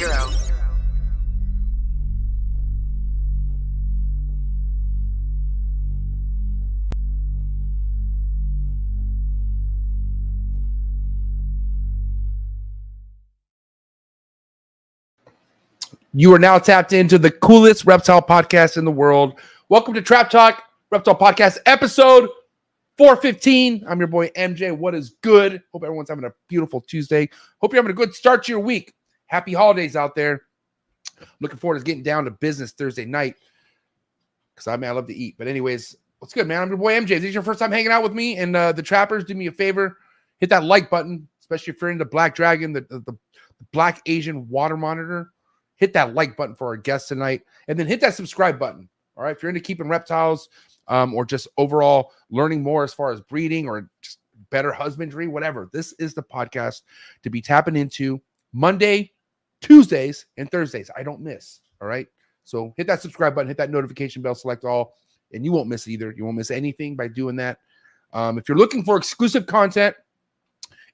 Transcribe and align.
You 0.00 0.06
are 16.34 16.38
now 16.38 16.58
tapped 16.58 16.94
into 16.94 17.18
the 17.18 17.30
coolest 17.30 17.84
reptile 17.84 18.22
podcast 18.22 18.78
in 18.78 18.86
the 18.86 18.90
world. 18.90 19.38
Welcome 19.68 19.92
to 19.92 20.00
Trap 20.00 20.30
Talk 20.30 20.62
Reptile 20.90 21.14
Podcast, 21.14 21.58
episode 21.66 22.30
415. 22.96 23.84
I'm 23.86 23.98
your 23.98 24.08
boy 24.08 24.28
MJ. 24.28 24.74
What 24.74 24.94
is 24.94 25.16
good? 25.20 25.62
Hope 25.74 25.84
everyone's 25.84 26.08
having 26.08 26.24
a 26.24 26.32
beautiful 26.48 26.80
Tuesday. 26.80 27.28
Hope 27.58 27.74
you're 27.74 27.82
having 27.82 27.94
a 27.94 27.94
good 27.94 28.14
start 28.14 28.44
to 28.44 28.52
your 28.52 28.60
week. 28.60 28.94
Happy 29.30 29.54
holidays 29.54 29.94
out 29.94 30.16
there. 30.16 30.42
Looking 31.40 31.58
forward 31.58 31.78
to 31.78 31.84
getting 31.84 32.02
down 32.02 32.24
to 32.24 32.32
business 32.32 32.72
Thursday 32.72 33.04
night 33.04 33.36
because 34.52 34.66
I 34.66 34.76
mean 34.76 34.90
I 34.90 34.92
love 34.92 35.06
to 35.06 35.14
eat. 35.14 35.36
But 35.38 35.46
anyways, 35.46 35.94
what's 36.18 36.34
good, 36.34 36.48
man? 36.48 36.62
I'm 36.62 36.68
your 36.68 36.78
boy 36.78 36.94
MJ. 36.94 37.12
If 37.12 37.20
this 37.20 37.28
is 37.28 37.34
your 37.34 37.44
first 37.44 37.60
time 37.60 37.70
hanging 37.70 37.92
out 37.92 38.02
with 38.02 38.12
me 38.12 38.38
and 38.38 38.56
uh, 38.56 38.72
the 38.72 38.82
trappers, 38.82 39.24
do 39.24 39.34
me 39.36 39.46
a 39.46 39.52
favor, 39.52 39.98
hit 40.38 40.50
that 40.50 40.64
like 40.64 40.90
button, 40.90 41.28
especially 41.38 41.72
if 41.72 41.80
you're 41.80 41.92
into 41.92 42.04
Black 42.04 42.34
Dragon, 42.34 42.72
the, 42.72 42.80
the, 42.90 42.98
the 43.06 43.16
Black 43.72 44.02
Asian 44.06 44.48
water 44.48 44.76
monitor. 44.76 45.30
Hit 45.76 45.92
that 45.92 46.12
like 46.12 46.36
button 46.36 46.56
for 46.56 46.66
our 46.66 46.76
guest 46.76 47.06
tonight, 47.06 47.42
and 47.68 47.78
then 47.78 47.86
hit 47.86 48.00
that 48.00 48.14
subscribe 48.14 48.58
button. 48.58 48.88
All 49.16 49.22
right, 49.22 49.36
if 49.36 49.44
you're 49.44 49.50
into 49.50 49.60
keeping 49.60 49.88
reptiles 49.88 50.48
um, 50.88 51.14
or 51.14 51.24
just 51.24 51.46
overall 51.56 52.10
learning 52.30 52.64
more 52.64 52.82
as 52.82 52.92
far 52.92 53.12
as 53.12 53.20
breeding 53.20 53.68
or 53.68 53.88
just 54.02 54.18
better 54.50 54.72
husbandry, 54.72 55.28
whatever, 55.28 55.70
this 55.72 55.92
is 56.00 56.14
the 56.14 56.22
podcast 56.22 56.82
to 57.22 57.30
be 57.30 57.40
tapping 57.40 57.76
into 57.76 58.20
Monday, 58.52 59.12
Tuesdays, 59.60 60.26
and 60.36 60.50
Thursdays. 60.50 60.90
I 60.96 61.02
don't 61.02 61.20
miss. 61.20 61.60
All 61.80 61.88
right. 61.88 62.06
So 62.44 62.74
hit 62.76 62.86
that 62.86 63.02
subscribe 63.02 63.34
button, 63.34 63.48
hit 63.48 63.58
that 63.58 63.70
notification 63.70 64.22
bell, 64.22 64.34
select 64.34 64.64
all, 64.64 64.94
and 65.32 65.44
you 65.44 65.52
won't 65.52 65.68
miss 65.68 65.86
either. 65.86 66.12
You 66.16 66.24
won't 66.24 66.36
miss 66.36 66.50
anything 66.50 66.96
by 66.96 67.08
doing 67.08 67.36
that. 67.36 67.58
Um, 68.12 68.38
if 68.38 68.48
you're 68.48 68.58
looking 68.58 68.82
for 68.82 68.96
exclusive 68.96 69.46
content, 69.46 69.94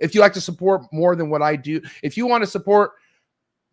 if 0.00 0.14
you 0.14 0.20
like 0.20 0.34
to 0.34 0.40
support 0.40 0.82
more 0.92 1.16
than 1.16 1.30
what 1.30 1.42
I 1.42 1.56
do, 1.56 1.80
if 2.02 2.16
you 2.16 2.26
want 2.26 2.42
to 2.42 2.50
support 2.50 2.92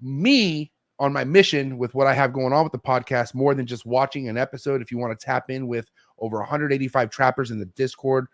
me 0.02 0.72
on 1.00 1.12
my 1.12 1.24
mission 1.24 1.78
with 1.78 1.94
what 1.96 2.08
I 2.08 2.14
have 2.14 2.32
going 2.32 2.53
on 2.53 2.64
with 2.64 2.72
the 2.72 2.80
podcast, 2.80 3.34
more 3.34 3.53
than 3.53 3.66
just 3.66 3.86
watching 3.86 4.30
an 4.30 4.38
episode, 4.38 4.82
if 4.82 4.92
you 4.92 4.98
want 4.98 5.18
to 5.18 5.26
tap 5.26 5.50
in 5.50 5.68
with 5.68 5.90
over 6.20 6.38
185 6.38 7.09
trappers 7.09 7.52
in 7.52 7.59
the 7.59 7.66
Discord, 7.66 8.28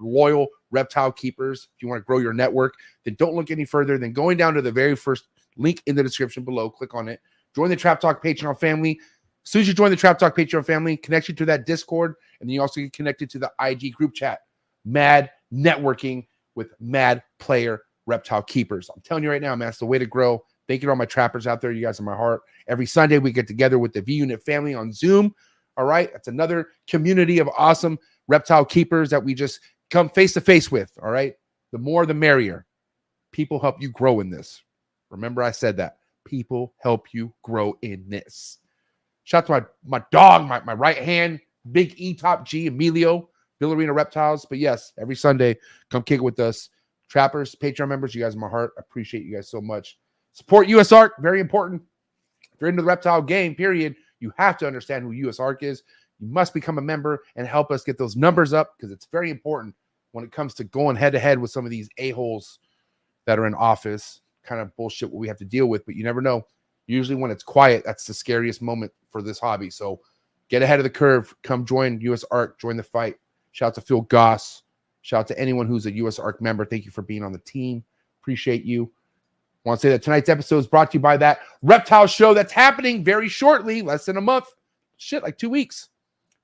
loyal 0.00 0.46
reptile 0.70 1.12
keepers, 1.12 1.68
if 1.76 1.82
you 1.82 1.88
want 1.88 2.00
to 2.00 2.04
grow 2.04 2.18
your 2.18 2.32
network, 2.32 2.74
then 3.04 3.14
don't 3.18 3.34
look 3.34 3.50
any 3.50 3.64
further 3.64 3.98
than 3.98 4.12
going 4.12 4.36
down 4.36 4.54
to 4.54 4.62
the 4.62 4.72
very 4.72 4.96
first 4.96 5.28
link 5.56 5.82
in 5.86 5.94
the 5.94 6.02
description 6.02 6.44
below. 6.44 6.70
Click 6.70 6.94
on 6.94 7.08
it. 7.08 7.20
Join 7.54 7.68
the 7.68 7.76
Trap 7.76 8.00
Talk 8.00 8.22
Patreon 8.22 8.58
family. 8.58 8.98
As 9.44 9.50
soon 9.50 9.62
as 9.62 9.68
you 9.68 9.74
join 9.74 9.90
the 9.90 9.96
Trap 9.96 10.18
Talk 10.18 10.36
Patreon 10.36 10.64
family, 10.64 10.96
connect 10.96 11.28
you 11.28 11.34
to 11.34 11.44
that 11.46 11.66
Discord, 11.66 12.14
and 12.40 12.48
then 12.48 12.54
you 12.54 12.60
also 12.60 12.80
get 12.80 12.92
connected 12.92 13.30
to 13.30 13.38
the 13.38 13.50
IG 13.60 13.94
group 13.94 14.12
chat. 14.14 14.40
Mad 14.84 15.30
networking 15.52 16.26
with 16.54 16.68
mad 16.80 17.22
player 17.38 17.82
reptile 18.06 18.42
keepers. 18.42 18.90
I'm 18.94 19.00
telling 19.02 19.24
you 19.24 19.30
right 19.30 19.42
now, 19.42 19.54
man, 19.54 19.68
that's 19.68 19.78
the 19.78 19.86
way 19.86 19.98
to 19.98 20.06
grow. 20.06 20.42
Thank 20.68 20.82
you 20.82 20.86
to 20.86 20.90
all 20.90 20.96
my 20.96 21.06
trappers 21.06 21.46
out 21.46 21.60
there. 21.60 21.72
You 21.72 21.82
guys 21.82 22.00
are 22.00 22.04
my 22.04 22.16
heart. 22.16 22.42
Every 22.66 22.86
Sunday, 22.86 23.18
we 23.18 23.32
get 23.32 23.46
together 23.46 23.78
with 23.78 23.92
the 23.92 24.00
V 24.00 24.14
Unit 24.14 24.42
family 24.42 24.74
on 24.74 24.92
Zoom. 24.92 25.34
All 25.76 25.84
right. 25.84 26.10
That's 26.12 26.28
another 26.28 26.70
community 26.88 27.38
of 27.38 27.48
awesome 27.56 27.98
reptile 28.28 28.64
keepers 28.64 29.10
that 29.10 29.22
we 29.22 29.34
just 29.34 29.60
come 29.90 30.08
face 30.08 30.32
to 30.34 30.40
face 30.40 30.70
with. 30.70 30.90
All 31.02 31.10
right. 31.10 31.34
The 31.72 31.78
more, 31.78 32.06
the 32.06 32.14
merrier. 32.14 32.66
People 33.32 33.60
help 33.60 33.80
you 33.80 33.90
grow 33.90 34.20
in 34.20 34.30
this. 34.30 34.62
Remember, 35.10 35.42
I 35.42 35.50
said 35.50 35.76
that. 35.78 35.98
People 36.24 36.74
help 36.78 37.12
you 37.12 37.32
grow 37.42 37.76
in 37.82 38.04
this. 38.08 38.58
Shout 39.24 39.44
out 39.44 39.46
to 39.46 39.68
my, 39.84 39.98
my 39.98 40.04
dog, 40.10 40.46
my, 40.48 40.60
my 40.60 40.74
right 40.74 40.98
hand, 40.98 41.40
big 41.72 41.94
E 41.96 42.14
top 42.14 42.46
G, 42.46 42.66
Emilio, 42.66 43.28
Villarina 43.60 43.94
Reptiles. 43.94 44.46
But 44.48 44.58
yes, 44.58 44.92
every 44.98 45.16
Sunday, 45.16 45.56
come 45.90 46.02
kick 46.02 46.22
with 46.22 46.38
us. 46.40 46.70
Trappers, 47.08 47.54
Patreon 47.54 47.88
members, 47.88 48.14
you 48.14 48.22
guys 48.22 48.34
are 48.34 48.40
my 48.40 48.48
heart. 48.48 48.72
Appreciate 48.78 49.24
you 49.24 49.34
guys 49.36 49.48
so 49.48 49.60
much. 49.60 49.98
Support 50.32 50.68
USARK, 50.68 51.10
very 51.20 51.40
important. 51.40 51.82
If 52.52 52.60
you're 52.60 52.70
into 52.70 52.82
the 52.82 52.86
reptile 52.86 53.22
game, 53.22 53.54
period, 53.54 53.96
you 54.20 54.32
have 54.36 54.58
to 54.58 54.66
understand 54.66 55.04
who 55.04 55.28
USARK 55.28 55.62
is. 55.62 55.82
You 56.18 56.28
must 56.28 56.54
become 56.54 56.78
a 56.78 56.82
member 56.82 57.22
and 57.36 57.46
help 57.46 57.70
us 57.70 57.84
get 57.84 57.98
those 57.98 58.16
numbers 58.16 58.52
up 58.52 58.74
because 58.76 58.90
it's 58.90 59.06
very 59.12 59.30
important 59.30 59.74
when 60.12 60.24
it 60.24 60.32
comes 60.32 60.54
to 60.54 60.64
going 60.64 60.96
head 60.96 61.12
to 61.12 61.18
head 61.18 61.38
with 61.38 61.50
some 61.50 61.64
of 61.64 61.70
these 61.70 61.88
a-holes 61.98 62.58
that 63.26 63.38
are 63.38 63.46
in 63.46 63.54
office. 63.54 64.20
Kind 64.46 64.60
of 64.60 64.74
bullshit 64.76 65.10
what 65.10 65.18
we 65.18 65.28
have 65.28 65.38
to 65.38 65.44
deal 65.44 65.66
with, 65.66 65.84
but 65.84 65.96
you 65.96 66.04
never 66.04 66.20
know. 66.20 66.46
Usually 66.86 67.16
when 67.16 67.30
it's 67.30 67.42
quiet, 67.42 67.82
that's 67.84 68.04
the 68.04 68.14
scariest 68.14 68.62
moment 68.62 68.92
for 69.08 69.22
this 69.22 69.38
hobby. 69.38 69.70
So 69.70 70.00
get 70.48 70.62
ahead 70.62 70.78
of 70.78 70.84
the 70.84 70.90
curve. 70.90 71.34
Come 71.42 71.64
join 71.64 72.00
USARK, 72.00 72.58
join 72.58 72.76
the 72.76 72.82
fight. 72.82 73.16
Shout 73.52 73.68
out 73.68 73.74
to 73.74 73.80
Phil 73.80 74.02
Goss. 74.02 74.62
Shout 75.02 75.20
out 75.20 75.26
to 75.28 75.38
anyone 75.38 75.66
who's 75.66 75.86
a 75.86 75.92
USARK 75.92 76.40
member. 76.40 76.64
Thank 76.64 76.84
you 76.84 76.90
for 76.90 77.02
being 77.02 77.24
on 77.24 77.32
the 77.32 77.38
team. 77.40 77.82
Appreciate 78.20 78.64
you 78.64 78.90
want 79.64 79.80
to 79.80 79.86
say 79.86 79.90
that 79.90 80.02
tonight's 80.02 80.28
episode 80.28 80.58
is 80.58 80.66
brought 80.66 80.92
to 80.92 80.98
you 80.98 81.00
by 81.00 81.16
that 81.16 81.40
reptile 81.62 82.06
show 82.06 82.34
that's 82.34 82.52
happening 82.52 83.02
very 83.02 83.28
shortly, 83.28 83.82
less 83.82 84.04
than 84.04 84.16
a 84.16 84.20
month. 84.20 84.46
Shit, 84.96 85.22
like 85.22 85.38
two 85.38 85.50
weeks. 85.50 85.88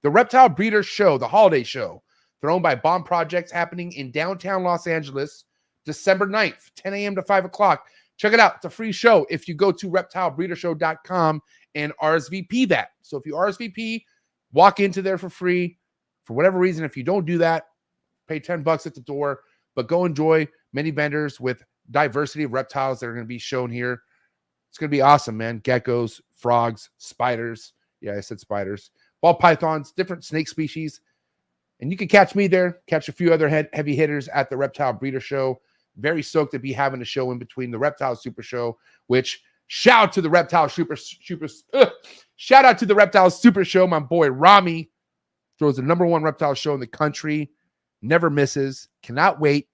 The 0.03 0.11
Reptile 0.11 0.49
Breeder 0.49 0.83
Show, 0.83 1.19
the 1.19 1.29
holiday 1.29 1.63
show, 1.63 2.03
thrown 2.41 2.61
by 2.61 2.75
Bomb 2.75 3.05
Projects, 3.05 3.53
happening 3.53 3.93
in 3.93 4.11
downtown 4.11 4.65
Los 4.65 4.89
Angeles, 4.89 5.45
December 5.85 6.27
9th, 6.27 6.71
10 6.77 6.95
a.m. 6.95 7.15
to 7.15 7.23
5 7.23 7.45
o'clock. 7.45 7.87
Check 8.17 8.33
it 8.33 8.41
out. 8.41 8.57
It's 8.57 8.65
a 8.65 8.71
free 8.71 8.93
show 8.93 9.27
if 9.31 9.49
you 9.49 9.55
go 9.55 9.73
to 9.73 9.91
reptilebreedershow.com 9.91 11.43
and 11.75 11.93
RSVP 12.03 12.69
that. 12.69 12.91
So 13.03 13.17
if 13.17 13.27
you 13.27 13.35
RSVP, 13.35 14.05
walk 14.53 14.81
into 14.81 15.03
there 15.03 15.19
for 15.19 15.31
free. 15.31 15.79
For 16.25 16.35
whatever 16.35 16.59
reason, 16.59 16.85
if 16.85 16.97
you 16.97 17.03
don't 17.03 17.27
do 17.27 17.39
that, 17.39 17.65
pay 18.29 18.39
10 18.39 18.63
bucks 18.63 18.87
at 18.87 18.95
the 18.95 19.01
door, 19.01 19.41
but 19.75 19.89
go 19.89 20.05
enjoy 20.05 20.47
many 20.73 20.91
vendors 20.91 21.41
with 21.41 21.65
diversity 21.91 22.45
of 22.45 22.53
reptiles 22.53 23.01
that 23.01 23.07
are 23.07 23.15
going 23.15 23.25
to 23.25 23.29
be 23.29 23.39
shown 23.39 23.71
here. 23.71 24.03
It's 24.69 24.79
going 24.79 24.89
to 24.89 24.97
be 24.97 25.03
awesome, 25.03 25.37
man. 25.37 25.61
Geckos, 25.61 26.21
frogs, 26.35 26.91
spiders. 26.99 27.73
Yeah, 28.01 28.15
I 28.17 28.21
said 28.21 28.41
spiders. 28.41 28.91
Ball 29.21 29.35
pythons, 29.35 29.93
different 29.93 30.25
snake 30.25 30.49
species. 30.49 31.01
And 31.81 31.91
you 31.91 31.97
can 31.97 32.09
catch 32.09 32.35
me 32.35 32.47
there, 32.47 32.81
catch 32.87 33.09
a 33.09 33.13
few 33.13 33.33
other 33.33 33.49
heavy 33.49 33.97
hitters 33.97 34.29
at 34.29 34.49
the 34.49 34.57
Reptile 34.57 34.93
Breeder 34.93 35.21
Show. 35.21 35.61
Very 35.97 36.23
stoked 36.23 36.53
to 36.53 36.59
be 36.59 36.73
having 36.73 37.03
a 37.03 37.05
show 37.05 37.31
in 37.33 37.39
between 37.39 37.71
the 37.71 37.79
Reptile 37.79 38.17
Super 38.17 38.43
Show, 38.43 38.79
which 39.09 39.43
shout 39.67 40.05
out 40.05 40.13
to 40.15 40.23
the 40.23 40.31
Reptile 40.31 40.69
Super 40.69 40.97
Super 40.97 41.49
uh, 41.75 41.87
shout 42.37 42.65
out 42.65 42.79
to 42.79 42.87
the 42.87 42.95
Reptile 42.95 43.31
Super 43.31 43.65
Show. 43.65 43.87
My 43.87 44.01
boy 44.01 44.29
Rami 44.29 44.91
throws 45.59 45.77
the 45.77 45.83
number 45.83 46.05
one 46.05 46.23
reptile 46.23 46.55
show 46.55 46.75
in 46.75 46.81
the 46.81 46.87
country. 46.87 47.51
Never 48.03 48.31
misses. 48.31 48.89
Cannot 49.03 49.39
wait. 49.39 49.69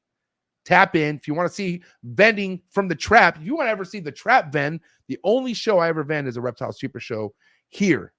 Tap 0.67 0.95
in. 0.97 1.17
If 1.17 1.27
you 1.27 1.33
want 1.33 1.49
to 1.49 1.55
see 1.55 1.83
vending 2.05 2.61
from 2.69 2.89
the 2.89 2.95
trap, 2.95 3.39
if 3.39 3.43
you 3.43 3.57
want 3.57 3.69
to 3.69 3.71
ever 3.71 3.87
see 3.87 4.01
the 4.01 4.13
trap 4.13 4.53
vend, 4.53 4.81
the 5.07 5.19
only 5.25 5.55
show 5.55 5.79
I 5.79 5.89
ever 5.89 6.05
vend 6.05 6.29
is 6.29 6.37
a 6.37 6.43
Reptile 6.43 6.73
Super 6.73 7.01
Show 7.01 7.33
here 7.69 8.13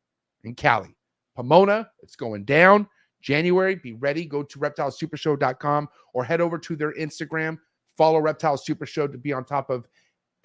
in 0.44 0.56
Cali. 0.56 0.96
Pomona, 1.36 1.90
it's 2.02 2.16
going 2.16 2.44
down. 2.44 2.88
January, 3.22 3.76
be 3.76 3.94
ready. 3.94 4.26
Go 4.26 4.42
to 4.42 4.60
reptilesupershow.com 4.60 5.90
or 6.14 6.24
head 6.24 6.42
over 6.42 6.58
to 6.58 6.76
their 6.76 6.94
Instagram. 6.94 7.60
Follow 8.00 8.20
Reptile 8.20 8.56
Super 8.56 8.86
Show 8.86 9.08
to 9.08 9.18
be 9.18 9.34
on 9.34 9.44
top 9.44 9.70
of 9.70 9.86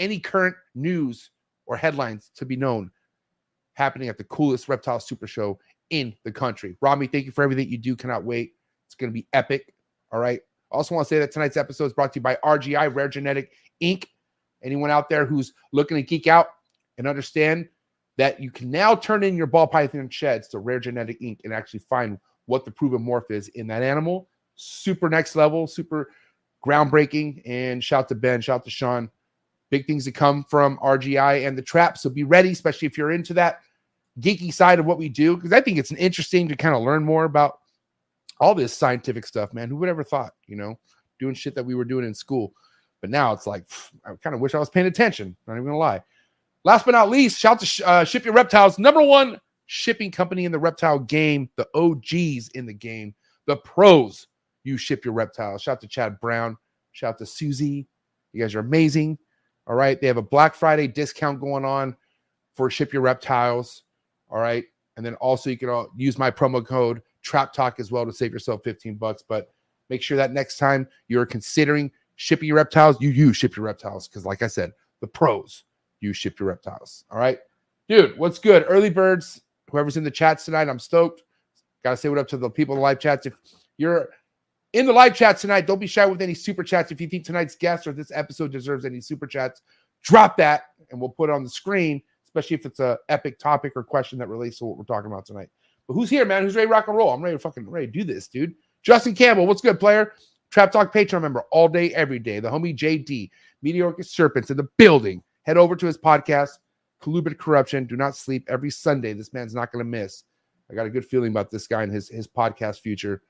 any 0.00 0.18
current 0.18 0.56
news 0.74 1.30
or 1.66 1.76
headlines 1.76 2.32
to 2.34 2.44
be 2.44 2.56
known 2.56 2.90
happening 3.74 4.08
at 4.08 4.18
the 4.18 4.24
coolest 4.24 4.68
Reptile 4.68 4.98
Super 4.98 5.28
Show 5.28 5.60
in 5.90 6.12
the 6.24 6.32
country. 6.32 6.76
Rami, 6.80 7.06
thank 7.06 7.26
you 7.26 7.30
for 7.30 7.44
everything 7.44 7.68
you 7.68 7.78
do. 7.78 7.94
Cannot 7.94 8.24
wait. 8.24 8.54
It's 8.88 8.96
going 8.96 9.08
to 9.08 9.14
be 9.14 9.28
epic. 9.32 9.72
All 10.12 10.18
right. 10.18 10.40
Also, 10.72 10.96
want 10.96 11.06
to 11.06 11.14
say 11.14 11.20
that 11.20 11.30
tonight's 11.30 11.56
episode 11.56 11.84
is 11.84 11.92
brought 11.92 12.12
to 12.14 12.18
you 12.18 12.24
by 12.24 12.36
RGI, 12.44 12.92
Rare 12.92 13.06
Genetic 13.06 13.52
Inc. 13.80 14.04
Anyone 14.64 14.90
out 14.90 15.08
there 15.08 15.24
who's 15.24 15.52
looking 15.72 15.96
to 15.96 16.02
geek 16.02 16.26
out 16.26 16.48
and 16.98 17.06
understand 17.06 17.68
that 18.18 18.40
you 18.40 18.50
can 18.50 18.68
now 18.68 18.96
turn 18.96 19.22
in 19.22 19.36
your 19.36 19.46
ball 19.46 19.68
python 19.68 20.08
sheds 20.08 20.48
to 20.48 20.58
Rare 20.58 20.80
Genetic 20.80 21.20
Inc. 21.20 21.38
and 21.44 21.54
actually 21.54 21.80
find 21.88 22.18
what 22.46 22.64
the 22.64 22.72
proven 22.72 23.04
morph 23.04 23.30
is 23.30 23.46
in 23.50 23.68
that 23.68 23.84
animal. 23.84 24.28
Super 24.56 25.08
next 25.08 25.36
level, 25.36 25.68
super 25.68 26.10
groundbreaking. 26.64 27.42
And 27.46 27.82
shout 27.82 28.08
to 28.08 28.14
Ben, 28.14 28.40
shout 28.40 28.64
to 28.64 28.70
Sean. 28.70 29.10
Big 29.70 29.86
things 29.86 30.04
to 30.04 30.12
come 30.12 30.44
from 30.44 30.78
RGI 30.78 31.46
and 31.46 31.58
the 31.58 31.62
trap. 31.62 31.98
So 31.98 32.10
be 32.10 32.24
ready, 32.24 32.50
especially 32.50 32.86
if 32.86 32.96
you're 32.96 33.12
into 33.12 33.34
that 33.34 33.60
geeky 34.20 34.52
side 34.52 34.78
of 34.78 34.86
what 34.86 34.98
we 34.98 35.08
do, 35.08 35.36
because 35.36 35.52
I 35.52 35.60
think 35.60 35.78
it's 35.78 35.90
an 35.90 35.96
interesting 35.96 36.48
to 36.48 36.56
kind 36.56 36.74
of 36.74 36.82
learn 36.82 37.04
more 37.04 37.24
about 37.24 37.58
all 38.40 38.54
this 38.54 38.72
scientific 38.72 39.26
stuff, 39.26 39.52
man. 39.52 39.68
Who 39.68 39.76
would 39.76 39.88
ever 39.88 40.04
thought, 40.04 40.34
you 40.46 40.56
know, 40.56 40.78
doing 41.18 41.34
shit 41.34 41.54
that 41.54 41.64
we 41.64 41.74
were 41.74 41.84
doing 41.84 42.04
in 42.04 42.14
school? 42.14 42.52
But 43.00 43.10
now 43.10 43.32
it's 43.32 43.46
like, 43.46 43.66
I 44.04 44.14
kind 44.22 44.34
of 44.34 44.40
wish 44.40 44.54
I 44.54 44.58
was 44.58 44.70
paying 44.70 44.86
attention. 44.86 45.36
Not 45.46 45.54
even 45.54 45.66
gonna 45.66 45.78
lie. 45.78 46.02
Last 46.64 46.86
but 46.86 46.92
not 46.92 47.10
least, 47.10 47.38
shout 47.38 47.60
to 47.60 47.86
uh, 47.86 48.04
Ship 48.04 48.24
Your 48.24 48.34
Reptiles, 48.34 48.78
number 48.78 49.02
one 49.02 49.38
shipping 49.66 50.10
company 50.10 50.44
in 50.44 50.52
the 50.52 50.58
reptile 50.58 50.98
game, 50.98 51.50
the 51.56 51.68
OGs 51.74 52.48
in 52.54 52.66
the 52.66 52.72
game, 52.72 53.14
the 53.46 53.56
pros. 53.56 54.26
You 54.64 54.76
ship 54.76 55.04
your 55.04 55.14
reptiles. 55.14 55.62
Shout 55.62 55.74
out 55.74 55.80
to 55.82 55.88
Chad 55.88 56.18
Brown. 56.20 56.56
Shout 56.92 57.14
out 57.14 57.18
to 57.18 57.26
Susie. 57.26 57.86
You 58.32 58.40
guys 58.40 58.54
are 58.54 58.60
amazing. 58.60 59.18
All 59.66 59.76
right. 59.76 60.00
They 60.00 60.06
have 60.06 60.16
a 60.16 60.22
Black 60.22 60.54
Friday 60.54 60.88
discount 60.88 61.40
going 61.40 61.64
on 61.64 61.96
for 62.54 62.70
Ship 62.70 62.92
Your 62.92 63.02
Reptiles. 63.02 63.84
All 64.30 64.38
right. 64.38 64.64
And 64.96 65.04
then 65.04 65.14
also 65.16 65.50
you 65.50 65.58
can 65.58 65.86
use 65.96 66.18
my 66.18 66.30
promo 66.30 66.64
code 66.64 67.02
Trap 67.22 67.52
Talk 67.52 67.80
as 67.80 67.90
well 67.90 68.04
to 68.04 68.12
save 68.12 68.32
yourself 68.32 68.62
15 68.64 68.96
bucks. 68.96 69.22
But 69.26 69.52
make 69.90 70.02
sure 70.02 70.16
that 70.16 70.32
next 70.32 70.58
time 70.58 70.86
you're 71.08 71.26
considering 71.26 71.90
shipping 72.16 72.48
your 72.48 72.56
reptiles, 72.56 73.00
you 73.00 73.10
use 73.10 73.36
Ship 73.36 73.56
Your 73.56 73.66
Reptiles. 73.66 74.08
Because 74.08 74.24
like 74.24 74.42
I 74.42 74.46
said, 74.46 74.72
the 75.00 75.06
pros 75.06 75.64
you 76.00 76.12
Ship 76.12 76.38
Your 76.38 76.48
Reptiles. 76.48 77.04
All 77.10 77.18
right. 77.18 77.38
Dude, 77.88 78.16
what's 78.18 78.38
good? 78.38 78.64
Early 78.68 78.90
birds, 78.90 79.40
whoever's 79.70 79.96
in 79.96 80.04
the 80.04 80.10
chats 80.10 80.44
tonight, 80.44 80.68
I'm 80.68 80.78
stoked. 80.78 81.22
Gotta 81.82 81.96
say 81.96 82.08
what 82.08 82.18
up 82.18 82.28
to 82.28 82.36
the 82.36 82.48
people 82.48 82.74
in 82.74 82.78
the 82.78 82.82
live 82.82 82.98
chats. 82.98 83.26
If 83.26 83.34
you're 83.76 84.08
in 84.74 84.86
the 84.86 84.92
live 84.92 85.14
chat 85.14 85.38
tonight, 85.38 85.68
don't 85.68 85.78
be 85.78 85.86
shy 85.86 86.04
with 86.04 86.20
any 86.20 86.34
super 86.34 86.64
chats. 86.64 86.90
If 86.90 87.00
you 87.00 87.06
think 87.06 87.24
tonight's 87.24 87.54
guest 87.54 87.86
or 87.86 87.92
this 87.92 88.10
episode 88.12 88.50
deserves 88.50 88.84
any 88.84 89.00
super 89.00 89.26
chats, 89.26 89.62
drop 90.02 90.36
that 90.38 90.64
and 90.90 91.00
we'll 91.00 91.10
put 91.10 91.30
it 91.30 91.32
on 91.32 91.44
the 91.44 91.48
screen, 91.48 92.02
especially 92.26 92.56
if 92.56 92.66
it's 92.66 92.80
a 92.80 92.98
epic 93.08 93.38
topic 93.38 93.72
or 93.76 93.84
question 93.84 94.18
that 94.18 94.28
relates 94.28 94.58
to 94.58 94.64
what 94.64 94.76
we're 94.76 94.84
talking 94.84 95.10
about 95.10 95.24
tonight. 95.24 95.48
But 95.86 95.94
who's 95.94 96.10
here, 96.10 96.24
man? 96.24 96.42
Who's 96.42 96.56
ready 96.56 96.66
to 96.66 96.72
rock 96.72 96.88
and 96.88 96.96
roll? 96.96 97.12
I'm 97.12 97.22
ready 97.22 97.36
to 97.36 97.38
fucking 97.38 97.70
ready 97.70 97.86
to 97.86 97.92
do 97.92 98.02
this, 98.02 98.26
dude. 98.26 98.52
Justin 98.82 99.14
Campbell, 99.14 99.46
what's 99.46 99.62
good, 99.62 99.78
player? 99.78 100.12
Trap 100.50 100.72
Talk 100.72 100.92
Patreon 100.92 101.22
member 101.22 101.44
all 101.52 101.68
day, 101.68 101.94
every 101.94 102.18
day. 102.18 102.40
The 102.40 102.50
homie 102.50 102.76
JD, 102.76 103.30
Meteoric 103.62 104.02
Serpents 104.02 104.50
in 104.50 104.56
the 104.56 104.68
building. 104.76 105.22
Head 105.42 105.56
over 105.56 105.76
to 105.76 105.86
his 105.86 105.98
podcast, 105.98 106.50
Colluted 107.00 107.38
Corruption. 107.38 107.86
Do 107.86 107.96
not 107.96 108.16
sleep 108.16 108.44
every 108.48 108.70
Sunday. 108.70 109.12
This 109.12 109.32
man's 109.32 109.54
not 109.54 109.70
going 109.70 109.84
to 109.84 109.88
miss. 109.88 110.24
I 110.68 110.74
got 110.74 110.86
a 110.86 110.90
good 110.90 111.04
feeling 111.04 111.30
about 111.30 111.50
this 111.50 111.68
guy 111.68 111.84
and 111.84 111.92
his 111.92 112.08
his 112.08 112.26
podcast 112.26 112.80
future. 112.80 113.22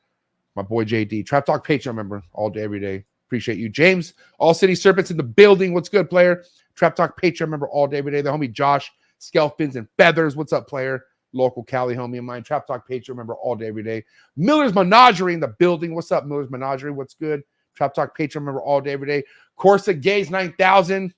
My 0.57 0.63
boy 0.63 0.85
JD, 0.85 1.27
Trap 1.27 1.47
Talk 1.47 1.67
Patreon 1.67 1.95
member 1.95 2.23
all 2.33 2.51
day, 2.51 2.63
every 2.63 2.81
day. 2.81 3.05
Appreciate 3.27 3.59
you, 3.59 3.69
James. 3.69 4.15
All 4.39 4.55
City 4.55 4.75
Serpents 4.75 5.11
in 5.11 5.17
the 5.17 5.23
building. 5.23 5.75
What's 5.75 5.89
good, 5.89 6.09
player? 6.09 6.45
Trap 6.77 6.95
Talk 6.95 7.21
Patreon 7.21 7.49
member 7.49 7.69
all 7.69 7.87
day, 7.87 7.99
every 7.99 8.13
day. 8.13 8.21
The 8.21 8.31
homie 8.31 8.53
Josh, 8.53 8.93
Skelfins 9.21 9.77
and 9.77 9.89
Feathers. 9.97 10.37
What's 10.37 10.53
up, 10.53 10.69
player? 10.69 11.05
Local 11.33 11.65
Cali 11.65 11.97
homie 11.97 12.19
of 12.19 12.25
mine. 12.25 12.45
Trap 12.45 12.67
Talk 12.67 12.89
Patreon 12.89 13.17
member 13.17 13.35
all 13.35 13.57
day, 13.57 13.67
every 13.67 13.83
day. 13.83 14.05
Miller's 14.37 14.75
Menagerie 14.75 15.35
in 15.35 15.41
the 15.41 15.55
building. 15.59 15.95
What's 15.95 16.13
up, 16.13 16.27
Miller's 16.27 16.51
Menagerie? 16.51 16.93
What's 16.93 17.15
good? 17.15 17.43
Trap 17.75 17.95
Talk 17.95 18.17
Patreon 18.17 18.43
member 18.43 18.63
all 18.63 18.81
day, 18.81 18.93
every 18.93 19.09
day. 19.09 19.25
Corsa 19.59 20.01
Gays 20.01 20.31
9000. 20.31 21.13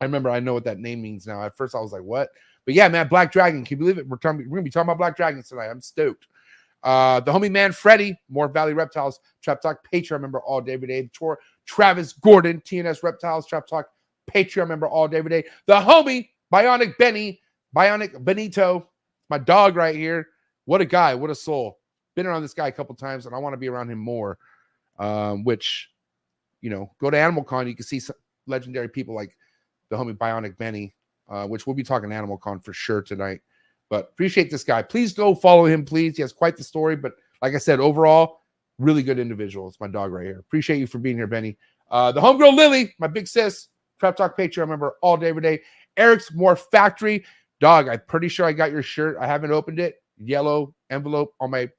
I 0.00 0.04
remember 0.04 0.30
I 0.30 0.40
know 0.40 0.54
what 0.54 0.64
that 0.64 0.78
name 0.78 1.02
means 1.02 1.26
now. 1.26 1.42
At 1.42 1.56
first, 1.56 1.74
I 1.74 1.80
was 1.80 1.92
like, 1.92 2.02
what? 2.02 2.30
But 2.64 2.74
yeah, 2.74 2.88
man, 2.88 3.08
Black 3.08 3.32
Dragon. 3.32 3.64
Can 3.64 3.78
you 3.78 3.80
believe 3.80 3.98
it? 3.98 4.08
We're, 4.08 4.16
talking, 4.16 4.38
we're 4.48 4.56
gonna 4.56 4.62
be 4.62 4.70
talking 4.70 4.88
about 4.88 4.98
Black 4.98 5.16
Dragons 5.16 5.48
tonight. 5.48 5.68
I'm 5.68 5.80
stoked. 5.80 6.26
Uh, 6.82 7.20
the 7.20 7.32
homie 7.32 7.50
man 7.50 7.72
Freddy, 7.72 8.16
More 8.28 8.48
Valley 8.48 8.72
Reptiles, 8.72 9.20
Trap 9.42 9.60
Talk 9.60 9.78
Patreon 9.92 10.20
member 10.20 10.40
all 10.40 10.60
day, 10.60 10.74
every 10.74 10.88
day. 10.88 11.10
Tour 11.12 11.38
Travis 11.66 12.12
Gordon, 12.12 12.60
TNS 12.60 13.02
Reptiles, 13.02 13.46
Trap 13.46 13.66
Talk 13.66 13.88
Patreon 14.32 14.68
member 14.68 14.86
all 14.86 15.08
day, 15.08 15.18
every 15.18 15.30
day. 15.30 15.44
The 15.66 15.74
homie 15.74 16.28
Bionic 16.52 16.96
Benny, 16.98 17.40
Bionic 17.74 18.24
Benito, 18.24 18.88
my 19.28 19.38
dog 19.38 19.76
right 19.76 19.96
here. 19.96 20.28
What 20.64 20.80
a 20.80 20.84
guy, 20.84 21.14
what 21.14 21.30
a 21.30 21.34
soul. 21.34 21.78
Been 22.14 22.26
around 22.26 22.42
this 22.42 22.54
guy 22.54 22.68
a 22.68 22.72
couple 22.72 22.94
times, 22.94 23.26
and 23.26 23.34
I 23.34 23.38
want 23.38 23.52
to 23.52 23.58
be 23.58 23.68
around 23.68 23.90
him 23.90 23.98
more. 23.98 24.38
Um, 24.98 25.44
which, 25.44 25.90
you 26.62 26.70
know, 26.70 26.90
go 26.98 27.10
to 27.10 27.18
Animal 27.18 27.44
Con, 27.44 27.68
you 27.68 27.74
can 27.74 27.84
see 27.84 28.00
some 28.00 28.16
legendary 28.46 28.88
people 28.88 29.14
like 29.14 29.36
the 29.90 29.96
homie 29.96 30.16
Bionic 30.16 30.56
Benny, 30.56 30.94
uh, 31.28 31.46
which 31.46 31.66
we'll 31.66 31.76
be 31.76 31.82
talking 31.82 32.12
Animal 32.12 32.38
Con 32.38 32.60
for 32.60 32.72
sure 32.72 33.02
tonight. 33.02 33.40
But 33.88 34.10
appreciate 34.12 34.50
this 34.50 34.64
guy. 34.64 34.82
Please 34.82 35.12
go 35.12 35.34
follow 35.34 35.66
him, 35.66 35.84
please. 35.84 36.16
He 36.16 36.22
has 36.22 36.32
quite 36.32 36.56
the 36.56 36.64
story. 36.64 36.96
But 36.96 37.12
like 37.42 37.54
I 37.54 37.58
said, 37.58 37.80
overall, 37.80 38.40
really 38.78 39.02
good 39.02 39.18
individual. 39.18 39.68
It's 39.68 39.80
my 39.80 39.88
dog 39.88 40.12
right 40.12 40.24
here. 40.24 40.38
Appreciate 40.38 40.78
you 40.78 40.86
for 40.86 40.98
being 40.98 41.16
here, 41.16 41.26
Benny. 41.26 41.56
Uh, 41.90 42.10
the 42.12 42.20
homegirl 42.20 42.56
Lily, 42.56 42.94
my 42.98 43.06
big 43.06 43.28
sis, 43.28 43.68
Trap 44.00 44.16
Talk 44.16 44.36
Patreon 44.36 44.68
member 44.68 44.96
all 45.02 45.16
day, 45.16 45.28
every 45.28 45.42
day. 45.42 45.60
Eric's 45.96 46.32
More 46.32 46.56
Factory. 46.56 47.24
Dog, 47.60 47.88
I'm 47.88 48.02
pretty 48.06 48.28
sure 48.28 48.44
I 48.44 48.52
got 48.52 48.70
your 48.70 48.82
shirt. 48.82 49.16
I 49.20 49.26
haven't 49.26 49.52
opened 49.52 49.80
it. 49.80 49.96
Yellow 50.18 50.74
envelope 50.90 51.34
on 51.40 51.50
my 51.50 51.70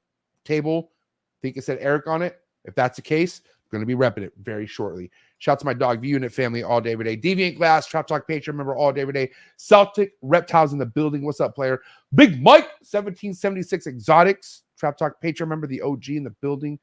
table. 0.44 0.90
I 0.90 1.38
think 1.42 1.56
it 1.56 1.64
said 1.64 1.78
Eric 1.80 2.06
on 2.06 2.22
it. 2.22 2.40
If 2.64 2.74
that's 2.74 2.96
the 2.96 3.02
case, 3.02 3.42
I'm 3.44 3.78
going 3.78 3.82
to 3.82 3.86
be 3.86 3.94
repping 3.94 4.24
it 4.24 4.32
very 4.42 4.66
shortly. 4.66 5.10
Shout 5.38 5.52
out 5.52 5.58
to 5.60 5.66
my 5.66 5.74
dog, 5.74 6.00
V 6.00 6.08
Unit 6.08 6.32
family, 6.32 6.64
all 6.64 6.80
day, 6.80 6.92
every 6.92 7.04
day. 7.04 7.16
Deviant 7.16 7.56
Glass, 7.56 7.86
Trap 7.86 8.08
Talk 8.08 8.26
Patreon 8.28 8.54
member, 8.54 8.74
all 8.74 8.92
day, 8.92 9.02
every 9.02 9.12
day. 9.14 9.30
Celtic 9.56 10.12
Reptiles 10.20 10.72
in 10.72 10.78
the 10.78 10.86
building. 10.86 11.24
What's 11.24 11.40
up, 11.40 11.54
player? 11.54 11.80
Big 12.14 12.42
Mike, 12.42 12.66
1776 12.80 13.86
Exotics, 13.86 14.62
Trap 14.78 14.98
Talk 14.98 15.22
Patreon 15.22 15.48
member, 15.48 15.68
the 15.68 15.80
OG 15.80 16.08
in 16.10 16.24
the 16.24 16.34
building, 16.42 16.78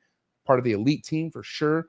part 0.46 0.58
of 0.58 0.64
the 0.64 0.72
elite 0.72 1.04
team 1.04 1.30
for 1.32 1.44
sure. 1.44 1.88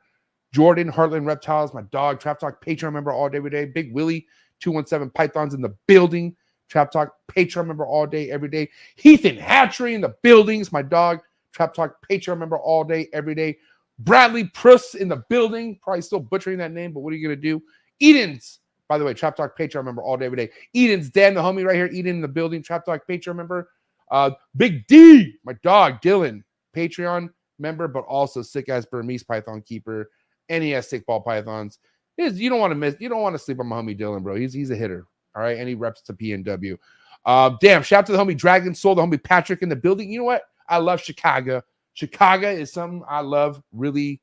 Jordan, 0.53 0.91
Heartland 0.91 1.27
Reptiles, 1.27 1.73
my 1.73 1.83
dog, 1.93 2.19
Trap 2.19 2.41
Talk 2.41 2.65
Patreon 2.65 2.93
member, 2.93 3.13
all 3.13 3.29
day, 3.29 3.39
every 3.39 3.51
day. 3.51 3.67
Big 3.67 3.93
Willie, 3.93 4.27
217 4.61 5.11
Pythons 5.11 5.55
in 5.55 5.63
the 5.63 5.75
building. 5.87 6.35
Trap 6.69 6.91
Talk 6.91 7.13
Patreon 7.31 7.69
member 7.69 7.87
all 7.87 8.07
day, 8.07 8.31
every 8.33 8.49
day. 8.49 8.69
Heathen 8.97 9.37
Hatchery 9.37 9.95
in 9.95 10.01
the 10.01 10.17
buildings, 10.23 10.73
my 10.73 10.83
dog. 10.83 11.21
Trap 11.53 11.75
Talk 11.75 11.97
Patreon 12.11 12.39
member 12.39 12.59
all 12.59 12.83
day, 12.83 13.09
every 13.13 13.37
day. 13.37 13.57
Bradley 13.99 14.45
Pruss 14.45 14.95
in 14.95 15.09
the 15.09 15.23
building. 15.29 15.79
Probably 15.83 16.03
still 16.03 16.21
butchering 16.21 16.59
that 16.59 16.73
name, 16.73 16.93
but 16.93 17.01
what 17.01 17.13
are 17.13 17.17
you 17.17 17.27
going 17.27 17.41
to 17.41 17.43
do? 17.43 17.63
Eden's, 18.01 18.61
by 18.89 18.99
the 18.99 19.05
way, 19.05 19.15
Trap 19.15 19.37
Talk 19.37 19.57
Patreon 19.59 19.85
member 19.85 20.03
all 20.03 20.17
day, 20.17 20.27
every 20.27 20.37
day. 20.37 20.51
Eden's 20.75 21.11
Dan, 21.11 21.35
the 21.35 21.41
homie 21.41 21.65
right 21.65 21.77
here. 21.77 21.87
Eden 21.87 22.17
in 22.17 22.21
the 22.21 22.29
building. 22.29 22.63
Trap 22.63 22.85
Talk 22.85 23.07
Patreon 23.09 23.37
member. 23.37 23.71
Uh, 24.11 24.31
Big 24.57 24.87
D, 24.87 25.35
my 25.45 25.55
dog, 25.63 26.01
Dylan, 26.01 26.43
Patreon 26.75 27.31
member, 27.59 27.89
but 27.89 28.05
also 28.05 28.43
sick 28.43 28.69
ass 28.69 28.87
Burmese 28.87 29.25
Python 29.25 29.63
keeper. 29.63 30.11
NES 30.49 30.89
sick 30.89 31.05
ball 31.07 31.21
pythons. 31.21 31.79
His, 32.17 32.41
you 32.41 32.49
don't 32.49 32.61
want 32.61 32.71
to 32.71 32.77
miss, 32.77 32.95
you 33.01 33.09
don't 33.09 33.23
want 33.23 33.35
to 33.35 33.39
sleep 33.39 33.61
on 33.61 33.67
my 33.67 33.77
homie 33.77 33.99
Dylan, 33.99 34.23
bro. 34.23 34.37
He's 34.37 34.53
he's 34.53 34.71
a 34.71 34.77
hitter. 34.77 35.07
All 35.35 35.43
right. 35.43 35.59
And 35.59 35.69
he 35.69 35.75
reps 35.75 36.01
to 36.03 36.15
PNW. 36.15 36.79
Uh, 37.25 37.51
damn, 37.61 37.83
shout 37.83 38.01
out 38.01 38.07
to 38.07 38.13
the 38.13 38.19
homie 38.19 38.37
Dragon 38.37 38.75
Soul, 38.75 38.95
the 38.95 39.03
homie 39.03 39.23
Patrick 39.23 39.63
in 39.63 39.69
the 39.69 39.77
building. 39.77 40.11
You 40.11 40.21
know 40.21 40.25
what? 40.25 40.43
I 40.69 40.79
love 40.79 41.01
Chicago. 41.01 41.63
Chicago 41.97 42.51
is 42.51 42.73
something 42.73 43.03
I 43.09 43.21
love 43.21 43.63
really 43.73 44.21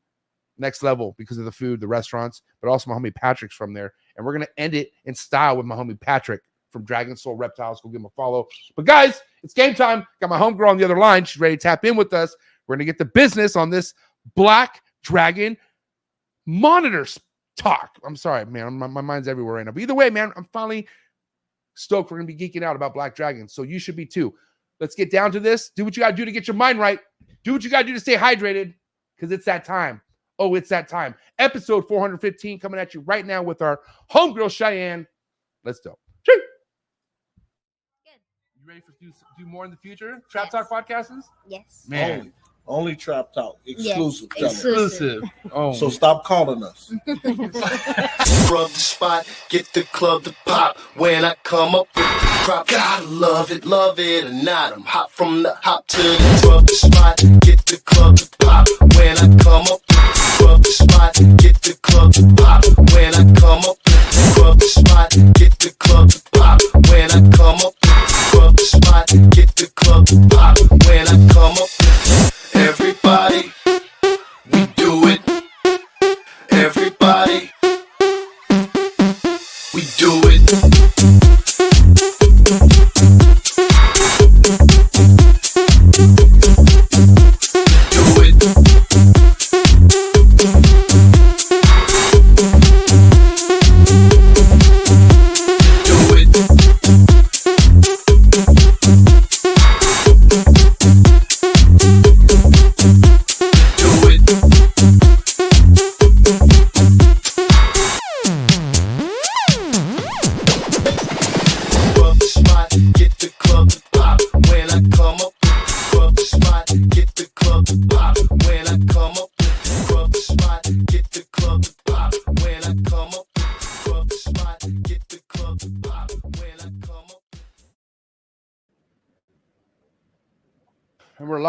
next 0.59 0.83
level 0.83 1.15
because 1.17 1.39
of 1.39 1.45
the 1.45 1.51
food, 1.51 1.81
the 1.81 1.87
restaurants, 1.87 2.43
but 2.61 2.69
also 2.69 2.91
my 2.91 2.95
homie 2.95 3.13
Patrick's 3.13 3.55
from 3.55 3.73
there. 3.73 3.93
And 4.15 4.23
we're 4.23 4.33
gonna 4.33 4.47
end 4.57 4.75
it 4.75 4.91
in 5.05 5.15
style 5.15 5.57
with 5.57 5.65
my 5.65 5.75
homie 5.75 5.99
Patrick 5.99 6.41
from 6.69 6.85
Dragon 6.85 7.17
Soul 7.17 7.33
Reptiles. 7.33 7.81
Go 7.81 7.89
give 7.89 8.01
him 8.01 8.05
a 8.05 8.11
follow. 8.11 8.47
But 8.75 8.85
guys, 8.85 9.21
it's 9.41 9.55
game 9.55 9.73
time. 9.73 10.05
Got 10.21 10.29
my 10.29 10.39
homegirl 10.39 10.69
on 10.69 10.77
the 10.77 10.83
other 10.83 10.99
line. 10.99 11.25
She's 11.25 11.41
ready 11.41 11.57
to 11.57 11.61
tap 11.61 11.83
in 11.83 11.95
with 11.95 12.13
us. 12.13 12.35
We're 12.67 12.75
gonna 12.75 12.85
get 12.85 12.99
the 12.99 13.05
business 13.05 13.55
on 13.55 13.71
this 13.71 13.95
Black 14.35 14.83
Dragon 15.01 15.57
monitors 16.45 17.19
talk. 17.57 17.97
I'm 18.05 18.15
sorry, 18.15 18.45
man. 18.45 18.73
My, 18.73 18.85
my 18.85 19.01
mind's 19.01 19.27
everywhere 19.27 19.55
right 19.55 19.65
now. 19.65 19.71
But 19.71 19.81
either 19.81 19.95
way, 19.95 20.11
man, 20.11 20.31
I'm 20.35 20.45
finally 20.53 20.87
stoked. 21.73 22.11
We're 22.11 22.17
gonna 22.17 22.27
be 22.27 22.35
geeking 22.35 22.61
out 22.61 22.75
about 22.75 22.93
Black 22.93 23.15
Dragon. 23.15 23.47
So 23.47 23.63
you 23.63 23.79
should 23.79 23.95
be 23.95 24.05
too. 24.05 24.31
Let's 24.79 24.93
get 24.93 25.09
down 25.09 25.31
to 25.31 25.39
this. 25.39 25.71
Do 25.75 25.83
what 25.85 25.97
you 25.97 26.01
gotta 26.01 26.15
do 26.15 26.25
to 26.25 26.31
get 26.31 26.45
your 26.45 26.55
mind 26.55 26.77
right. 26.77 26.99
Do 27.43 27.53
what 27.53 27.63
you 27.63 27.69
gotta 27.69 27.85
do 27.85 27.93
to 27.93 27.99
stay 27.99 28.15
hydrated 28.15 28.73
because 29.15 29.31
it's 29.31 29.45
that 29.45 29.65
time. 29.65 30.01
Oh, 30.39 30.55
it's 30.55 30.69
that 30.69 30.87
time. 30.87 31.15
Episode 31.39 31.87
415 31.87 32.59
coming 32.59 32.79
at 32.79 32.93
you 32.93 33.01
right 33.01 33.25
now 33.25 33.43
with 33.43 33.61
our 33.61 33.81
homegirl 34.11 34.51
Cheyenne. 34.51 35.05
Let's 35.63 35.79
go. 35.79 35.97
Chee. 36.25 36.41
You 38.55 38.67
ready 38.67 38.81
for 38.81 38.93
do, 38.99 39.11
do 39.37 39.45
more 39.45 39.65
in 39.65 39.71
the 39.71 39.77
future? 39.77 40.21
Trap 40.31 40.49
Talk 40.49 40.69
podcasts? 40.69 41.23
Yes. 41.47 41.85
Man, 41.87 42.19
Only, 42.19 42.31
only 42.67 42.95
Trap 42.95 43.33
Talk. 43.33 43.59
Exclusive. 43.65 44.29
Yes, 44.37 44.53
exclusive. 44.53 45.23
Oh, 45.51 45.73
So 45.73 45.89
stop 45.89 46.23
calling 46.23 46.63
us. 46.63 46.91
Rub 47.07 48.69
the 48.69 48.79
spot, 48.79 49.27
get 49.49 49.65
the 49.73 49.83
club 49.91 50.23
to 50.23 50.35
pop. 50.45 50.77
When 50.95 51.25
I 51.25 51.35
come 51.43 51.75
up 51.75 51.87
with 51.95 52.05
the 52.05 52.41
crop, 52.45 52.67
gotta 52.67 53.05
love 53.05 53.51
it, 53.51 53.65
love 53.65 53.99
it 53.99 54.25
or 54.25 54.31
not. 54.31 54.73
I'm 54.73 54.83
hot 54.83 55.11
from 55.11 55.43
the 55.43 55.55
hop 55.61 55.87
to 55.87 56.01
the 56.01 56.47
rub 56.47 56.67
the 56.67 56.73
spot, 56.75 57.17
get 57.41 57.65
the 57.65 57.77
club 57.85 58.17
to 58.17 58.29
pop. 58.39 58.67
When 58.95 59.17
I 59.17 59.27
come 59.43 59.63
up 59.63 59.81
with 59.87 60.37
the 60.37 60.45
rub 60.45 60.63
the 60.63 60.71
spot, 60.71 61.13
get 61.37 61.61
the 61.61 61.77
club 61.81 62.13
to 62.13 62.23
pop. 62.37 62.63
When 62.93 63.13
I 63.13 63.23
come 63.39 63.59
up 63.59 63.77
with 63.85 64.35
the 64.35 64.41
rub 64.41 64.59
the 64.59 64.65
spot, 64.67 65.09
get 65.35 65.59
the 65.59 65.71
club 65.79 66.09
to 66.11 66.21
pop. 66.31 66.59
When 66.89 67.11
I 67.11 67.19
come 67.35 67.59
up 67.59 67.73
with 67.75 68.31
the 68.31 68.37
rub 68.39 68.55
the 68.55 68.65
spot, 68.65 69.07
get 69.31 69.55
the 69.55 69.67
club 69.75 70.05
to 70.07 70.15
pop. 70.29 70.57
When 70.87 70.92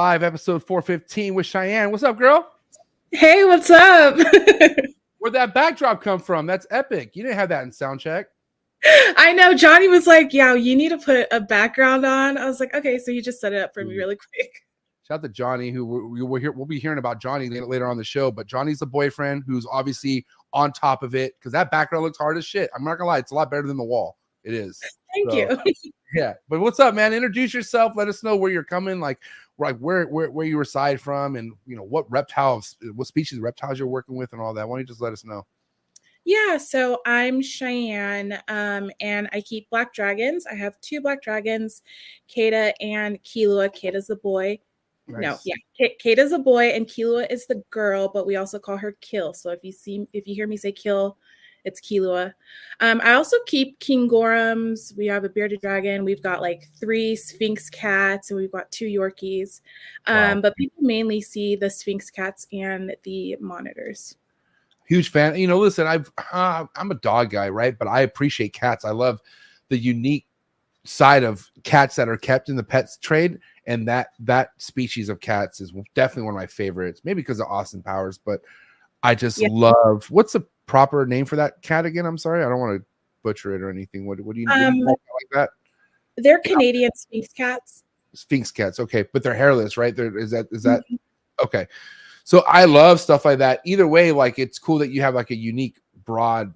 live, 0.04 0.22
episode 0.22 0.62
415 0.62 1.32
with 1.34 1.46
Cheyenne. 1.46 1.90
What's 1.90 2.02
up, 2.02 2.18
girl? 2.18 2.52
Hey, 3.10 3.42
what's 3.46 3.70
up? 3.70 4.16
Where'd 5.18 5.32
that 5.32 5.54
backdrop 5.54 6.02
come 6.02 6.18
from? 6.20 6.44
That's 6.44 6.66
epic. 6.70 7.16
You 7.16 7.22
didn't 7.22 7.38
have 7.38 7.48
that 7.48 7.64
in 7.64 7.72
sound 7.72 8.00
check. 8.00 8.26
I 9.16 9.32
know 9.32 9.54
Johnny 9.54 9.88
was 9.88 10.06
like, 10.06 10.34
"Yeah, 10.34 10.52
you 10.52 10.76
need 10.76 10.90
to 10.90 10.98
put 10.98 11.26
a 11.32 11.40
background 11.40 12.04
on." 12.04 12.36
I 12.36 12.44
was 12.44 12.60
like, 12.60 12.74
"Okay," 12.74 12.98
so 12.98 13.12
you 13.12 13.22
just 13.22 13.40
set 13.40 13.54
it 13.54 13.62
up 13.62 13.72
for 13.72 13.82
me 13.82 13.94
Mhm. 13.94 13.96
really 13.96 14.16
quick. 14.16 14.52
Shout 15.08 15.20
out 15.20 15.22
to 15.22 15.30
Johnny, 15.30 15.70
who 15.70 15.86
we- 15.86 16.20
we 16.20 16.22
will 16.22 16.38
hear. 16.38 16.52
We'll 16.52 16.66
be 16.66 16.78
hearing 16.78 16.98
about 16.98 17.18
Johnny 17.18 17.48
later, 17.48 17.64
later 17.64 17.86
on 17.86 17.96
the 17.96 18.04
show. 18.04 18.30
But 18.30 18.46
Johnny's 18.46 18.80
the 18.80 18.86
boyfriend 18.86 19.44
who's 19.46 19.66
obviously 19.72 20.26
on 20.52 20.70
top 20.72 21.02
of 21.02 21.14
it 21.14 21.32
because 21.40 21.52
that 21.52 21.70
background 21.70 22.04
looks 22.04 22.18
hard 22.18 22.36
as 22.36 22.44
shit. 22.44 22.68
I'm 22.76 22.84
not 22.84 22.96
gonna 22.98 23.08
lie, 23.08 23.20
it's 23.20 23.32
a 23.32 23.34
lot 23.34 23.50
better 23.50 23.66
than 23.66 23.78
the 23.78 23.82
wall. 23.84 24.18
It 24.42 24.52
is. 24.52 24.78
Thank 25.14 25.30
So- 25.30 25.36
you. 25.38 25.72
Yeah. 26.14 26.34
But 26.48 26.60
what's 26.60 26.78
up, 26.78 26.94
man? 26.94 27.12
Introduce 27.12 27.52
yourself. 27.52 27.94
Let 27.96 28.06
us 28.06 28.22
know 28.22 28.36
where 28.36 28.52
you're 28.52 28.62
coming, 28.62 29.00
like 29.00 29.18
like 29.58 29.78
where 29.78 30.06
where, 30.06 30.30
where 30.30 30.46
you 30.46 30.58
reside 30.58 31.00
from, 31.00 31.36
and 31.36 31.52
you 31.66 31.76
know 31.76 31.82
what 31.82 32.10
reptiles, 32.10 32.76
what 32.94 33.06
species 33.06 33.38
of 33.38 33.44
reptiles 33.44 33.78
you're 33.78 33.88
working 33.88 34.16
with, 34.16 34.32
and 34.32 34.40
all 34.40 34.54
that. 34.54 34.68
Why 34.68 34.74
don't 34.74 34.80
you 34.80 34.86
just 34.86 35.00
let 35.00 35.12
us 35.12 35.24
know? 35.24 35.46
Yeah, 36.24 36.56
so 36.56 37.00
I'm 37.04 37.42
Cheyenne, 37.42 38.38
um, 38.48 38.90
and 39.00 39.28
I 39.32 39.42
keep 39.42 39.68
black 39.68 39.92
dragons. 39.92 40.46
I 40.46 40.54
have 40.54 40.80
two 40.80 41.02
black 41.02 41.22
dragons, 41.22 41.82
Kata 42.34 42.74
and 42.82 43.22
Kilua. 43.24 43.72
Kata's 43.74 44.06
the 44.06 44.16
boy. 44.16 44.58
No, 45.06 45.18
Nice. 45.18 45.42
yeah, 45.44 45.54
K- 45.76 45.96
Kata's 46.02 46.32
a 46.32 46.38
boy, 46.38 46.68
and 46.68 46.86
Kilua 46.86 47.30
is 47.30 47.46
the 47.46 47.62
girl, 47.70 48.08
but 48.08 48.26
we 48.26 48.36
also 48.36 48.58
call 48.58 48.78
her 48.78 48.96
Kill. 49.02 49.34
So 49.34 49.50
if 49.50 49.60
you 49.62 49.70
see, 49.70 50.06
if 50.14 50.26
you 50.26 50.34
hear 50.34 50.46
me 50.46 50.56
say 50.56 50.72
Kill, 50.72 51.18
it's 51.64 51.80
Kilua. 51.80 52.32
Um, 52.80 53.00
I 53.02 53.14
also 53.14 53.36
keep 53.46 53.78
King 53.80 54.08
Gorams. 54.08 54.96
We 54.96 55.06
have 55.06 55.24
a 55.24 55.28
bearded 55.28 55.60
dragon. 55.60 56.04
We've 56.04 56.22
got 56.22 56.40
like 56.42 56.68
three 56.78 57.16
Sphynx 57.16 57.70
cats, 57.70 58.30
and 58.30 58.38
we've 58.38 58.52
got 58.52 58.70
two 58.70 58.86
Yorkies. 58.86 59.60
Um, 60.06 60.14
Wow. 60.36 60.40
But 60.42 60.56
people 60.56 60.82
mainly 60.82 61.20
see 61.20 61.56
the 61.56 61.70
Sphynx 61.70 62.10
cats 62.10 62.46
and 62.52 62.94
the 63.04 63.36
monitors. 63.40 64.16
huge 64.86 65.10
fan. 65.10 65.36
You 65.36 65.46
know, 65.46 65.58
listen, 65.58 65.86
I've 65.86 66.12
uh, 66.32 66.66
I'm 66.76 66.90
a 66.90 66.96
dog 66.96 67.30
guy, 67.30 67.48
right? 67.48 67.76
But 67.78 67.88
I 67.88 68.02
appreciate 68.02 68.52
cats. 68.52 68.84
I 68.84 68.90
love 68.90 69.20
the 69.70 69.78
unique 69.78 70.26
side 70.84 71.24
of 71.24 71.50
cats 71.62 71.96
that 71.96 72.10
are 72.10 72.18
kept 72.18 72.50
in 72.50 72.56
the 72.56 72.62
pets 72.62 72.98
trade, 72.98 73.38
and 73.66 73.88
that 73.88 74.08
that 74.18 74.50
species 74.58 75.08
of 75.08 75.20
cats 75.20 75.62
is 75.62 75.72
definitely 75.94 76.24
one 76.24 76.34
of 76.34 76.38
my 76.38 76.46
favorites. 76.46 77.00
Maybe 77.04 77.22
because 77.22 77.40
of 77.40 77.46
Austin 77.46 77.82
Powers, 77.82 78.18
but 78.18 78.42
I 79.02 79.14
just 79.14 79.38
Yeah. 79.40 79.48
love. 79.50 80.10
What's 80.10 80.34
the 80.34 80.42
proper 80.66 81.06
name 81.06 81.24
for 81.24 81.36
that 81.36 81.62
cat 81.62 81.86
again? 81.86 82.06
I'm 82.06 82.18
sorry, 82.18 82.44
I 82.44 82.48
don't 82.48 82.60
want 82.60 82.80
to 82.80 82.86
butcher 83.22 83.54
it 83.54 83.62
or 83.62 83.70
anything. 83.70 84.06
What 84.06 84.20
what 84.20 84.34
do 84.34 84.40
you, 84.40 84.46
what 84.46 84.54
do 84.54 84.60
you 84.60 84.66
Um, 84.66 84.80
like 84.80 84.98
that? 85.32 85.50
They're 86.16 86.38
Canadian 86.40 86.90
Sphynx 86.94 87.32
cats. 87.32 87.82
Sphynx 88.14 88.50
cats. 88.50 88.78
Okay, 88.78 89.04
but 89.12 89.22
they're 89.22 89.34
hairless, 89.34 89.76
right? 89.76 89.94
There 89.94 90.16
is 90.16 90.30
that 90.30 90.46
is 90.52 90.62
that 90.62 90.84
okay. 91.42 91.66
So 92.22 92.42
I 92.46 92.64
love 92.64 93.00
stuff 93.00 93.24
like 93.24 93.38
that. 93.38 93.60
Either 93.64 93.86
way, 93.86 94.12
like 94.12 94.38
it's 94.38 94.58
cool 94.58 94.78
that 94.78 94.90
you 94.90 95.02
have 95.02 95.14
like 95.14 95.30
a 95.30 95.36
unique, 95.36 95.80
broad, 96.04 96.54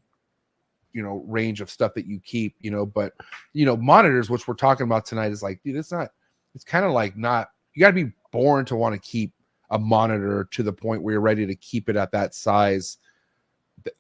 you 0.93 1.03
know, 1.03 1.25
range 1.27 1.61
of 1.61 1.71
stuff 1.71 1.93
that 1.95 2.07
you 2.07 2.21
keep, 2.21 2.55
you 2.61 2.71
know. 2.71 2.87
But 2.87 3.13
you 3.53 3.67
know, 3.67 3.77
monitors, 3.77 4.31
which 4.31 4.49
we're 4.49 4.55
talking 4.55 4.85
about 4.85 5.05
tonight, 5.05 5.33
is 5.33 5.43
like, 5.43 5.63
dude, 5.63 5.77
it's 5.77 5.93
not. 5.93 6.11
It's 6.55 6.65
kind 6.65 6.85
of 6.85 6.93
like 6.93 7.17
not. 7.17 7.51
You 7.75 7.81
got 7.81 7.89
to 7.89 8.05
be 8.05 8.13
born 8.33 8.65
to 8.67 8.77
want 8.77 8.95
to 8.95 9.01
keep 9.01 9.33
a 9.71 9.79
monitor 9.79 10.49
to 10.51 10.63
the 10.63 10.73
point 10.73 11.03
where 11.03 11.13
you're 11.13 11.21
ready 11.21 11.47
to 11.47 11.55
keep 11.55 11.89
it 11.89 11.97
at 11.97 12.13
that 12.13 12.35
size 12.35 12.99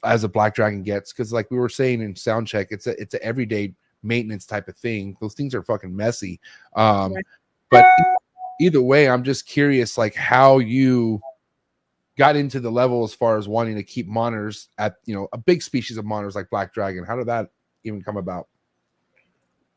as 0.04 0.24
a 0.24 0.28
black 0.28 0.54
dragon 0.54 0.82
gets 0.82 1.12
because 1.12 1.32
like 1.32 1.50
we 1.50 1.58
were 1.58 1.68
saying 1.68 2.00
in 2.00 2.14
sound 2.14 2.46
check 2.46 2.68
it's 2.70 2.86
a 2.86 3.00
it's 3.00 3.14
an 3.14 3.20
everyday 3.22 3.72
maintenance 4.02 4.46
type 4.46 4.68
of 4.68 4.76
thing. 4.76 5.16
Those 5.20 5.34
things 5.34 5.54
are 5.54 5.62
fucking 5.62 5.94
messy. 5.94 6.40
Um 6.74 7.14
but 7.70 7.84
either 8.60 8.82
way 8.82 9.08
i'm 9.08 9.22
just 9.22 9.46
curious 9.46 9.96
like 9.96 10.14
how 10.14 10.58
you 10.58 11.20
got 12.18 12.34
into 12.34 12.58
the 12.58 12.70
level 12.70 13.04
as 13.04 13.14
far 13.14 13.38
as 13.38 13.48
wanting 13.48 13.76
to 13.76 13.82
keep 13.82 14.08
monitors 14.08 14.68
at 14.76 14.96
you 15.06 15.14
know 15.14 15.28
a 15.32 15.38
big 15.38 15.62
species 15.62 15.96
of 15.96 16.04
monitors 16.04 16.34
like 16.34 16.50
black 16.50 16.74
dragon. 16.74 17.04
How 17.04 17.16
did 17.16 17.26
that 17.28 17.50
even 17.84 18.02
come 18.02 18.18
about? 18.18 18.48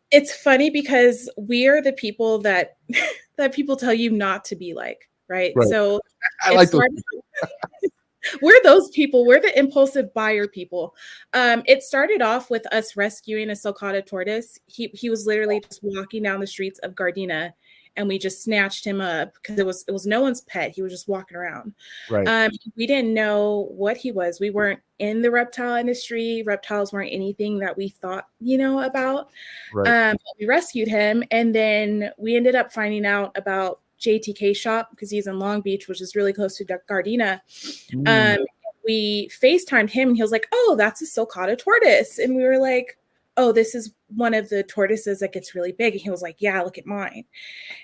It's 0.10 0.36
funny 0.36 0.70
because 0.70 1.30
we're 1.38 1.82
the 1.82 1.94
people 1.94 2.40
that 2.40 2.78
that 3.38 3.54
people 3.54 3.78
tell 3.78 3.94
you 3.94 4.10
not 4.10 4.44
to 4.46 4.56
be 4.58 4.74
like, 4.74 5.08
right? 5.30 5.54
Right. 5.56 5.70
So 5.70 6.02
i 6.44 6.54
like 6.54 6.72
those 6.72 6.82
we're 8.42 8.62
those 8.64 8.90
people. 8.92 9.26
We're 9.26 9.42
the 9.42 9.58
impulsive 9.58 10.14
buyer 10.14 10.48
people. 10.48 10.96
Um, 11.34 11.64
it 11.66 11.84
started 11.84 12.22
off 12.22 12.50
with 12.50 12.66
us 12.74 12.96
rescuing 12.96 13.50
a 13.50 13.54
sulcata 13.54 14.06
tortoise. 14.06 14.60
He 14.68 14.92
he 14.94 15.10
was 15.10 15.26
literally 15.26 15.62
just 15.62 15.82
walking 15.84 16.24
down 16.24 16.40
the 16.40 16.48
streets 16.48 16.80
of 16.80 16.96
Gardena, 16.96 17.54
and 17.98 18.08
we 18.08 18.18
just 18.18 18.44
snatched 18.44 18.86
him 18.86 19.02
up 19.02 19.34
because 19.36 19.60
it 19.60 19.66
was 19.66 19.84
it 19.88 19.92
was 19.92 20.06
no 20.06 20.22
one's 20.22 20.42
pet. 20.42 20.72
He 20.72 20.82
was 20.82 20.92
just 20.92 21.08
walking 21.08 21.38
around. 21.38 21.74
right 22.10 22.28
Um, 22.28 22.52
we 22.76 22.88
didn't 22.88 23.14
know 23.14 23.70
what 23.72 23.98
he 23.98 24.12
was. 24.12 24.40
We 24.40 24.50
weren't 24.50 24.80
in 25.00 25.22
the 25.22 25.32
reptile 25.32 25.76
industry. 25.76 26.44
Reptiles 26.46 26.94
weren't 26.94 27.12
anything 27.12 27.60
that 27.60 27.76
we 27.76 27.90
thought, 27.90 28.28
you 28.40 28.58
know, 28.58 28.82
about. 28.82 29.30
right 29.74 30.12
Um, 30.12 30.18
we 30.40 30.46
rescued 30.46 30.88
him, 30.88 31.24
and 31.32 31.54
then 31.54 32.12
we 32.18 32.36
ended 32.36 32.56
up 32.56 32.72
finding 32.72 33.06
out 33.06 33.32
about 33.36 33.82
JTK 34.02 34.56
shop 34.56 34.90
because 34.92 35.10
he's 35.10 35.28
in 35.28 35.40
Long 35.40 35.62
Beach, 35.62 35.88
which 35.88 36.02
is 36.02 36.16
really 36.16 36.34
close 36.34 36.58
to 36.58 36.66
Gardena. 36.66 37.40
Mm, 37.92 38.38
Um, 38.40 38.46
we 38.84 39.30
FaceTimed 39.42 39.90
him, 39.92 40.10
and 40.10 40.18
he 40.18 40.24
was 40.24 40.32
like, 40.32 40.48
"Oh, 40.52 40.76
that's 40.78 41.02
a 41.02 41.06
sulcata 41.06 41.58
tortoise," 41.58 42.18
and 42.18 42.36
we 42.36 42.44
were 42.44 42.58
like, 42.58 42.98
"Oh, 43.38 43.52
this 43.52 43.76
is 43.76 43.94
one 44.16 44.34
of 44.34 44.50
the 44.50 44.64
tortoises 44.64 45.20
that 45.20 45.34
gets 45.34 45.54
really 45.56 45.72
big." 45.72 45.94
And 45.94 46.02
he 46.02 46.10
was 46.10 46.24
like, 46.24 46.38
"Yeah, 46.40 46.62
look 46.62 46.78
at 46.80 46.86
mine." 46.88 47.26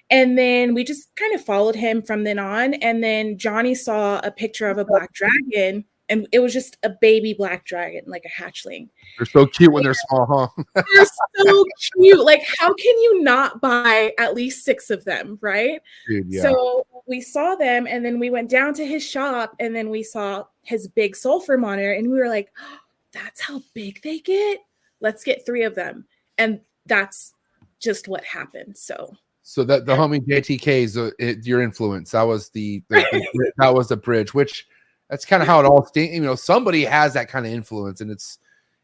And 0.09 0.37
then 0.37 0.73
we 0.73 0.83
just 0.83 1.15
kind 1.15 1.35
of 1.35 1.45
followed 1.45 1.75
him 1.75 2.01
from 2.01 2.23
then 2.23 2.39
on. 2.39 2.73
And 2.75 3.03
then 3.03 3.37
Johnny 3.37 3.75
saw 3.75 4.19
a 4.23 4.31
picture 4.31 4.69
of 4.69 4.79
a 4.79 4.85
black 4.85 5.13
dragon, 5.13 5.85
and 6.09 6.27
it 6.31 6.39
was 6.39 6.53
just 6.53 6.77
a 6.83 6.89
baby 7.01 7.33
black 7.33 7.65
dragon, 7.65 8.01
like 8.07 8.23
a 8.25 8.41
hatchling. 8.41 8.89
they're 9.17 9.25
so 9.25 9.45
cute 9.45 9.71
when 9.71 9.83
they're 9.83 9.93
small 9.93 10.25
huh 10.55 10.63
They're 10.95 11.05
so 11.45 11.65
cute. 11.99 12.23
Like, 12.23 12.43
how 12.59 12.73
can 12.73 12.97
you 12.99 13.21
not 13.21 13.59
buy 13.61 14.13
at 14.17 14.33
least 14.33 14.63
six 14.63 14.89
of 14.89 15.03
them, 15.05 15.37
right? 15.41 15.81
dude 16.07 16.27
yeah 16.31 16.41
So 16.43 16.85
we 17.07 17.21
saw 17.21 17.55
them, 17.55 17.87
and 17.87 18.03
then 18.05 18.19
we 18.19 18.29
went 18.29 18.49
down 18.49 18.73
to 18.75 18.85
his 18.85 19.03
shop, 19.03 19.55
and 19.59 19.75
then 19.75 19.89
we 19.89 20.03
saw 20.03 20.45
his 20.63 20.87
big 20.87 21.15
sulfur 21.15 21.57
monitor, 21.57 21.93
and 21.93 22.11
we 22.11 22.17
were 22.19 22.27
like, 22.27 22.51
"Oh, 22.59 22.77
"That's 23.13 23.39
how 23.41 23.61
big 23.73 24.01
they 24.01 24.19
get. 24.19 24.59
Let's 24.99 25.23
get 25.23 25.45
three 25.45 25.63
of 25.63 25.73
them." 25.75 26.05
And 26.37 26.59
that's 26.85 27.33
just 27.79 28.07
what 28.07 28.23
happened. 28.25 28.75
So 28.77 29.15
So 29.43 29.63
that 29.63 29.85
the 29.85 29.95
homie 29.95 30.25
JTK's 30.27 30.97
uh, 30.97 31.11
it, 31.19 31.45
your 31.45 31.61
influence. 31.61 32.11
That 32.11 32.23
was 32.23 32.49
the, 32.49 32.83
the, 32.89 33.05
the- 33.11 33.51
that 33.57 33.73
was 33.73 33.87
the 33.87 33.97
bridge. 33.97 34.33
Which 34.33 34.67
that's 35.09 35.25
kind 35.25 35.41
of 35.41 35.47
how 35.47 35.59
it 35.59 35.65
all. 35.65 35.85
St- 35.85 36.11
you 36.11 36.21
know, 36.21 36.35
somebody 36.35 36.83
has 36.83 37.13
that 37.13 37.29
kind 37.29 37.45
of 37.45 37.51
influence, 37.51 38.01
and 38.01 38.11
it's 38.11 38.39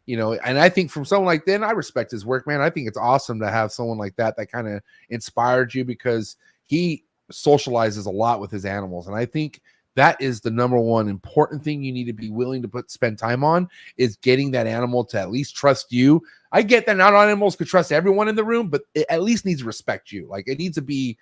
you 0.06 0.18
know, 0.18 0.34
and 0.34 0.60
I 0.60 0.70
think 0.70 0.92
from 0.92 1.06
someone 1.06 1.28
like 1.28 1.46
then 1.46 1.64
I 1.64 1.72
respect 1.72 2.12
his 2.12 2.26
work, 2.26 2.46
man. 2.48 2.62
I 2.62 2.70
think 2.70 2.88
it's 2.88 2.98
awesome 2.98 3.40
to 3.40 3.50
have 3.50 3.72
someone 3.72 3.98
like 3.98 4.16
that 4.18 4.36
that 4.38 4.52
kind 4.52 4.68
of 4.68 4.82
inspired 5.10 5.74
you 5.74 5.86
because 5.86 6.36
he 6.66 7.04
socializes 7.32 8.06
a 8.06 8.12
lot 8.12 8.40
with 8.40 8.52
his 8.52 8.66
animals, 8.66 9.08
and 9.08 9.16
I 9.16 9.26
think 9.26 9.62
that 9.96 10.20
is 10.20 10.42
the 10.42 10.50
number 10.50 10.80
one 10.80 11.08
important 11.08 11.64
thing 11.64 11.84
you 11.84 11.92
need 11.92 12.06
to 12.06 12.14
be 12.14 12.32
willing 12.32 12.64
to 12.64 12.68
put 12.68 12.90
spend 12.90 13.20
time 13.20 13.44
on 13.44 13.70
is 13.98 14.18
getting 14.18 14.50
that 14.52 14.66
animal 14.66 15.06
to 15.06 15.20
at 15.20 15.30
least 15.30 15.56
trust 15.56 15.92
you 15.92 16.20
I 16.54 16.62
get 16.62 16.86
that 16.86 16.98
not 16.98 17.16
all 17.16 17.24
animals 17.24 17.56
could 17.56 17.68
trust 17.68 17.92
everyone 17.92 18.28
in 18.28 18.36
the 18.36 18.44
room, 18.44 18.70
but 18.70 18.84
it 18.94 19.08
at 19.10 19.24
least 19.24 19.44
needs 19.44 19.62
to 19.62 19.66
respect 19.66 20.12
you. 20.12 20.28
Like 20.28 20.48
it 20.48 20.60
needs 20.60 20.76
to 20.76 20.84
be 20.84 21.18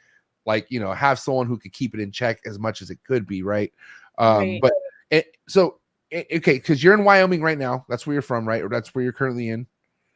like, 0.45 0.67
you 0.69 0.79
know, 0.79 0.91
have 0.91 1.19
someone 1.19 1.47
who 1.47 1.57
could 1.57 1.71
keep 1.71 1.93
it 1.95 2.01
in 2.01 2.11
check 2.11 2.41
as 2.45 2.59
much 2.59 2.81
as 2.81 2.89
it 2.89 3.01
could 3.05 3.25
be, 3.25 3.41
right? 3.41 3.71
Um, 4.17 4.39
Right. 4.39 4.61
but 4.61 4.73
it, 5.11 5.35
so 5.47 5.79
it, 6.09 6.27
okay, 6.37 6.53
because 6.53 6.83
you're 6.83 6.93
in 6.95 7.03
Wyoming 7.03 7.41
right 7.41 7.57
now. 7.57 7.85
That's 7.87 8.07
where 8.07 8.13
you're 8.13 8.21
from, 8.21 8.47
right? 8.47 8.63
Or 8.63 8.69
that's 8.69 8.95
where 8.95 9.03
you're 9.03 9.13
currently 9.13 9.49
in. 9.49 9.67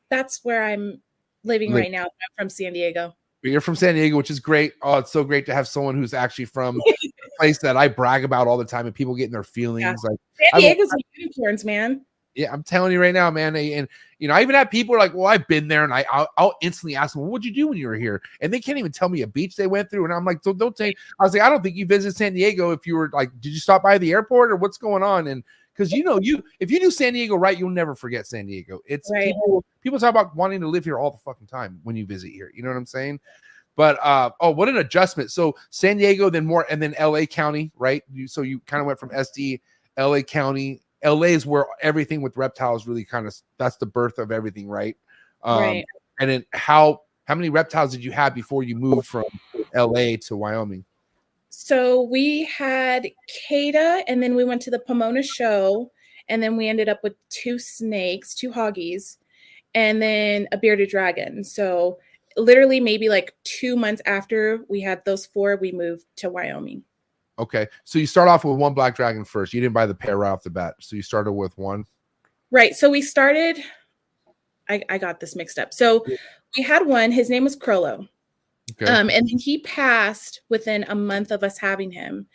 that's 0.10 0.40
where 0.44 0.64
I'm 0.64 1.02
living 1.44 1.72
Like- 1.72 1.84
right 1.84 1.92
now. 1.92 2.04
I'm 2.04 2.10
from 2.38 2.50
San 2.50 2.74
Diego. 2.74 3.14
But 3.44 3.52
you're 3.52 3.62
from 3.62 3.75
San 3.75 3.94
Diego, 3.94 4.18
which 4.18 4.32
is 4.32 4.40
great. 4.40 4.74
Oh, 4.82 4.98
it's 4.98 5.12
so 5.12 5.24
great 5.24 5.46
to 5.46 5.54
have 5.54 5.68
someone 5.68 5.96
who's 5.96 6.16
actually 6.16 6.46
from 6.46 6.82
a 6.88 6.94
place 7.40 7.60
that 7.60 7.78
I 7.78 7.88
brag 7.88 8.24
about 8.24 8.48
all 8.48 8.58
the 8.58 8.66
time 8.66 8.88
and 8.88 8.96
people 8.96 9.14
getting 9.14 9.34
their 9.34 9.44
feelings. 9.44 10.02
Like, 10.04 10.18
San 10.40 10.48
I 10.54 10.60
Diego's 10.62 10.90
with 10.92 11.04
unicorns, 11.14 11.64
man. 11.64 12.04
Yeah, 12.36 12.51
I'm 12.51 12.63
telling 12.63 12.92
you 12.92 13.00
right 13.01 13.13
now, 13.13 13.32
man. 13.32 13.56
And, 13.56 13.88
you 14.20 14.27
know, 14.27 14.34
I 14.34 14.42
even 14.42 14.56
have 14.56 14.70
people 14.70 14.94
who 14.94 14.98
are 14.98 15.04
like, 15.04 15.13
"Well, 15.13 15.27
I've 15.27 15.48
been 15.48 15.68
there," 15.70 15.84
and 15.86 15.94
I 15.94 16.06
I'll, 16.12 16.27
I'll 16.38 16.56
instantly 16.62 16.96
ask 16.96 17.13
them, 17.13 17.22
well, 17.22 17.32
"What'd 17.32 17.46
you 17.46 17.54
do 17.54 17.68
when 17.70 17.77
you 17.77 17.88
were 17.88 17.96
here?" 17.96 18.22
And 18.42 18.54
they 18.54 18.60
can't 18.60 18.77
even 18.77 18.92
tell 18.92 19.08
me 19.10 19.22
a 19.22 19.27
beach 19.27 19.56
they 19.56 19.68
went 19.68 19.89
through. 19.89 20.06
And 20.06 20.13
I'm 20.13 20.25
like, 20.25 20.42
"Don't 20.42 20.58
don't 20.58 20.77
say." 20.77 20.94
I 21.20 21.24
was 21.24 21.34
like, 21.34 21.42
"I 21.42 21.50
don't 21.50 21.63
think 21.63 21.75
you 21.75 21.86
visited 21.86 22.15
San 22.18 22.34
Diego. 22.34 22.72
If 22.72 22.86
you 22.86 22.96
were 22.96 23.10
like, 23.13 23.30
did 23.39 23.54
you 23.54 23.60
stop 23.60 23.84
by 23.84 23.98
the 23.98 24.12
airport 24.12 24.51
or 24.51 24.58
what's 24.58 24.77
going 24.77 25.04
on?" 25.04 25.27
And 25.27 25.44
because 25.74 25.92
you 25.92 26.04
know, 26.04 26.20
you 26.22 26.44
if 26.60 26.72
you 26.72 26.80
do 26.80 26.92
San 26.92 27.13
Diego 27.13 27.36
right, 27.36 27.58
you'll 27.58 27.70
never 27.70 27.96
forget 27.96 28.27
San 28.27 28.46
Diego. 28.48 28.80
It's 28.86 29.10
Right. 29.12 29.25
people 29.34 29.63
people 29.82 30.00
talk 30.00 30.10
about 30.10 30.36
wanting 30.36 30.62
to 30.62 30.68
live 30.68 30.84
here 30.86 31.00
all 31.00 31.12
the 31.12 31.18
fucking 31.18 31.48
time 31.48 31.80
when 31.84 31.96
you 31.96 32.06
visit 32.06 32.32
here. 32.32 32.51
You 32.54 32.63
know 32.63 32.70
what 32.70 32.77
I'm 32.77 32.86
saying? 32.86 33.20
But 33.75 33.98
uh 34.04 34.32
oh, 34.39 34.51
what 34.51 34.70
an 34.70 34.77
adjustment. 34.77 35.32
So 35.32 35.56
San 35.70 35.98
Diego, 35.98 36.30
then 36.30 36.46
more, 36.46 36.65
and 36.70 36.82
then 36.82 36.96
LA 37.00 37.25
County, 37.25 37.72
right? 37.75 38.04
You 38.12 38.27
so 38.27 38.42
you 38.42 38.60
kind 38.62 38.80
of 38.82 38.88
went 38.88 39.00
from 39.00 39.10
SD, 39.10 39.62
LA 39.98 40.22
County. 40.22 40.82
LA 41.06 41.28
is 41.28 41.46
where 41.46 41.68
everything 41.82 42.22
with 42.22 42.36
reptiles 42.36 42.88
really 42.88 43.06
kind 43.06 43.28
of 43.28 43.36
that's 43.58 43.78
the 43.78 43.86
birth 43.86 44.18
of 44.18 44.32
everything, 44.32 44.68
right? 44.68 44.98
Um, 45.44 45.60
Right. 45.60 45.86
And 46.20 46.30
then 46.30 46.46
how 46.54 47.02
how 47.26 47.36
many 47.36 47.50
reptiles 47.50 47.92
did 47.92 48.04
you 48.04 48.12
have 48.12 48.34
before 48.34 48.64
you 48.64 48.76
moved 48.76 49.08
from 49.08 49.26
LA 49.76 50.16
to 50.28 50.38
Wyoming? 50.38 50.86
So 51.50 52.02
we 52.02 52.44
had 52.44 53.08
Kada, 53.48 54.04
and 54.08 54.22
then 54.22 54.36
we 54.36 54.44
went 54.44 54.62
to 54.64 54.72
the 54.72 54.80
Pomona 54.80 55.24
show, 55.24 55.92
and 56.28 56.42
then 56.42 56.58
we 56.58 56.68
ended 56.68 56.90
up 56.90 57.02
with 57.04 57.14
two 57.30 57.58
snakes, 57.60 58.36
two 58.36 58.52
hoggies, 58.52 59.18
and 59.74 60.02
then 60.02 60.48
a 60.52 60.58
bearded 60.58 60.90
dragon. 60.90 61.44
So 61.44 61.98
literally, 62.38 62.80
maybe 62.80 63.10
like 63.10 63.36
two 63.44 63.76
months 63.76 64.02
after 64.06 64.66
we 64.68 64.82
had 64.82 65.04
those 65.06 65.26
four, 65.26 65.56
we 65.56 65.72
moved 65.72 66.06
to 66.18 66.30
Wyoming. 66.30 66.84
Okay, 67.38 67.68
so 67.84 68.00
you 68.00 68.08
start 68.08 68.30
off 68.30 68.46
with 68.46 68.58
one 68.58 68.74
black 68.74 68.96
dragon 68.96 69.25
first. 69.25 69.54
You 69.54 69.62
didn't 69.62 69.74
buy 69.74 69.86
the 69.86 69.96
pair 69.96 70.18
right 70.18 70.30
off 70.32 70.44
the 70.44 70.50
bat, 70.50 70.75
so 70.80 70.96
you 70.96 71.01
started 71.01 71.34
with 71.34 71.58
one. 71.58 71.86
Right. 72.51 72.75
So 72.75 72.89
we 72.89 73.01
started. 73.01 73.58
I, 74.70 74.82
I 74.89 74.98
got 74.98 75.20
this 75.20 75.36
mixed 75.36 75.60
up. 75.60 75.74
So 75.74 76.06
we 76.58 76.63
had 76.63 76.86
one. 76.88 77.12
His 77.12 77.30
name 77.30 77.44
was 77.44 77.56
Crollo. 77.56 78.08
Okay, 78.72 78.92
Um, 78.92 79.10
and 79.12 79.30
he 79.39 79.60
passed 79.60 80.42
within 80.50 80.86
a 80.88 80.96
month 80.96 81.32
of 81.32 81.44
us 81.44 81.58
having 81.60 81.92
him, 81.92 82.25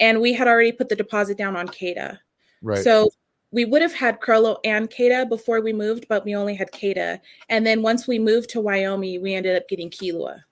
and 0.00 0.20
we 0.20 0.32
had 0.32 0.48
already 0.48 0.72
put 0.72 0.88
the 0.88 0.96
deposit 0.96 1.38
down 1.38 1.54
on 1.54 1.68
Kada. 1.68 2.18
right. 2.62 2.82
So 2.82 3.10
we 3.52 3.64
would 3.64 3.82
have 3.82 3.94
had 3.94 4.20
Crollo 4.20 4.58
and 4.64 4.90
Kada 4.90 5.26
before 5.26 5.60
we 5.60 5.72
moved, 5.72 6.06
but 6.08 6.24
we 6.24 6.34
only 6.34 6.56
had 6.56 6.72
Kada. 6.72 7.20
And 7.50 7.64
then 7.64 7.82
once 7.82 8.08
we 8.08 8.18
moved 8.18 8.50
to 8.50 8.60
Wyoming, 8.60 9.22
we 9.22 9.34
ended 9.34 9.56
up 9.56 9.68
getting 9.68 9.88
Kilua. 9.88 10.42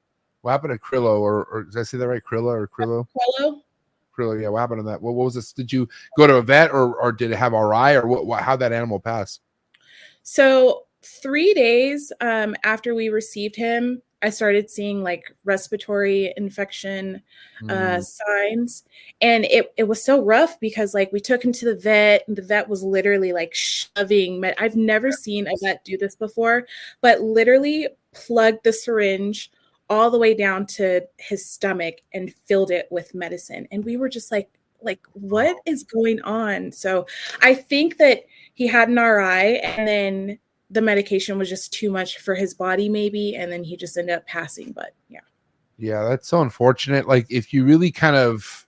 what 0.43 0.53
happened 0.53 0.73
to 0.73 0.79
Krillo, 0.79 1.19
or, 1.21 1.47
or 1.47 1.65
did 1.65 1.81
I 1.81 1.83
say 1.83 1.99
that 1.99 2.07
right? 2.07 2.23
Krilla 2.23 2.53
or 2.55 2.69
Krillo? 2.69 3.07
Crollo, 3.41 3.63
Krillo, 4.17 4.41
yeah. 4.41 4.49
What 4.49 4.61
happened 4.61 4.81
to 4.81 4.85
that? 4.85 5.03
What, 5.03 5.15
what 5.15 5.25
was 5.25 5.35
this? 5.35 5.53
Did 5.53 5.73
you 5.73 5.89
go 6.17 6.27
to 6.27 6.37
a 6.37 6.43
vet, 6.43 6.71
or 6.71 6.95
or 6.97 7.13
did 7.13 7.31
it 7.31 7.37
have 7.37 7.53
RI, 7.53 7.95
or 7.95 8.07
what? 8.07 8.27
what 8.27 8.43
how 8.43 8.57
that 8.57 8.73
animal 8.73 9.01
pass? 9.01 9.41
So 10.23 10.85
three 11.03 11.55
days 11.55 12.13
um, 12.21 12.57
after 12.65 12.95
we 12.95 13.09
received 13.09 13.57
him, 13.57 14.03
I 14.23 14.31
started 14.31 14.71
seeing 14.71 15.03
like 15.03 15.35
respiratory 15.45 16.33
infection 16.37 17.23
uh, 17.69 17.99
Mm, 17.99 18.05
signs, 18.05 18.85
and 19.21 19.45
it 19.47 19.73
it 19.79 19.85
was 19.85 20.05
so 20.05 20.23
rough 20.23 20.61
because 20.61 20.93
like 20.93 21.11
we 21.13 21.21
took 21.21 21.43
him 21.43 21.53
to 21.53 21.65
the 21.65 21.77
vet, 21.77 22.23
and 22.29 22.37
the 22.37 22.43
vet 22.43 22.69
was 22.69 22.83
literally 22.83 23.33
like 23.33 23.55
shoving. 23.55 24.41
Med- 24.41 24.57
I've 24.59 24.77
never 24.77 25.13
seen 25.13 25.47
a 25.47 25.53
vet 25.63 25.85
do 25.85 25.97
this 25.97 26.15
before, 26.15 26.67
but 27.01 27.21
literally 27.23 27.89
plugged 28.13 28.65
the 28.65 28.73
syringe 28.73 29.51
all 29.91 30.11
the 30.11 30.19
way 30.19 30.35
down 30.35 30.67
to 30.67 31.03
his 31.19 31.49
stomach 31.49 31.97
and 32.13 32.35
filled 32.47 32.71
it 32.71 32.89
with 32.91 33.15
medicine, 33.15 33.67
and 33.71 33.85
we 33.85 33.97
were 33.97 34.09
just 34.09 34.31
like 34.33 34.49
like 34.83 35.01
what 35.13 35.57
is 35.65 35.83
going 35.83 36.21
on? 36.23 36.71
So 36.71 37.07
i 37.41 37.55
think 37.55 37.97
that 37.97 38.25
he 38.53 38.67
had 38.67 38.89
an 38.91 38.97
ri 38.97 39.59
and 39.61 39.89
then 39.89 40.39
the 40.71 40.83
medication 40.83 41.39
was 41.39 41.49
just 41.49 41.73
too 41.73 41.91
much 41.91 42.19
for 42.19 42.35
his 42.35 42.53
body 42.53 42.89
maybe 42.89 43.37
and 43.37 43.51
then 43.51 43.65
he 43.65 43.77
just 43.77 43.97
ended 43.97 44.17
up 44.17 44.27
passing 44.27 44.73
but 44.73 44.95
yeah. 45.09 45.21
Yeah, 45.79 46.05
that's 46.05 46.29
so 46.29 46.43
unfortunate. 46.43 47.09
Like 47.09 47.27
if 47.31 47.53
you 47.53 47.65
really 47.65 47.91
kind 47.91 48.17
of 48.17 48.67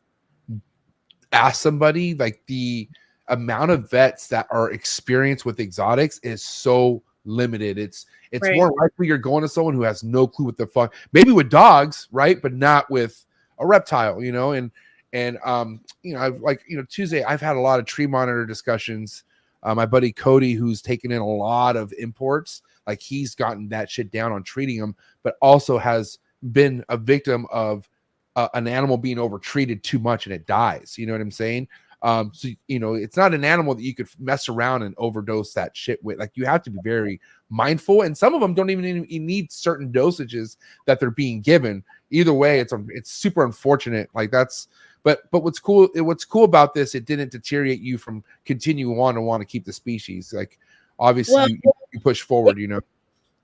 ask 1.33 1.61
somebody, 1.61 2.15
like 2.15 2.43
the 2.47 2.89
amount 3.29 3.71
of 3.71 3.91
vets 3.91 4.29
that 4.29 4.47
are 4.51 4.71
experienced 4.71 5.45
with 5.45 5.61
exotics 5.61 6.19
is 6.21 6.43
so 6.43 7.03
limited. 7.27 7.79
It's 7.79 8.07
it's 8.33 8.43
Right. 8.47 8.57
more 8.57 8.73
likely 8.81 9.07
you're 9.07 9.19
going 9.19 9.43
to 9.43 9.49
someone 9.49 9.75
who 9.75 9.83
has 9.83 10.03
no 10.03 10.27
clue 10.27 10.47
what 10.47 10.57
the 10.57 10.67
fuck. 10.67 10.95
Maybe 11.13 11.33
with 11.33 11.51
dogs, 11.51 12.09
right? 12.13 12.41
But 12.41 12.53
not 12.55 12.91
with 12.91 13.25
a 13.59 13.67
reptile, 13.67 14.23
you 14.23 14.33
know. 14.33 14.53
And 14.53 14.71
and 15.13 15.39
um, 15.45 15.81
you 16.03 16.15
know, 16.15 16.21
I've 16.21 16.41
like 16.41 16.65
you 16.69 16.77
know 16.77 16.85
Tuesday, 16.89 17.25
I've 17.25 17.41
had 17.41 17.57
a 17.57 17.61
lot 17.61 17.79
of 17.79 17.87
tree 17.87 18.07
monitor 18.07 18.47
discussions. 18.47 19.25
Uh, 19.63 19.75
my 19.75 19.87
buddy 19.87 20.13
Cody, 20.13 20.53
who's 20.53 20.81
taken 20.81 21.11
in 21.11 21.19
a 21.19 21.27
lot 21.27 21.77
of 21.77 21.93
imports, 21.99 22.63
like 22.87 23.01
he's 23.01 23.35
gotten 23.35 23.69
that 23.71 23.91
shit 23.91 24.13
down 24.13 24.31
on 24.33 24.43
treating 24.43 24.79
them, 24.79 24.95
but 25.23 25.37
also 25.43 25.77
has 25.79 26.19
been 26.53 26.85
a 26.89 26.97
victim 26.97 27.47
of 27.51 27.89
uh, 28.37 28.49
an 28.55 28.69
animal 28.69 28.97
being 28.97 29.19
overtreated 29.19 29.83
too 29.83 29.99
much 29.99 30.27
and 30.27 30.35
it 30.35 30.47
dies. 30.47 30.97
You 30.97 31.07
know 31.07 31.13
what 31.13 31.23
I'm 31.23 31.31
saying? 31.31 31.69
Um, 32.03 32.31
so 32.35 32.49
you 32.69 32.79
know, 32.79 32.95
it's 32.95 33.17
not 33.17 33.35
an 33.35 33.45
animal 33.45 33.75
that 33.75 33.83
you 33.83 33.95
could 33.95 34.09
mess 34.19 34.49
around 34.49 34.83
and 34.83 34.95
overdose 34.99 35.53
that 35.55 35.77
shit 35.77 36.03
with. 36.05 36.19
Like 36.19 36.33
you 36.35 36.45
have 36.45 36.63
to 36.65 36.71
be 36.71 36.79
very 36.83 37.21
mindful, 37.51 38.03
and 38.03 38.17
some 38.17 38.35
of 38.35 38.41
them 38.41 38.55
don't 38.55 38.71
even 38.71 39.03
need, 39.09 39.51
certain 39.51 39.91
dosages 39.93 40.57
that 40.85 41.01
they're 41.01 41.11
being 41.11 41.41
given. 41.41 41.83
Either 42.11 42.33
way, 42.33 42.61
it's 42.61 42.73
it's 42.91 43.11
super 43.11 43.45
unfortunate. 43.45 44.09
Like 44.15 44.31
that's, 44.31 44.69
but 45.03 45.31
but 45.31 45.43
what's 45.43 45.59
cool, 45.59 45.89
what's 45.97 46.25
cool 46.25 46.45
about 46.45 46.75
this, 46.75 46.95
it 46.95 47.07
didn't 47.07 47.33
deteriorate 47.33 47.81
you 47.81 47.99
from 47.99 48.23
continuing 48.45 49.01
on 49.01 49.15
to 49.15 49.23
want 49.23 49.41
to 49.41 49.47
keep 49.47 49.65
the 49.65 49.73
species. 49.73 50.33
Like 50.33 50.59
obviously, 50.99 51.35
Well, 51.35 51.49
you, 51.49 51.61
you 51.95 52.01
push 52.01 52.23
forward. 52.23 52.59
You 52.59 52.69
know. 52.69 52.81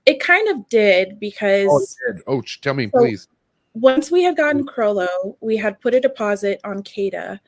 it 0.05 0.19
kind 0.19 0.47
of 0.49 0.69
did 0.69 1.19
because 1.19 1.67
Oh, 1.69 1.81
it 2.11 2.15
did. 2.17 2.23
oh, 2.27 2.41
tell 2.61 2.75
me, 2.75 2.85
So- 2.93 2.99
please. 2.99 3.27
once 3.73 4.11
we 4.11 4.21
had 4.23 4.37
gotten 4.37 4.65
Crollo, 4.65 5.07
we 5.41 5.57
had 5.57 5.81
put 5.81 5.95
a 5.95 5.99
deposit 5.99 6.59
on 6.63 6.83
Kada. 6.83 7.41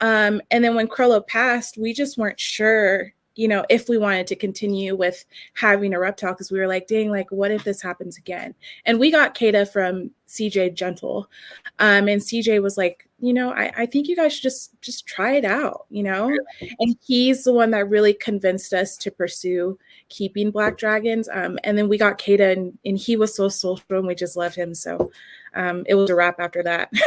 Um, 0.00 0.40
and 0.50 0.64
then 0.64 0.74
when 0.74 0.88
Crollo 0.88 1.26
passed, 1.26 1.76
we 1.76 1.92
just 1.92 2.16
weren't 2.16 2.40
sure, 2.40 3.12
you 3.34 3.48
know, 3.48 3.64
if 3.68 3.88
we 3.88 3.98
wanted 3.98 4.26
to 4.28 4.36
continue 4.36 4.96
with 4.96 5.24
having 5.54 5.94
a 5.94 6.00
reptile 6.00 6.32
because 6.32 6.50
we 6.50 6.58
were 6.58 6.66
like, 6.66 6.86
dang, 6.86 7.10
like, 7.10 7.30
what 7.30 7.50
if 7.50 7.64
this 7.64 7.82
happens 7.82 8.16
again? 8.16 8.54
And 8.86 8.98
we 8.98 9.10
got 9.10 9.34
Kada 9.34 9.66
from 9.66 10.10
CJ 10.28 10.74
Gentle. 10.74 11.30
Um, 11.78 12.08
and 12.08 12.20
CJ 12.20 12.62
was 12.62 12.78
like, 12.78 13.08
you 13.18 13.34
know, 13.34 13.52
I, 13.52 13.70
I 13.76 13.86
think 13.86 14.08
you 14.08 14.16
guys 14.16 14.32
should 14.32 14.44
just 14.44 14.80
just 14.80 15.06
try 15.06 15.32
it 15.32 15.44
out, 15.44 15.84
you 15.90 16.02
know? 16.02 16.34
And 16.78 16.96
he's 17.02 17.44
the 17.44 17.52
one 17.52 17.70
that 17.72 17.88
really 17.88 18.14
convinced 18.14 18.72
us 18.72 18.96
to 18.98 19.10
pursue 19.10 19.78
keeping 20.08 20.50
black 20.50 20.78
dragons. 20.78 21.28
Um, 21.30 21.58
and 21.64 21.76
then 21.76 21.88
we 21.88 21.98
got 21.98 22.16
Kada 22.16 22.50
and, 22.50 22.78
and 22.84 22.96
he 22.96 23.16
was 23.16 23.34
so 23.34 23.48
social 23.48 23.84
and 23.90 24.06
we 24.06 24.14
just 24.14 24.36
loved 24.36 24.54
him. 24.54 24.74
So 24.74 25.10
um, 25.54 25.84
it 25.86 25.94
was 25.94 26.08
a 26.08 26.14
wrap 26.14 26.40
after 26.40 26.62
that. 26.62 26.90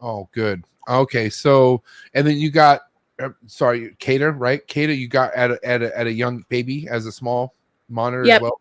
Oh, 0.00 0.28
good. 0.32 0.62
Okay, 0.88 1.28
so 1.28 1.82
and 2.14 2.26
then 2.26 2.36
you 2.36 2.50
got, 2.50 2.82
uh, 3.20 3.30
sorry, 3.46 3.96
Cater, 3.98 4.32
right? 4.32 4.66
Cater, 4.66 4.92
you 4.92 5.08
got 5.08 5.34
at 5.34 5.50
a, 5.50 5.58
at 5.66 5.82
a, 5.82 5.98
at 5.98 6.06
a 6.06 6.12
young 6.12 6.44
baby 6.48 6.86
as 6.88 7.06
a 7.06 7.12
small 7.12 7.54
monitor 7.88 8.22
as 8.22 8.28
Yep. 8.28 8.42
well. 8.42 8.60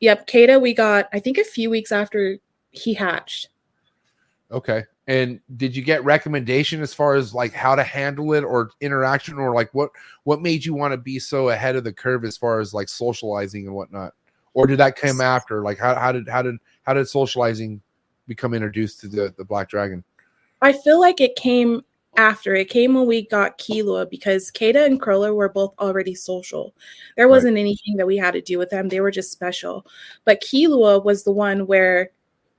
yep, 0.00 0.26
Kada, 0.26 0.58
we 0.58 0.72
got 0.72 1.08
I 1.12 1.20
think 1.20 1.38
a 1.38 1.44
few 1.44 1.68
weeks 1.70 1.92
after 1.92 2.38
he 2.70 2.94
hatched. 2.94 3.48
Okay, 4.50 4.84
and 5.08 5.40
did 5.56 5.76
you 5.76 5.82
get 5.82 6.02
recommendation 6.04 6.80
as 6.80 6.94
far 6.94 7.16
as 7.16 7.34
like 7.34 7.52
how 7.52 7.74
to 7.74 7.82
handle 7.82 8.32
it 8.32 8.44
or 8.44 8.70
interaction 8.80 9.38
or 9.38 9.52
like 9.54 9.68
what 9.74 9.90
what 10.24 10.40
made 10.40 10.64
you 10.64 10.72
want 10.72 10.92
to 10.92 10.96
be 10.96 11.18
so 11.18 11.50
ahead 11.50 11.76
of 11.76 11.84
the 11.84 11.92
curve 11.92 12.24
as 12.24 12.38
far 12.38 12.60
as 12.60 12.72
like 12.72 12.88
socializing 12.88 13.66
and 13.66 13.74
whatnot, 13.74 14.14
or 14.54 14.66
did 14.66 14.78
that 14.78 14.96
come 14.96 15.20
after? 15.20 15.62
Like 15.62 15.78
how 15.78 15.94
how 15.94 16.12
did 16.12 16.26
how 16.28 16.40
did 16.40 16.56
how 16.84 16.94
did 16.94 17.06
socializing 17.08 17.82
become 18.26 18.54
introduced 18.54 19.00
to 19.00 19.08
the 19.08 19.34
the 19.36 19.44
black 19.44 19.68
dragon? 19.68 20.02
I 20.60 20.72
feel 20.72 21.00
like 21.00 21.20
it 21.20 21.36
came 21.36 21.82
after. 22.16 22.54
It 22.54 22.68
came 22.68 22.94
when 22.94 23.06
we 23.06 23.26
got 23.26 23.58
Kilua 23.58 24.10
because 24.10 24.50
Kada 24.50 24.84
and 24.84 25.00
Crowler 25.00 25.34
were 25.34 25.48
both 25.48 25.74
already 25.78 26.14
social. 26.14 26.74
There 27.16 27.28
wasn't 27.28 27.56
anything 27.56 27.96
that 27.96 28.06
we 28.06 28.16
had 28.16 28.32
to 28.32 28.40
do 28.40 28.58
with 28.58 28.70
them. 28.70 28.88
They 28.88 29.00
were 29.00 29.12
just 29.12 29.32
special. 29.32 29.86
But 30.24 30.42
Kilua 30.42 31.04
was 31.04 31.24
the 31.24 31.32
one 31.32 31.66
where 31.66 32.10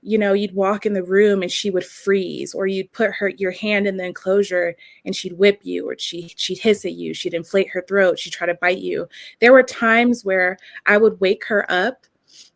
you 0.02 0.16
know 0.16 0.32
you'd 0.32 0.54
walk 0.54 0.86
in 0.86 0.94
the 0.94 1.02
room 1.02 1.42
and 1.42 1.52
she 1.52 1.70
would 1.70 1.84
freeze 1.84 2.54
or 2.54 2.66
you'd 2.66 2.90
put 2.92 3.12
her 3.12 3.28
your 3.28 3.50
hand 3.50 3.86
in 3.86 3.98
the 3.98 4.04
enclosure 4.04 4.74
and 5.04 5.14
she'd 5.14 5.38
whip 5.38 5.60
you 5.62 5.86
or 5.88 5.96
she 5.98 6.32
she'd 6.36 6.58
hiss 6.58 6.84
at 6.84 6.92
you 6.92 7.12
she'd 7.12 7.34
inflate 7.34 7.68
her 7.68 7.82
throat 7.82 8.18
she'd 8.18 8.32
try 8.32 8.46
to 8.46 8.54
bite 8.54 8.78
you 8.78 9.06
there 9.40 9.52
were 9.52 9.62
times 9.62 10.24
where 10.24 10.56
i 10.86 10.96
would 10.96 11.20
wake 11.20 11.44
her 11.44 11.70
up 11.70 12.06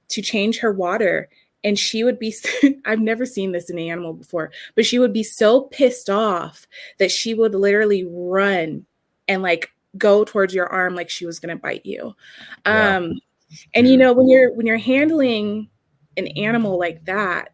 to 0.08 0.22
change 0.22 0.58
her 0.58 0.72
water 0.72 1.28
and 1.64 1.78
she 1.78 2.04
would 2.04 2.18
be 2.18 2.32
i've 2.84 3.00
never 3.00 3.26
seen 3.26 3.50
this 3.50 3.70
in 3.70 3.78
an 3.78 3.88
animal 3.88 4.12
before 4.12 4.52
but 4.76 4.86
she 4.86 4.98
would 4.98 5.12
be 5.12 5.22
so 5.22 5.62
pissed 5.62 6.08
off 6.08 6.68
that 6.98 7.10
she 7.10 7.34
would 7.34 7.54
literally 7.54 8.04
run 8.04 8.86
and 9.26 9.42
like 9.42 9.70
go 9.96 10.24
towards 10.24 10.54
your 10.54 10.66
arm 10.66 10.94
like 10.94 11.10
she 11.10 11.26
was 11.26 11.38
going 11.38 11.54
to 11.54 11.60
bite 11.60 11.84
you. 11.84 12.14
Yeah. 12.66 12.96
um 12.96 13.20
and 13.74 13.86
you 13.88 13.96
know 13.96 14.12
when 14.12 14.28
you're 14.28 14.52
when 14.52 14.66
you're 14.66 14.76
handling 14.76 15.68
an 16.16 16.26
animal 16.28 16.78
like 16.78 17.04
that 17.04 17.50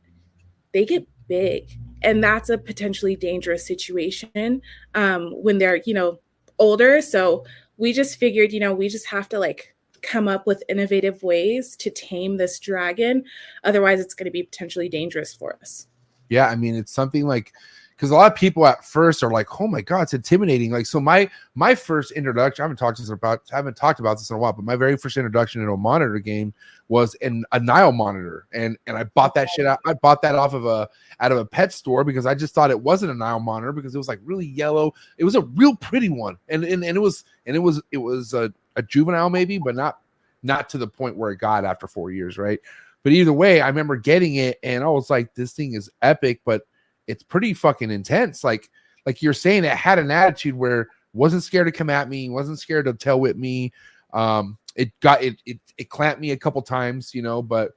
they 0.73 0.85
get 0.85 1.07
big 1.29 1.71
and 2.03 2.25
that's 2.25 2.49
a 2.49 2.57
potentially 2.57 3.17
dangerous 3.17 3.67
situation 3.67 4.63
um 4.95 5.33
when 5.43 5.59
they're 5.59 5.81
you 5.85 5.95
know 5.95 6.19
older. 6.59 7.01
So 7.01 7.45
we 7.77 7.93
just 7.93 8.19
figured 8.19 8.53
you 8.53 8.61
know 8.61 8.73
we 8.73 8.89
just 8.89 9.07
have 9.07 9.29
to 9.31 9.39
like 9.39 9.75
come 10.03 10.29
up 10.29 10.47
with 10.47 10.63
innovative 10.69 11.23
ways 11.23 11.77
to 11.77 11.91
tame 11.91 12.37
this 12.37 12.59
dragon 12.59 13.25
otherwise 13.65 14.01
it's 14.01 14.15
going 14.15 14.27
to 14.27 14.31
be 14.31 14.43
potentially 14.43 14.89
dangerous 14.89 15.35
for 15.35 15.57
us 15.61 15.87
Yeah, 16.29 16.47
I 16.47 16.57
mean 16.57 16.75
it's 16.75 16.93
something 16.93 17.27
like 17.27 17.53
because 18.01 18.13
a 18.13 18.15
lot 18.15 18.33
of 18.33 18.35
people 18.35 18.67
at 18.67 18.83
first 18.83 19.23
are 19.23 19.31
like, 19.31 19.61
"Oh 19.61 19.67
my 19.67 19.83
god, 19.83 20.03
it's 20.05 20.15
intimidating." 20.15 20.71
Like, 20.71 20.87
so 20.87 21.01
my 21.01 21.29
my 21.55 21.75
first 21.75 22.13
introduction, 22.13 22.63
I 22.63 22.65
haven't 22.65 22.79
talked 22.79 22.97
this 22.97 23.11
about, 23.11 23.43
I 23.53 23.57
haven't 23.57 23.77
talked 23.77 24.01
about 24.01 24.17
this 24.17 24.31
in 24.31 24.37
a 24.37 24.39
while, 24.39 24.55
but 24.55 24.65
my 24.65 24.75
very 24.75 24.97
first 24.97 25.19
introduction 25.19 25.61
into 25.61 25.75
a 25.75 25.77
monitor 25.77 26.19
game 26.19 26.55
was 26.89 27.15
in 27.17 27.45
a 27.53 27.61
Nile 27.61 27.93
monitor, 27.93 28.47
and 28.55 28.79
and 28.87 28.97
I 28.97 29.05
bought 29.05 29.35
that 29.35 29.51
shit 29.51 29.67
out. 29.67 29.81
I 29.87 29.93
bought 29.93 30.23
that 30.23 30.35
off 30.35 30.55
of 30.55 30.65
a 30.65 30.89
out 31.21 31.31
of 31.31 31.37
a 31.37 31.45
pet 31.45 31.75
store 31.75 32.03
because 32.03 32.25
I 32.25 32.35
just 32.35 32.55
thought 32.55 32.71
it 32.71 32.81
wasn't 32.81 33.13
a 33.13 33.15
Nile 33.15 33.39
monitor 33.39 33.73
because 33.73 33.95
it 33.95 33.99
was 33.99 34.09
like 34.09 34.21
really 34.25 34.47
yellow. 34.47 34.95
It 35.19 35.25
was 35.25 35.35
a 35.35 35.43
real 35.43 35.77
pretty 35.77 36.09
one, 36.09 36.39
and 36.49 36.65
and, 36.65 36.83
and 36.83 36.97
it 36.97 37.01
was 37.01 37.25
and 37.45 37.55
it 37.55 37.61
was 37.61 37.83
it 37.93 37.99
was 37.99 38.33
a, 38.33 38.51
a 38.77 38.83
juvenile 38.83 39.31
maybe, 39.31 39.59
but 39.59 39.75
not 39.75 39.99
not 40.43 40.69
to 40.71 40.79
the 40.79 40.87
point 40.89 41.17
where 41.17 41.31
it 41.31 41.37
got 41.37 41.65
after 41.65 41.87
four 41.87 42.11
years, 42.11 42.39
right? 42.39 42.61
But 43.03 43.13
either 43.13 43.33
way, 43.33 43.61
I 43.61 43.69
remember 43.69 43.97
getting 43.97 44.37
it, 44.37 44.59
and 44.63 44.85
I 44.85 44.89
was 44.89 45.11
like, 45.11 45.35
"This 45.35 45.53
thing 45.53 45.75
is 45.75 45.91
epic," 46.03 46.41
but 46.45 46.63
it's 47.07 47.23
pretty 47.23 47.55
fucking 47.55 47.91
intense. 47.91 48.45
Like 48.45 48.71
like 49.07 49.23
you're 49.23 49.33
saying, 49.33 49.65
it 49.65 49.73
had 49.73 49.99
an 49.99 50.11
attitude 50.11 50.55
where 50.55 50.89
wasn't 51.13 51.43
scared 51.43 51.67
to 51.67 51.73
come 51.73 51.91
at 51.91 52.09
me, 52.09 52.29
wasn't 52.29 52.59
scared 52.59 52.85
to 52.87 52.95
tell 52.95 53.21
with 53.21 53.37
me. 53.37 53.73
Um, 54.13 54.59
it 54.77 54.93
got 55.01 55.23
it 55.23 55.41
it 55.47 55.59
it 55.79 55.91
clamped 55.91 56.21
me 56.21 56.31
a 56.33 56.37
couple 56.37 56.63
times, 56.63 57.15
you 57.15 57.23
know, 57.23 57.43
but 57.43 57.73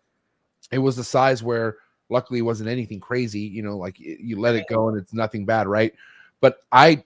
it 0.72 0.80
was 0.80 0.96
the 0.96 1.04
size 1.04 1.44
where 1.44 1.78
luckily 2.10 2.40
it 2.40 2.44
wasn't 2.44 2.70
anything 2.70 3.00
crazy, 3.00 3.40
you 3.40 3.62
know, 3.62 3.78
like 3.78 3.98
y- 4.00 4.18
you 4.20 4.40
let 4.40 4.56
it 4.56 4.68
go 4.70 4.90
and 4.90 4.98
it's 4.98 5.14
nothing 5.14 5.46
bad, 5.46 5.68
right? 5.68 5.94
But 6.42 6.60
I 6.72 7.04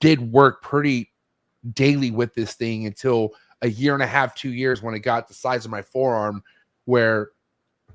did 0.00 0.32
work 0.32 0.62
pretty 0.62 1.10
daily 1.72 2.10
with 2.10 2.34
this 2.34 2.54
thing 2.54 2.86
until 2.86 3.32
a 3.62 3.68
year 3.68 3.94
and 3.94 4.02
a 4.02 4.06
half, 4.06 4.34
two 4.34 4.52
years 4.52 4.82
when 4.82 4.94
it 4.94 5.00
got 5.00 5.28
the 5.28 5.34
size 5.34 5.64
of 5.64 5.70
my 5.70 5.82
forearm, 5.82 6.42
where 6.84 7.30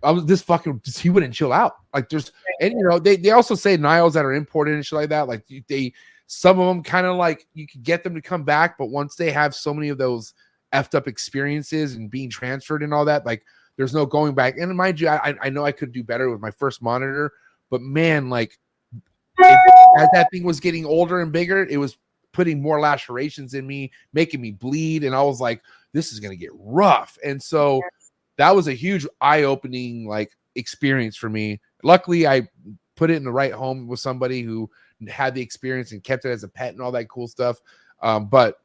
I 0.03 0.11
was 0.11 0.25
this 0.25 0.41
fucking 0.41 0.81
he 0.97 1.09
wouldn't 1.09 1.33
chill 1.33 1.53
out. 1.53 1.77
Like 1.93 2.09
there's 2.09 2.31
and 2.59 2.73
you 2.73 2.87
know 2.87 2.99
they 2.99 3.15
they 3.15 3.31
also 3.31 3.55
say 3.55 3.77
Niles 3.77 4.13
that 4.13 4.25
are 4.25 4.33
imported 4.33 4.75
and 4.75 4.85
shit 4.85 4.97
like 4.97 5.09
that. 5.09 5.27
Like 5.27 5.45
they 5.67 5.93
some 6.27 6.59
of 6.59 6.67
them 6.67 6.83
kind 6.83 7.05
of 7.05 7.15
like 7.15 7.47
you 7.53 7.67
could 7.67 7.83
get 7.83 8.03
them 8.03 8.15
to 8.15 8.21
come 8.21 8.43
back, 8.43 8.77
but 8.77 8.87
once 8.87 9.15
they 9.15 9.31
have 9.31 9.55
so 9.55 9.73
many 9.73 9.89
of 9.89 9.97
those 9.97 10.33
effed 10.73 10.95
up 10.95 11.07
experiences 11.07 11.95
and 11.95 12.09
being 12.09 12.29
transferred 12.29 12.83
and 12.83 12.93
all 12.93 13.05
that, 13.05 13.25
like 13.25 13.43
there's 13.77 13.93
no 13.93 14.05
going 14.05 14.35
back. 14.35 14.57
And 14.57 14.75
mind 14.75 14.99
you, 14.99 15.07
I 15.07 15.35
I 15.41 15.49
know 15.49 15.65
I 15.65 15.71
could 15.71 15.91
do 15.91 16.03
better 16.03 16.29
with 16.29 16.41
my 16.41 16.51
first 16.51 16.81
monitor, 16.81 17.31
but 17.69 17.81
man, 17.81 18.29
like 18.29 18.57
it, 19.39 19.59
as 19.97 20.09
that 20.13 20.27
thing 20.31 20.43
was 20.43 20.59
getting 20.59 20.85
older 20.85 21.21
and 21.21 21.31
bigger, 21.31 21.65
it 21.65 21.77
was 21.77 21.97
putting 22.33 22.61
more 22.61 22.79
lacerations 22.79 23.53
in 23.53 23.65
me, 23.65 23.91
making 24.11 24.41
me 24.41 24.51
bleed, 24.51 25.03
and 25.03 25.15
I 25.15 25.21
was 25.21 25.39
like, 25.39 25.61
this 25.93 26.11
is 26.11 26.19
gonna 26.19 26.35
get 26.35 26.51
rough. 26.55 27.17
And 27.23 27.41
so 27.41 27.81
that 28.37 28.55
was 28.55 28.67
a 28.67 28.73
huge 28.73 29.07
eye-opening 29.21 30.07
like 30.07 30.31
experience 30.55 31.15
for 31.15 31.29
me. 31.29 31.61
Luckily, 31.83 32.27
I 32.27 32.47
put 32.95 33.09
it 33.09 33.15
in 33.15 33.23
the 33.23 33.31
right 33.31 33.53
home 33.53 33.87
with 33.87 33.99
somebody 33.99 34.41
who 34.41 34.69
had 35.07 35.35
the 35.35 35.41
experience 35.41 35.91
and 35.91 36.03
kept 36.03 36.25
it 36.25 36.29
as 36.29 36.43
a 36.43 36.47
pet 36.47 36.73
and 36.73 36.81
all 36.81 36.91
that 36.91 37.09
cool 37.09 37.27
stuff. 37.27 37.59
Um, 38.01 38.27
but 38.27 38.59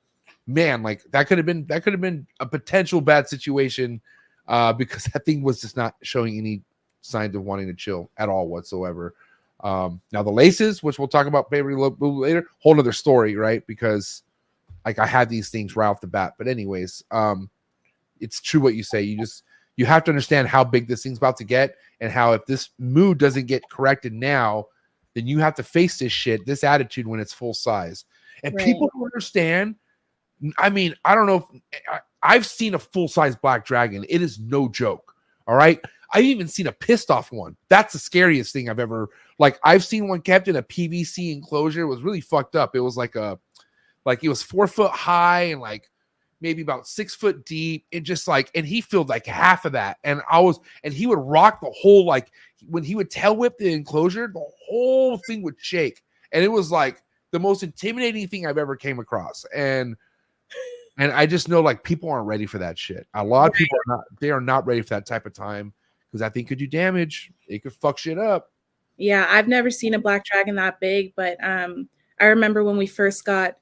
man, 0.46 0.82
like 0.82 1.02
that 1.10 1.26
could 1.26 1.38
have 1.38 1.46
been 1.46 1.66
that 1.66 1.82
could 1.82 1.92
have 1.92 2.00
been 2.00 2.26
a 2.40 2.46
potential 2.46 3.00
bad 3.00 3.28
situation 3.28 4.00
uh, 4.48 4.72
because 4.72 5.04
that 5.12 5.24
thing 5.24 5.42
was 5.42 5.60
just 5.60 5.76
not 5.76 5.94
showing 6.02 6.38
any 6.38 6.62
signs 7.00 7.34
of 7.34 7.42
wanting 7.42 7.68
to 7.68 7.74
chill 7.74 8.10
at 8.16 8.28
all 8.28 8.48
whatsoever. 8.48 9.14
Um, 9.60 10.00
now 10.12 10.22
the 10.22 10.30
laces, 10.30 10.82
which 10.82 10.98
we'll 10.98 11.08
talk 11.08 11.26
about 11.26 11.50
maybe 11.50 11.72
a 11.72 11.76
little 11.76 12.18
later, 12.18 12.46
whole 12.58 12.74
nother 12.74 12.92
story, 12.92 13.36
right? 13.36 13.66
Because 13.66 14.22
like 14.84 14.98
I 14.98 15.06
had 15.06 15.28
these 15.28 15.50
things 15.50 15.76
right 15.76 15.88
off 15.88 16.00
the 16.00 16.06
bat. 16.06 16.34
But 16.38 16.48
anyways, 16.48 17.02
um, 17.10 17.50
it's 18.20 18.40
true 18.40 18.60
what 18.60 18.74
you 18.74 18.82
say. 18.82 19.02
You 19.02 19.18
just 19.18 19.42
you 19.76 19.86
have 19.86 20.04
to 20.04 20.10
understand 20.10 20.48
how 20.48 20.64
big 20.64 20.88
this 20.88 21.02
thing's 21.02 21.18
about 21.18 21.36
to 21.38 21.44
get 21.44 21.76
and 22.00 22.10
how 22.10 22.32
if 22.32 22.44
this 22.46 22.70
mood 22.78 23.18
doesn't 23.18 23.46
get 23.46 23.68
corrected 23.70 24.12
now, 24.12 24.66
then 25.14 25.26
you 25.26 25.38
have 25.38 25.54
to 25.54 25.62
face 25.62 25.98
this 25.98 26.12
shit, 26.12 26.44
this 26.46 26.64
attitude 26.64 27.06
when 27.06 27.20
it's 27.20 27.32
full 27.32 27.54
size. 27.54 28.04
And 28.42 28.54
Right. 28.54 28.64
people 28.64 28.90
don't 28.92 29.04
understand. 29.04 29.76
I 30.58 30.70
mean, 30.70 30.94
I 31.04 31.14
don't 31.14 31.26
know 31.26 31.36
if 31.36 31.60
I, 31.92 32.00
I've 32.22 32.46
seen 32.46 32.74
a 32.74 32.78
full 32.78 33.08
size 33.08 33.36
black 33.36 33.64
dragon. 33.64 34.04
It 34.08 34.22
is 34.22 34.38
no 34.38 34.68
joke. 34.68 35.14
All 35.46 35.56
right. 35.56 35.80
I've 36.12 36.24
even 36.24 36.48
seen 36.48 36.66
a 36.66 36.72
pissed 36.72 37.10
off 37.10 37.32
one. 37.32 37.56
That's 37.68 37.92
the 37.92 37.98
scariest 37.98 38.52
thing 38.52 38.70
I've 38.70 38.78
ever 38.78 39.08
like. 39.38 39.58
I've 39.62 39.84
seen 39.84 40.08
one 40.08 40.22
kept 40.22 40.48
in 40.48 40.56
a 40.56 40.62
PVC 40.62 41.32
enclosure. 41.32 41.82
It 41.82 41.86
was 41.86 42.02
really 42.02 42.20
fucked 42.20 42.56
up. 42.56 42.74
It 42.74 42.80
was 42.80 42.96
like 42.96 43.14
a 43.14 43.38
like 44.04 44.24
it 44.24 44.28
was 44.28 44.42
four 44.42 44.66
foot 44.66 44.90
high 44.90 45.42
and 45.42 45.60
like 45.60 45.90
maybe 46.40 46.62
about 46.62 46.86
six 46.86 47.14
foot 47.14 47.44
deep. 47.44 47.84
And 47.92 48.04
just 48.04 48.26
like 48.26 48.50
and 48.54 48.66
he 48.66 48.80
filled 48.80 49.10
like 49.10 49.26
half 49.26 49.64
of 49.66 49.72
that. 49.72 49.98
And 50.02 50.22
I 50.30 50.40
was 50.40 50.58
and 50.82 50.94
he 50.94 51.06
would 51.06 51.18
rock 51.18 51.60
the 51.60 51.72
whole 51.76 52.06
like 52.06 52.30
when 52.68 52.84
he 52.84 52.94
would 52.94 53.10
tail 53.10 53.36
whip 53.36 53.58
the 53.58 53.72
enclosure, 53.72 54.28
the 54.28 54.46
whole 54.66 55.18
thing 55.26 55.42
would 55.42 55.56
shake. 55.58 56.02
And 56.32 56.42
it 56.42 56.48
was 56.48 56.70
like 56.70 57.02
the 57.32 57.38
most 57.38 57.62
intimidating 57.62 58.28
thing 58.28 58.46
I've 58.46 58.58
ever 58.58 58.76
came 58.76 58.98
across. 58.98 59.44
And 59.54 59.94
and 60.96 61.12
I 61.12 61.26
just 61.26 61.50
know 61.50 61.60
like 61.60 61.84
people 61.84 62.08
aren't 62.08 62.26
ready 62.26 62.46
for 62.46 62.58
that 62.58 62.78
shit. 62.78 63.06
A 63.12 63.22
lot 63.22 63.50
of 63.50 63.54
people 63.54 63.78
are 63.78 63.96
not 63.96 64.04
they 64.20 64.30
are 64.30 64.40
not 64.40 64.66
ready 64.66 64.80
for 64.80 64.90
that 64.90 65.04
type 65.04 65.26
of 65.26 65.34
time 65.34 65.74
because 66.08 66.20
that 66.20 66.34
thing 66.34 66.46
could 66.46 66.58
do 66.58 66.66
damage. 66.66 67.30
It 67.46 67.62
could 67.62 67.72
fuck 67.72 67.98
shit 67.98 68.18
up. 68.18 68.50
Yeah, 68.96 69.26
I've 69.28 69.48
never 69.48 69.70
seen 69.70 69.94
a 69.94 69.98
black 69.98 70.24
dragon 70.24 70.56
that 70.56 70.80
big, 70.80 71.12
but 71.14 71.36
um, 71.42 71.88
I 72.20 72.26
remember 72.26 72.64
when 72.64 72.76
we 72.76 72.86
first 72.86 73.24
got 73.24 73.56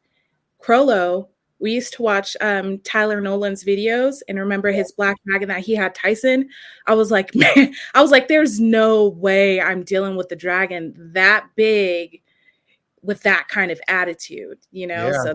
Crollo, 0.63 1.29
we 1.59 1.73
used 1.73 1.95
to 1.95 2.03
watch 2.03 2.37
um, 2.41 2.79
Tyler 2.81 3.21
Nolan's 3.21 3.65
videos 3.65 4.21
and 4.29 4.39
remember 4.39 4.71
his 4.71 4.93
black 4.93 5.17
dragon 5.27 5.49
that 5.49 5.61
he 5.61 5.75
had 5.75 5.95
Tyson. 5.95 6.49
I 6.87 6.95
was 6.95 7.11
like, 7.11 7.35
man, 7.35 7.75
I 7.95 8.03
was 8.03 8.11
like, 8.11 8.29
there's 8.29 8.61
no 8.61 9.09
way 9.09 9.61
I'm 9.61 9.83
dealing 9.83 10.17
with 10.17 10.29
the 10.29 10.37
dragon 10.37 10.95
that 11.15 11.47
big 11.55 12.23
with 13.03 13.23
that 13.23 13.49
kind 13.49 13.71
of 13.71 13.81
attitude, 13.89 14.59
you 14.71 14.87
know? 14.87 15.09
Yeah. 15.09 15.23
So 15.23 15.35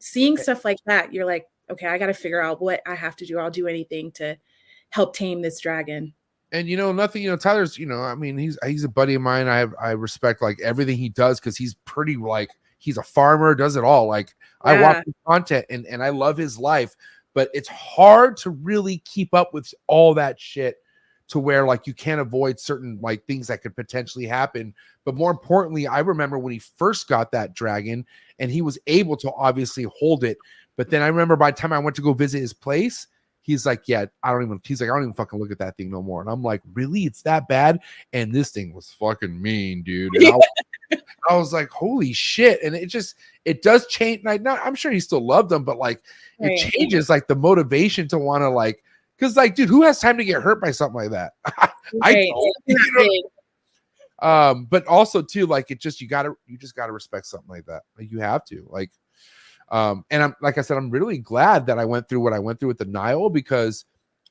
seeing 0.00 0.36
stuff 0.36 0.64
like 0.64 0.78
that, 0.86 1.12
you're 1.12 1.24
like, 1.24 1.46
okay, 1.70 1.86
I 1.86 1.98
got 1.98 2.06
to 2.06 2.14
figure 2.14 2.42
out 2.42 2.60
what 2.60 2.80
I 2.86 2.94
have 2.94 3.16
to 3.16 3.26
do. 3.26 3.38
I'll 3.38 3.50
do 3.50 3.66
anything 3.66 4.10
to 4.12 4.36
help 4.90 5.14
tame 5.16 5.40
this 5.40 5.60
dragon. 5.60 6.12
And 6.54 6.68
you 6.68 6.76
know, 6.76 6.92
nothing, 6.92 7.22
you 7.22 7.28
know, 7.30 7.36
Tyler's, 7.36 7.76
you 7.76 7.84
know, 7.84 8.00
I 8.00 8.14
mean, 8.14 8.38
he's 8.38 8.56
he's 8.64 8.84
a 8.84 8.88
buddy 8.88 9.14
of 9.14 9.22
mine. 9.22 9.48
I 9.48 9.58
have 9.58 9.74
I 9.80 9.90
respect 9.90 10.40
like 10.40 10.60
everything 10.62 10.96
he 10.96 11.08
does 11.08 11.40
because 11.40 11.56
he's 11.56 11.74
pretty 11.84 12.16
like 12.16 12.48
he's 12.78 12.96
a 12.96 13.02
farmer, 13.02 13.56
does 13.56 13.74
it 13.74 13.82
all. 13.82 14.06
Like 14.06 14.32
I 14.62 14.80
watch 14.80 14.96
Yeah. 14.98 15.02
his 15.06 15.14
content 15.26 15.66
and, 15.68 15.84
and 15.86 16.02
I 16.02 16.10
love 16.10 16.36
his 16.36 16.56
life, 16.56 16.94
but 17.34 17.50
it's 17.54 17.68
hard 17.68 18.36
to 18.38 18.50
really 18.50 18.98
keep 18.98 19.34
up 19.34 19.52
with 19.52 19.74
all 19.88 20.14
that 20.14 20.38
shit 20.38 20.76
to 21.26 21.40
where 21.40 21.66
like 21.66 21.86
you 21.88 21.94
can't 21.94 22.20
avoid 22.20 22.60
certain 22.60 22.98
like 23.00 23.24
things 23.24 23.48
that 23.48 23.62
could 23.62 23.74
potentially 23.74 24.26
happen. 24.26 24.72
But 25.04 25.16
more 25.16 25.32
importantly, 25.32 25.88
I 25.88 26.00
remember 26.00 26.38
when 26.38 26.52
he 26.52 26.60
first 26.60 27.08
got 27.08 27.32
that 27.32 27.54
dragon 27.54 28.06
and 28.38 28.50
he 28.50 28.62
was 28.62 28.78
able 28.86 29.16
to 29.16 29.32
obviously 29.32 29.86
hold 29.98 30.22
it. 30.22 30.38
But 30.76 30.90
then 30.90 31.02
I 31.02 31.08
remember 31.08 31.34
by 31.34 31.50
the 31.50 31.56
time 31.56 31.72
I 31.72 31.78
went 31.80 31.96
to 31.96 32.02
go 32.02 32.12
visit 32.12 32.40
his 32.40 32.52
place, 32.52 33.08
he's 33.44 33.64
like, 33.64 33.86
Yeah, 33.86 34.06
I 34.22 34.32
don't 34.32 34.42
even 34.42 34.60
he's 34.64 34.80
like, 34.80 34.90
I 34.90 34.94
don't 34.94 35.02
even 35.04 35.14
fucking 35.14 35.38
look 35.38 35.52
at 35.52 35.58
that 35.58 35.76
thing 35.76 35.90
no 35.90 36.02
more. 36.02 36.20
And 36.20 36.28
I'm 36.30 36.42
like, 36.42 36.62
Really? 36.72 37.02
It's 37.04 37.22
that 37.22 37.46
bad? 37.48 37.78
And 38.12 38.34
this 38.34 38.50
thing 38.50 38.74
was 38.74 38.90
fucking 38.98 39.40
mean, 39.40 39.82
dude. 39.82 40.14
And 40.16 40.26
I, 40.26 40.36
was, 40.36 40.48
I 41.30 41.36
was 41.36 41.52
like, 41.52 41.70
Holy 41.70 42.12
shit. 42.12 42.62
And 42.62 42.74
it 42.74 42.86
just 42.86 43.14
it 43.44 43.62
does 43.62 43.86
change. 43.86 44.24
Like, 44.24 44.42
not, 44.42 44.60
I'm 44.64 44.74
sure 44.74 44.90
he 44.90 45.00
still 45.00 45.24
loved 45.24 45.50
them, 45.50 45.64
but 45.64 45.78
like 45.78 46.02
it 46.40 46.56
changes 46.56 47.08
like 47.08 47.28
the 47.28 47.36
motivation 47.36 48.08
to 48.08 48.18
want 48.18 48.42
to 48.42 48.48
like 48.48 48.82
because 49.16 49.36
like 49.36 49.54
dude 49.54 49.68
who 49.68 49.82
has 49.82 50.00
time 50.00 50.16
to 50.18 50.24
get 50.24 50.42
hurt 50.42 50.60
by 50.60 50.70
something 50.70 50.96
like 50.96 51.10
that 51.10 51.32
I 52.02 52.12
Right. 52.12 52.28
don't, 52.28 52.56
It's 52.66 52.86
you 52.96 53.30
know? 54.22 54.28
um 54.28 54.64
but 54.66 54.86
also 54.86 55.22
too 55.22 55.46
like 55.46 55.70
it 55.70 55.80
just 55.80 56.00
you 56.00 56.08
gotta 56.08 56.34
you 56.46 56.58
just 56.58 56.74
gotta 56.74 56.92
respect 56.92 57.26
something 57.26 57.48
like 57.48 57.66
that 57.66 57.82
like 57.98 58.10
you 58.10 58.18
have 58.20 58.44
to 58.46 58.66
like 58.68 58.90
um 59.70 60.04
and 60.10 60.22
i'm 60.22 60.34
like 60.40 60.58
i 60.58 60.60
said 60.60 60.76
i'm 60.76 60.90
really 60.90 61.18
glad 61.18 61.66
that 61.66 61.78
i 61.78 61.84
went 61.84 62.08
through 62.08 62.20
what 62.20 62.32
i 62.32 62.38
went 62.38 62.58
through 62.58 62.68
with 62.68 62.78
the 62.78 62.84
nile 62.84 63.28
because 63.28 63.84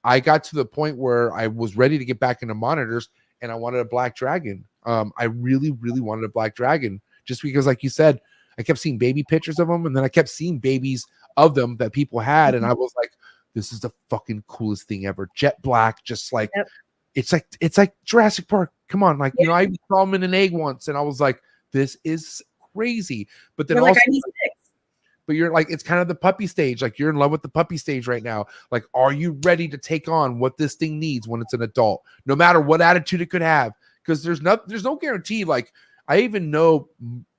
i 0.03 0.19
got 0.19 0.43
to 0.43 0.55
the 0.55 0.65
point 0.65 0.97
where 0.97 1.33
i 1.33 1.47
was 1.47 1.75
ready 1.75 1.97
to 1.97 2.05
get 2.05 2.19
back 2.19 2.41
into 2.41 2.53
monitors 2.53 3.09
and 3.41 3.51
i 3.51 3.55
wanted 3.55 3.79
a 3.79 3.85
black 3.85 4.15
dragon. 4.15 4.63
Um 4.85 5.11
i 5.17 5.25
really 5.25 5.71
really 5.71 6.01
wanted 6.01 6.25
a 6.25 6.29
black 6.29 6.55
dragon 6.55 7.01
just 7.25 7.41
because 7.41 7.65
like 7.65 7.83
you 7.83 7.89
said 7.89 8.19
i 8.57 8.63
kept 8.63 8.79
seeing 8.79 8.97
baby 8.97 9.23
pictures 9.23 9.59
of 9.59 9.67
them 9.67 9.85
and 9.85 9.95
then 9.95 10.03
i 10.03 10.09
kept 10.09 10.29
seeing 10.29 10.59
babies 10.59 11.05
of 11.37 11.55
them 11.55 11.77
that 11.77 11.91
people 11.91 12.19
had 12.19 12.53
and 12.55 12.65
i 12.65 12.73
was 12.73 12.93
like 12.95 13.11
this 13.53 13.71
is 13.71 13.79
the 13.79 13.91
fucking 14.09 14.43
coolest 14.47 14.87
thing 14.87 15.05
ever. 15.05 15.29
Jet 15.35 15.61
black 15.61 16.03
just 16.03 16.33
like 16.33 16.49
Yep. 16.55 16.67
it's 17.15 17.31
like 17.31 17.45
it's 17.61 17.77
like 17.77 17.93
jurassic 18.03 18.47
park. 18.47 18.71
Come 18.87 19.03
on 19.03 19.17
like 19.17 19.33
you 19.37 19.47
know 19.47 19.53
i 19.53 19.67
saw 19.87 20.05
them 20.05 20.13
in 20.13 20.23
an 20.23 20.33
egg 20.33 20.51
once 20.53 20.87
and 20.87 20.97
i 20.97 21.01
was 21.01 21.19
like 21.19 21.41
this 21.71 21.97
is 22.03 22.41
crazy. 22.73 23.27
But 23.55 23.67
then 23.67 23.77
You're 23.77 23.87
also 23.87 23.95
like, 23.95 24.03
I 24.07 24.11
need. 24.11 24.21
But 25.25 25.35
you're 25.35 25.51
like 25.51 25.69
it's 25.69 25.83
kind 25.83 26.01
of 26.01 26.07
the 26.07 26.15
puppy 26.15 26.47
stage 26.47 26.81
like 26.81 26.99
you're 26.99 27.09
in 27.09 27.15
love 27.15 27.31
with 27.31 27.41
the 27.41 27.49
puppy 27.49 27.77
stage 27.77 28.07
right 28.07 28.23
now. 28.23 28.45
Like 28.71 28.83
are 28.93 29.13
you 29.13 29.39
ready 29.43 29.67
to 29.67 29.77
take 29.77 30.07
on 30.07 30.39
what 30.39 30.57
this 30.57 30.75
thing 30.75 30.99
needs 30.99 31.27
when 31.27 31.41
it's 31.41 31.53
an 31.53 31.61
adult 31.61 32.03
no 32.25 32.35
matter 32.35 32.59
what 32.59 32.81
attitude 32.81 33.21
it 33.21 33.29
could 33.29 33.41
have? 33.41 33.73
Because 34.01 34.23
there's 34.23 34.41
no 34.41 34.59
there's 34.67 34.83
no 34.83 34.95
guarantee 34.95 35.43
like 35.45 35.71
i 36.09 36.19
even 36.19 36.51
know 36.51 36.89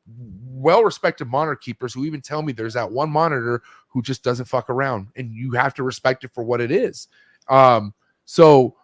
well 0.07 0.83
respected 0.83 1.27
monitor 1.27 1.57
keepers 1.57 1.93
who 1.93 2.05
even 2.05 2.21
tell 2.21 2.43
me 2.43 2.53
there's 2.53 2.75
that 2.75 2.91
one 2.91 3.11
monitor 3.11 3.63
who 3.89 4.03
just 4.03 4.23
doesn't 4.23 4.47
fuck 4.47 4.71
around 4.71 5.09
and 5.17 5.33
you 5.33 5.53
have 5.53 5.75
to 5.75 5.83
respect 5.83 6.25
it 6.25 6.33
for 6.33 6.43
what 6.45 6.61
it 6.61 6.71
is. 6.71 7.09
Um 7.49 7.93
so 8.25 8.77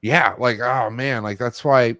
yeah 0.00 0.34
like 0.38 0.60
oh 0.60 0.90
man 0.90 1.22
like 1.22 1.38
that's 1.38 1.64
why 1.64 1.96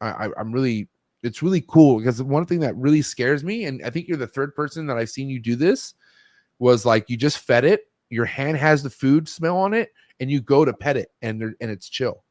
I, 0.00 0.26
I 0.26 0.28
i'm 0.38 0.52
really 0.52 0.88
it's 1.26 1.42
really 1.42 1.64
cool 1.68 1.98
because 1.98 2.22
one 2.22 2.46
thing 2.46 2.60
that 2.60 2.76
really 2.76 3.02
scares 3.02 3.44
me, 3.44 3.64
and 3.64 3.84
I 3.84 3.90
think 3.90 4.08
you're 4.08 4.16
the 4.16 4.26
third 4.26 4.54
person 4.54 4.86
that 4.86 4.96
I've 4.96 5.10
seen 5.10 5.28
you 5.28 5.38
do 5.38 5.56
this, 5.56 5.94
was 6.58 6.86
like 6.86 7.10
you 7.10 7.16
just 7.16 7.38
fed 7.38 7.64
it, 7.64 7.88
your 8.08 8.24
hand 8.24 8.56
has 8.56 8.82
the 8.82 8.90
food 8.90 9.28
smell 9.28 9.58
on 9.58 9.74
it, 9.74 9.92
and 10.20 10.30
you 10.30 10.40
go 10.40 10.64
to 10.64 10.72
pet 10.72 10.96
it, 10.96 11.10
and 11.22 11.42
and 11.42 11.70
it's 11.70 11.88
chill. 11.88 12.22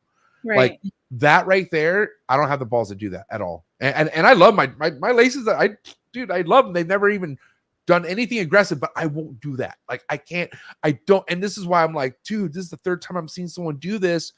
Right. 0.44 0.58
Like 0.58 0.94
that 1.12 1.48
right 1.48 1.68
there, 1.72 2.12
I 2.30 2.38
don't 2.38 2.48
have 2.48 2.60
the 2.60 2.66
balls 2.66 2.90
to 2.90 2.96
do 2.96 3.10
that 3.12 3.26
at 3.30 3.42
all. 3.42 3.66
And 3.80 3.96
and, 3.96 4.10
and 4.10 4.28
I 4.28 4.34
love 4.34 4.56
my, 4.56 4.68
my 4.78 4.92
my 4.92 5.12
laces. 5.12 5.46
That 5.46 5.60
I 5.60 5.78
dude, 6.14 6.32
I 6.32 6.42
love 6.42 6.66
them. 6.66 6.74
They've 6.74 6.88
never 6.88 7.10
even 7.10 7.38
done 7.86 8.06
anything 8.06 8.40
aggressive, 8.40 8.80
but 8.80 8.92
I 8.96 9.06
won't 9.06 9.40
do 9.42 9.56
that. 9.58 9.78
Like 9.90 10.04
I 10.10 10.18
can't, 10.18 10.52
I 10.84 10.94
don't. 11.06 11.24
And 11.30 11.42
this 11.42 11.58
is 11.58 11.66
why 11.66 11.84
I'm 11.84 11.94
like, 11.94 12.18
dude, 12.24 12.54
this 12.54 12.64
is 12.64 12.70
the 12.70 12.78
third 12.78 13.02
time 13.02 13.18
I'm 13.18 13.28
seeing 13.28 13.48
someone 13.48 13.78
do 13.78 13.98
this, 13.98 14.34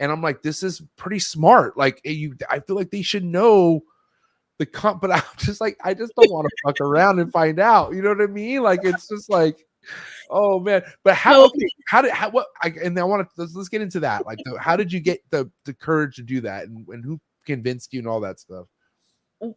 and 0.00 0.10
I'm 0.10 0.22
like, 0.22 0.42
this 0.42 0.62
is 0.62 0.82
pretty 0.96 1.18
smart. 1.18 1.76
Like 1.76 2.00
eh, 2.04 2.10
you, 2.10 2.36
I 2.50 2.60
feel 2.60 2.76
like 2.76 2.90
they 2.90 3.02
should 3.02 3.24
know 3.24 3.82
the 4.58 4.66
comp, 4.66 5.00
but 5.00 5.10
I'm 5.12 5.22
just 5.38 5.60
like, 5.60 5.78
I 5.82 5.94
just 5.94 6.12
don't 6.16 6.30
want 6.30 6.46
to 6.48 6.56
fuck 6.64 6.80
around 6.80 7.20
and 7.20 7.32
find 7.32 7.58
out. 7.58 7.94
You 7.94 8.02
know 8.02 8.10
what 8.10 8.20
I 8.20 8.26
mean? 8.26 8.62
Like, 8.62 8.80
it's 8.82 9.08
just 9.08 9.30
like, 9.30 9.64
oh 10.30 10.60
man. 10.60 10.82
But 11.04 11.14
how? 11.14 11.46
Okay, 11.46 11.68
how 11.86 12.02
did 12.02 12.12
how 12.12 12.30
what? 12.30 12.48
I, 12.62 12.72
and 12.82 12.98
I 12.98 13.04
want 13.04 13.26
to 13.26 13.28
let's, 13.40 13.54
let's 13.54 13.68
get 13.68 13.82
into 13.82 14.00
that. 14.00 14.26
Like, 14.26 14.38
the, 14.44 14.58
how 14.58 14.76
did 14.76 14.92
you 14.92 15.00
get 15.00 15.20
the 15.30 15.50
the 15.64 15.74
courage 15.74 16.16
to 16.16 16.22
do 16.22 16.40
that, 16.42 16.64
and, 16.64 16.86
and 16.88 17.04
who 17.04 17.20
convinced 17.46 17.92
you 17.92 18.00
and 18.00 18.08
all 18.08 18.20
that 18.20 18.40
stuff? 18.40 18.66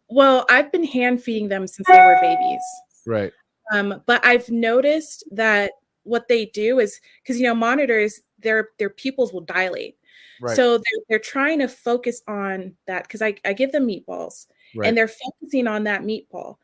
Well, 0.08 0.46
I've 0.48 0.70
been 0.70 0.84
hand 0.84 1.22
feeding 1.22 1.48
them 1.48 1.66
since 1.66 1.88
they 1.88 1.98
were 1.98 2.18
babies. 2.20 2.62
Right. 3.04 3.32
Um, 3.72 4.02
but 4.06 4.24
I've 4.24 4.48
noticed 4.48 5.24
that 5.32 5.72
what 6.04 6.28
they 6.28 6.46
do 6.46 6.78
is 6.78 7.00
because 7.22 7.38
you 7.38 7.46
know 7.46 7.54
monitors 7.54 8.20
their 8.38 8.70
their 8.78 8.90
pupils 8.90 9.32
will 9.32 9.40
dilate. 9.40 9.96
Right. 10.40 10.56
So 10.56 10.78
they're, 10.78 11.02
they're 11.08 11.18
trying 11.18 11.60
to 11.60 11.68
focus 11.68 12.22
on 12.26 12.74
that 12.86 13.04
because 13.04 13.22
I, 13.22 13.36
I 13.44 13.52
give 13.52 13.70
them 13.70 13.86
meatballs 13.86 14.46
right. 14.74 14.88
and 14.88 14.96
they're 14.96 15.08
focusing 15.08 15.66
on 15.66 15.84
that 15.84 16.02
meatball. 16.02 16.56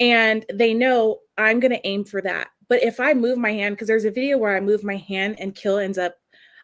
And 0.00 0.44
they 0.52 0.74
know 0.74 1.20
I'm 1.38 1.60
going 1.60 1.72
to 1.72 1.86
aim 1.86 2.04
for 2.04 2.20
that. 2.22 2.48
But 2.68 2.82
if 2.82 2.98
I 2.98 3.14
move 3.14 3.38
my 3.38 3.52
hand, 3.52 3.76
because 3.76 3.88
there's 3.88 4.04
a 4.04 4.10
video 4.10 4.38
where 4.38 4.56
I 4.56 4.60
move 4.60 4.82
my 4.82 4.96
hand 4.96 5.36
and 5.38 5.54
Kill 5.54 5.78
ends 5.78 5.98
up 5.98 6.16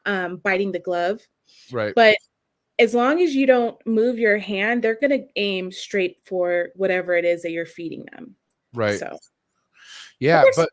um, 0.06 0.36
biting 0.38 0.72
the 0.72 0.78
glove. 0.78 1.20
right. 1.70 1.94
But 1.94 2.16
as 2.78 2.94
long 2.94 3.20
as 3.20 3.34
you 3.34 3.46
don't 3.46 3.76
move 3.86 4.18
your 4.18 4.38
hand, 4.38 4.82
they're 4.82 4.98
going 5.00 5.10
to 5.10 5.26
aim 5.36 5.72
straight 5.72 6.18
for 6.24 6.68
whatever 6.76 7.14
it 7.14 7.24
is 7.24 7.42
that 7.42 7.50
you're 7.50 7.66
feeding 7.66 8.06
them. 8.12 8.36
right. 8.72 8.98
So 8.98 9.18
Yeah, 10.20 10.44
but 10.56 10.68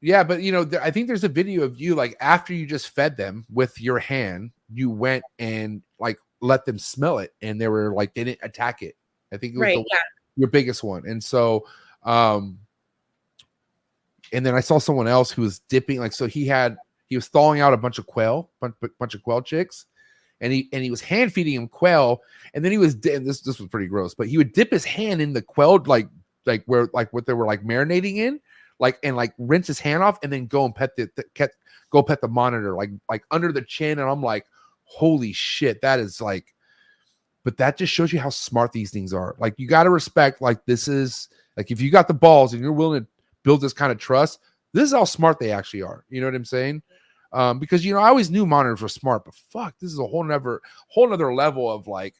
yeah, 0.00 0.22
but 0.22 0.42
you 0.42 0.52
know, 0.52 0.64
there, 0.64 0.82
I 0.82 0.90
think 0.90 1.06
there's 1.06 1.24
a 1.24 1.28
video 1.28 1.62
of 1.62 1.80
you 1.80 1.94
like 1.94 2.16
after 2.20 2.54
you 2.54 2.66
just 2.66 2.90
fed 2.90 3.16
them 3.16 3.44
with 3.50 3.80
your 3.80 3.98
hand, 3.98 4.52
you 4.72 4.90
went 4.90 5.24
and 5.38 5.82
like 5.98 6.18
let 6.40 6.64
them 6.64 6.78
smell 6.78 7.18
it, 7.18 7.34
and 7.42 7.60
they 7.60 7.68
were 7.68 7.92
like 7.92 8.14
they 8.14 8.24
didn't 8.24 8.42
attack 8.42 8.82
it. 8.82 8.94
I 9.32 9.36
think 9.36 9.54
it 9.54 9.58
was 9.58 9.62
right, 9.64 9.76
the, 9.76 9.84
yeah. 9.90 9.98
your 10.36 10.48
biggest 10.48 10.82
one, 10.84 11.02
and 11.06 11.22
so, 11.22 11.66
um, 12.04 12.58
and 14.32 14.44
then 14.44 14.54
I 14.54 14.60
saw 14.60 14.78
someone 14.78 15.08
else 15.08 15.30
who 15.30 15.42
was 15.42 15.60
dipping 15.60 16.00
like 16.00 16.12
so 16.12 16.26
he 16.26 16.46
had 16.46 16.76
he 17.08 17.16
was 17.16 17.28
thawing 17.28 17.60
out 17.60 17.72
a 17.72 17.76
bunch 17.76 17.98
of 17.98 18.06
quail, 18.06 18.50
bunch, 18.60 18.74
bunch 18.98 19.14
of 19.14 19.22
quail 19.22 19.42
chicks, 19.42 19.86
and 20.40 20.52
he 20.52 20.68
and 20.72 20.82
he 20.82 20.90
was 20.90 21.00
hand 21.00 21.32
feeding 21.32 21.54
him 21.54 21.68
quail, 21.68 22.22
and 22.54 22.64
then 22.64 22.72
he 22.72 22.78
was 22.78 22.94
and 22.94 23.26
this 23.26 23.40
this 23.40 23.58
was 23.58 23.68
pretty 23.68 23.86
gross, 23.86 24.14
but 24.14 24.28
he 24.28 24.38
would 24.38 24.52
dip 24.52 24.70
his 24.70 24.84
hand 24.84 25.20
in 25.20 25.32
the 25.32 25.42
quail 25.42 25.82
like 25.86 26.08
like 26.44 26.62
where 26.66 26.88
like 26.92 27.12
what 27.12 27.26
they 27.26 27.34
were 27.34 27.46
like 27.46 27.64
marinating 27.64 28.16
in, 28.16 28.40
like 28.78 28.98
and 29.02 29.16
like 29.16 29.34
rinse 29.38 29.66
his 29.66 29.80
hand 29.80 30.02
off, 30.02 30.18
and 30.22 30.32
then 30.32 30.46
go 30.46 30.64
and 30.64 30.74
pet 30.74 30.96
the, 30.96 31.08
the 31.16 31.50
go 31.90 32.02
pet 32.02 32.20
the 32.20 32.28
monitor 32.28 32.74
like 32.74 32.90
like 33.08 33.24
under 33.30 33.52
the 33.52 33.62
chin, 33.62 33.98
and 33.98 34.08
I'm 34.08 34.22
like, 34.22 34.46
holy 34.84 35.32
shit, 35.32 35.80
that 35.82 36.00
is 36.00 36.20
like, 36.20 36.54
but 37.46 37.56
that 37.58 37.76
just 37.76 37.92
shows 37.92 38.12
you 38.12 38.18
how 38.18 38.28
smart 38.28 38.72
these 38.72 38.90
things 38.90 39.12
are. 39.12 39.36
Like 39.38 39.54
you 39.56 39.68
got 39.68 39.84
to 39.84 39.90
respect 39.90 40.42
like 40.42 40.64
this 40.64 40.88
is 40.88 41.28
like 41.56 41.70
if 41.70 41.80
you 41.80 41.92
got 41.92 42.08
the 42.08 42.12
balls 42.12 42.52
and 42.52 42.60
you're 42.60 42.72
willing 42.72 43.02
to 43.02 43.06
build 43.44 43.60
this 43.60 43.72
kind 43.72 43.92
of 43.92 43.98
trust, 43.98 44.40
this 44.72 44.82
is 44.82 44.92
how 44.92 45.04
smart 45.04 45.38
they 45.38 45.52
actually 45.52 45.82
are. 45.82 46.04
You 46.08 46.20
know 46.20 46.26
what 46.26 46.34
I'm 46.34 46.44
saying? 46.44 46.82
Um, 47.32 47.60
because 47.60 47.84
you 47.84 47.94
know 47.94 48.00
I 48.00 48.08
always 48.08 48.32
knew 48.32 48.46
monitors 48.46 48.82
were 48.82 48.88
smart, 48.88 49.24
but 49.24 49.34
fuck, 49.34 49.76
this 49.80 49.92
is 49.92 50.00
a 50.00 50.06
whole 50.06 50.24
nother 50.24 50.60
whole 50.88 51.08
nother 51.08 51.32
level 51.32 51.70
of 51.70 51.86
like, 51.86 52.16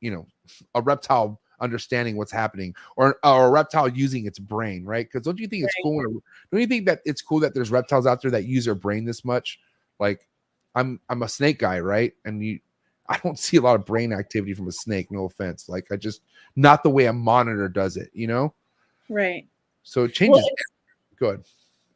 you 0.00 0.10
know, 0.10 0.26
a 0.74 0.82
reptile 0.82 1.40
understanding 1.60 2.16
what's 2.16 2.32
happening 2.32 2.74
or, 2.96 3.16
or 3.22 3.46
a 3.46 3.50
reptile 3.50 3.88
using 3.88 4.26
its 4.26 4.40
brain, 4.40 4.84
right? 4.84 5.06
Because 5.06 5.24
don't 5.24 5.38
you 5.38 5.46
think 5.46 5.66
it's 5.66 5.74
cool? 5.84 5.98
When, 5.98 6.20
don't 6.50 6.60
you 6.60 6.66
think 6.66 6.86
that 6.86 6.98
it's 7.04 7.22
cool 7.22 7.38
that 7.40 7.54
there's 7.54 7.70
reptiles 7.70 8.08
out 8.08 8.22
there 8.22 8.32
that 8.32 8.46
use 8.46 8.64
their 8.64 8.74
brain 8.74 9.04
this 9.04 9.24
much? 9.24 9.60
Like, 10.00 10.26
I'm 10.74 10.98
I'm 11.08 11.22
a 11.22 11.28
snake 11.28 11.60
guy, 11.60 11.78
right? 11.78 12.12
And 12.24 12.44
you, 12.44 12.58
I 13.08 13.18
don't 13.18 13.38
see 13.38 13.56
a 13.56 13.60
lot 13.60 13.76
of 13.76 13.86
brain 13.86 14.12
activity 14.12 14.54
from 14.54 14.68
a 14.68 14.72
snake. 14.72 15.10
No 15.10 15.24
offense, 15.24 15.68
like 15.68 15.86
I 15.90 15.96
just 15.96 16.22
not 16.56 16.82
the 16.82 16.90
way 16.90 17.06
a 17.06 17.12
monitor 17.12 17.68
does 17.68 17.96
it, 17.96 18.10
you 18.12 18.26
know. 18.26 18.54
Right. 19.08 19.46
So 19.82 20.04
it 20.04 20.12
changes. 20.12 20.42
Well, 20.42 20.50
Good. 21.18 21.44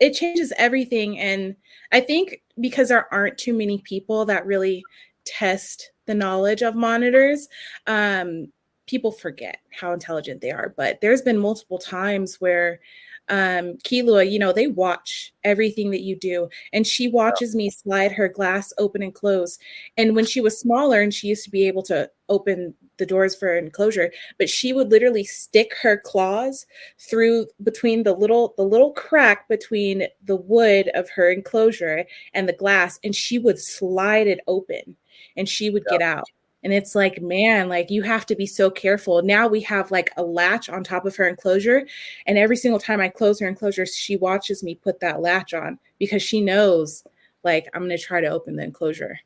it 0.01 0.15
changes 0.15 0.53
everything 0.59 1.17
and 1.21 1.55
i 1.93 2.01
think 2.01 2.43
because 2.61 2.89
there 2.89 3.13
aren't 3.15 3.39
too 3.39 3.55
many 3.55 3.79
people 3.79 4.25
that 4.25 4.45
really 4.45 4.83
test 5.25 5.93
the 6.07 6.15
knowledge 6.15 6.63
of 6.63 6.75
monitors 6.75 7.49
um, 7.87 8.49
people 8.89 9.13
forget 9.13 9.59
how 9.71 9.93
intelligent 9.93 10.41
they 10.41 10.51
are 10.51 10.75
but 10.77 11.01
there's 11.01 11.23
been 11.23 11.39
multiple 11.39 11.79
times 11.79 12.41
where 12.41 12.81
um 13.29 13.75
Kilua, 13.85 14.31
you 14.31 14.39
know, 14.39 14.53
they 14.53 14.67
watch 14.67 15.33
everything 15.45 15.91
that 15.91 16.03
you 16.03 16.17
do. 16.17 16.49
And 16.73 16.87
she 16.87 17.09
watches 17.09 17.55
me 17.55 17.71
slide 17.71 18.13
her 18.13 18.29
glass 18.29 18.73
open 18.79 19.03
and 19.03 19.15
close. 19.15 19.59
And 19.97 20.15
when 20.15 20.27
she 20.27 20.41
was 20.41 20.59
smaller 20.59 21.01
and 21.01 21.13
she 21.13 21.29
used 21.29 21.45
to 21.45 21.51
be 21.51 21.67
able 21.67 21.83
to 21.85 22.11
open 22.29 22.75
the 22.99 23.07
doors 23.07 23.35
for 23.35 23.57
enclosure, 23.57 24.13
but 24.39 24.49
she 24.49 24.73
would 24.73 24.91
literally 24.91 25.25
stick 25.25 25.75
her 25.83 25.97
claws 25.97 26.67
through 26.99 27.47
between 27.63 28.03
the 28.03 28.13
little 28.13 28.55
the 28.57 28.65
little 28.65 28.93
crack 28.93 29.49
between 29.49 30.07
the 30.25 30.37
wood 30.37 30.91
of 30.95 31.09
her 31.11 31.31
enclosure 31.31 32.05
and 32.35 32.49
the 32.49 32.53
glass, 32.53 32.99
and 33.05 33.15
she 33.15 33.39
would 33.39 33.59
slide 33.59 34.27
it 34.27 34.41
open 34.47 34.97
and 35.37 35.49
she 35.49 35.71
would 35.71 35.85
get 35.87 36.03
out. 36.03 36.25
And 36.65 36.73
it's 36.73 36.95
like, 36.95 37.21
man, 37.21 37.69
like 37.69 37.91
you 37.91 38.03
have 38.03 38.25
to 38.27 38.37
be 38.37 38.47
so 38.47 38.71
careful. 38.71 39.23
Now 39.23 39.49
we 39.49 39.61
have 39.63 39.91
like 39.91 40.13
a 40.17 40.23
latch 40.23 40.69
on 40.69 40.85
top 40.85 41.05
of 41.05 41.17
her 41.17 41.29
enclosure. 41.29 41.87
And 42.27 42.39
every 42.39 42.57
single 42.57 42.79
time 42.79 43.01
I 43.01 43.09
close 43.09 43.41
her 43.41 43.49
enclosure, 43.49 43.85
she 43.87 44.17
watches 44.17 44.63
me 44.63 44.77
put 44.77 45.01
that 45.01 45.21
latch 45.21 45.55
on 45.55 45.79
because 45.99 46.23
she 46.23 46.41
knows 46.41 47.05
like 47.43 47.69
I'm 47.75 47.81
going 47.81 47.97
to 47.97 47.99
try 47.99 48.21
to 48.21 48.29
open 48.29 48.55
the 48.57 48.63
enclosure. 48.63 49.19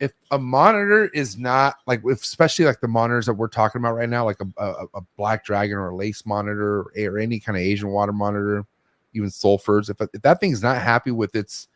if 0.00 0.12
a 0.30 0.38
monitor 0.38 1.08
is 1.08 1.38
not 1.38 1.76
like 1.86 2.02
especially 2.10 2.64
like 2.64 2.80
the 2.80 2.88
monitors 2.88 3.26
that 3.26 3.34
we're 3.34 3.48
talking 3.48 3.80
about 3.80 3.94
right 3.94 4.08
now 4.08 4.24
like 4.24 4.40
a, 4.40 4.62
a, 4.62 4.86
a 4.94 5.00
black 5.16 5.44
dragon 5.44 5.76
or 5.76 5.90
a 5.90 5.96
lace 5.96 6.24
monitor 6.26 6.80
or, 6.80 6.92
or 6.96 7.18
any 7.18 7.38
kind 7.38 7.56
of 7.56 7.62
asian 7.62 7.90
water 7.90 8.12
monitor 8.12 8.64
even 9.12 9.28
sulfurs 9.28 9.90
if, 9.90 10.00
if 10.14 10.22
that 10.22 10.40
thing's 10.40 10.62
not 10.62 10.80
happy 10.80 11.10
with 11.10 11.36
its 11.36 11.68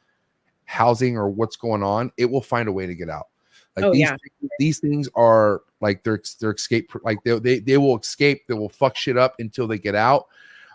housing 0.65 1.17
or 1.17 1.29
what's 1.29 1.57
going 1.57 1.83
on 1.83 2.11
it 2.17 2.25
will 2.25 2.41
find 2.41 2.69
a 2.69 2.73
way 2.73 2.87
to 2.87 2.95
get 2.95 3.11
out 3.11 3.29
like 3.77 3.85
Oh, 3.85 3.93
these, 3.93 4.01
yeah. 4.01 4.17
these 4.59 4.79
things 4.79 5.09
are 5.15 5.63
like 5.81 6.03
they're 6.05 6.23
they're 6.41 6.53
escape 6.53 6.93
like 7.03 7.19
they, 7.25 7.39
they 7.39 7.59
they 7.59 7.77
will 7.77 7.99
escape 7.99 8.47
they 8.47 8.55
will 8.55 8.69
fuck 8.69 8.97
shit 8.97 9.17
up 9.17 9.35
until 9.39 9.67
they 9.67 9.79
get 9.79 9.95
out 9.95 10.27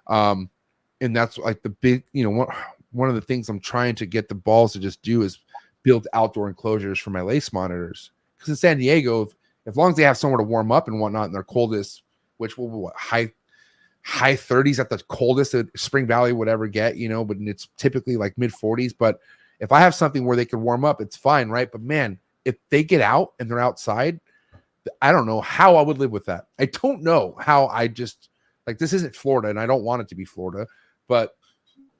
um 0.07 0.49
and 1.01 1.15
that's 1.15 1.38
like 1.38 1.62
the 1.62 1.69
big 1.69 2.03
you 2.13 2.23
know 2.23 2.29
one 2.29 2.47
one 2.91 3.07
of 3.07 3.15
the 3.15 3.21
things 3.21 3.47
i'm 3.49 3.59
trying 3.59 3.93
to 3.95 4.05
get 4.05 4.27
the 4.27 4.35
balls 4.35 4.73
to 4.73 4.79
just 4.79 5.01
do 5.03 5.21
is 5.21 5.39
build 5.83 6.07
outdoor 6.13 6.47
enclosures 6.47 6.99
for 6.99 7.09
my 7.09 7.21
lace 7.21 7.53
monitors. 7.53 8.12
Because 8.38 8.49
in 8.49 8.55
San 8.55 8.77
Diego, 8.77 9.23
if, 9.23 9.33
as 9.65 9.75
long 9.75 9.91
as 9.91 9.97
they 9.97 10.03
have 10.03 10.17
somewhere 10.17 10.38
to 10.38 10.43
warm 10.43 10.71
up 10.71 10.88
and 10.88 10.99
whatnot 10.99 11.27
in 11.27 11.33
their 11.33 11.43
coldest, 11.43 12.03
which 12.38 12.57
will 12.57 12.69
be 12.69 12.75
what 12.75 12.95
high 12.95 13.31
high 14.01 14.33
30s 14.33 14.79
at 14.79 14.89
the 14.89 14.97
coldest 15.09 15.51
that 15.51 15.77
Spring 15.77 16.07
Valley 16.07 16.31
would 16.31 16.47
ever 16.47 16.67
get, 16.67 16.95
you 16.95 17.09
know, 17.09 17.25
but 17.25 17.38
it's 17.41 17.67
typically 17.77 18.15
like 18.15 18.38
mid 18.38 18.51
40s. 18.51 18.93
But 18.97 19.19
if 19.59 19.71
I 19.71 19.79
have 19.79 19.93
something 19.93 20.25
where 20.25 20.38
they 20.38 20.45
can 20.45 20.62
warm 20.62 20.85
up, 20.85 21.01
it's 21.01 21.17
fine, 21.17 21.49
right? 21.49 21.69
But 21.69 21.81
man, 21.81 22.17
if 22.49 22.57
they 22.69 22.83
get 22.83 23.01
out 23.01 23.33
and 23.39 23.49
they're 23.49 23.59
outside, 23.59 24.19
I 25.01 25.12
don't 25.12 25.25
know 25.25 25.41
how 25.41 25.75
I 25.75 25.81
would 25.81 25.97
live 25.97 26.12
with 26.12 26.25
that. 26.25 26.47
I 26.59 26.65
don't 26.65 27.03
know 27.03 27.35
how 27.39 27.67
I 27.67 27.88
just 27.88 28.29
like 28.67 28.77
this 28.77 28.93
isn't 28.93 29.15
Florida 29.15 29.49
and 29.49 29.59
I 29.59 29.65
don't 29.65 29.83
want 29.83 30.01
it 30.01 30.07
to 30.09 30.15
be 30.15 30.25
Florida, 30.25 30.67
but 31.07 31.35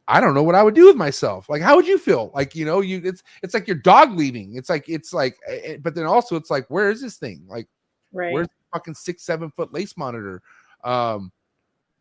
I 0.08 0.20
don't 0.20 0.34
know 0.34 0.44
what 0.44 0.56
I 0.56 0.64
would 0.64 0.74
do 0.74 0.88
with 0.88 0.96
myself. 0.96 1.50
Like, 1.50 1.62
how 1.62 1.76
would 1.76 1.86
you 1.86 2.00
feel? 2.00 2.32
Like, 2.34 2.56
you 2.56 2.66
know, 2.66 2.82
you 2.82 3.00
it's 3.04 3.22
it's 3.44 3.54
like 3.54 3.68
your 3.68 3.78
dog 3.78 4.18
leaving. 4.18 4.56
It's 4.56 4.70
like 4.70 4.90
it's 4.90 5.14
like, 5.14 5.38
eh, 5.48 5.60
eh, 5.64 5.78
but 5.80 5.94
then 5.94 6.06
also 6.06 6.36
it's 6.36 6.50
like, 6.50 6.66
where 6.70 6.90
is 6.90 7.02
this 7.02 7.18
thing? 7.18 7.44
Like, 7.48 7.68
Right. 8.12 8.34
where's 8.34 8.48
the 8.48 8.54
fucking 8.74 8.96
six 8.96 9.24
seven 9.24 9.52
foot 9.52 9.72
lace 9.72 9.96
monitor? 9.96 10.42
Um, 10.84 11.32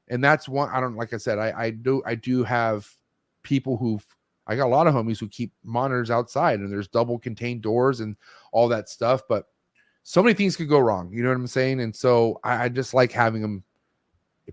and 0.09 0.25
that's 0.25 0.49
one. 0.49 0.71
I 0.71 0.81
don't 0.81 0.97
like 0.97 1.13
I 1.13 1.19
said. 1.19 1.39
I 1.39 1.53
I 1.65 1.71
do 1.71 2.03
I 2.07 2.15
do 2.15 2.45
have 2.45 2.89
people 3.43 3.77
who've 3.77 4.05
I 4.49 4.57
got 4.57 4.67
a 4.67 4.69
lot 4.69 4.87
of 4.87 4.95
homies 4.95 5.21
who 5.21 5.29
keep 5.29 5.53
monitors 5.63 6.11
outside, 6.11 6.61
and 6.61 6.73
there's 6.73 6.89
double 6.89 7.19
contained 7.19 7.63
doors 7.63 8.01
and 8.01 8.17
all 8.53 8.69
that 8.69 8.89
stuff. 8.89 9.23
But 9.29 9.45
so 10.03 10.23
many 10.23 10.35
things 10.35 10.57
could 10.57 10.69
go 10.69 10.79
wrong. 10.79 11.13
You 11.13 11.23
know 11.23 11.29
what 11.29 11.37
I'm 11.37 11.47
saying? 11.47 11.81
And 11.81 11.95
so 11.95 12.41
I, 12.43 12.65
I 12.65 12.69
just 12.69 12.95
like 12.95 13.13
having 13.13 13.43
them. 13.43 13.63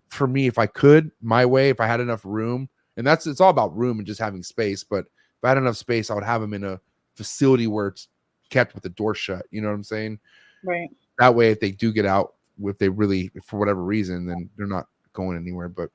For 0.09 0.27
me, 0.27 0.45
if 0.47 0.59
I 0.59 0.65
could, 0.65 1.09
my 1.21 1.45
way, 1.45 1.69
if 1.69 1.79
I 1.79 1.87
had 1.87 2.01
enough 2.01 2.25
room, 2.25 2.67
and 2.97 3.07
that's 3.07 3.27
it's 3.27 3.39
all 3.39 3.49
about 3.49 3.75
room 3.77 3.97
and 3.97 4.05
just 4.05 4.19
having 4.19 4.43
space. 4.43 4.83
But 4.83 5.05
if 5.05 5.43
I 5.43 5.49
had 5.49 5.57
enough 5.57 5.77
space, 5.77 6.11
I 6.11 6.15
would 6.15 6.23
have 6.25 6.41
them 6.41 6.53
in 6.53 6.65
a 6.65 6.81
facility 7.15 7.67
where 7.67 7.87
it's 7.87 8.09
kept 8.49 8.73
with 8.73 8.83
the 8.83 8.89
door 8.89 9.15
shut. 9.15 9.45
You 9.51 9.61
know 9.61 9.69
what 9.69 9.75
I'm 9.75 9.83
saying? 9.83 10.19
right. 10.65 10.89
That 11.19 11.33
way, 11.33 11.49
if 11.51 11.61
they 11.61 11.71
do 11.71 11.93
get 11.93 12.05
out, 12.05 12.33
if 12.61 12.77
they 12.77 12.89
really, 12.89 13.31
for 13.45 13.57
whatever 13.57 13.83
reason, 13.83 14.25
then 14.25 14.49
they're 14.57 14.67
not 14.67 14.87
going 15.13 15.37
anywhere. 15.37 15.69
But 15.69 15.91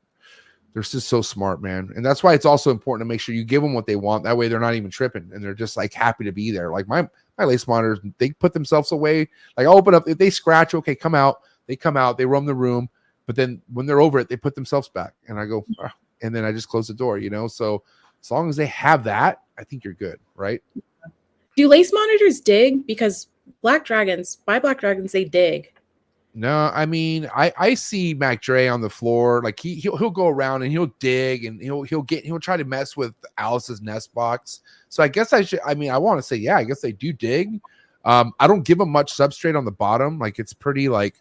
they're 0.72 0.82
just 0.82 1.08
so 1.08 1.20
smart, 1.20 1.60
man. 1.60 1.90
And 1.96 2.04
that's 2.04 2.22
why 2.22 2.34
it's 2.34 2.46
also 2.46 2.70
important 2.70 3.06
to 3.06 3.12
make 3.12 3.20
sure 3.20 3.34
you 3.34 3.44
give 3.44 3.62
them 3.62 3.74
what 3.74 3.86
they 3.86 3.96
want. 3.96 4.24
That 4.24 4.36
way, 4.36 4.48
they're 4.48 4.60
not 4.60 4.74
even 4.74 4.90
tripping 4.90 5.30
and 5.32 5.42
they're 5.42 5.54
just 5.54 5.76
like 5.76 5.92
happy 5.92 6.24
to 6.24 6.32
be 6.32 6.50
there. 6.50 6.70
Like 6.70 6.86
my 6.86 7.08
my 7.38 7.44
lace 7.44 7.66
monitors, 7.66 7.98
they 8.18 8.30
put 8.30 8.52
themselves 8.52 8.92
away. 8.92 9.28
Like 9.56 9.66
I 9.66 9.70
open 9.70 9.94
up, 9.94 10.08
if 10.08 10.18
they 10.18 10.30
scratch, 10.30 10.74
okay, 10.74 10.94
come 10.94 11.14
out. 11.14 11.40
They 11.66 11.76
come 11.76 11.96
out, 11.96 12.18
they 12.18 12.26
roam 12.26 12.46
the 12.46 12.54
room. 12.54 12.88
But 13.26 13.36
then 13.36 13.62
when 13.72 13.86
they're 13.86 14.00
over 14.00 14.18
it, 14.18 14.28
they 14.28 14.36
put 14.36 14.54
themselves 14.54 14.88
back. 14.88 15.14
And 15.28 15.38
I 15.38 15.46
go, 15.46 15.64
and 16.22 16.34
then 16.34 16.44
I 16.44 16.52
just 16.52 16.68
close 16.68 16.88
the 16.88 16.94
door, 16.94 17.18
you 17.18 17.30
know? 17.30 17.46
So 17.46 17.82
as 18.20 18.30
long 18.30 18.48
as 18.48 18.56
they 18.56 18.66
have 18.66 19.04
that, 19.04 19.42
I 19.58 19.64
think 19.64 19.84
you're 19.84 19.94
good, 19.94 20.18
right? 20.34 20.62
Do 21.56 21.68
lace 21.68 21.92
monitors 21.92 22.40
dig? 22.40 22.86
Because 22.86 23.28
black 23.62 23.84
dragons, 23.84 24.38
by 24.44 24.58
black 24.58 24.80
dragons, 24.80 25.12
they 25.12 25.24
dig. 25.24 25.72
No, 26.32 26.70
I 26.72 26.86
mean, 26.86 27.28
I 27.34 27.52
I 27.58 27.74
see 27.74 28.14
Mac 28.14 28.40
Dre 28.40 28.68
on 28.68 28.80
the 28.80 28.90
floor. 28.90 29.42
Like 29.42 29.58
he 29.58 29.74
he'll, 29.74 29.96
he'll 29.96 30.10
go 30.10 30.28
around 30.28 30.62
and 30.62 30.70
he'll 30.70 30.92
dig 31.00 31.44
and 31.44 31.60
he'll 31.60 31.82
he'll 31.82 32.02
get 32.02 32.24
he'll 32.24 32.38
try 32.38 32.56
to 32.56 32.64
mess 32.64 32.96
with 32.96 33.14
Alice's 33.36 33.82
nest 33.82 34.14
box. 34.14 34.60
So 34.88 35.02
I 35.02 35.08
guess 35.08 35.32
I 35.32 35.42
should. 35.42 35.60
I 35.66 35.74
mean, 35.74 35.90
I 35.90 35.98
want 35.98 36.18
to 36.18 36.22
say 36.22 36.36
yeah. 36.36 36.56
I 36.56 36.64
guess 36.64 36.80
they 36.80 36.92
do 36.92 37.12
dig. 37.12 37.60
Um, 38.04 38.32
I 38.38 38.46
don't 38.46 38.62
give 38.62 38.78
them 38.78 38.90
much 38.90 39.12
substrate 39.12 39.58
on 39.58 39.64
the 39.64 39.72
bottom. 39.72 40.18
Like 40.18 40.38
it's 40.38 40.52
pretty 40.52 40.88
like 40.88 41.20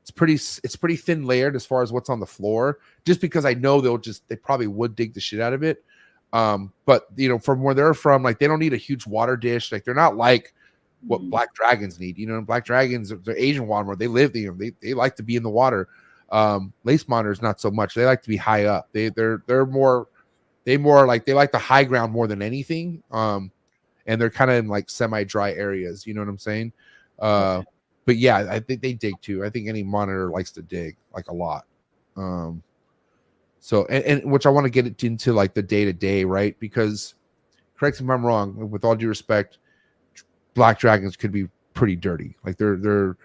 it's 0.00 0.10
pretty 0.10 0.34
it's 0.34 0.76
pretty 0.76 0.96
thin 0.96 1.26
layered 1.26 1.54
as 1.54 1.66
far 1.66 1.82
as 1.82 1.92
what's 1.92 2.08
on 2.08 2.18
the 2.18 2.26
floor. 2.26 2.78
Just 3.04 3.20
because 3.20 3.44
I 3.44 3.52
know 3.52 3.82
they'll 3.82 3.98
just 3.98 4.26
they 4.28 4.36
probably 4.36 4.66
would 4.66 4.96
dig 4.96 5.12
the 5.12 5.20
shit 5.20 5.40
out 5.40 5.52
of 5.52 5.62
it. 5.62 5.84
Um, 6.32 6.72
but 6.86 7.06
you 7.16 7.28
know, 7.28 7.38
from 7.38 7.62
where 7.62 7.74
they're 7.74 7.92
from, 7.92 8.22
like 8.22 8.38
they 8.38 8.46
don't 8.46 8.58
need 8.58 8.72
a 8.72 8.78
huge 8.78 9.06
water 9.06 9.36
dish. 9.36 9.72
Like 9.72 9.84
they're 9.84 9.92
not 9.92 10.16
like 10.16 10.54
what 11.06 11.20
Mhm. 11.20 11.30
black 11.30 11.54
dragons 11.54 11.98
need. 12.00 12.18
You 12.18 12.26
know, 12.26 12.40
black 12.40 12.64
dragons, 12.64 13.10
they're 13.24 13.36
Asian 13.36 13.66
water. 13.66 13.94
They 13.96 14.08
live, 14.08 14.34
you 14.34 14.48
know, 14.48 14.54
they, 14.56 14.72
they 14.80 14.94
like 14.94 15.16
to 15.16 15.22
be 15.22 15.36
in 15.36 15.42
the 15.42 15.50
water. 15.50 15.88
Um, 16.30 16.72
lace 16.84 17.08
monitors 17.08 17.40
not 17.40 17.60
so 17.60 17.70
much. 17.70 17.94
They 17.94 18.04
like 18.04 18.22
to 18.22 18.28
be 18.28 18.36
high 18.36 18.64
up. 18.64 18.88
They 18.92 19.08
they're 19.08 19.42
they're 19.46 19.64
more 19.64 20.08
they 20.64 20.76
more 20.76 21.06
like 21.06 21.24
they 21.24 21.32
like 21.32 21.52
the 21.52 21.58
high 21.58 21.84
ground 21.84 22.12
more 22.12 22.26
than 22.26 22.42
anything. 22.42 23.02
Um, 23.10 23.50
and 24.06 24.20
they're 24.20 24.30
kind 24.30 24.50
of 24.50 24.58
in 24.58 24.68
like 24.68 24.90
semi 24.90 25.24
dry 25.24 25.52
areas. 25.52 26.06
You 26.06 26.14
know 26.14 26.20
what 26.20 26.28
I'm 26.28 26.38
saying? 26.38 26.72
Uh, 27.18 27.62
but 28.04 28.16
yeah, 28.16 28.46
I 28.50 28.60
think 28.60 28.82
they 28.82 28.92
dig 28.92 29.20
too. 29.22 29.44
I 29.44 29.50
think 29.50 29.68
any 29.68 29.82
monitor 29.82 30.30
likes 30.30 30.50
to 30.52 30.62
dig 30.62 30.96
like 31.14 31.28
a 31.28 31.34
lot. 31.34 31.64
Um, 32.16 32.62
so 33.60 33.86
and, 33.86 34.04
and 34.04 34.32
which 34.32 34.46
I 34.46 34.50
want 34.50 34.64
to 34.64 34.70
get 34.70 35.02
into 35.02 35.32
like 35.32 35.54
the 35.54 35.62
day 35.62 35.84
to 35.84 35.92
day, 35.92 36.24
right? 36.24 36.58
Because 36.60 37.14
correct 37.78 38.00
me 38.00 38.06
if 38.06 38.10
I'm 38.10 38.24
wrong. 38.24 38.70
With 38.70 38.84
all 38.84 38.96
due 38.96 39.08
respect, 39.08 39.58
black 40.54 40.78
dragons 40.78 41.16
could 41.16 41.32
be 41.32 41.48
pretty 41.74 41.96
dirty. 41.96 42.36
Like 42.44 42.56
they're 42.56 42.76
they're 42.76 43.16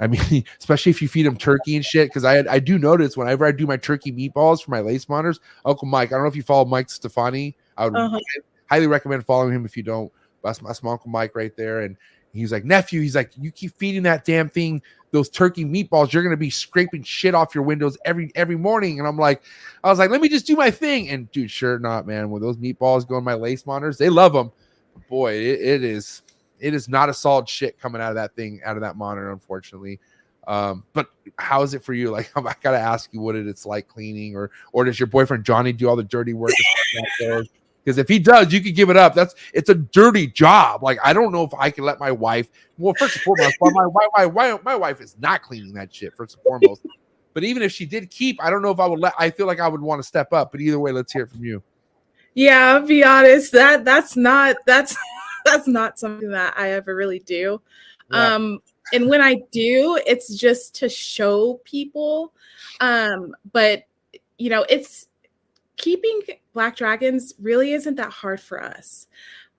I 0.00 0.06
mean, 0.06 0.44
especially 0.58 0.90
if 0.90 1.02
you 1.02 1.08
feed 1.08 1.26
them 1.26 1.36
turkey 1.36 1.76
and 1.76 1.84
shit. 1.84 2.08
Because 2.08 2.24
I 2.24 2.38
I 2.50 2.58
do 2.58 2.78
notice 2.78 3.16
whenever 3.16 3.44
I 3.44 3.52
do 3.52 3.66
my 3.66 3.76
turkey 3.76 4.12
meatballs 4.12 4.62
for 4.62 4.70
my 4.70 4.80
lace 4.80 5.08
monitors, 5.08 5.40
Uncle 5.64 5.86
Mike. 5.88 6.08
I 6.10 6.16
don't 6.16 6.22
know 6.22 6.28
if 6.28 6.36
you 6.36 6.42
follow 6.42 6.64
Mike 6.64 6.90
Stefani. 6.90 7.56
I 7.76 7.84
would 7.86 7.96
Uh-huh. 7.96 8.18
highly 8.66 8.86
recommend 8.86 9.24
following 9.24 9.54
him 9.54 9.64
if 9.64 9.76
you 9.76 9.82
don't. 9.82 10.10
That's, 10.42 10.58
that's 10.58 10.82
my 10.82 10.92
Uncle 10.92 11.10
Mike 11.10 11.34
right 11.36 11.56
there. 11.56 11.82
And 11.82 11.96
he's 12.32 12.52
like, 12.52 12.64
nephew, 12.64 13.00
he's 13.00 13.14
like, 13.14 13.30
you 13.38 13.50
keep 13.52 13.76
feeding 13.76 14.02
that 14.04 14.24
damn 14.24 14.48
thing 14.48 14.82
those 15.12 15.28
turkey 15.28 15.64
meatballs, 15.64 16.12
you're 16.12 16.22
gonna 16.22 16.36
be 16.38 16.50
scraping 16.50 17.02
shit 17.02 17.34
off 17.34 17.54
your 17.54 17.64
windows 17.64 17.96
every 18.06 18.32
every 18.34 18.56
morning. 18.56 18.98
And 18.98 19.06
I'm 19.06 19.18
like, 19.18 19.42
I 19.84 19.90
was 19.90 19.98
like, 19.98 20.10
let 20.10 20.20
me 20.22 20.28
just 20.28 20.46
do 20.46 20.56
my 20.56 20.70
thing. 20.70 21.10
And 21.10 21.30
dude, 21.32 21.50
sure 21.50 21.78
not, 21.78 22.06
man. 22.06 22.30
When 22.30 22.40
those 22.42 22.56
meatballs 22.56 23.06
go 23.06 23.18
in 23.18 23.24
my 23.24 23.34
lace 23.34 23.66
monitors, 23.66 23.98
they 23.98 24.08
love 24.08 24.32
them. 24.32 24.50
Boy, 25.08 25.34
it, 25.34 25.60
it 25.60 25.84
is 25.84 26.22
it 26.62 26.74
is 26.74 26.88
not 26.88 27.08
a 27.08 27.14
solid 27.14 27.48
shit 27.48 27.78
coming 27.78 28.00
out 28.00 28.10
of 28.10 28.14
that 28.14 28.34
thing, 28.36 28.60
out 28.64 28.76
of 28.76 28.82
that 28.82 28.96
monitor, 28.96 29.32
unfortunately. 29.32 29.98
Um, 30.46 30.84
but 30.92 31.08
how 31.38 31.62
is 31.62 31.74
it 31.74 31.82
for 31.84 31.92
you? 31.92 32.10
Like, 32.12 32.30
I 32.36 32.54
gotta 32.62 32.78
ask 32.78 33.12
you 33.12 33.20
what 33.20 33.34
it, 33.34 33.46
it's 33.46 33.66
like 33.66 33.88
cleaning, 33.88 34.36
or 34.36 34.50
or 34.72 34.84
does 34.84 34.98
your 34.98 35.08
boyfriend 35.08 35.44
Johnny 35.44 35.72
do 35.72 35.88
all 35.88 35.96
the 35.96 36.04
dirty 36.04 36.34
work? 36.34 36.52
Because 37.18 37.48
if 37.98 38.08
he 38.08 38.18
does, 38.18 38.52
you 38.52 38.60
could 38.60 38.76
give 38.76 38.90
it 38.90 38.96
up. 38.96 39.14
That's 39.14 39.34
it's 39.52 39.70
a 39.70 39.74
dirty 39.74 40.28
job. 40.28 40.82
Like 40.82 40.98
I 41.02 41.12
don't 41.12 41.32
know 41.32 41.42
if 41.42 41.52
I 41.58 41.70
can 41.70 41.84
let 41.84 41.98
my 41.98 42.12
wife. 42.12 42.48
Well, 42.78 42.94
first 42.94 43.16
and 43.16 43.22
foremost, 43.24 43.56
my 43.60 43.70
my 43.72 44.08
my, 44.14 44.26
my, 44.26 44.60
my 44.62 44.76
wife 44.76 45.00
is 45.00 45.16
not 45.18 45.42
cleaning 45.42 45.74
that 45.74 45.92
shit. 45.94 46.14
First 46.16 46.36
and 46.36 46.44
foremost, 46.44 46.82
but 47.34 47.42
even 47.44 47.62
if 47.62 47.72
she 47.72 47.86
did 47.86 48.08
keep, 48.10 48.42
I 48.42 48.50
don't 48.50 48.62
know 48.62 48.70
if 48.70 48.78
I 48.78 48.86
would 48.86 49.00
let. 49.00 49.14
I 49.18 49.30
feel 49.30 49.46
like 49.46 49.60
I 49.60 49.68
would 49.68 49.80
want 49.80 50.00
to 50.00 50.06
step 50.06 50.32
up. 50.32 50.52
But 50.52 50.60
either 50.60 50.78
way, 50.78 50.92
let's 50.92 51.12
hear 51.12 51.22
it 51.22 51.30
from 51.30 51.44
you. 51.44 51.62
Yeah, 52.34 52.74
I'll 52.74 52.86
be 52.86 53.04
honest. 53.04 53.52
That 53.52 53.84
that's 53.84 54.16
not 54.16 54.56
that's 54.66 54.96
that's 55.44 55.68
not 55.68 55.98
something 55.98 56.30
that 56.30 56.54
I 56.56 56.72
ever 56.72 56.94
really 56.94 57.20
do. 57.20 57.60
Yeah. 58.10 58.34
Um, 58.34 58.58
and 58.92 59.08
when 59.08 59.20
I 59.20 59.42
do, 59.50 59.98
it's 60.06 60.36
just 60.36 60.74
to 60.76 60.88
show 60.88 61.60
people. 61.64 62.32
Um, 62.80 63.34
but 63.52 63.84
you 64.38 64.50
know, 64.50 64.64
it's 64.68 65.08
keeping 65.76 66.20
black 66.52 66.76
dragons 66.76 67.34
really 67.40 67.72
isn't 67.72 67.94
that 67.96 68.10
hard 68.10 68.40
for 68.40 68.62
us. 68.62 69.06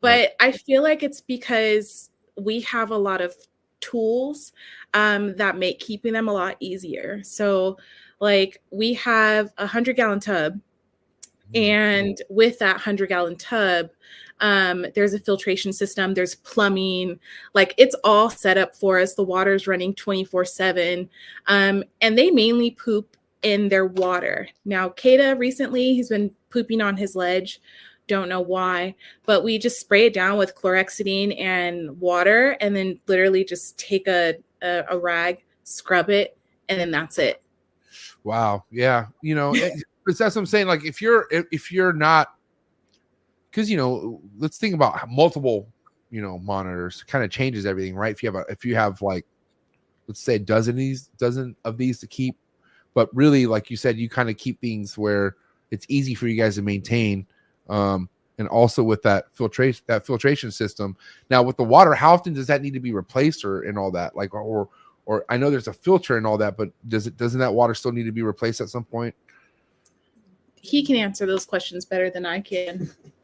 But 0.01 0.35
I 0.41 0.51
feel 0.51 0.83
like 0.83 1.01
it's 1.01 1.21
because 1.21 2.11
we 2.37 2.59
have 2.61 2.91
a 2.91 2.97
lot 2.97 3.21
of 3.21 3.33
tools 3.79 4.51
um, 4.93 5.35
that 5.37 5.57
make 5.57 5.79
keeping 5.79 6.11
them 6.11 6.27
a 6.27 6.33
lot 6.33 6.57
easier. 6.59 7.23
So, 7.23 7.77
like, 8.19 8.61
we 8.69 8.93
have 8.95 9.53
a 9.57 9.65
hundred 9.65 9.95
gallon 9.95 10.19
tub 10.19 10.59
and 11.53 12.21
with 12.29 12.59
that 12.59 12.75
100 12.75 13.07
gallon 13.07 13.35
tub 13.35 13.89
um, 14.39 14.85
there's 14.95 15.13
a 15.13 15.19
filtration 15.19 15.71
system 15.71 16.13
there's 16.13 16.35
plumbing 16.35 17.19
like 17.53 17.73
it's 17.77 17.95
all 18.03 18.29
set 18.29 18.57
up 18.57 18.75
for 18.75 18.99
us 18.99 19.13
the 19.15 19.23
water's 19.23 19.67
running 19.67 19.93
24 19.95 20.45
7 20.45 21.09
um, 21.47 21.83
and 22.01 22.17
they 22.17 22.31
mainly 22.31 22.71
poop 22.71 23.15
in 23.43 23.69
their 23.69 23.85
water 23.85 24.47
now 24.65 24.89
Kata 24.89 25.35
recently 25.37 25.93
he's 25.93 26.09
been 26.09 26.31
pooping 26.49 26.81
on 26.81 26.97
his 26.97 27.15
ledge 27.15 27.61
don't 28.07 28.29
know 28.29 28.41
why 28.41 28.95
but 29.25 29.43
we 29.43 29.57
just 29.57 29.79
spray 29.79 30.07
it 30.07 30.13
down 30.13 30.37
with 30.37 30.55
chlorhexidine 30.55 31.39
and 31.39 31.99
water 31.99 32.57
and 32.59 32.75
then 32.75 32.99
literally 33.07 33.43
just 33.45 33.77
take 33.77 34.07
a, 34.07 34.35
a, 34.61 34.83
a 34.89 34.97
rag 34.97 35.43
scrub 35.63 36.09
it 36.09 36.37
and 36.69 36.79
then 36.79 36.91
that's 36.91 37.17
it 37.17 37.43
Wow. 38.23 38.63
Yeah. 38.71 39.07
You 39.21 39.35
know, 39.35 39.53
it- 39.55 39.83
that's 40.05 40.19
what 40.19 40.37
I'm 40.37 40.45
saying. 40.45 40.67
Like, 40.67 40.83
if 40.85 41.01
you're 41.01 41.27
if 41.31 41.71
you're 41.71 41.93
not, 41.93 42.35
because 43.53 43.69
you 43.69 43.77
know, 43.77 44.19
let's 44.39 44.57
think 44.57 44.73
about 44.73 45.07
multiple, 45.09 45.67
you 46.09 46.21
know, 46.21 46.39
monitors 46.39 47.03
kind 47.03 47.23
of 47.23 47.29
changes 47.29 47.67
everything, 47.67 47.95
right? 47.95 48.11
If 48.11 48.23
you 48.23 48.31
have 48.31 48.35
a 48.35 48.51
if 48.51 48.65
you 48.65 48.75
have 48.75 49.01
like, 49.01 49.25
let's 50.07 50.19
say 50.19 50.35
a 50.35 50.39
dozen 50.39 50.71
of 50.71 50.77
these 50.77 51.07
dozen 51.19 51.55
of 51.63 51.77
these 51.77 51.99
to 51.99 52.07
keep, 52.07 52.35
but 52.95 53.15
really, 53.15 53.45
like 53.45 53.69
you 53.69 53.77
said, 53.77 53.97
you 53.97 54.09
kind 54.09 54.29
of 54.29 54.37
keep 54.37 54.59
things 54.59 54.97
where 54.97 55.35
it's 55.69 55.85
easy 55.87 56.15
for 56.15 56.27
you 56.27 56.35
guys 56.35 56.55
to 56.55 56.63
maintain. 56.63 57.27
Um, 57.69 58.09
and 58.39 58.47
also 58.47 58.81
with 58.81 59.03
that 59.03 59.25
filtration 59.33 59.83
that 59.85 60.03
filtration 60.03 60.49
system. 60.49 60.97
Now 61.29 61.43
with 61.43 61.57
the 61.57 61.63
water, 61.63 61.93
how 61.93 62.13
often 62.13 62.33
does 62.33 62.47
that 62.47 62.63
need 62.63 62.73
to 62.73 62.79
be 62.79 62.91
replaced 62.91 63.45
or 63.45 63.61
and 63.61 63.77
all 63.77 63.91
that? 63.91 64.15
Like 64.15 64.33
or 64.33 64.67
or 65.05 65.25
I 65.29 65.37
know 65.37 65.51
there's 65.51 65.67
a 65.67 65.73
filter 65.73 66.17
and 66.17 66.25
all 66.25 66.39
that, 66.39 66.57
but 66.57 66.71
does 66.87 67.05
it 67.05 67.17
doesn't 67.17 67.39
that 67.39 67.53
water 67.53 67.75
still 67.75 67.91
need 67.91 68.05
to 68.05 68.11
be 68.11 68.23
replaced 68.23 68.61
at 68.61 68.69
some 68.69 68.83
point? 68.83 69.13
he 70.63 70.81
can 70.81 70.95
answer 70.95 71.25
those 71.25 71.45
questions 71.45 71.83
better 71.83 72.09
than 72.09 72.25
i 72.25 72.39
can 72.39 72.89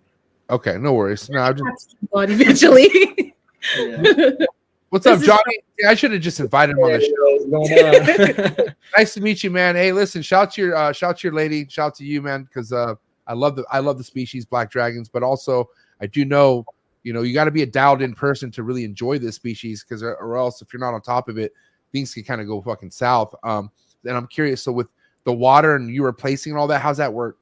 Okay, 0.50 0.78
no 0.78 0.94
worries. 0.94 1.30
No, 1.30 1.40
I'm 1.40 1.58
just, 1.58 1.96
but 2.12 2.30
eventually 2.32 2.88
what's 4.90 5.06
up, 5.06 5.14
This 5.14 5.22
is- 5.22 5.28
Johnny? 5.28 5.60
Yeah, 5.80 5.92
I 5.92 5.96
should 5.96 6.12
have 6.12 6.22
just 6.22 6.40
invited 6.40 6.74
him 6.78 6.84
on 6.84 6.92
the 6.92 7.02
show. 7.02 7.50
Going 7.50 8.68
on? 8.68 8.76
Nice 8.98 9.14
to 9.14 9.22
meet 9.22 9.44
you, 9.44 9.52
man. 9.52 9.76
Hey, 9.76 9.92
listen, 9.92 10.22
shout 10.22 10.52
to 10.54 10.62
your 10.62 10.76
uh, 10.76 10.92
shout 10.92 11.20
to 11.20 11.28
your 11.28 11.34
lady, 11.36 11.66
shout 11.70 11.96
to 11.96 12.04
you, 12.04 12.22
man, 12.22 12.44
because 12.44 12.74
uh, 12.74 12.96
I 13.28 13.34
love 13.34 13.56
the 13.56 13.66
I 13.72 13.80
love 13.80 13.98
the 13.98 14.04
species 14.04 14.46
black 14.46 14.72
dragons, 14.72 15.08
but 15.10 15.24
also 15.24 15.70
I 16.02 16.08
do 16.08 16.26
know 16.26 16.66
you 17.04 17.14
know 17.14 17.22
you 17.22 17.34
got 17.34 17.46
to 17.46 17.52
be 17.52 17.62
a 17.62 17.66
dialed 17.68 18.02
in 18.02 18.14
person 18.14 18.52
to 18.52 18.64
really 18.64 18.84
enjoy 18.84 19.20
this 19.20 19.36
species, 19.36 19.86
because 19.88 20.04
or, 20.04 20.16
or 20.16 20.38
else 20.38 20.62
if 20.62 20.74
you're 20.74 20.80
not 20.80 20.94
on 20.94 21.02
top 21.02 21.30
of 21.30 21.38
it, 21.38 21.54
things 21.92 22.14
can 22.14 22.24
kind 22.24 22.42
of 22.42 22.48
go 22.48 22.62
fucking 22.62 22.92
south. 22.92 23.34
Um, 23.44 23.72
and 24.06 24.18
I'm 24.18 24.28
curious, 24.28 24.64
so 24.64 24.72
with 24.72 24.88
the 25.24 25.34
water 25.34 25.76
and 25.76 25.90
you 25.94 26.04
replacing 26.04 26.56
all 26.58 26.68
that, 26.68 26.82
how's 26.82 26.98
that 26.98 27.14
work? 27.14 27.38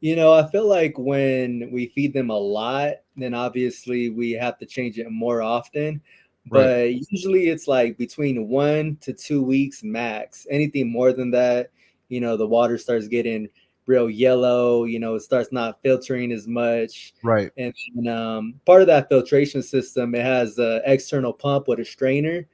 You 0.00 0.16
know, 0.16 0.32
I 0.32 0.48
feel 0.50 0.66
like 0.68 0.98
when 0.98 1.70
we 1.72 1.86
feed 1.88 2.12
them 2.12 2.30
a 2.30 2.38
lot, 2.38 2.94
then 3.16 3.34
obviously 3.34 4.10
we 4.10 4.32
have 4.32 4.58
to 4.58 4.66
change 4.66 4.98
it 4.98 5.10
more 5.10 5.42
often. 5.42 6.00
But 6.48 6.94
usually 7.10 7.48
it's 7.48 7.66
like 7.66 7.98
between 7.98 8.48
one 8.48 8.98
to 9.00 9.12
two 9.12 9.42
weeks 9.42 9.82
max. 9.82 10.46
Anything 10.48 10.92
more 10.92 11.12
than 11.12 11.30
that, 11.32 11.70
you 12.08 12.20
know, 12.20 12.36
the 12.36 12.46
water 12.46 12.78
starts 12.78 13.08
getting 13.08 13.48
real 13.86 14.10
yellow, 14.10 14.84
you 14.84 14.98
know, 14.98 15.14
it 15.14 15.20
starts 15.20 15.50
not 15.52 15.80
filtering 15.82 16.32
as 16.32 16.46
much. 16.46 17.14
Right. 17.22 17.50
And 17.56 18.08
um, 18.08 18.60
part 18.64 18.80
of 18.80 18.86
that 18.88 19.08
filtration 19.08 19.62
system, 19.62 20.14
it 20.14 20.24
has 20.24 20.58
an 20.58 20.82
external 20.84 21.32
pump 21.32 21.68
with 21.68 21.80
a 21.80 21.84
strainer. 21.84 22.46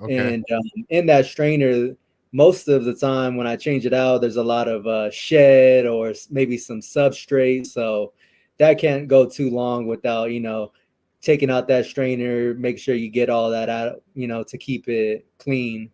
Okay. 0.00 0.34
And 0.34 0.44
um, 0.52 0.84
in 0.90 1.06
that 1.06 1.26
strainer, 1.26 1.94
most 2.32 2.68
of 2.68 2.84
the 2.84 2.94
time 2.94 3.36
when 3.36 3.46
I 3.46 3.56
change 3.56 3.86
it 3.86 3.94
out, 3.94 4.20
there's 4.20 4.36
a 4.36 4.42
lot 4.42 4.68
of 4.68 4.86
uh, 4.86 5.10
shed 5.10 5.86
or 5.86 6.12
maybe 6.30 6.58
some 6.58 6.80
substrate. 6.80 7.66
So 7.66 8.12
that 8.58 8.78
can't 8.78 9.08
go 9.08 9.26
too 9.26 9.50
long 9.50 9.86
without, 9.86 10.30
you 10.30 10.40
know, 10.40 10.72
taking 11.20 11.50
out 11.50 11.68
that 11.68 11.86
strainer, 11.86 12.54
make 12.54 12.78
sure 12.78 12.94
you 12.94 13.08
get 13.08 13.30
all 13.30 13.50
that 13.50 13.68
out, 13.68 14.02
you 14.14 14.28
know, 14.28 14.42
to 14.44 14.58
keep 14.58 14.88
it 14.88 15.26
clean. 15.38 15.90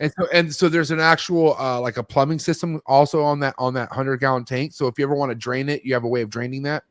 And 0.00 0.12
so 0.18 0.26
and 0.32 0.54
so 0.54 0.68
there's 0.68 0.90
an 0.90 1.00
actual 1.00 1.56
uh 1.58 1.80
like 1.80 1.96
a 1.96 2.02
plumbing 2.02 2.38
system 2.38 2.80
also 2.86 3.22
on 3.22 3.40
that 3.40 3.54
on 3.58 3.72
that 3.74 3.90
100 3.90 4.18
gallon 4.18 4.44
tank. 4.44 4.72
So 4.72 4.86
if 4.86 4.98
you 4.98 5.04
ever 5.04 5.14
want 5.14 5.30
to 5.30 5.34
drain 5.34 5.68
it, 5.68 5.82
you 5.84 5.94
have 5.94 6.04
a 6.04 6.08
way 6.08 6.22
of 6.22 6.30
draining 6.30 6.62
that. 6.64 6.84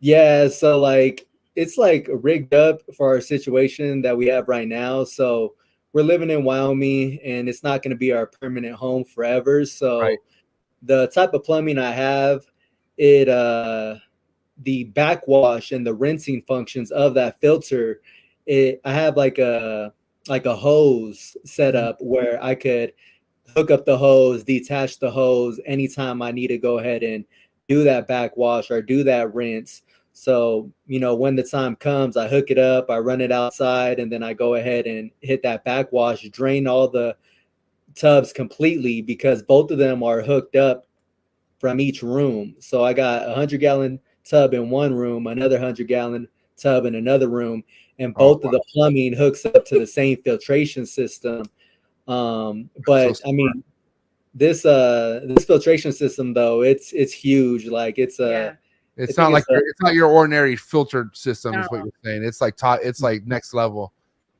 Yeah, 0.00 0.48
so 0.48 0.78
like 0.78 1.26
it's 1.54 1.76
like 1.76 2.08
rigged 2.10 2.54
up 2.54 2.80
for 2.96 3.08
our 3.08 3.20
situation 3.20 4.00
that 4.02 4.16
we 4.16 4.26
have 4.26 4.48
right 4.48 4.66
now. 4.66 5.04
So 5.04 5.54
we're 5.92 6.02
living 6.02 6.30
in 6.30 6.44
Wyoming 6.44 7.18
and 7.24 7.48
it's 7.48 7.62
not 7.62 7.82
going 7.82 7.90
to 7.90 7.96
be 7.96 8.12
our 8.12 8.26
permanent 8.26 8.74
home 8.74 9.04
forever. 9.04 9.64
So 9.64 10.00
Right. 10.00 10.18
the 10.82 11.08
type 11.08 11.34
of 11.34 11.44
plumbing 11.44 11.78
I 11.78 11.90
have, 11.92 12.42
it 12.96 13.28
uh 13.28 13.96
the 14.62 14.84
backwash 14.84 15.70
and 15.72 15.86
the 15.86 15.94
rinsing 15.94 16.42
functions 16.42 16.90
of 16.90 17.14
that 17.14 17.40
filter, 17.40 18.00
it 18.46 18.80
I 18.84 18.92
have 18.92 19.16
like 19.16 19.38
a 19.38 19.92
like 20.28 20.46
a 20.46 20.56
hose 20.56 21.36
set 21.44 21.74
up 21.74 21.96
where 22.00 22.42
I 22.42 22.54
could 22.54 22.92
hook 23.56 23.70
up 23.70 23.86
the 23.86 23.96
hose, 23.96 24.44
detach 24.44 24.98
the 24.98 25.10
hose 25.10 25.58
anytime 25.64 26.20
I 26.20 26.32
need 26.32 26.48
to 26.48 26.58
go 26.58 26.78
ahead 26.78 27.02
and 27.02 27.24
do 27.68 27.84
that 27.84 28.08
backwash 28.08 28.70
or 28.70 28.82
do 28.82 29.04
that 29.04 29.34
rinse. 29.34 29.82
So, 30.18 30.68
you 30.88 30.98
know, 30.98 31.14
when 31.14 31.36
the 31.36 31.44
time 31.44 31.76
comes, 31.76 32.16
I 32.16 32.26
hook 32.26 32.50
it 32.50 32.58
up, 32.58 32.90
I 32.90 32.98
run 32.98 33.20
it 33.20 33.30
outside, 33.30 34.00
and 34.00 34.10
then 34.10 34.24
I 34.24 34.32
go 34.32 34.54
ahead 34.56 34.88
and 34.88 35.12
hit 35.20 35.44
that 35.44 35.62
backwash, 35.62 36.28
drain 36.30 36.66
all 36.66 36.88
the 36.88 37.16
tubs 37.94 38.32
completely 38.32 39.00
because 39.00 39.44
both 39.44 39.70
of 39.70 39.78
them 39.78 40.02
are 40.02 40.20
hooked 40.20 40.56
up 40.56 40.88
from 41.60 41.78
each 41.78 42.02
room. 42.02 42.56
So 42.58 42.82
I 42.84 42.94
got 42.94 43.26
a 43.26 43.28
100 43.28 43.60
gallon 43.60 44.00
tub 44.24 44.54
in 44.54 44.70
one 44.70 44.92
room, 44.92 45.28
another 45.28 45.54
100 45.54 45.86
gallon 45.86 46.26
tub 46.56 46.84
in 46.84 46.96
another 46.96 47.28
room, 47.28 47.62
and 48.00 48.12
Oh, 48.16 48.34
both 48.34 48.44
of 48.44 48.50
the 48.50 48.62
plumbing 48.74 49.12
hooks 49.12 49.46
up 49.46 49.64
to 49.66 49.78
the 49.78 49.86
same 49.86 50.20
filtration 50.24 50.84
system. 50.84 51.44
Um, 52.08 52.70
but 52.84 53.18
so 53.18 53.28
I 53.28 53.30
mean, 53.30 53.62
this 54.34 54.66
uh 54.66 55.20
this 55.28 55.44
filtration 55.44 55.92
system 55.92 56.34
though, 56.34 56.62
it's 56.62 56.92
it's 56.92 57.12
huge. 57.12 57.66
Like 57.66 57.98
it's 57.98 58.18
a 58.18 58.30
yeah. 58.30 58.54
It's 58.98 59.16
not 59.16 59.32
like 59.32 59.44
it's 59.48 59.62
a- 59.62 59.64
it's 59.66 59.80
not 59.80 59.94
your 59.94 60.08
ordinary 60.08 60.56
filtered 60.56 61.16
system, 61.16 61.54
is 61.54 61.66
what 61.70 61.78
you're 61.84 61.92
saying. 62.04 62.24
It's 62.24 62.40
like 62.40 62.56
top. 62.56 62.80
It's 62.82 63.00
like 63.00 63.24
next 63.26 63.54
level. 63.54 63.92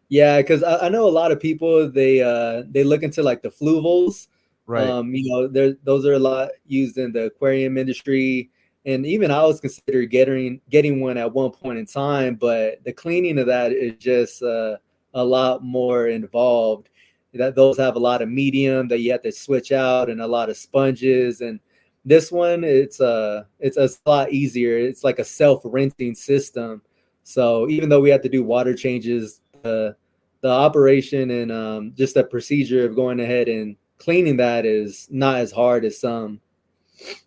yeah, 0.09 0.39
because 0.43 0.63
I, 0.63 0.87
I 0.87 0.89
know 0.89 1.09
a 1.09 1.11
lot 1.11 1.33
of 1.33 1.41
people 1.41 1.91
they 1.91 2.21
uh 2.21 2.65
they 2.71 2.85
look 2.85 3.03
into 3.03 3.23
like 3.23 3.43
the 3.43 3.51
fluvals. 3.51 4.29
Right. 4.67 4.87
Um, 4.87 5.15
you 5.15 5.31
know, 5.31 5.49
there 5.49 5.75
those 5.85 6.05
are 6.05 6.13
a 6.15 6.19
lot 6.19 6.51
used 6.67 6.99
in 6.99 7.13
the 7.13 7.25
aquarium 7.27 7.79
industry, 7.79 8.51
and 8.85 9.07
even 9.07 9.31
I 9.31 9.43
was 9.45 9.61
considering 9.61 10.09
getting 10.11 10.61
getting 10.69 11.01
one 11.01 11.17
at 11.17 11.33
one 11.33 11.51
point 11.53 11.79
in 11.79 11.87
time, 11.87 12.35
but 12.35 12.85
the 12.85 12.93
cleaning 12.93 13.39
of 13.39 13.47
that 13.47 13.73
is 13.73 13.95
just 13.99 14.43
uh, 14.43 14.77
a 15.15 15.25
lot 15.25 15.63
more 15.63 16.09
involved. 16.09 16.91
That 17.35 17.55
those 17.55 17.79
have 17.79 17.97
a 17.97 17.99
lot 18.01 18.23
of 18.23 18.29
medium 18.29 18.89
that 18.89 19.01
you 19.01 19.13
have 19.13 19.23
to 19.23 19.33
switch 19.33 19.71
out, 19.73 20.11
and 20.11 20.21
a 20.21 20.27
lot 20.27 20.51
of 20.51 20.57
sponges. 20.57 21.41
And 21.43 21.61
this 22.09 22.33
one, 22.33 22.65
it's 22.65 23.01
a 23.01 23.47
it's 23.61 23.77
a 23.77 23.89
lot 24.07 24.33
easier. 24.33 24.79
It's 24.79 25.05
like 25.05 25.19
a 25.19 25.25
self 25.25 25.63
rinsing 25.65 26.15
system. 26.15 26.83
So 27.23 27.69
even 27.69 27.89
though 27.89 28.01
we 28.01 28.11
have 28.11 28.23
to 28.23 28.29
do 28.29 28.43
water 28.43 28.75
changes, 28.75 29.41
the 29.63 29.95
the 30.41 30.49
operation 30.49 31.31
and 31.31 31.53
um, 31.53 31.93
just 31.97 32.15
the 32.15 32.25
procedure 32.25 32.87
of 32.87 32.95
going 32.95 33.21
ahead 33.21 33.49
and 33.49 33.77
cleaning 33.99 34.37
that 34.39 34.65
is 34.65 35.09
not 35.11 35.37
as 35.37 35.53
hard 35.53 35.85
as 35.85 36.01
some. 36.01 36.41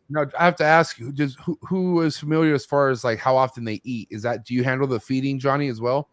now 0.09 0.25
I 0.39 0.45
have 0.45 0.55
to 0.57 0.65
ask 0.65 0.97
you, 0.97 1.11
just 1.11 1.39
who 1.39 1.59
who 1.61 2.01
is 2.01 2.17
familiar 2.17 2.55
as 2.55 2.65
far 2.65 2.89
as 2.89 3.03
like 3.03 3.19
how 3.19 3.35
often 3.35 3.63
they 3.63 3.81
eat? 3.83 4.07
Is 4.09 4.23
that 4.23 4.45
do 4.45 4.53
you 4.53 4.63
handle 4.63 4.87
the 4.87 4.99
feeding, 4.99 5.37
Johnny, 5.37 5.67
as 5.67 5.79
well, 5.79 6.09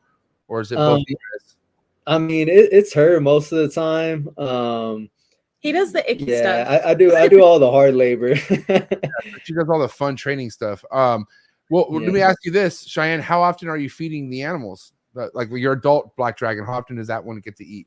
or 0.49 0.61
is 0.61 0.73
it 0.73 0.77
both? 0.77 0.99
Um. 0.99 1.05
I 2.07 2.19
mean, 2.19 2.49
it, 2.49 2.71
it's 2.73 2.95
her 2.95 3.21
most 3.21 3.53
of 3.53 3.59
the 3.59 3.69
time. 3.69 4.29
Um, 4.39 5.11
He 5.61 5.73
does 5.73 5.93
the 5.93 6.09
icky 6.11 6.25
yeah, 6.25 6.39
stuff. 6.39 6.85
I, 6.85 6.91
I 6.91 6.95
do. 6.95 7.15
I 7.15 7.29
do 7.29 7.43
all 7.43 7.59
the 7.59 7.71
hard 7.71 7.95
labor. 7.95 8.35
She 9.45 9.55
does 9.55 9.69
all 9.69 9.79
the 9.79 9.89
fun 9.89 10.15
training 10.15 10.51
stuff. 10.51 10.85
Um, 10.93 11.27
well, 11.71 11.87
let 11.91 12.13
me 12.13 12.21
ask 12.21 12.45
you 12.45 12.53
this, 12.53 12.85
Cheyenne: 12.85 13.21
How 13.21 13.43
often 13.43 13.69
are 13.69 13.77
you 13.77 13.91
feeding 13.91 14.31
the 14.31 14.43
animals? 14.43 14.93
Like- 15.15 15.31
Like 15.35 15.49
your 15.51 15.73
adult 15.73 16.15
black 16.17 16.37
dragon, 16.37 16.65
how 16.65 16.75
often 16.75 16.97
does 16.97 17.09
that 17.09 17.25
one 17.25 17.41
get 17.41 17.57
to 17.57 17.65
eat? 17.65 17.87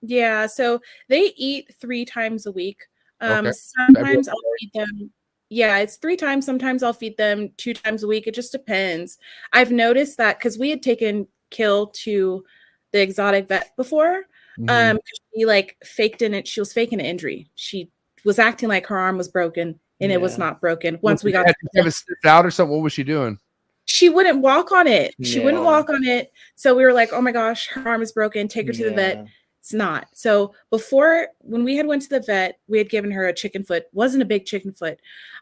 Yeah, 0.00 0.46
so 0.46 0.80
they 1.08 1.32
eat 1.36 1.74
three 1.80 2.04
times 2.04 2.46
a 2.46 2.52
week. 2.52 2.78
Um, 3.20 3.46
Okay. 3.46 3.52
sometimes 3.52 4.28
I'll 4.28 4.36
feed 4.60 4.70
them. 4.74 5.12
Yeah, 5.48 5.78
it's 5.78 5.96
three 5.96 6.16
times. 6.16 6.46
Sometimes 6.46 6.82
I'll 6.82 6.92
feed 6.92 7.16
them 7.16 7.50
two 7.56 7.74
times 7.74 8.02
a 8.02 8.06
week. 8.06 8.26
It 8.26 8.34
just 8.34 8.52
depends. 8.52 9.18
I've 9.52 9.70
noticed 9.70 10.16
that 10.18 10.38
because 10.38 10.58
we 10.58 10.70
had 10.70 10.82
taken 10.82 11.26
Kill 11.50 11.88
to 11.88 12.44
the 12.92 13.00
exotic 13.02 13.48
vet 13.48 13.76
before. 13.76 14.24
Mm-hmm. 14.58 14.96
Um, 14.96 15.00
she 15.34 15.44
like 15.44 15.76
faked 15.84 16.22
in 16.22 16.34
it. 16.34 16.46
She 16.46 16.60
was 16.60 16.72
faking 16.72 17.00
an 17.00 17.06
injury. 17.06 17.48
She 17.54 17.90
was 18.24 18.38
acting 18.38 18.68
like 18.68 18.86
her 18.86 18.98
arm 18.98 19.16
was 19.16 19.28
broken, 19.28 19.78
and 20.00 20.12
it 20.12 20.20
was 20.20 20.38
not 20.38 20.60
broken. 20.60 20.98
Once 21.02 21.24
we 21.24 21.32
got, 21.32 21.46
have 21.46 21.54
to 21.54 21.82
have 21.82 21.86
it 21.86 22.26
out 22.26 22.46
or 22.46 22.50
something. 22.50 22.74
What 22.74 22.82
was 22.82 22.92
she 22.92 23.04
doing? 23.04 23.38
she 23.84 24.08
wouldn't 24.08 24.38
walk 24.38 24.72
on 24.72 24.86
it. 24.86 25.14
She 25.22 25.40
wouldn't 25.40 25.64
walk 25.64 25.90
on 25.90 26.04
it. 26.04 26.32
So 26.54 26.74
we 26.74 26.84
were 26.84 26.92
like, 26.92 27.12
"Oh 27.12 27.20
my 27.20 27.32
gosh, 27.32 27.68
her 27.68 27.86
arm 27.88 28.02
is 28.02 28.12
broken. 28.12 28.48
Take 28.48 28.66
her 28.66 28.72
to 28.72 28.84
the 28.84 28.94
vet." 28.94 29.26
It's 29.58 29.72
not 29.72 30.08
so 30.12 30.54
before 30.70 31.28
when 31.38 31.62
we 31.62 31.76
had 31.76 31.86
went 31.86 32.02
to 32.02 32.08
the 32.08 32.18
vet 32.18 32.58
we 32.66 32.78
had 32.78 32.90
given 32.90 33.12
her 33.12 33.28
a 33.28 33.32
chicken 33.32 33.62
foot 33.62 33.84
wasn't 33.92 34.20
a 34.20 34.26
big 34.26 34.44
chicken 34.44 34.72
foot 34.72 34.98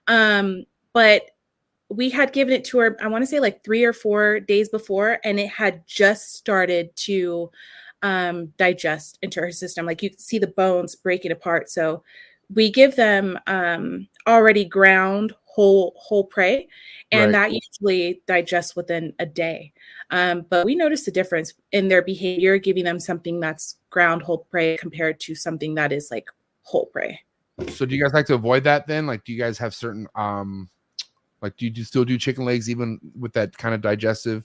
um 0.08 0.64
but 0.92 1.22
we 1.88 2.10
had 2.10 2.34
given 2.34 2.52
it 2.52 2.66
to 2.66 2.80
her 2.80 2.98
i 3.00 3.06
want 3.06 3.22
to 3.22 3.26
say 3.26 3.40
like 3.40 3.64
three 3.64 3.82
or 3.82 3.94
four 3.94 4.38
days 4.38 4.68
before 4.68 5.20
and 5.24 5.40
it 5.40 5.48
had 5.48 5.86
just 5.86 6.34
started 6.34 6.94
to 6.96 7.50
um 8.02 8.46
digest 8.56 9.18
into 9.22 9.40
her 9.40 9.50
system 9.50 9.86
like 9.86 10.02
you 10.02 10.10
could 10.10 10.20
see 10.20 10.38
the 10.38 10.46
bones 10.46 10.94
breaking 10.96 11.32
apart 11.32 11.68
so 11.68 12.02
we 12.54 12.70
give 12.70 12.96
them 12.96 13.38
um 13.46 14.08
already 14.26 14.64
ground 14.64 15.34
whole 15.44 15.94
whole 15.96 16.24
prey 16.24 16.68
and 17.12 17.22
Right. 17.22 17.32
that 17.32 17.52
usually 17.52 18.22
digests 18.26 18.76
within 18.76 19.12
a 19.18 19.26
day 19.26 19.72
um, 20.10 20.46
but 20.48 20.64
we 20.64 20.74
notice 20.74 21.06
a 21.08 21.10
difference 21.10 21.52
in 21.72 21.88
their 21.88 22.02
behavior 22.02 22.56
giving 22.58 22.84
them 22.84 23.00
something 23.00 23.40
that's 23.40 23.76
ground 23.90 24.22
whole 24.22 24.46
prey 24.50 24.76
compared 24.76 25.18
to 25.20 25.34
something 25.34 25.74
that 25.74 25.92
is 25.92 26.08
like 26.10 26.28
whole 26.62 26.86
prey 26.86 27.20
So 27.68 27.84
do 27.84 27.94
you 27.94 28.02
guys 28.02 28.12
like 28.14 28.26
to 28.26 28.34
avoid 28.34 28.64
that 28.64 28.86
then? 28.86 29.06
Like, 29.06 29.24
do 29.24 29.32
you 29.32 29.38
guys 29.38 29.58
have 29.58 29.74
certain 29.74 30.06
um, 30.14 30.68
like 31.42 31.56
do 31.56 31.66
you 31.66 31.84
still 31.84 32.04
do 32.04 32.16
chicken 32.18 32.44
legs 32.44 32.70
even 32.70 32.98
with 33.18 33.32
that 33.34 33.56
kind 33.56 33.74
of 33.74 33.80
digestive? 33.80 34.44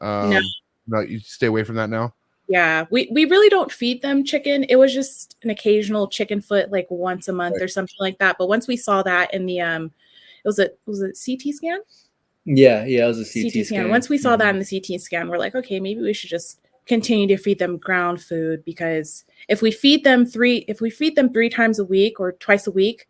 Um, 0.00 0.30
No. 0.30 0.40
no, 0.88 1.00
you 1.00 1.20
stay 1.20 1.46
away 1.46 1.64
from 1.64 1.76
that 1.76 1.90
now. 1.90 2.14
Yeah 2.48 2.86
we, 2.90 3.08
we 3.12 3.24
really 3.26 3.48
don't 3.48 3.70
feed 3.70 4.00
them 4.02 4.24
chicken 4.24 4.64
it 4.64 4.76
was 4.76 4.92
just 4.94 5.36
an 5.42 5.50
occasional 5.50 6.08
chicken 6.08 6.40
foot 6.40 6.70
like 6.72 6.86
once 6.90 7.28
a 7.28 7.32
month 7.32 7.54
Right. 7.56 7.62
or 7.64 7.68
something 7.68 7.96
like 8.00 8.18
that 8.18 8.36
but 8.38 8.48
once 8.48 8.66
we 8.66 8.76
saw 8.76 9.02
that 9.02 9.32
in 9.34 9.46
the 9.46 9.60
um 9.60 9.86
it 9.86 10.46
was 10.48 10.58
a 10.58 10.70
was 10.86 11.02
it 11.02 11.16
ct 11.16 11.54
scan 11.54 11.80
Yeah, 12.44 12.84
yeah, 12.86 13.04
it 13.04 13.08
was 13.08 13.20
a 13.20 13.24
CT, 13.42 13.52
CT, 13.52 13.66
scan. 13.66 13.90
Once 13.90 14.08
we 14.08 14.16
saw 14.16 14.34
that 14.36 14.54
in 14.54 14.58
the 14.58 14.64
CT 14.80 14.98
scan, 15.00 15.28
we're 15.28 15.36
like, 15.36 15.54
okay, 15.54 15.78
maybe 15.80 16.00
we 16.00 16.14
should 16.14 16.30
just 16.30 16.60
continue 16.86 17.26
to 17.26 17.36
feed 17.36 17.58
them 17.58 17.76
ground 17.76 18.22
food 18.22 18.64
because 18.64 19.24
if 19.48 19.60
we 19.60 19.70
feed 19.70 20.02
them 20.04 20.24
three, 20.24 20.64
if 20.68 20.80
we 20.80 20.88
feed 20.88 21.14
them 21.16 21.30
three 21.30 21.50
times 21.50 21.78
a 21.78 21.84
week 21.84 22.18
or 22.18 22.32
twice 22.32 22.66
a 22.66 22.70
week, 22.70 23.06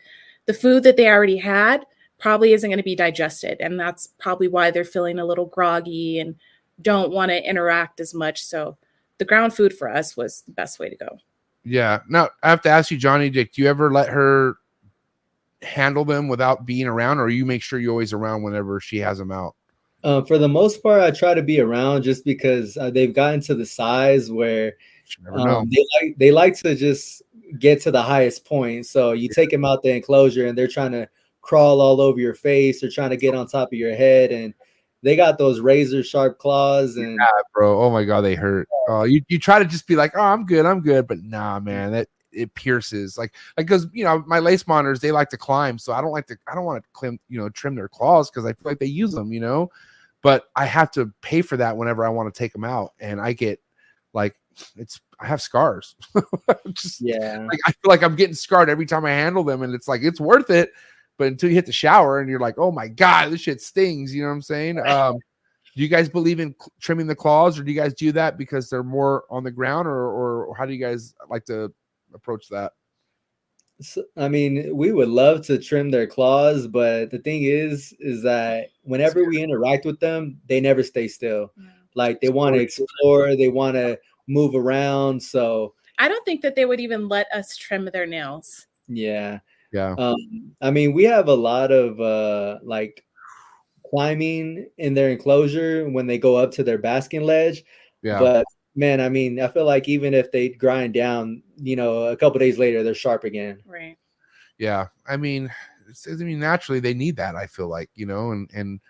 the 0.47 0.55
food 0.55 0.83
that 0.83 0.97
they 0.97 1.07
already 1.07 1.37
had 1.37 1.87
probably 2.19 2.53
isn't 2.53 2.69
going 2.69 2.79
to 2.79 2.83
be 2.83 2.97
digested, 2.97 3.59
and 3.61 3.79
that's 3.79 4.09
probably 4.19 4.49
why 4.49 4.73
they're 4.73 4.85
feeling 4.85 5.21
a 5.21 5.25
little 5.25 5.47
groggy 5.47 6.19
and 6.19 6.35
don't 6.83 7.13
want 7.13 7.31
to 7.31 7.49
interact 7.49 8.01
as 8.01 8.13
much. 8.15 8.43
So, 8.43 8.77
the 9.19 9.25
ground 9.25 9.55
food 9.55 9.77
for 9.77 9.89
us 9.89 10.17
was 10.17 10.43
the 10.43 10.53
best 10.53 10.79
way 10.79 10.89
to 10.89 10.97
go. 10.97 11.19
Yeah. 11.65 12.01
Now 12.09 12.31
I 12.43 12.51
have 12.51 12.63
to 12.63 12.69
ask 12.71 12.91
you, 12.91 12.97
Johnny 12.97 13.31
Dick, 13.31 13.53
do 13.53 13.63
you 13.63 13.69
ever 13.69 13.93
let 13.93 14.09
her 14.09 14.57
handle 15.63 16.05
them 16.05 16.29
without 16.29 16.65
being 16.67 16.87
around, 16.87 17.19
or 17.19 17.29
you 17.29 17.45
make 17.45 17.63
sure 17.63 17.79
you're 17.79 17.91
always 17.91 18.13
around 18.13 18.43
whenever 18.43 18.81
she 18.81 18.99
has 18.99 19.19
them 19.19 19.33
out? 19.33 19.55
Uh, 20.05 20.23
for 20.23 20.39
the 20.39 20.49
most 20.49 20.83
part, 20.83 21.03
I 21.03 21.11
try 21.11 21.35
to 21.35 21.43
be 21.43 21.61
around 21.61 22.03
just 22.03 22.25
because 22.25 22.77
uh, 22.77 22.91
they've 22.91 23.13
gotten 23.13 23.41
to 23.43 23.55
the 23.57 23.67
size 23.67 24.31
where 24.31 24.67
You 25.19 25.25
never 25.25 25.39
know. 25.39 25.59
um, 25.59 25.71
they 25.71 25.85
like 26.01 26.19
they 26.19 26.31
like 26.31 26.57
to 26.61 26.77
just 26.77 27.23
get 27.59 27.81
to 27.83 27.91
the 27.91 28.03
highest 28.03 28.45
point. 28.45 28.87
So 28.87 29.13
you 29.13 29.29
take 29.29 29.51
them 29.51 29.65
out 29.65 29.83
the 29.83 29.91
enclosure 29.91 30.47
and 30.47 30.57
they're 30.57 30.69
trying 30.69 30.93
to 30.93 31.09
crawl 31.41 31.81
all 31.81 32.01
over 32.01 32.21
your 32.21 32.35
face. 32.35 32.81
They're 32.81 32.91
trying 32.91 33.11
to 33.11 33.17
get 33.17 33.35
on 33.35 33.47
top 33.49 33.73
of 33.73 33.79
your 33.79 33.95
head, 33.97 34.31
and 34.31 34.55
they 35.03 35.17
got 35.17 35.39
those 35.39 35.61
razor 35.61 36.03
sharp 36.03 36.39
claws. 36.39 36.97
And 36.97 37.17
Yeah, 37.17 37.27
bro. 37.55 37.81
Oh 37.81 37.91
my 37.91 38.05
god, 38.05 38.23
they 38.23 38.35
hurt. 38.35 38.69
Oh, 38.89 39.05
you, 39.05 39.23
you 39.29 39.39
try 39.39 39.59
to 39.59 39.65
just 39.65 39.87
be 39.87 39.97
like, 39.97 40.13
oh, 40.17 40.21
I'm 40.21 40.45
good, 40.45 40.67
I'm 40.67 40.81
good, 40.81 41.07
but 41.07 41.19
nah, 41.23 41.61
man, 41.61 41.93
that 41.93 42.09
it 42.33 42.55
pierces. 42.55 43.19
Like, 43.19 43.35
like 43.57 43.67
because 43.67 43.87
you 43.93 44.05
know 44.05 44.23
my 44.27 44.39
lace 44.39 44.67
monitors, 44.67 45.01
they 45.01 45.13
like 45.13 45.29
to 45.31 45.37
climb, 45.37 45.79
so 45.79 45.93
I 45.93 46.01
don't 46.01 46.13
like 46.13 46.27
to. 46.27 46.37
I 46.47 46.55
don't 46.55 46.65
want 46.65 46.83
to 46.83 46.89
climb, 46.93 47.19
you 47.29 47.39
know, 47.39 47.49
trim 47.51 47.75
their 47.75 47.89
claws 47.89 48.31
because 48.31 48.45
I 48.45 48.53
feel 48.53 48.71
like 48.71 48.79
they 48.79 48.87
use 48.87 49.13
them, 49.13 49.33
you 49.33 49.41
know. 49.41 49.71
But 50.23 50.47
I 50.57 50.67
have 50.67 50.91
to 50.93 51.13
pay 51.23 51.43
for 51.43 51.57
that 51.57 51.77
whenever 51.77 52.05
I 52.05 52.09
want 52.09 52.33
to 52.33 52.37
take 52.39 52.53
them 52.53 52.65
out, 52.65 52.93
and 53.01 53.21
I 53.21 53.33
get 53.33 53.61
like 54.13 54.37
it's. 54.77 55.01
I 55.21 55.27
have 55.27 55.43
scars. 55.43 55.97
just 56.73 57.01
yeah, 57.01 57.45
like 57.51 57.59
I 57.67 57.73
feel 57.73 57.89
like 57.89 58.03
I'm 58.03 58.15
getting 58.15 58.37
scarred 58.37 58.71
every 58.71 58.87
time 58.87 59.05
I 59.05 59.11
handle 59.11 59.45
them, 59.45 59.63
and 59.63 59.75
it's 59.75 59.89
like 59.89 60.03
it's 60.03 60.21
worth 60.21 60.51
it. 60.51 60.73
But 61.19 61.27
until 61.27 61.51
you 61.51 61.57
hit 61.57 61.67
the 61.67 61.73
shower 61.73 62.21
and 62.21 62.31
you're 62.31 62.41
like, 62.41 62.59
oh 62.59 62.71
my 62.71 62.89
god, 62.89 63.31
this 63.31 63.43
shit 63.43 63.61
stings. 63.61 64.15
You 64.15 64.23
know 64.23 64.29
what 64.29 64.35
I'm 64.35 64.43
saying? 64.43 64.79
Um, 64.79 65.19
do 65.77 65.83
you 65.83 65.89
guys 65.89 66.09
believe 66.09 66.41
in 66.41 66.55
cl- 66.59 66.73
trimming 66.81 67.07
the 67.07 67.15
claws, 67.15 67.59
or 67.59 67.65
do 67.65 67.71
you 67.71 67.81
guys 67.81 67.95
do 67.95 68.13
that 68.13 68.39
because 68.39 68.71
they're 68.71 68.83
more 68.83 69.25
on 69.31 69.45
the 69.45 69.51
ground, 69.51 69.87
or 69.87 70.49
or 70.49 70.55
how 70.57 70.65
do 70.65 70.73
you 70.73 70.81
guys 70.81 71.15
like 71.29 71.45
to 71.47 71.73
approach 72.15 72.49
that? 72.49 72.73
So, 73.81 74.03
I 74.17 74.29
mean, 74.29 74.77
we 74.77 74.91
would 74.91 75.09
love 75.09 75.47
to 75.47 75.59
trim 75.59 75.91
their 75.91 76.07
claws, 76.07 76.67
but 76.67 77.11
the 77.11 77.19
thing 77.19 77.45
is, 77.45 77.95
is 78.01 78.23
that 78.25 78.71
whenever 78.83 79.25
we 79.25 79.41
interact 79.41 79.85
with 79.85 80.01
them, 80.01 80.41
they 80.49 80.61
never 80.61 80.83
stay 80.83 81.07
still. 81.07 81.53
Like 81.95 82.21
they 82.21 82.29
want 82.29 82.57
to 82.57 82.61
explore, 82.61 83.37
they 83.37 83.49
want 83.49 83.75
to 83.75 83.99
move 84.27 84.55
around. 84.55 85.23
So 85.23 85.75
I 85.99 86.09
don't 86.09 86.25
think 86.25 86.43
that 86.43 86.57
they 86.57 86.65
would 86.65 86.81
even 86.81 87.09
let 87.09 87.31
us 87.33 87.57
trim 87.57 87.89
their 87.93 88.07
nails. 88.07 88.67
yeah, 88.89 89.39
Yeah, 89.73 89.95
um, 89.99 90.53
I 90.61 90.71
mean, 90.71 90.93
we 90.95 91.05
have 91.05 91.29
a 91.29 91.35
lot 91.35 91.71
of 91.71 92.01
uh, 92.01 92.59
like 92.63 93.05
climbing 93.91 94.69
in 94.79 94.95
their 94.95 95.11
enclosure 95.11 95.89
when 95.89 96.07
they 96.07 96.19
go 96.19 96.37
up 96.37 96.53
to 96.53 96.63
their 96.63 96.79
basking 96.79 97.23
ledge. 97.23 97.65
yeah. 98.03 98.19
But 98.19 98.47
man, 98.75 99.01
I 99.01 99.09
mean, 99.09 99.41
I 99.41 99.49
feel 99.49 99.65
like 99.65 99.89
even 99.89 100.15
if 100.15 100.31
they 100.31 100.51
grind 100.51 100.95
down, 100.95 101.43
you 101.57 101.77
know, 101.77 102.05
a 102.05 102.17
couple 102.17 102.39
days 102.39 102.59
later, 102.59 102.83
they're 102.83 102.95
sharp 102.95 103.25
again. 103.25 103.61
Right. 103.67 103.97
Yeah, 104.59 104.87
I 105.07 105.17
mean, 105.17 105.47
it's- 105.89 106.09
I 106.09 106.15
mean, 106.25 106.41
naturally 106.41 106.81
they 106.81 106.95
need 106.95 107.17
that. 107.17 107.37
I 107.37 107.47
feel 107.47 107.69
like 107.69 107.91
you 107.95 108.07
know, 108.07 108.33
and 108.33 108.51
and 108.55 108.81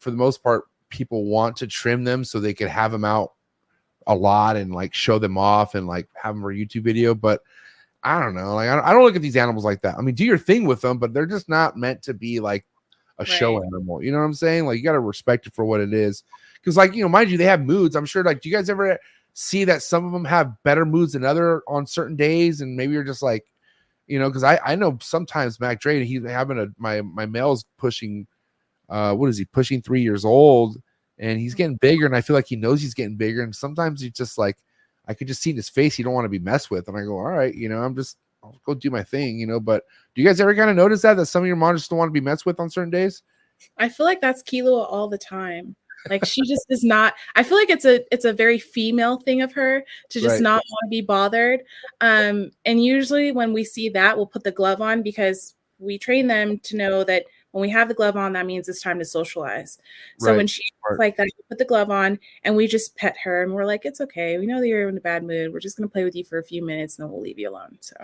for 0.00 0.10
the 0.10 0.16
most 0.16 0.42
part, 0.42 0.64
people 0.88 1.24
want 1.26 1.56
to 1.58 1.66
trim 1.66 2.04
them 2.04 2.24
so 2.24 2.38
they 2.40 2.54
could 2.54 2.68
have 2.68 2.92
them 2.92 3.04
out 3.04 3.32
a 4.06 4.14
lot 4.14 4.56
and 4.56 4.72
like 4.74 4.94
show 4.94 5.18
them 5.18 5.38
off 5.38 5.74
and 5.74 5.86
like 5.86 6.08
have 6.14 6.34
them 6.34 6.42
for 6.42 6.52
a 6.52 6.54
YouTube 6.54 6.84
video. 6.84 7.14
But 7.14 7.40
I 8.04 8.20
don't 8.20 8.34
know, 8.34 8.54
like 8.54 8.68
I 8.68 8.76
don't, 8.76 8.84
I 8.84 8.92
don't 8.92 9.02
look 9.02 9.16
at 9.16 9.22
these 9.22 9.36
animals 9.36 9.64
like 9.64 9.80
that. 9.82 9.96
I 9.96 10.02
mean, 10.02 10.14
do 10.14 10.24
your 10.24 10.38
thing 10.38 10.66
with 10.66 10.80
them, 10.82 10.98
but 10.98 11.14
they're 11.14 11.26
just 11.26 11.48
not 11.48 11.76
meant 11.76 12.02
to 12.02 12.14
be 12.14 12.38
like 12.38 12.66
a 13.18 13.24
show 13.24 13.62
animal. 13.62 14.02
You 14.02 14.12
know 14.12 14.18
what 14.18 14.24
I'm 14.24 14.34
saying? 14.34 14.66
Like 14.66 14.78
you 14.78 14.84
got 14.84 14.92
to 14.92 15.00
respect 15.00 15.46
it 15.46 15.54
for 15.54 15.64
what 15.64 15.80
it 15.80 15.92
is. 15.92 16.22
Because 16.60 16.76
like 16.76 16.94
you 16.94 17.02
know, 17.02 17.08
mind 17.08 17.30
you, 17.30 17.38
they 17.38 17.44
have 17.44 17.62
moods. 17.62 17.96
I'm 17.96 18.06
sure. 18.06 18.24
Like, 18.24 18.40
do 18.40 18.48
you 18.48 18.54
guys 18.54 18.70
ever 18.70 18.98
see 19.34 19.64
that 19.64 19.82
some 19.82 20.04
of 20.04 20.12
them 20.12 20.24
have 20.24 20.54
better 20.62 20.84
moods 20.84 21.12
than 21.12 21.24
other 21.24 21.62
on 21.68 21.86
certain 21.86 22.16
days, 22.16 22.60
and 22.60 22.76
maybe 22.76 22.92
you're 22.92 23.04
just 23.04 23.22
like, 23.22 23.44
you 24.06 24.18
know, 24.18 24.28
because 24.28 24.44
I 24.44 24.58
I 24.64 24.74
know 24.74 24.98
sometimes 25.00 25.60
Mac 25.60 25.80
Dre 25.80 26.04
he's 26.04 26.24
having 26.24 26.58
a 26.58 26.68
my 26.78 27.02
my 27.02 27.26
male's 27.26 27.64
pushing, 27.78 28.26
uh, 28.88 29.14
what 29.14 29.28
is 29.28 29.38
he 29.38 29.44
pushing 29.44 29.82
three 29.82 30.02
years 30.02 30.24
old, 30.24 30.76
and 31.18 31.38
he's 31.38 31.54
getting 31.54 31.76
bigger, 31.76 32.06
and 32.06 32.16
I 32.16 32.20
feel 32.20 32.34
like 32.34 32.48
he 32.48 32.56
knows 32.56 32.80
he's 32.80 32.94
getting 32.94 33.16
bigger, 33.16 33.42
and 33.42 33.54
sometimes 33.54 34.00
he's 34.00 34.12
just 34.12 34.38
like, 34.38 34.56
I 35.06 35.14
could 35.14 35.26
just 35.28 35.42
see 35.42 35.50
in 35.50 35.56
his 35.56 35.68
face 35.68 35.94
he 35.94 36.02
don't 36.02 36.14
want 36.14 36.24
to 36.24 36.30
be 36.30 36.38
messed 36.38 36.70
with, 36.70 36.88
and 36.88 36.96
I 36.96 37.02
go, 37.02 37.16
all 37.18 37.24
right, 37.24 37.54
you 37.54 37.68
know, 37.68 37.78
I'm 37.78 37.94
just 37.94 38.16
I'll 38.42 38.60
go 38.64 38.74
do 38.74 38.90
my 38.90 39.02
thing, 39.02 39.38
you 39.38 39.46
know. 39.46 39.60
But 39.60 39.84
do 40.14 40.22
you 40.22 40.28
guys 40.28 40.40
ever 40.40 40.54
kind 40.54 40.70
of 40.70 40.76
notice 40.76 41.02
that 41.02 41.14
that 41.14 41.26
some 41.26 41.42
of 41.42 41.46
your 41.46 41.56
monitors 41.56 41.88
don't 41.88 41.98
want 41.98 42.08
to 42.08 42.12
be 42.12 42.20
messed 42.20 42.46
with 42.46 42.60
on 42.60 42.70
certain 42.70 42.90
days? 42.90 43.22
I 43.78 43.88
feel 43.88 44.06
like 44.06 44.20
that's 44.20 44.42
Kilo 44.42 44.82
all 44.82 45.08
the 45.08 45.18
time. 45.18 45.76
Like 46.10 46.24
she 46.24 46.42
just 46.42 46.66
is 46.68 46.84
not. 46.84 47.14
I 47.34 47.42
feel 47.42 47.56
like 47.56 47.70
it's 47.70 47.84
a 47.86 48.04
it's 48.12 48.26
a 48.26 48.32
very 48.32 48.58
female 48.58 49.18
thing 49.18 49.40
of 49.40 49.52
her 49.52 49.84
to 50.10 50.20
just 50.20 50.34
Right. 50.34 50.42
not 50.42 50.62
want 50.68 50.84
to 50.84 50.90
be 50.90 51.00
bothered. 51.00 51.60
Um, 52.00 52.50
and 52.64 52.84
usually 52.84 53.32
when 53.32 53.52
we 53.52 53.64
see 53.64 53.88
that, 53.90 54.16
we'll 54.16 54.26
put 54.26 54.44
the 54.44 54.50
glove 54.50 54.82
on 54.82 55.02
because 55.02 55.54
we 55.78 55.98
train 55.98 56.26
them 56.26 56.58
to 56.60 56.76
know 56.76 57.04
that 57.04 57.24
when 57.54 57.62
we 57.62 57.70
have 57.70 57.86
the 57.86 57.94
glove 57.94 58.16
on, 58.16 58.32
that 58.32 58.46
means 58.46 58.68
it's 58.68 58.82
time 58.82 58.98
to 58.98 59.04
socialize. 59.04 59.78
So 60.18 60.30
Right. 60.30 60.36
when 60.38 60.48
she's 60.48 60.72
Smart. 60.80 60.98
like 60.98 61.16
that, 61.16 61.28
put 61.48 61.58
the 61.58 61.64
glove 61.64 61.88
on 61.88 62.18
and 62.42 62.56
we 62.56 62.66
just 62.66 62.96
pet 62.96 63.16
her 63.22 63.44
and 63.44 63.54
we're 63.54 63.64
like, 63.64 63.84
it's 63.84 64.00
okay. 64.00 64.38
We 64.38 64.46
know 64.46 64.60
that 64.60 64.66
you're 64.66 64.88
in 64.88 64.96
a 64.96 65.00
bad 65.00 65.22
mood. 65.22 65.52
We're 65.52 65.60
just 65.60 65.76
gonna 65.76 65.86
play 65.88 66.02
with 66.02 66.16
you 66.16 66.24
for 66.24 66.38
a 66.38 66.42
few 66.42 66.64
minutes 66.64 66.98
and 66.98 67.04
then 67.04 67.12
we'll 67.12 67.22
leave 67.22 67.38
you 67.38 67.48
alone. 67.48 67.78
So 67.80 67.94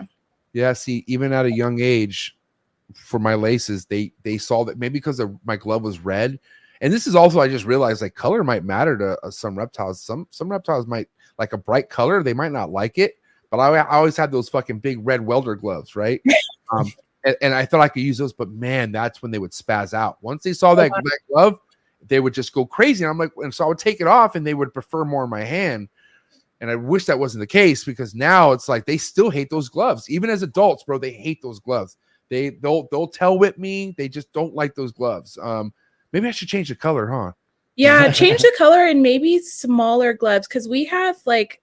Yeah, 0.53 0.71
see, 0.71 1.03
even 1.05 1.33
at 1.33 1.45
a 1.45 1.51
young 1.51 1.81
age, 1.81 2.37
for 2.95 3.19
my 3.19 3.35
laces, 3.35 3.85
they 3.85 4.13
they 4.23 4.37
saw 4.37 4.63
that 4.63 4.79
maybe 4.79 4.93
because 4.93 5.19
of 5.19 5.37
my 5.43 5.57
glove 5.57 5.83
was 5.83 5.99
red, 5.99 6.39
and 6.79 6.93
this 6.93 7.05
is 7.05 7.13
also 7.15 7.41
I 7.41 7.49
just 7.49 7.65
realized 7.65 8.01
like 8.01 8.15
color 8.15 8.45
might 8.45 8.63
matter 8.63 8.97
to 8.97 9.19
uh, 9.21 9.31
some 9.31 9.57
reptiles. 9.57 10.01
Some 10.01 10.27
some 10.31 10.49
reptiles 10.49 10.87
might 10.87 11.09
like 11.37 11.51
a 11.51 11.57
bright 11.57 11.89
color, 11.89 12.23
they 12.23 12.33
might 12.33 12.53
not 12.53 12.71
like 12.71 12.97
it. 12.97 13.15
But 13.49 13.59
I, 13.59 13.79
I 13.79 13.97
always 13.97 14.15
had 14.15 14.31
those 14.31 14.47
fucking 14.47 14.79
big 14.79 15.05
red 15.05 15.19
welder 15.25 15.55
gloves, 15.55 15.97
right? 15.97 16.21
um, 16.71 16.89
and, 17.23 17.35
and 17.41 17.53
I 17.53 17.65
thought 17.65 17.81
I 17.81 17.87
could 17.87 18.03
use 18.03 18.17
those, 18.17 18.33
but 18.33 18.49
man, 18.49 18.91
that's 18.91 19.21
when 19.21 19.31
they 19.31 19.39
would 19.39 19.51
spaz 19.51 19.93
out. 19.93 20.17
Once 20.21 20.43
they 20.43 20.53
saw 20.53 20.75
that, 20.75 20.91
that 20.91 21.19
glove, 21.31 21.59
they 22.07 22.19
would 22.19 22.33
just 22.33 22.53
go 22.53 22.65
crazy. 22.65 23.03
And 23.03 23.11
I'm 23.11 23.17
like, 23.17 23.31
and 23.37 23.53
so 23.53 23.65
I 23.65 23.67
would 23.67 23.77
take 23.77 24.01
it 24.01 24.07
off, 24.07 24.35
and 24.35 24.45
they 24.45 24.53
would 24.53 24.73
prefer 24.73 25.05
more 25.05 25.23
in 25.23 25.29
my 25.29 25.43
hand. 25.43 25.89
And 26.59 26.69
I 26.69 26.75
wish 26.75 27.05
that 27.05 27.17
wasn't 27.17 27.41
the 27.41 27.47
case 27.47 27.83
because 27.83 28.13
now 28.13 28.51
it's 28.51 28.69
like 28.69 28.85
they 28.85 28.97
still 28.97 29.29
hate 29.29 29.49
those 29.49 29.69
gloves. 29.69 30.09
Even 30.09 30.29
as 30.29 30.43
adults, 30.43 30.83
bro, 30.83 30.99
they 30.99 31.11
hate 31.11 31.41
those 31.41 31.59
gloves. 31.59 31.97
They 32.29 32.49
they'll 32.49 32.87
they'll 32.91 33.07
tell 33.07 33.39
whip 33.39 33.57
me. 33.57 33.95
They 33.97 34.07
just 34.07 34.31
don't 34.31 34.53
like 34.53 34.75
those 34.75 34.91
gloves. 34.91 35.37
Um, 35.41 35.73
maybe 36.13 36.27
I 36.27 36.31
should 36.31 36.47
change 36.47 36.69
the 36.69 36.75
color, 36.75 37.07
huh? 37.07 37.31
yeah, 37.75 38.11
change 38.11 38.41
the 38.41 38.53
color 38.57 38.85
and 38.85 39.01
maybe 39.01 39.39
smaller 39.39 40.13
gloves 40.13 40.47
because 40.47 40.67
we 40.67 40.85
have 40.85 41.17
like 41.25 41.61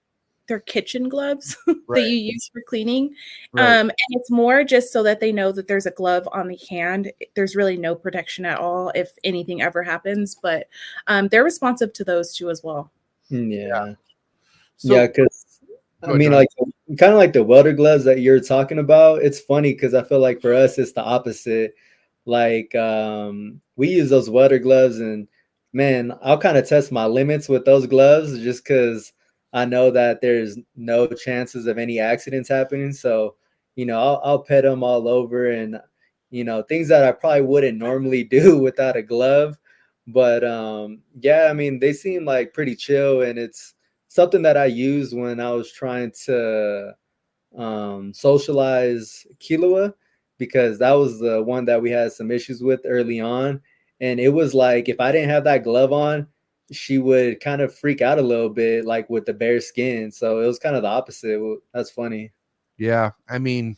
their 0.49 0.59
kitchen 0.59 1.07
gloves 1.07 1.55
Right. 1.65 1.77
that 1.87 2.09
you 2.09 2.17
use 2.17 2.49
for 2.51 2.61
cleaning. 2.61 3.15
Right. 3.53 3.63
Um, 3.79 3.89
and 3.89 3.97
it's 4.09 4.29
more 4.29 4.65
just 4.65 4.91
so 4.91 5.01
that 5.03 5.21
they 5.21 5.31
know 5.31 5.53
that 5.53 5.67
there's 5.69 5.85
a 5.85 5.91
glove 5.91 6.27
on 6.33 6.49
the 6.49 6.59
hand. 6.69 7.11
There's 7.35 7.55
really 7.55 7.77
no 7.77 7.95
protection 7.95 8.43
at 8.43 8.59
all 8.59 8.91
if 8.95 9.11
anything 9.23 9.61
ever 9.61 9.81
happens, 9.81 10.35
but 10.35 10.67
um, 11.07 11.29
they're 11.29 11.45
responsive 11.45 11.93
to 11.93 12.03
those 12.03 12.35
too 12.35 12.49
as 12.49 12.61
well. 12.61 12.91
Mm, 13.31 13.53
Yeah. 13.53 13.93
So- 14.75 14.93
yeah, 14.95 15.07
because 15.07 15.45
I 16.03 16.13
mean, 16.13 16.31
like 16.31 16.47
kind 16.97 17.11
of 17.11 17.17
like 17.17 17.33
the 17.33 17.43
welder 17.43 17.73
gloves 17.73 18.05
that 18.05 18.21
you're 18.21 18.39
talking 18.39 18.79
about. 18.79 19.21
It's 19.21 19.39
funny 19.39 19.73
because 19.73 19.93
I 19.93 20.03
feel 20.03 20.19
like 20.19 20.41
for 20.41 20.53
us 20.53 20.77
it's 20.77 20.93
the 20.93 21.03
opposite. 21.03 21.75
Like 22.25 22.73
um, 22.75 23.59
we 23.75 23.89
use 23.89 24.09
those 24.09 24.29
welder 24.29 24.59
gloves, 24.59 24.99
and 24.99 25.27
man, 25.73 26.17
I'll 26.21 26.37
kind 26.37 26.57
of 26.57 26.67
test 26.67 26.91
my 26.91 27.05
limits 27.05 27.49
with 27.49 27.65
those 27.65 27.85
gloves 27.85 28.39
just 28.39 28.63
because 28.63 29.11
I 29.53 29.65
know 29.65 29.91
that 29.91 30.21
there's 30.21 30.57
no 30.75 31.07
chances 31.07 31.65
of 31.65 31.77
any 31.77 31.99
accidents 31.99 32.49
happening. 32.49 32.93
So 32.93 33.35
you 33.75 33.85
know, 33.85 33.97
I'll, 33.97 34.21
I'll 34.23 34.43
pet 34.43 34.63
them 34.63 34.83
all 34.83 35.07
over, 35.07 35.51
and 35.51 35.79
you 36.31 36.43
know, 36.43 36.63
things 36.63 36.89
that 36.89 37.05
I 37.05 37.11
probably 37.11 37.41
wouldn't 37.41 37.77
normally 37.77 38.23
do 38.25 38.57
without 38.59 38.97
a 38.97 39.01
glove. 39.01 39.57
But 40.07 40.43
um, 40.43 40.99
yeah, 41.19 41.47
I 41.49 41.53
mean, 41.53 41.79
they 41.79 41.93
seem 41.93 42.25
like 42.25 42.53
pretty 42.53 42.75
chill, 42.75 43.21
and 43.21 43.39
it's 43.39 43.75
something 44.09 44.41
that 44.41 44.57
I 44.57 44.65
used 44.65 45.15
when 45.15 45.39
I 45.39 45.51
was 45.51 45.71
trying 45.71 46.11
to 46.25 46.93
um, 47.57 48.13
socialize 48.13 49.25
Kilua 49.39 49.93
because 50.37 50.79
that 50.79 50.93
was 50.93 51.19
the 51.19 51.43
one 51.43 51.65
that 51.65 51.81
we 51.81 51.91
had 51.91 52.11
some 52.11 52.31
issues 52.31 52.63
with 52.63 52.81
early 52.85 53.19
on. 53.19 53.61
And 54.01 54.19
it 54.19 54.29
was 54.29 54.53
like 54.53 54.89
if 54.89 54.99
I 54.99 55.11
didn't 55.11 55.29
have 55.29 55.43
that 55.43 55.63
glove 55.63 55.93
on, 55.93 56.27
she 56.71 56.97
would 56.97 57.39
kind 57.39 57.61
of 57.61 57.75
freak 57.75 58.01
out 58.01 58.19
a 58.19 58.23
little 58.23 58.49
bit, 58.49 58.85
like 58.85 59.09
with 59.09 59.25
the 59.25 59.33
bare 59.33 59.59
skin. 59.59 60.11
So 60.11 60.41
it 60.41 60.47
was 60.47 60.59
kind 60.59 60.75
of 60.75 60.83
the 60.83 60.89
opposite. 60.89 61.39
That's 61.73 61.89
funny. 61.89 62.31
Yeah, 62.77 63.11
I 63.27 63.39
mean, 63.39 63.75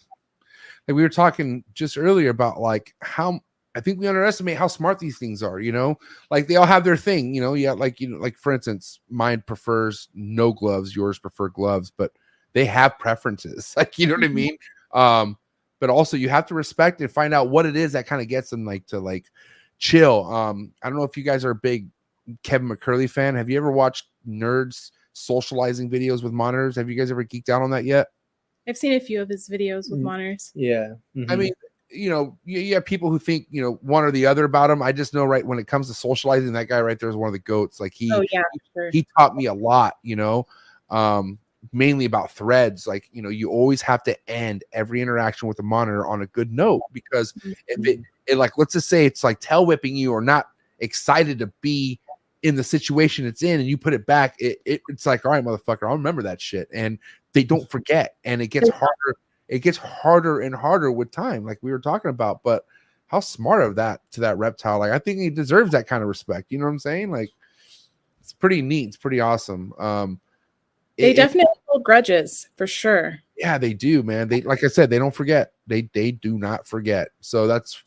like 0.88 0.96
we 0.96 1.02
were 1.02 1.10
talking 1.10 1.64
just 1.74 1.98
earlier 1.98 2.30
about 2.30 2.60
like 2.60 2.94
how 3.02 3.40
I 3.76 3.80
think 3.80 4.00
we 4.00 4.08
underestimate 4.08 4.58
how 4.58 4.68
smart 4.68 5.00
these 5.00 5.18
things 5.18 5.42
are. 5.42 5.60
You 5.60 5.72
know, 5.72 5.98
like 6.30 6.48
they 6.48 6.56
all 6.56 6.66
have 6.66 6.84
their 6.84 6.98
thing. 6.98 7.34
You 7.34 7.42
know, 7.42 7.54
yeah, 7.54 7.72
like 7.72 8.00
you 8.00 8.10
know, 8.10 8.18
like 8.18 8.38
for 8.38 8.54
instance, 8.54 9.00
mine 9.10 9.44
prefers 9.46 10.10
no 10.14 10.52
gloves, 10.54 10.96
yours 10.96 11.20
prefer 11.20 11.50
gloves, 11.50 11.92
but 11.96 12.12
they 12.54 12.66
have 12.66 13.00
preferences. 13.00 13.74
Like 13.78 13.98
you 13.98 14.08
know 14.08 14.16
what 14.16 14.24
I 14.24 14.28
mean. 14.28 14.58
Um, 14.94 15.38
but 15.80 15.90
also 15.90 16.16
you 16.16 16.30
have 16.30 16.46
to 16.48 16.54
respect 16.54 17.02
and 17.02 17.12
find 17.12 17.34
out 17.34 17.50
what 17.50 17.66
it 17.66 17.76
is 17.76 17.94
that 17.94 18.06
kind 18.06 18.22
of 18.22 18.28
gets 18.28 18.50
them 18.50 18.66
like 18.66 18.86
to 18.88 19.00
like 19.00 19.26
chill. 19.80 20.32
Um, 20.32 20.74
I 20.84 20.90
don't 20.90 20.98
know 20.98 21.04
if 21.04 21.18
you 21.18 21.24
guys 21.24 21.44
are 21.44 21.54
big 21.54 21.88
Kevin 22.44 22.70
McCurley 22.70 23.10
fan. 23.10 23.36
Have 23.36 23.50
you 23.50 23.58
ever 23.58 23.72
watched 23.72 24.06
nerds 24.28 24.92
socializing 25.14 25.90
videos 25.90 26.24
with 26.24 26.34
monitors? 26.34 26.76
Have 26.76 26.90
you 26.90 26.96
guys 26.96 27.12
ever 27.12 27.24
geeked 27.24 27.50
out 27.50 27.62
on 27.62 27.72
that 27.72 27.86
yet? 27.86 28.08
I've 28.68 28.78
seen 28.78 28.94
a 28.94 29.00
few 29.00 29.22
of 29.22 29.30
his 29.30 29.50
videos 29.50 29.90
with 29.90 30.00
Mm. 30.00 30.04
monitors. 30.04 30.52
Yeah. 30.56 30.94
I 31.16 31.36
Mhm. 31.36 31.38
mean, 31.40 31.54
you 31.90 32.10
know, 32.10 32.38
you, 32.46 32.60
you 32.60 32.74
have 32.76 32.86
people 32.86 33.10
who 33.10 33.20
think 33.20 33.48
you 33.50 33.62
know 33.62 33.74
one 33.82 34.04
or 34.04 34.12
the 34.12 34.26
other 34.26 34.46
about 34.46 34.70
him. 34.70 34.82
I 34.82 34.92
just 34.92 35.14
know 35.14 35.26
right 35.26 35.46
when 35.46 35.60
it 35.60 35.68
comes 35.68 35.88
to 35.88 35.94
socializing, 35.94 36.54
that 36.54 36.70
guy 36.70 36.80
right 36.80 36.98
there 36.98 37.10
is 37.10 37.16
one 37.18 37.28
of 37.28 37.34
the 37.34 37.40
goats. 37.40 37.80
Like 37.80 37.94
he 37.94 38.12
Oh 38.14 38.24
yeah, 38.32 38.44
for 38.74 38.82
sure. 38.82 38.90
he 38.92 39.06
taught 39.18 39.36
me 39.36 39.48
a 39.48 39.54
lot. 39.54 39.98
You 40.04 40.16
know, 40.16 40.48
um, 40.90 41.38
mainly 41.74 42.06
about 42.06 42.32
threads. 42.32 42.88
Like 42.88 43.10
you 43.12 43.22
know, 43.22 43.30
you 43.30 43.50
always 43.50 43.82
have 43.82 44.04
to 44.04 44.30
end 44.30 44.64
every 44.72 45.02
interaction 45.02 45.48
with 45.48 45.58
the 45.58 45.64
monitor 45.64 46.08
on 46.08 46.22
a 46.22 46.28
good 46.28 46.54
note 46.54 46.82
because 46.94 47.34
if 47.68 47.86
it, 47.86 48.00
it 48.28 48.38
like 48.38 48.58
let's 48.58 48.74
just 48.74 48.88
say 48.88 49.06
it's 49.06 49.24
like 49.24 49.42
tail 49.42 49.66
whipping 49.66 49.96
you 49.96 50.14
or 50.14 50.22
not 50.22 50.48
excited 50.80 51.40
to 51.40 51.48
be 51.62 52.00
in 52.44 52.56
the 52.56 52.64
situation 52.64 53.26
it's 53.26 53.44
in 53.44 53.60
and 53.60 53.70
you 53.70 53.78
put 53.78 53.94
it 53.94 54.06
back 54.06 54.36
it, 54.40 54.60
it 54.66 54.82
it's 54.90 55.06
like 55.06 55.26
all 55.26 55.32
right 55.32 55.44
motherfucker 55.44 55.84
i'll 55.88 55.96
remember 55.96 56.24
that 56.24 56.42
shit 56.42 56.68
and 56.74 56.98
they 57.34 57.44
don't 57.44 57.70
forget 57.70 58.16
and 58.24 58.42
it 58.42 58.48
gets 58.48 58.70
harder 58.70 59.18
it 59.48 59.60
gets 59.60 59.78
harder 59.78 60.40
and 60.42 60.56
harder 60.56 60.92
with 60.92 61.12
time 61.12 61.46
like 61.46 61.60
we 61.62 61.72
were 61.72 61.80
talking 61.80 62.10
about 62.10 62.42
but 62.44 62.66
how 63.08 63.20
smart 63.20 63.62
of 63.64 63.76
that 63.76 64.02
to 64.12 64.20
that 64.22 64.38
reptile 64.38 64.80
like 64.80 64.92
i 64.92 64.98
think 65.00 65.20
he 65.20 65.30
deserves 65.30 65.72
that 65.72 65.86
kind 65.88 66.02
of 66.02 66.10
respect 66.10 66.52
you 66.52 66.58
know 66.58 66.66
what 66.66 66.72
i'm 66.72 66.80
saying 66.80 67.12
like 67.12 67.30
it's 68.20 68.34
pretty 68.34 68.62
neat 68.62 68.88
it's 68.88 68.98
pretty 68.98 69.20
awesome 69.20 69.74
um 69.78 70.20
they 70.98 71.06
it- 71.06 71.10
it- 71.12 71.16
definitely 71.16 71.52
hold 71.68 71.84
grudges 71.84 72.50
for 72.58 72.68
sure. 72.68 73.20
yeah, 73.38 73.58
they 73.58 73.74
do, 73.74 74.04
man. 74.04 74.28
They 74.28 74.42
like 74.42 74.64
I 74.64 74.68
said, 74.68 74.90
they 74.90 75.00
don't 75.00 75.16
forget. 75.16 75.54
They 75.66 75.90
they 75.94 76.12
do 76.12 76.38
not 76.38 76.68
forget. 76.68 77.08
So 77.22 77.48
that's 77.48 77.82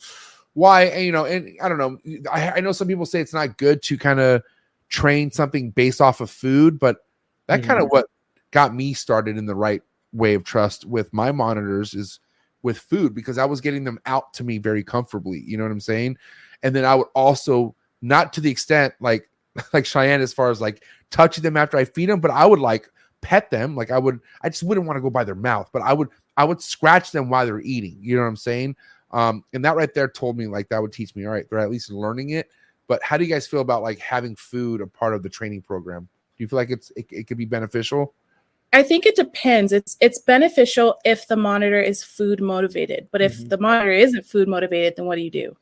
why 0.55 0.93
you 0.95 1.13
know, 1.13 1.25
and 1.25 1.57
I 1.63 1.69
don't 1.69 1.79
know. 1.79 1.99
I, 2.33 2.53
I 2.53 2.61
know 2.61 2.73
some 2.73 2.89
people 2.89 3.07
say 3.07 3.21
it's 3.21 3.35
not 3.35 3.59
good 3.59 3.83
to 3.83 3.99
kind 3.99 4.21
of 4.21 4.43
train 4.89 5.31
something 5.31 5.71
based 5.71 6.01
off 6.01 6.21
of 6.21 6.31
food, 6.31 6.79
but 6.79 6.99
that 7.47 7.63
kind 7.63 7.79
of 7.79 7.87
mm-hmm. 7.87 7.97
what 7.97 8.07
got 8.53 8.75
me 8.75 8.95
started 8.95 9.37
in 9.37 9.47
the 9.47 9.55
right 9.55 9.83
way 10.13 10.35
of 10.35 10.45
trust 10.45 10.85
with 10.85 11.13
my 11.13 11.33
monitors 11.33 11.93
is 11.93 12.21
with 12.63 12.79
food 12.79 13.15
because 13.15 13.37
I 13.37 13.45
was 13.45 13.61
getting 13.61 13.85
them 13.85 13.99
out 14.07 14.33
to 14.35 14.45
me 14.45 14.59
very 14.59 14.83
comfortably. 14.83 15.41
You 15.41 15.57
know 15.59 15.65
what 15.65 15.73
I'm 15.73 15.81
saying? 15.81 16.17
And 16.63 16.75
then 16.75 16.85
I 16.85 16.95
would 16.95 17.09
also 17.15 17.75
not 18.01 18.33
to 18.35 18.41
the 18.41 18.51
extent 18.51 18.95
like 19.01 19.29
like 19.73 19.87
Cheyenne 19.87 20.21
as 20.21 20.33
far 20.33 20.51
as 20.51 20.61
like 20.61 20.85
touching 21.11 21.43
them 21.43 21.57
after 21.57 21.77
I 21.77 21.85
feed 21.85 22.09
them, 22.09 22.21
but 22.21 22.31
I 22.31 22.47
would 22.47 22.59
like 22.59 22.89
pet 23.21 23.51
them. 23.51 23.77
Like 23.77 23.91
I 23.91 23.99
would, 23.99 24.21
I 24.43 24.49
just 24.49 24.63
wouldn't 24.63 24.87
want 24.87 24.97
to 24.97 25.03
go 25.03 25.11
by 25.11 25.25
their 25.25 25.35
mouth, 25.35 25.71
but 25.73 25.83
I 25.83 25.93
would, 25.93 26.09
I 26.37 26.45
would 26.45 26.61
scratch 26.61 27.13
them 27.13 27.31
while 27.31 27.47
they're 27.47 27.61
eating. 27.61 27.97
You 28.01 28.17
know 28.17 28.23
what 28.23 28.29
I'm 28.29 28.37
saying? 28.37 28.77
Um, 29.11 29.45
and 29.53 29.65
that 29.65 29.77
right 29.77 29.93
there 29.95 30.09
told 30.09 30.37
me 30.37 30.47
like 30.47 30.69
that 30.69 30.83
would 30.83 30.93
teach 30.93 31.15
me. 31.15 31.25
All 31.27 31.33
right, 31.33 31.49
they're 31.49 31.61
at 31.61 31.71
least 31.71 31.91
learning 31.91 32.31
it. 32.31 32.51
But 32.87 33.03
how 33.03 33.17
do 33.17 33.25
you 33.25 33.31
guys 33.33 33.47
feel 33.47 33.61
about 33.61 33.83
like 33.83 33.99
having 33.99 34.37
food 34.37 34.81
a 34.81 34.87
part 34.87 35.15
of 35.15 35.23
the 35.23 35.29
training 35.29 35.63
program? 35.63 36.03
Do 36.37 36.45
you 36.45 36.49
feel 36.49 36.59
like 36.59 36.71
it's 36.71 36.91
it, 36.97 37.07
it 37.11 37.27
could 37.27 37.39
be 37.39 37.45
beneficial? 37.45 38.13
I 38.73 38.83
think 38.83 39.07
it 39.07 39.15
depends. 39.15 39.73
It's 39.73 39.97
it's 40.01 40.21
beneficial 40.23 40.99
if 41.05 41.29
the 41.29 41.37
monitor 41.37 41.81
is 41.81 42.03
food 42.03 42.41
motivated, 42.43 43.09
but 43.13 43.23
if 43.23 43.39
Mhm. 43.39 43.49
the 43.51 43.59
monitor 43.59 43.93
isn't 43.93 44.27
food 44.27 44.49
motivated, 44.49 44.97
then 44.97 45.07
what 45.07 45.15
do 45.15 45.23
you 45.23 45.31
do? 45.31 45.57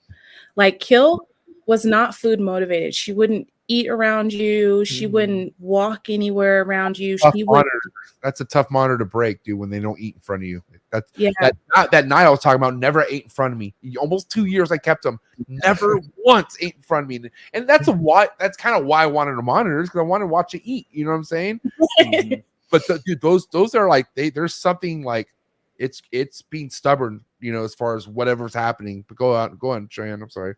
Like 0.56 0.80
Kill 0.80 1.28
was 1.66 1.84
not 1.84 2.14
food 2.14 2.40
motivated. 2.40 2.94
She 2.94 3.12
wouldn't 3.12 3.51
eat 3.68 3.88
around 3.88 4.32
you. 4.32 4.84
She 4.84 5.06
Mhm. 5.06 5.10
wouldn't 5.12 5.54
walk 5.58 6.10
anywhere 6.10 6.62
around 6.62 6.98
you. 6.98 7.18
Tough 7.18 7.34
She 7.34 7.44
would 7.44 7.54
monitor. 7.54 7.80
That's 8.22 8.40
a 8.40 8.44
tough 8.44 8.70
monitor 8.70 8.98
to 8.98 9.04
break, 9.04 9.42
dude. 9.42 9.58
When 9.58 9.70
they 9.70 9.80
don't 9.80 9.98
eat 9.98 10.14
in 10.14 10.20
front 10.20 10.42
of 10.42 10.48
you. 10.48 10.62
That's 10.90 11.10
yeah. 11.16 11.30
that 11.40 11.90
that, 11.90 12.06
night 12.06 12.26
I 12.26 12.30
was 12.30 12.40
talking 12.40 12.56
about 12.56 12.76
never 12.76 13.04
ate 13.08 13.24
in 13.24 13.28
front 13.30 13.52
of 13.52 13.58
me. 13.58 13.74
Almost 13.98 14.30
two 14.30 14.44
years 14.44 14.70
I 14.70 14.76
kept 14.76 15.02
them, 15.04 15.18
never 15.48 16.00
once 16.24 16.56
ate 16.60 16.76
in 16.76 16.82
front 16.82 17.04
of 17.04 17.08
me, 17.08 17.30
and 17.54 17.68
that's 17.68 17.88
a 17.88 17.92
why. 17.92 18.28
That's 18.38 18.56
kind 18.56 18.76
of 18.76 18.84
why 18.84 19.02
I 19.02 19.06
wanted 19.06 19.38
a 19.38 19.42
monitor 19.42 19.82
because 19.82 19.98
I 19.98 20.02
wanted 20.02 20.24
to 20.24 20.28
watch 20.28 20.54
it 20.54 20.62
eat. 20.64 20.86
You 20.90 21.04
know 21.04 21.12
what 21.12 21.16
I'm 21.18 21.24
saying? 21.24 21.60
But 22.72 22.86
the, 22.86 22.98
dude, 23.04 23.20
those 23.20 23.46
those 23.48 23.74
are 23.74 23.86
like 23.86 24.06
they. 24.14 24.30
There's 24.30 24.54
something 24.54 25.02
like 25.02 25.28
it's 25.76 26.00
it's 26.10 26.40
being 26.40 26.70
stubborn. 26.70 27.22
You 27.38 27.52
know, 27.52 27.64
as 27.64 27.74
far 27.74 27.94
as 27.96 28.08
whatever's 28.08 28.54
happening. 28.54 29.04
But 29.06 29.18
go 29.18 29.36
out, 29.36 29.58
go 29.58 29.72
on, 29.72 29.88
Cheyenne. 29.90 30.22
I'm 30.22 30.30
sorry. 30.30 30.54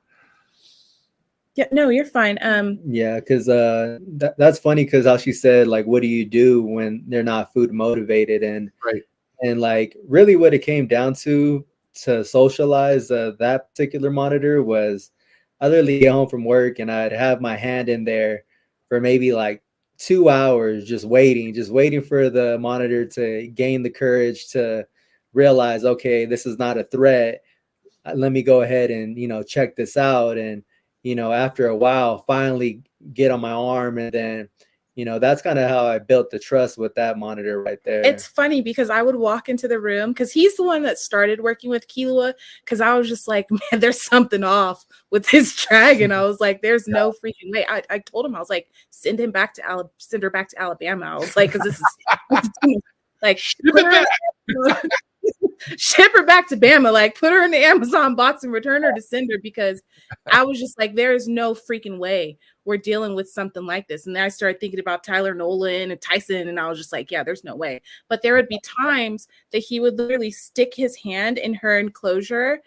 Yeah, 1.56 1.66
no, 1.70 1.88
you're 1.88 2.04
fine. 2.04 2.38
Um, 2.42 2.80
Yeah, 2.84 3.20
because 3.20 3.48
uh, 3.48 3.98
that, 4.16 4.36
that's 4.38 4.58
funny 4.58 4.84
because 4.84 5.06
how 5.06 5.16
she 5.16 5.32
said 5.32 5.68
like, 5.68 5.86
what 5.86 6.02
do 6.02 6.08
you 6.08 6.24
do 6.24 6.62
when 6.62 7.04
they're 7.06 7.22
not 7.22 7.52
food 7.52 7.72
motivated 7.72 8.42
and 8.42 8.70
Right. 8.84 9.02
and 9.42 9.60
like 9.60 9.96
really 10.08 10.36
what 10.36 10.54
it 10.54 10.60
came 10.60 10.86
down 10.86 11.14
to 11.14 11.64
to 12.02 12.24
socialize 12.24 13.10
uh, 13.10 13.32
that 13.38 13.70
particular 13.70 14.10
monitor 14.10 14.62
was 14.64 15.12
I 15.60 15.68
literally 15.68 16.00
get 16.00 16.10
home 16.12 16.28
from 16.28 16.44
work 16.44 16.80
and 16.80 16.90
I'd 16.90 17.12
have 17.12 17.40
my 17.40 17.56
hand 17.56 17.88
in 17.88 18.04
there 18.04 18.44
for 18.88 19.00
maybe 19.00 19.32
like 19.32 19.62
two 19.96 20.28
hours 20.28 20.84
just 20.84 21.04
waiting, 21.04 21.54
just 21.54 21.70
waiting 21.70 22.02
for 22.02 22.28
the 22.30 22.58
monitor 22.58 23.06
to 23.06 23.46
gain 23.54 23.82
the 23.84 23.90
courage 23.90 24.48
to 24.50 24.86
realize, 25.32 25.84
okay, 25.84 26.24
this 26.26 26.46
is 26.46 26.58
not 26.58 26.76
a 26.78 26.84
threat. 26.84 27.42
Uh, 28.04 28.14
Let 28.16 28.32
me 28.32 28.42
go 28.42 28.62
ahead 28.62 28.90
and 28.90 29.16
you 29.16 29.28
know 29.28 29.44
check 29.44 29.76
this 29.76 29.96
out 29.96 30.36
and 30.36 30.64
you 31.04 31.14
know, 31.14 31.32
after 31.32 31.68
a 31.68 31.76
while, 31.76 32.18
finally 32.18 32.82
get 33.12 33.30
on 33.30 33.40
my 33.40 33.52
arm. 33.52 33.98
And 33.98 34.10
then, 34.10 34.48
you 34.94 35.04
know, 35.04 35.18
that's 35.18 35.42
kind 35.42 35.58
of 35.58 35.68
how 35.68 35.86
I 35.86 35.98
built 35.98 36.30
the 36.30 36.38
trust 36.38 36.78
with 36.78 36.94
that 36.94 37.18
monitor 37.18 37.62
right 37.62 37.78
there. 37.84 38.00
it's 38.02 38.26
funny 38.26 38.62
because 38.62 38.88
I 38.88 39.02
would 39.02 39.16
walk 39.16 39.50
into 39.50 39.68
the 39.68 39.78
room 39.78 40.12
because 40.12 40.32
he's 40.32 40.56
the 40.56 40.62
one 40.62 40.82
that 40.84 40.98
started 40.98 41.42
working 41.42 41.68
with 41.68 41.88
Kilua. 41.88 42.32
Because 42.64 42.80
I 42.80 42.94
was 42.94 43.06
just 43.06 43.28
like, 43.28 43.46
man, 43.50 43.80
there's 43.80 44.02
something 44.02 44.42
off 44.42 44.86
with 45.10 45.28
this 45.28 45.54
dragon. 45.68 46.10
I 46.10 46.22
was 46.22 46.40
like, 46.40 46.62
there's 46.62 46.88
no 46.88 47.12
freaking 47.12 47.52
way. 47.52 47.66
I, 47.68 47.82
I 47.90 47.98
told 47.98 48.24
him 48.24 48.34
I 48.34 48.40
was 48.40 48.50
like, 48.50 48.70
send 48.88 49.20
him 49.20 49.30
back 49.30 49.52
to 49.54 49.64
Alabama, 49.64 49.90
send 49.98 50.22
her 50.22 50.30
back 50.30 50.48
to 50.48 50.60
Alabama. 50.60 51.04
I 51.04 51.16
was 51.16 51.36
like, 51.36 51.52
because 51.52 51.66
this 51.66 51.76
is, 51.76 51.96
this 52.30 52.44
is 52.44 52.50
too 52.64 52.80
much. 53.22 53.56
like 53.62 54.82
ship 55.76 56.12
her 56.14 56.24
back 56.24 56.48
to 56.48 56.56
Bama. 56.56 56.92
Like 56.92 57.18
put 57.18 57.32
her 57.32 57.44
in 57.44 57.50
the 57.50 57.64
Amazon 57.64 58.14
box 58.14 58.44
and 58.44 58.52
return 58.52 58.82
her 58.82 58.92
to 58.92 59.00
sender 59.00 59.38
because 59.42 59.82
I 60.30 60.44
was 60.44 60.58
just 60.58 60.78
like, 60.78 60.94
there 60.94 61.14
is 61.14 61.28
no 61.28 61.54
freaking 61.54 61.98
way 61.98 62.38
we're 62.64 62.76
dealing 62.76 63.14
with 63.14 63.28
something 63.28 63.66
like 63.66 63.88
this. 63.88 64.06
And 64.06 64.16
then 64.16 64.24
I 64.24 64.28
started 64.28 64.60
thinking 64.60 64.80
about 64.80 65.04
Tyler 65.04 65.34
Nolan 65.34 65.90
and 65.90 66.00
Tyson, 66.00 66.48
and 66.48 66.58
I 66.58 66.68
was 66.68 66.78
just 66.78 66.92
like, 66.92 67.10
yeah, 67.10 67.22
there's 67.22 67.44
no 67.44 67.56
way. 67.56 67.82
But 68.08 68.22
there 68.22 68.34
would 68.34 68.48
be 68.48 68.60
times 68.62 69.28
that 69.52 69.58
he 69.58 69.80
would 69.80 69.98
literally 69.98 70.30
stick 70.30 70.72
his 70.74 70.96
hand 70.96 71.38
in 71.38 71.54
her 71.54 71.78
enclosure, 71.78 72.60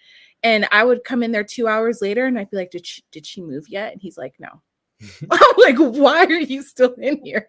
and 0.43 0.67
I 0.71 0.83
would 0.83 1.03
come 1.03 1.23
in 1.23 1.31
there 1.31 1.43
two 1.43 1.67
hours 1.67 2.01
later, 2.01 2.25
and 2.25 2.37
I'd 2.37 2.51
be 2.51 2.57
like, 2.57 2.71
did 2.71 2.85
she, 2.85 3.03
did 3.11 3.25
she 3.25 3.41
move 3.41 3.67
yet? 3.69 3.91
And 3.93 4.01
he's 4.01 4.17
like, 4.17 4.35
no. 4.39 4.61
I'm 5.31 5.55
like, 5.57 5.77
why 5.77 6.25
are 6.25 6.31
you 6.31 6.61
still 6.61 6.93
in 6.93 7.23
here? 7.23 7.47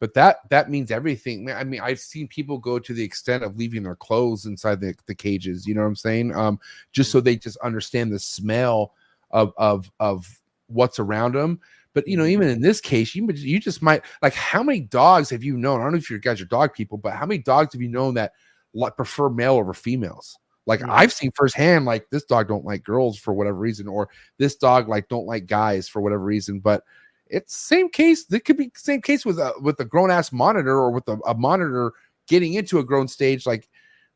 But 0.00 0.14
that 0.14 0.38
that 0.50 0.70
means 0.70 0.90
everything. 0.90 1.50
I 1.50 1.64
mean 1.64 1.80
i've 1.80 2.00
seen 2.00 2.28
people 2.28 2.58
go 2.58 2.78
to 2.78 2.92
the 2.92 3.02
extent 3.04 3.44
of 3.44 3.56
leaving 3.56 3.82
their 3.82 3.96
clothes 3.96 4.46
inside 4.46 4.80
the, 4.80 4.94
the 5.06 5.14
cages 5.14 5.66
you 5.66 5.74
know 5.74 5.82
what 5.82 5.88
i'm 5.88 5.96
saying? 5.96 6.34
Um 6.34 6.58
just 6.92 7.10
so 7.10 7.18
mm-hmm. 7.18 7.24
they 7.26 7.36
just 7.36 7.56
understand 7.58 8.12
the 8.12 8.18
smell 8.18 8.92
of 9.30 9.52
of 9.56 9.90
of 10.00 10.28
what's 10.68 10.98
around 10.98 11.34
them 11.34 11.60
but 11.94 12.06
you 12.06 12.16
know 12.16 12.24
mm-hmm. 12.24 12.32
even 12.32 12.48
in 12.48 12.60
this 12.60 12.80
case 12.80 13.14
you 13.14 13.26
you 13.32 13.58
just 13.58 13.82
might 13.82 14.02
like 14.22 14.34
how 14.34 14.62
many 14.62 14.80
dogs 14.80 15.30
have 15.30 15.42
you 15.44 15.56
known? 15.56 15.80
I 15.80 15.84
don't 15.84 15.92
know 15.92 15.98
if 15.98 16.10
you 16.10 16.18
guys 16.18 16.40
are 16.40 16.46
dog 16.46 16.74
people 16.74 16.98
but 16.98 17.12
how 17.12 17.26
many 17.26 17.38
dogs 17.38 17.72
have 17.72 17.82
you 17.82 17.88
known 17.88 18.14
that 18.14 18.32
like 18.74 18.96
prefer 18.96 19.28
male 19.30 19.54
over 19.54 19.72
females? 19.72 20.38
Like 20.66 20.80
Yeah. 20.80 20.92
i've 20.92 21.12
seen 21.12 21.30
firsthand 21.34 21.84
like 21.84 22.10
this 22.10 22.24
dog 22.24 22.48
don't 22.48 22.64
like 22.64 22.82
girls 22.82 23.18
for 23.18 23.32
whatever 23.32 23.56
reason 23.56 23.86
or 23.86 24.08
this 24.36 24.56
dog 24.56 24.88
like 24.88 25.08
don't 25.08 25.26
like 25.26 25.46
guys 25.46 25.88
for 25.88 26.02
whatever 26.02 26.24
reason 26.24 26.58
but 26.58 26.82
it's 27.28 27.56
same 27.56 27.88
case. 27.88 28.26
It 28.30 28.44
could 28.44 28.56
be 28.56 28.70
same 28.74 29.02
case 29.02 29.24
with 29.24 29.38
a 29.38 29.52
with 29.60 29.78
a 29.80 29.84
grown 29.84 30.10
ass 30.10 30.32
monitor 30.32 30.76
or 30.76 30.90
with 30.90 31.08
a, 31.08 31.18
a 31.26 31.34
monitor 31.34 31.92
getting 32.28 32.54
into 32.54 32.78
a 32.78 32.84
grown 32.84 33.08
stage. 33.08 33.46
Like 33.46 33.68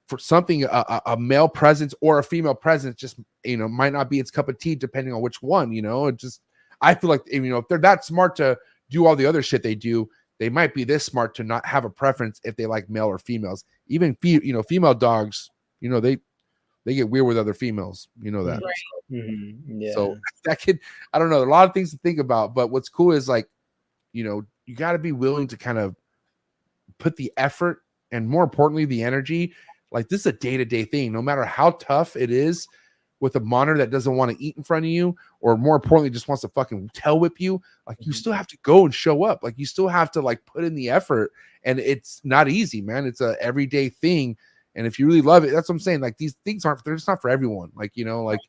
for 0.08 0.18
something, 0.18 0.64
a, 0.64 1.02
a, 1.06 1.16
male 1.16 1.48
presence 1.48 1.94
or 2.00 2.18
a 2.18 2.24
female 2.24 2.54
presence 2.54 2.96
just 2.96 3.20
you 3.44 3.56
know 3.56 3.68
might 3.68 3.92
not 3.92 4.10
be 4.10 4.18
its 4.18 4.30
cup 4.30 4.48
of 4.48 4.58
tea 4.58 4.74
depending 4.74 5.14
on 5.14 5.20
which 5.20 5.42
one. 5.42 5.72
You 5.72 5.82
know, 5.82 6.06
it 6.06 6.16
just 6.16 6.40
I 6.80 6.94
feel 6.94 7.10
like 7.10 7.22
you 7.26 7.40
know 7.42 7.58
if 7.58 7.68
they're 7.68 7.78
that 7.78 8.04
smart 8.04 8.36
to 8.36 8.56
do 8.90 9.06
all 9.06 9.16
the 9.16 9.26
other 9.26 9.42
shit 9.42 9.62
they 9.62 9.74
do, 9.74 10.08
they 10.38 10.48
might 10.48 10.74
be 10.74 10.84
this 10.84 11.04
smart 11.04 11.34
to 11.36 11.44
not 11.44 11.64
have 11.66 11.84
a 11.84 11.90
preference 11.90 12.40
if 12.44 12.56
they 12.56 12.66
like 12.66 12.90
male 12.90 13.06
or 13.06 13.18
females. 13.18 13.64
Even 13.86 14.16
fe- 14.22 14.40
you 14.42 14.52
know 14.52 14.62
female 14.62 14.94
dogs, 14.94 15.50
you 15.80 15.88
know 15.88 16.00
they 16.00 16.18
they 16.90 16.96
get 16.96 17.08
weird 17.08 17.24
with 17.26 17.38
other 17.38 17.54
females. 17.54 18.08
You 18.20 18.32
know 18.32 18.42
that. 18.42 18.60
Right. 18.64 19.12
Mhm, 19.12 19.60
yeah. 19.68 19.94
So 19.94 20.16
that 20.44 20.60
could, 20.60 20.80
I 21.12 21.20
don't 21.20 21.30
know, 21.30 21.36
there 21.36 21.44
are 21.46 21.48
a 21.48 21.52
lot 21.52 21.68
of 21.68 21.72
things 21.72 21.92
to 21.92 21.98
think 21.98 22.18
about. 22.18 22.52
But 22.52 22.72
what's 22.72 22.88
cool 22.88 23.12
is 23.12 23.28
like, 23.28 23.48
you 24.12 24.24
know, 24.24 24.42
you 24.66 24.74
got 24.74 24.92
to 24.92 24.98
be 24.98 25.12
willing 25.12 25.46
to 25.46 25.56
kind 25.56 25.78
of 25.78 25.94
put 26.98 27.14
the 27.14 27.32
effort 27.36 27.82
and 28.10 28.28
more 28.28 28.42
importantly, 28.42 28.86
the 28.86 29.04
energy. 29.04 29.54
Like 29.92 30.08
this 30.08 30.20
is 30.20 30.26
a 30.26 30.32
day 30.32 30.56
to 30.56 30.64
day 30.64 30.84
thing, 30.84 31.12
no 31.12 31.22
matter 31.22 31.44
how 31.44 31.70
tough 31.72 32.16
it 32.16 32.32
is 32.32 32.66
with 33.20 33.36
a 33.36 33.40
monitor 33.40 33.78
that 33.78 33.90
doesn't 33.90 34.16
want 34.16 34.32
to 34.36 34.42
eat 34.44 34.56
in 34.56 34.64
front 34.64 34.84
of 34.84 34.90
you, 34.90 35.14
or 35.40 35.56
more 35.56 35.76
importantly, 35.76 36.10
just 36.10 36.26
wants 36.26 36.40
to 36.40 36.48
fucking 36.48 36.90
tail 36.92 37.20
whip 37.20 37.38
you. 37.38 37.62
Like 37.86 37.98
you 38.00 38.12
Mhm. 38.12 38.16
still 38.16 38.32
have 38.32 38.48
to 38.48 38.58
go 38.62 38.84
and 38.84 38.92
show 38.92 39.22
up. 39.22 39.44
Like 39.44 39.56
you 39.58 39.66
still 39.66 39.86
have 39.86 40.10
to 40.12 40.20
like 40.20 40.44
put 40.44 40.64
in 40.64 40.74
the 40.74 40.90
effort. 40.90 41.30
And 41.62 41.78
it's 41.78 42.20
not 42.24 42.48
easy, 42.48 42.80
man. 42.80 43.06
It's 43.06 43.20
a 43.20 43.36
everyday 43.40 43.90
thing. 43.90 44.36
And 44.80 44.86
if 44.86 44.98
you 44.98 45.06
really 45.06 45.20
love 45.20 45.44
it, 45.44 45.52
that's 45.52 45.68
what 45.68 45.74
I'm 45.74 45.80
saying. 45.80 46.00
Like 46.00 46.16
these 46.16 46.36
things 46.42 46.64
aren't, 46.64 46.82
they're 46.84 46.94
just 46.94 47.06
not 47.06 47.20
for 47.20 47.28
everyone. 47.28 47.70
Like, 47.74 47.98
you 47.98 48.06
know, 48.06 48.24
like 48.24 48.40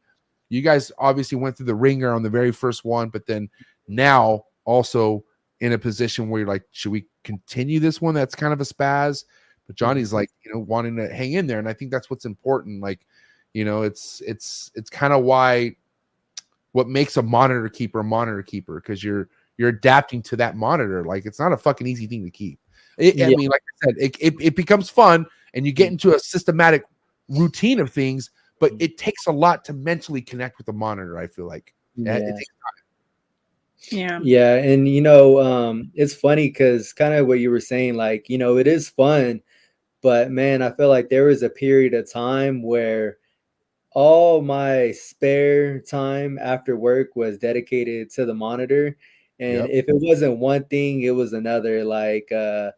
you 0.48 0.62
guys 0.62 0.90
obviously 0.98 1.38
went 1.38 1.58
through 1.58 1.66
the 1.66 1.76
ringer 1.76 2.14
on 2.14 2.24
the 2.24 2.30
very 2.30 2.54
first 2.54 2.86
one, 2.86 3.10
but 3.10 3.26
then 3.26 3.50
now 3.90 4.46
also 4.64 5.26
in 5.60 5.74
a 5.74 5.78
position 5.78 6.30
where 6.30 6.40
you're 6.40 6.48
like, 6.48 6.64
should 6.72 6.94
we 6.94 7.06
continue 7.26 7.82
this 7.82 8.00
one? 8.00 8.14
That's 8.14 8.34
kind 8.34 8.54
of 8.54 8.62
a 8.62 8.64
spaz. 8.64 9.26
But 9.68 9.76
mm-hmm. 9.76 9.86
Johnny's 9.86 10.14
like, 10.14 10.30
you 10.46 10.54
know, 10.54 10.60
wanting 10.60 10.96
to 10.96 11.14
hang 11.14 11.34
in 11.34 11.48
there. 11.48 11.60
And 11.60 11.68
I 11.68 11.74
think 11.74 11.92
that's 11.92 12.10
what's 12.10 12.24
important. 12.24 12.82
Like, 12.82 13.06
you 13.52 13.66
know, 13.66 13.82
it's 13.82 14.22
it's 14.26 14.72
it's 14.74 14.90
kind 14.90 15.12
of 15.12 15.26
why 15.26 15.76
what 16.72 16.88
makes 16.88 17.18
a 17.18 17.22
monitor 17.22 17.68
keeper 17.68 18.00
a 18.00 18.04
monitor 18.06 18.42
keeper, 18.42 18.76
because 18.76 19.04
you're 19.04 19.28
you're 19.58 19.68
adapting 19.68 20.22
to 20.22 20.38
that 20.38 20.56
monitor. 20.56 21.04
Like 21.04 21.26
it's 21.26 21.42
not 21.42 21.52
a 21.52 21.58
fucking 21.58 21.86
easy 21.86 22.08
thing 22.08 22.24
to 22.24 22.32
keep. 22.32 22.58
It, 22.98 23.22
I 23.22 23.28
mean, 23.36 23.50
like 23.50 23.62
I 23.62 23.86
said, 23.86 23.96
it, 24.00 24.16
it, 24.20 24.34
it 24.40 24.56
becomes 24.56 24.90
fun 24.90 25.26
and 25.54 25.66
you 25.66 25.72
get 25.72 25.92
into 25.92 26.16
a 26.16 26.20
systematic 26.20 26.84
routine 27.30 27.80
of 27.80 27.92
things, 27.92 28.32
but 28.60 28.72
it 28.80 28.98
takes 28.98 29.28
a 29.28 29.32
lot 29.32 29.66
to 29.66 29.74
mentally 29.74 30.22
connect 30.22 30.58
with 30.58 30.68
the 30.68 30.74
monitor. 30.74 31.18
I 31.18 31.28
feel 31.28 31.48
like 31.48 31.74
yeah. 31.96 32.18
it 32.18 32.36
takes 32.38 33.94
Yeah. 33.94 34.20
Yeah, 34.24 34.56
and 34.56 34.88
you 34.88 35.02
know, 35.02 35.40
um, 35.42 35.92
it's 35.94 36.14
funny 36.14 36.48
because 36.48 36.94
kind 36.94 37.14
of 37.14 37.28
what 37.28 37.40
you 37.40 37.50
were 37.50 37.60
saying, 37.60 37.96
like, 37.96 38.30
you 38.30 38.38
know, 38.38 38.58
it 38.58 38.68
is 38.68 38.90
fun, 38.90 39.42
but 40.02 40.32
man, 40.32 40.62
I 40.62 40.72
feel 40.72 40.90
like 40.90 41.10
there 41.10 41.26
was 41.26 41.44
a 41.44 41.50
period 41.50 41.94
of 41.94 42.12
time 42.12 42.62
where 42.64 43.18
all 43.94 44.42
my 44.42 44.92
spare 44.92 45.80
time 45.80 46.40
after 46.42 46.76
work 46.78 47.16
was 47.16 47.38
dedicated 47.38 48.10
to 48.12 48.26
the 48.26 48.34
monitor. 48.34 48.98
And 49.40 49.68
Yep. 49.68 49.70
if 49.72 49.90
it 49.90 49.96
wasn't 49.96 50.38
one 50.38 50.64
thing, 50.66 51.02
it 51.02 51.12
was 51.12 51.34
another. 51.34 51.84
Like 51.84 52.32
uh 52.32 52.72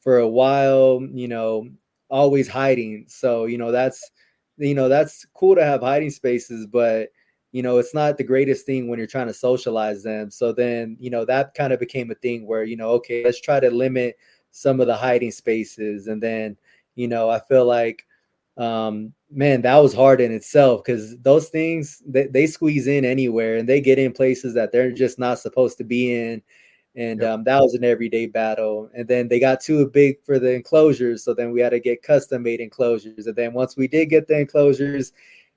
for 0.00 0.18
a 0.18 0.28
while, 0.28 1.00
you 1.12 1.28
know, 1.28 1.68
always 2.14 2.46
hiding. 2.46 3.04
So, 3.08 3.46
you 3.46 3.58
know, 3.58 3.72
that's 3.72 4.10
you 4.56 4.74
know, 4.74 4.88
that's 4.88 5.26
cool 5.34 5.56
to 5.56 5.64
have 5.64 5.80
hiding 5.80 6.10
spaces, 6.10 6.64
but 6.66 7.08
you 7.50 7.62
know, 7.62 7.78
it's 7.78 7.94
not 7.94 8.16
the 8.16 8.24
greatest 8.24 8.66
thing 8.66 8.88
when 8.88 8.98
you're 8.98 9.06
trying 9.06 9.26
to 9.26 9.34
socialize 9.34 10.02
them. 10.02 10.30
So 10.30 10.52
then, 10.52 10.96
you 10.98 11.10
know, 11.10 11.24
that 11.24 11.54
kind 11.54 11.72
of 11.72 11.78
became 11.80 12.10
a 12.10 12.16
thing 12.16 12.46
where, 12.46 12.64
you 12.64 12.76
know, 12.76 12.90
okay, 12.90 13.24
let's 13.24 13.40
try 13.40 13.60
to 13.60 13.70
limit 13.70 14.16
some 14.50 14.80
of 14.80 14.86
the 14.86 14.96
hiding 14.96 15.30
spaces. 15.30 16.08
And 16.08 16.22
then, 16.22 16.56
you 16.94 17.06
know, 17.06 17.30
I 17.30 17.40
feel 17.40 17.64
like, 17.64 18.04
um, 18.56 19.12
man, 19.30 19.62
that 19.62 19.76
was 19.78 19.94
hard 19.94 20.20
in 20.20 20.32
itself 20.32 20.82
because 20.84 21.16
those 21.18 21.48
things 21.48 22.02
they, 22.06 22.26
they 22.26 22.46
squeeze 22.46 22.86
in 22.86 23.04
anywhere 23.04 23.56
and 23.56 23.68
they 23.68 23.80
get 23.80 23.98
in 23.98 24.12
places 24.12 24.54
that 24.54 24.70
they're 24.70 24.92
just 24.92 25.18
not 25.18 25.40
supposed 25.40 25.78
to 25.78 25.84
be 25.84 26.14
in. 26.14 26.42
And 26.96 27.22
Yep. 27.22 27.30
um, 27.30 27.44
that 27.44 27.60
was 27.60 27.74
an 27.74 27.84
everyday 27.84 28.26
battle. 28.26 28.88
And 28.94 29.08
then 29.08 29.28
they 29.28 29.40
got 29.40 29.60
too 29.60 29.88
big 29.88 30.22
for 30.24 30.38
the 30.38 30.54
enclosures. 30.54 31.24
So 31.24 31.34
then 31.34 31.50
we 31.50 31.60
had 31.60 31.70
to 31.70 31.80
get 31.80 32.02
custom 32.02 32.42
made 32.44 32.60
enclosures. 32.60 33.26
And 33.26 33.34
then 33.36 33.52
once 33.52 33.76
we 33.76 33.88
did 33.88 34.06
get 34.06 34.28
the 34.28 34.38
enclosures, 34.38 35.12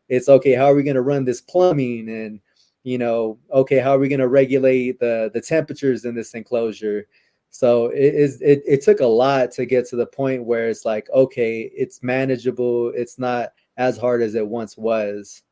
it's 0.09 0.29
okay 0.29 0.53
how 0.53 0.65
are 0.65 0.75
we 0.75 0.83
going 0.83 0.95
to 0.95 1.01
run 1.01 1.25
this 1.25 1.41
plumbing 1.41 2.07
and 2.09 2.39
you 2.83 2.97
know 2.97 3.37
okay 3.51 3.77
how 3.79 3.91
are 3.93 3.99
we 3.99 4.07
going 4.07 4.21
to 4.21 4.29
regulate 4.29 4.99
the 4.99 5.29
the 5.33 5.41
temperatures 5.41 6.05
in 6.05 6.15
this 6.15 6.33
enclosure 6.33 7.05
So 7.49 7.87
it 7.87 8.13
is 8.13 8.41
it, 8.41 8.61
it 8.67 8.81
took 8.83 8.99
a 8.99 9.05
lot 9.05 9.51
to 9.53 9.65
get 9.65 9.87
to 9.89 9.95
the 9.95 10.05
point 10.05 10.43
where 10.45 10.69
it's 10.69 10.85
like, 10.85 11.09
okay, 11.11 11.71
it's 11.75 12.03
manageable. 12.03 12.91
It's 12.95 13.17
not 13.17 13.53
as 13.77 13.97
hard 13.97 14.21
as 14.21 14.35
it 14.35 14.47
once 14.47 14.77
was. 14.77 15.43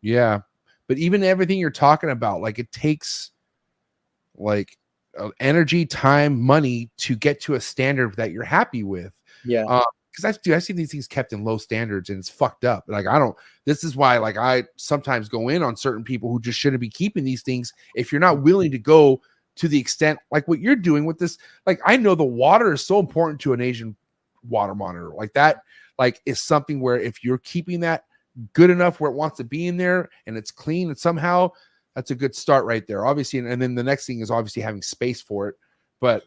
Yeah. 0.00 0.40
But 0.86 0.98
even 0.98 1.22
everything 1.22 1.58
you're 1.58 1.70
talking 1.70 2.10
about, 2.10 2.40
like 2.40 2.58
it 2.58 2.72
takes 2.72 3.30
like 4.36 4.76
energy, 5.40 5.86
time, 5.86 6.40
money 6.40 6.90
to 6.98 7.16
get 7.16 7.40
to 7.42 7.54
a 7.54 7.60
standard 7.60 8.16
that 8.16 8.30
you're 8.30 8.44
happy 8.44 8.82
with. 8.82 9.14
Yeah. 9.44 9.64
Uh, 9.64 9.84
because 10.10 10.36
I 10.36 10.40
do 10.42 10.54
I 10.54 10.58
see 10.58 10.72
these 10.72 10.90
things 10.90 11.06
kept 11.06 11.32
in 11.32 11.44
low 11.44 11.58
standards 11.58 12.10
and 12.10 12.18
it's 12.18 12.28
fucked 12.28 12.64
up. 12.64 12.84
Like 12.88 13.06
I 13.06 13.18
don't 13.18 13.36
this 13.66 13.84
is 13.84 13.94
why 13.94 14.18
like 14.18 14.36
I 14.36 14.64
sometimes 14.76 15.28
go 15.28 15.48
in 15.48 15.62
on 15.62 15.76
certain 15.76 16.02
people 16.02 16.30
who 16.30 16.40
just 16.40 16.58
shouldn't 16.58 16.80
be 16.80 16.88
keeping 16.88 17.24
these 17.24 17.42
things 17.42 17.72
if 17.94 18.10
you're 18.10 18.20
not 18.20 18.42
willing 18.42 18.70
to 18.72 18.78
go 18.78 19.20
to 19.56 19.68
the 19.68 19.78
extent 19.78 20.18
like 20.30 20.48
what 20.48 20.60
you're 20.60 20.76
doing 20.76 21.04
with 21.04 21.18
this. 21.18 21.38
Like 21.66 21.80
I 21.84 21.96
know 21.96 22.14
the 22.14 22.24
water 22.24 22.72
is 22.72 22.84
so 22.84 22.98
important 22.98 23.40
to 23.42 23.52
an 23.52 23.60
Asian 23.60 23.96
water 24.48 24.74
monitor. 24.74 25.10
Like 25.10 25.32
that 25.34 25.62
like 25.98 26.20
is 26.26 26.40
something 26.40 26.80
where 26.80 26.98
if 26.98 27.22
you're 27.22 27.38
keeping 27.38 27.80
that 27.80 28.04
good 28.52 28.70
enough 28.70 29.00
where 29.00 29.10
it 29.10 29.16
wants 29.16 29.36
to 29.36 29.44
be 29.44 29.66
in 29.66 29.76
there 29.76 30.08
and 30.26 30.36
it's 30.36 30.50
clean 30.50 30.88
and 30.88 30.98
somehow 30.98 31.50
that's 31.98 32.12
a 32.12 32.14
good 32.14 32.32
start 32.32 32.64
right 32.64 32.86
there. 32.86 33.04
Obviously, 33.04 33.40
and, 33.40 33.48
and 33.48 33.60
then 33.60 33.74
the 33.74 33.82
next 33.82 34.06
thing 34.06 34.20
is 34.20 34.30
obviously 34.30 34.62
having 34.62 34.82
space 34.82 35.20
for 35.20 35.48
it. 35.48 35.56
But 36.00 36.22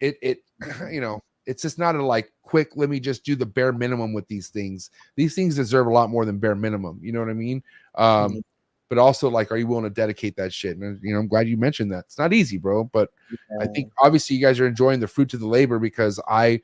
it 0.00 0.16
it 0.20 0.38
you 0.90 1.00
know 1.00 1.22
it's 1.46 1.62
just 1.62 1.78
not 1.78 1.94
a 1.94 2.04
like 2.04 2.32
quick 2.42 2.72
let 2.74 2.90
me 2.90 2.98
just 2.98 3.24
do 3.24 3.36
the 3.36 3.46
bare 3.46 3.72
minimum 3.72 4.12
with 4.12 4.26
these 4.28 4.48
things 4.48 4.90
these 5.16 5.34
things 5.34 5.54
deserve 5.54 5.86
a 5.86 5.92
lot 5.92 6.10
more 6.10 6.24
than 6.24 6.38
bare 6.38 6.54
minimum 6.54 6.98
you 7.02 7.12
know 7.12 7.20
what 7.20 7.28
i 7.28 7.32
mean 7.34 7.62
um 7.96 8.32
Mhm. 8.34 8.42
but 8.88 8.98
also 8.98 9.28
like 9.28 9.50
are 9.50 9.56
you 9.56 9.66
willing 9.66 9.84
to 9.84 9.90
dedicate 9.90 10.36
that 10.36 10.52
shit 10.52 10.76
and 10.76 11.00
you 11.02 11.12
know 11.12 11.18
i'm 11.18 11.26
glad 11.26 11.48
you 11.48 11.56
mentioned 11.56 11.90
that 11.90 12.04
it's 12.04 12.18
not 12.18 12.32
easy 12.32 12.58
bro 12.58 12.84
but 12.84 13.10
i 13.60 13.66
think 13.66 13.92
obviously 14.00 14.36
you 14.36 14.42
guys 14.42 14.60
are 14.60 14.68
enjoying 14.68 15.00
the 15.00 15.08
fruits 15.08 15.34
of 15.34 15.40
the 15.40 15.46
labor 15.46 15.80
because 15.80 16.20
i 16.28 16.60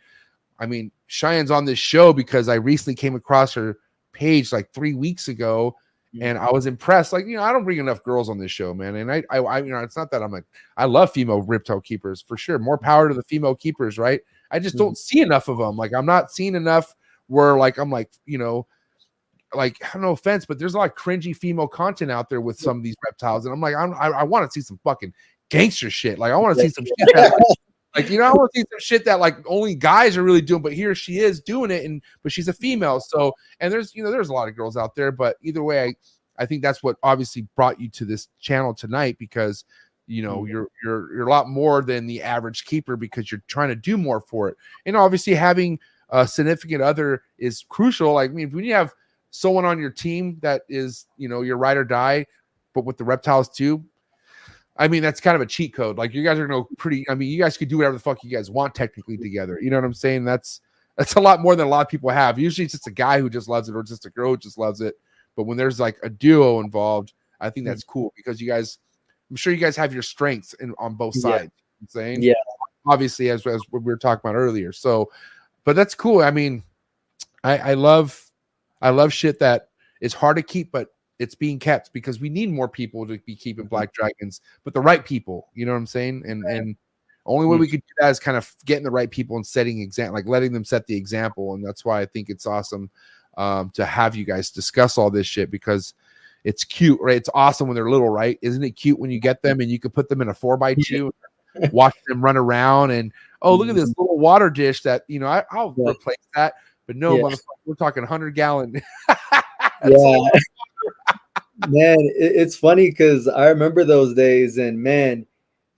i 0.61 0.67
mean 0.67 0.93
cheyenne's 1.09 1.51
on 1.51 1.65
this 1.65 1.79
show 1.79 2.13
because 2.13 2.49
i 2.49 2.55
recently 2.55 2.95
came 2.95 3.17
across 3.17 3.53
her 3.55 3.79
page 4.13 4.53
like 4.53 4.73
three 4.73 4.95
weeks 4.95 5.27
ago 5.27 5.75
and 6.15 6.39
mm-hmm. 6.39 6.47
I 6.47 6.51
was 6.51 6.67
impressed. 6.67 7.13
Like, 7.13 7.27
you 7.27 7.37
know, 7.37 7.43
I 7.43 7.53
don't 7.53 7.65
bring 7.65 7.79
enough 7.79 8.03
girls 8.03 8.31
on 8.31 8.39
this 8.39 8.51
show, 8.51 8.73
man. 8.73 8.97
And 8.97 9.13
I, 9.13 9.23
I, 9.31 9.39
I 9.39 9.59
you 9.59 9.71
know, 9.71 9.81
it's 9.81 9.97
not 9.97 10.11
that 10.11 10.23
I'm 10.23 10.33
like, 10.33 10.45
I 10.77 10.87
love 10.87 11.13
female 11.13 11.43
riptail 11.43 11.85
keepers 11.85 12.23
for 12.23 12.37
sure. 12.37 12.59
More 12.59 12.79
power 12.79 13.09
to 13.09 13.15
the 13.15 13.23
female 13.25 13.55
keepers, 13.55 13.99
right? 13.99 14.21
I 14.51 14.59
just 14.59 14.77
don't 14.77 14.89
mm-hmm. 14.89 14.95
see 14.95 15.21
enough 15.21 15.49
of 15.49 15.59
them. 15.59 15.77
Like, 15.77 15.93
I'm 15.93 16.07
not 16.07 16.31
seeing 16.31 16.55
enough 16.55 16.95
where, 17.27 17.57
like, 17.57 17.79
I'm 17.79 17.91
like, 17.91 18.11
you 18.25 18.39
know, 18.39 18.67
like, 19.55 19.77
no 19.95 20.11
offense, 20.11 20.47
but 20.47 20.59
there's 20.59 20.75
a 20.75 20.79
lot 20.79 20.91
of 20.91 20.97
cringy 20.97 21.37
female 21.37 21.69
content 21.69 22.11
out 22.11 22.31
there 22.31 22.41
with 22.41 22.59
some 22.59 22.79
of 22.79 22.83
these 22.83 22.97
reptiles, 23.05 23.45
and 23.45 23.53
I'm 23.53 23.61
like, 23.61 23.75
I'm, 23.75 23.93
I, 23.95 24.09
I 24.09 24.23
want 24.23 24.51
to 24.51 24.53
see 24.53 24.65
some 24.65 24.81
fucking 24.85 25.13
gangster 25.51 25.91
shit. 25.91 26.19
Like, 26.19 26.33
I 26.33 26.37
want 26.37 26.57
to 26.57 26.63
see 26.63 26.71
some 26.71 26.85
shit 26.85 27.33
like, 27.97 28.11
you 28.11 28.19
know, 28.19 28.25
I 28.25 28.33
want 28.33 28.51
to 28.53 28.61
see 28.61 28.65
some 28.71 28.81
shit 28.81 29.05
that 29.07 29.19
like 29.21 29.37
only 29.47 29.75
guys 29.75 30.17
are 30.17 30.23
really 30.23 30.41
doing, 30.43 30.63
but 30.63 30.73
here 30.73 30.95
she 30.95 31.19
is 31.19 31.41
doing 31.41 31.71
it, 31.71 31.85
and 31.85 32.03
but 32.23 32.31
she's 32.33 32.49
a 32.49 32.53
female, 32.53 33.01
so 33.01 33.33
and 33.61 33.73
there's 33.73 33.95
you 33.95 34.03
know 34.03 34.11
there's 34.11 34.29
a 34.29 34.33
lot 34.33 34.49
of 34.49 34.57
girls 34.57 34.77
out 34.77 34.95
there, 34.95 35.11
but 35.13 35.37
either 35.43 35.63
way, 35.63 35.83
I 35.85 35.95
I 36.43 36.47
think 36.47 36.63
that's 36.63 36.83
what 36.83 36.97
obviously 37.03 37.47
brought 37.57 37.81
you 37.81 37.89
to 37.91 38.05
this 38.05 38.29
channel 38.41 38.73
tonight 38.75 39.17
because 39.19 39.65
you 40.07 40.23
know 40.23 40.43
Mhm. 40.43 40.49
you're 40.51 40.69
you're 40.85 41.13
you're 41.15 41.27
a 41.27 41.31
lot 41.31 41.49
more 41.49 41.83
than 41.83 42.07
the 42.07 42.23
average 42.23 42.65
keeper 42.65 42.97
because 42.97 43.31
you're 43.33 43.43
trying 43.49 43.69
to 43.71 43.77
do 43.77 43.97
more 43.99 44.21
for 44.21 44.49
it, 44.49 44.57
and 44.87 44.97
obviously 44.97 45.35
having 45.35 45.79
a 46.11 46.27
significant 46.27 46.83
other 46.83 47.23
is 47.39 47.65
crucial. 47.69 48.13
Like 48.15 48.31
I 48.31 48.35
mean, 48.35 48.51
when 48.51 48.65
you 48.65 48.75
have 48.75 48.93
someone 49.31 49.65
on 49.65 49.79
your 49.79 49.91
team 49.91 50.39
that 50.43 50.63
is 50.69 51.07
you 51.17 51.29
know 51.29 51.43
your 51.43 51.57
ride 51.57 51.77
or 51.77 51.85
die, 51.85 52.27
but 52.75 52.85
with 52.85 52.97
the 52.99 53.05
reptiles 53.05 53.49
too. 53.49 53.83
I 54.79 54.87
mean, 54.87 55.03
that's 55.03 55.21
kind 55.21 55.35
of 55.35 55.41
a 55.41 55.47
cheat 55.47 55.75
code. 55.75 55.99
Like 55.99 56.15
you 56.15 56.23
guys 56.23 56.39
are 56.39 56.47
gonna 56.47 56.63
go 56.63 56.69
pretty. 56.77 57.05
I 57.11 57.15
mean, 57.15 57.29
you 57.29 57.39
guys 57.39 57.57
could 57.57 57.69
do 57.69 57.79
whatever 57.79 57.95
the 57.95 58.03
fuck 58.03 58.23
you 58.23 58.31
guys 58.31 58.51
want 58.51 58.75
technically 58.75 59.17
together. 59.17 59.59
You 59.61 59.71
know 59.71 59.77
what 59.77 59.85
I'm 59.85 59.95
saying? 59.95 60.25
That's 60.25 60.61
that's 60.97 61.15
a 61.15 61.21
lot 61.21 61.41
more 61.41 61.57
than 61.57 61.67
a 61.67 61.71
lot 61.71 61.81
of 61.81 61.89
people 61.89 62.11
have. 62.11 62.39
Usually, 62.39 62.65
it's 62.65 62.75
just 62.75 62.87
a 62.87 62.93
guy 62.93 63.21
who 63.21 63.29
just 63.29 63.49
loves 63.49 63.69
it, 63.69 63.75
or 63.75 63.83
just 63.83 64.07
a 64.07 64.11
girl 64.11 64.31
who 64.31 64.37
just 64.37 64.57
loves 64.57 64.81
it. 64.81 64.95
But 65.37 65.45
when 65.45 65.57
there's 65.57 65.81
like 65.81 65.99
a 66.03 66.09
duo 66.09 66.61
involved, 66.61 67.13
I 67.41 67.51
think 67.51 67.65
mm-hmm. 67.65 67.71
that's 67.71 67.85
cool 67.85 68.13
because 68.17 68.41
you 68.41 68.47
guys, 68.47 68.79
I'm 69.31 69.37
sure 69.37 69.53
you 69.53 69.59
guys 69.59 69.77
have 69.77 69.93
your 69.93 70.03
strengths 70.03 70.55
in 70.55 70.75
on 70.79 70.95
both 70.95 71.15
Yeah. 71.17 71.23
sides. 71.23 71.33
You 71.33 71.47
know 71.47 71.49
what 71.49 71.83
I'm 71.83 71.89
saying, 71.89 72.23
Yeah. 72.23 72.35
obviously, 72.87 73.31
as 73.31 73.47
as 73.47 73.61
we 73.73 73.81
were 73.81 73.97
talking 73.97 74.29
about 74.29 74.37
earlier. 74.37 74.73
So, 74.73 75.11
but 75.65 75.75
that's 75.75 75.95
cool. 75.95 76.23
I 76.23 76.31
mean, 76.31 76.63
I 77.43 77.59
I 77.59 77.75
love 77.75 78.25
I 78.81 78.91
love 78.91 79.13
shit 79.13 79.41
that 79.41 79.71
is 80.01 80.15
hard 80.15 80.37
to 80.37 80.43
keep, 80.43 80.71
but 80.71 80.89
it's 81.19 81.35
being 81.35 81.59
kept 81.59 81.93
because 81.93 82.21
we 82.21 82.29
need 82.29 82.51
more 82.51 82.69
people 82.69 83.07
to 83.07 83.19
be 83.19 83.35
keeping 83.35 83.65
mm-hmm. 83.65 83.71
black 83.71 83.93
dragons, 83.93 84.41
but 84.65 84.75
the 84.75 84.81
right 84.81 85.05
people. 85.05 85.49
You 85.55 85.67
know 85.67 85.73
what 85.73 85.79
I'm 85.79 85.87
saying? 85.87 86.25
And 86.27 86.45
and 86.45 86.77
only 87.27 87.47
way 87.47 87.57
we 87.57 87.67
mm-hmm. 87.67 87.73
could 87.73 87.81
do 87.81 87.95
that 87.99 88.11
is 88.11 88.21
kind 88.21 88.37
of 88.37 88.55
getting 88.65 88.85
the 88.85 88.91
right 88.91 89.11
people 89.11 89.37
and 89.37 89.47
setting 89.47 89.81
example, 89.81 90.15
like 90.15 90.27
letting 90.27 90.53
them 90.53 90.65
set 90.65 90.87
the 90.87 90.97
example. 90.97 91.55
And 91.55 91.65
that's 91.65 91.85
why 91.85 92.01
I 92.01 92.07
think 92.07 92.31
it's 92.31 92.47
awesome 92.47 92.91
um, 93.37 93.71
to 93.75 93.85
have 93.85 94.17
you 94.17 94.25
guys 94.25 94.51
discuss 94.51 94.97
all 94.97 95.11
this 95.11 95.27
shit 95.27 95.51
because 95.51 95.95
it's 96.45 96.65
cute, 96.65 96.99
right? 97.01 97.17
It's 97.17 97.29
awesome 97.35 97.69
when 97.69 97.75
they're 97.75 97.91
little, 97.91 98.09
right? 98.09 98.39
Isn't 98.41 98.65
it 98.65 98.71
cute 98.73 98.99
when 98.99 99.11
you 99.11 99.21
get 99.21 99.43
them 99.43 99.61
and 99.61 99.71
you 99.71 99.79
can 99.79 99.91
put 99.91 100.09
them 100.09 100.23
in 100.23 100.29
a 100.29 100.35
four 100.35 100.57
by 100.57 100.75
two, 100.75 101.13
watch 101.73 101.97
them 102.07 102.23
run 102.23 102.37
around 102.37 102.93
and 102.93 103.13
oh 103.43 103.55
look 103.55 103.69
at 103.69 103.75
this 103.75 103.91
mm-hmm. 103.91 104.03
little 104.03 104.19
water 104.19 104.49
dish 104.49 104.83
that 104.83 105.03
you 105.09 105.19
know 105.19 105.27
I, 105.27 105.45
I'll 105.51 105.75
Yeah. 105.77 105.91
replace 105.91 106.17
that. 106.35 106.55
But 106.87 106.97
no, 106.97 107.17
Yeah. 107.17 107.23
motherfucker, 107.25 107.59
we're 107.67 107.75
talking 107.75 108.05
hundred 108.05 108.35
gallon. 108.35 108.81
yeah 109.85 110.29
man 111.67 111.99
it, 112.01 112.33
it's 112.37 112.57
funny 112.57 112.89
because 112.91 113.27
i 113.29 113.49
remember 113.49 113.83
those 113.85 114.15
days 114.15 114.59
and 114.59 114.79
man 114.81 115.27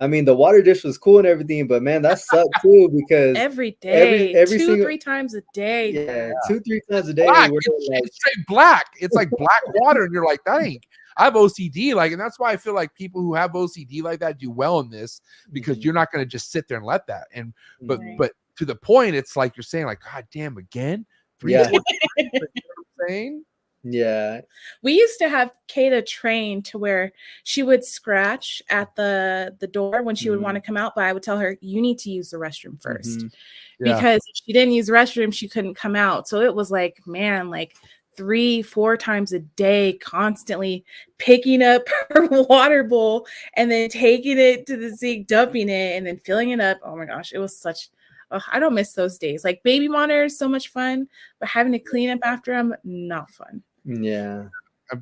i 0.00 0.06
mean 0.06 0.24
the 0.26 0.34
water 0.34 0.60
dish 0.60 0.84
was 0.84 0.98
cool 0.98 1.18
and 1.18 1.26
everything 1.26 1.66
but 1.66 1.82
man 1.82 2.02
that 2.02 2.18
sucked 2.18 2.48
too 2.62 2.90
because 2.94 3.36
Every 3.38 3.78
day, 3.80 4.34
every 4.34 4.58
two, 4.58 4.66
single- 4.66 4.84
three 4.84 4.98
times 4.98 5.34
a 5.34 5.42
day. 5.54 5.90
yeah, 5.90 6.32
two 6.46 6.60
three 6.60 6.82
times 6.90 7.08
a 7.08 7.14
day 7.14 7.24
black. 7.26 7.50
we're 7.50 7.58
It's, 7.58 7.88
like, 7.88 8.02
it's 8.04 8.16
straight 8.16 8.46
black. 8.46 8.86
It's 9.00 9.14
like 9.16 9.30
black 9.30 9.62
water, 9.74 10.04
and 10.04 10.12
you're 10.12 10.24
like, 10.26 10.44
that 10.44 10.62
ain't. 10.62 10.84
I 11.16 11.24
have 11.24 11.34
OCD, 11.34 11.94
like, 11.94 12.12
and 12.12 12.20
that's 12.20 12.38
why 12.38 12.52
I 12.52 12.56
feel 12.56 12.74
like 12.74 12.94
people 12.94 13.20
who 13.20 13.34
have 13.34 13.52
OCD 13.52 14.02
like 14.02 14.20
that 14.20 14.38
do 14.38 14.50
well 14.50 14.80
in 14.80 14.90
this 14.90 15.20
because 15.52 15.78
Mhm. 15.78 15.84
you're 15.84 15.94
not 15.94 16.12
going 16.12 16.24
to 16.24 16.28
just 16.28 16.50
sit 16.52 16.68
there 16.68 16.76
and 16.76 16.86
let 16.86 17.06
that. 17.08 17.28
And 17.34 17.52
but 17.82 17.98
Right. 18.00 18.16
but 18.18 18.32
to 18.56 18.64
the 18.64 18.74
point, 18.76 19.14
it's 19.16 19.36
like 19.36 19.56
you're 19.56 19.64
saying, 19.64 19.86
like, 19.86 20.00
God 20.02 20.26
damn, 20.32 20.56
again, 20.58 21.06
three, 21.40 21.52
Yeah. 21.52 21.68
four 21.68 21.80
times, 21.80 21.84
you 22.16 22.24
know 22.34 23.06
saying? 23.08 23.44
Yeah 23.82 24.40
We 24.82 24.92
used 24.92 25.18
to 25.20 25.28
have 25.28 25.50
Kata 25.72 26.02
trained 26.02 26.64
to 26.66 26.78
where 26.78 27.12
she 27.44 27.62
would 27.62 27.84
scratch 27.84 28.62
at 28.68 28.94
the 28.94 29.56
the 29.60 29.66
door 29.66 30.02
when 30.02 30.14
she 30.16 30.28
would 30.30 30.38
Mhm. 30.40 30.42
want 30.42 30.54
to 30.56 30.60
come 30.60 30.76
out, 30.76 30.94
but 30.94 31.04
I 31.04 31.12
would 31.12 31.22
tell 31.22 31.38
her, 31.38 31.56
"You 31.60 31.80
need 31.80 31.98
to 32.00 32.10
use 32.10 32.30
the 32.30 32.36
restroom 32.36 32.80
1st 32.82 33.20
Mhm. 33.20 33.32
Yeah. 33.80 33.94
because 33.94 34.20
if 34.26 34.36
she 34.44 34.52
didn't 34.52 34.74
use 34.74 34.86
the 34.88 34.92
restroom, 34.92 35.32
she 35.32 35.48
couldn't 35.48 35.74
come 35.74 35.96
out. 35.96 36.28
So 36.28 36.42
it 36.42 36.54
was 36.54 36.70
like, 36.70 36.98
man, 37.06 37.48
like 37.50 37.74
three, 38.16 38.60
four 38.60 38.96
times 38.98 39.32
a 39.32 39.38
day, 39.38 39.94
constantly 39.94 40.84
picking 41.18 41.62
up 41.62 41.82
her 42.10 42.26
water 42.28 42.82
bowl 42.84 43.26
and 43.56 43.70
then 43.70 43.88
taking 43.88 44.36
it 44.38 44.66
to 44.66 44.76
the 44.76 44.94
sink, 44.96 45.26
dumping 45.28 45.68
it, 45.70 45.96
and 45.96 46.06
then 46.06 46.18
filling 46.18 46.50
it 46.50 46.60
up. 46.60 46.78
Oh 46.82 46.96
my 46.96 47.06
gosh, 47.06 47.32
it 47.32 47.38
was 47.38 47.56
such. 47.56 47.88
ugh, 48.32 48.42
I 48.52 48.60
don't 48.60 48.74
miss 48.74 48.92
those 48.92 49.18
days. 49.18 49.42
Like 49.42 49.60
baby 49.64 49.88
monitor 49.88 50.24
is 50.24 50.38
so 50.38 50.48
much 50.48 50.68
fun, 50.68 51.08
but 51.40 51.48
having 51.48 51.72
to 51.72 51.78
clean 51.80 52.10
up 52.10 52.20
after 52.22 52.52
them, 52.52 52.74
not 52.84 53.28
fun. 53.32 53.62
Yeah 53.84 54.44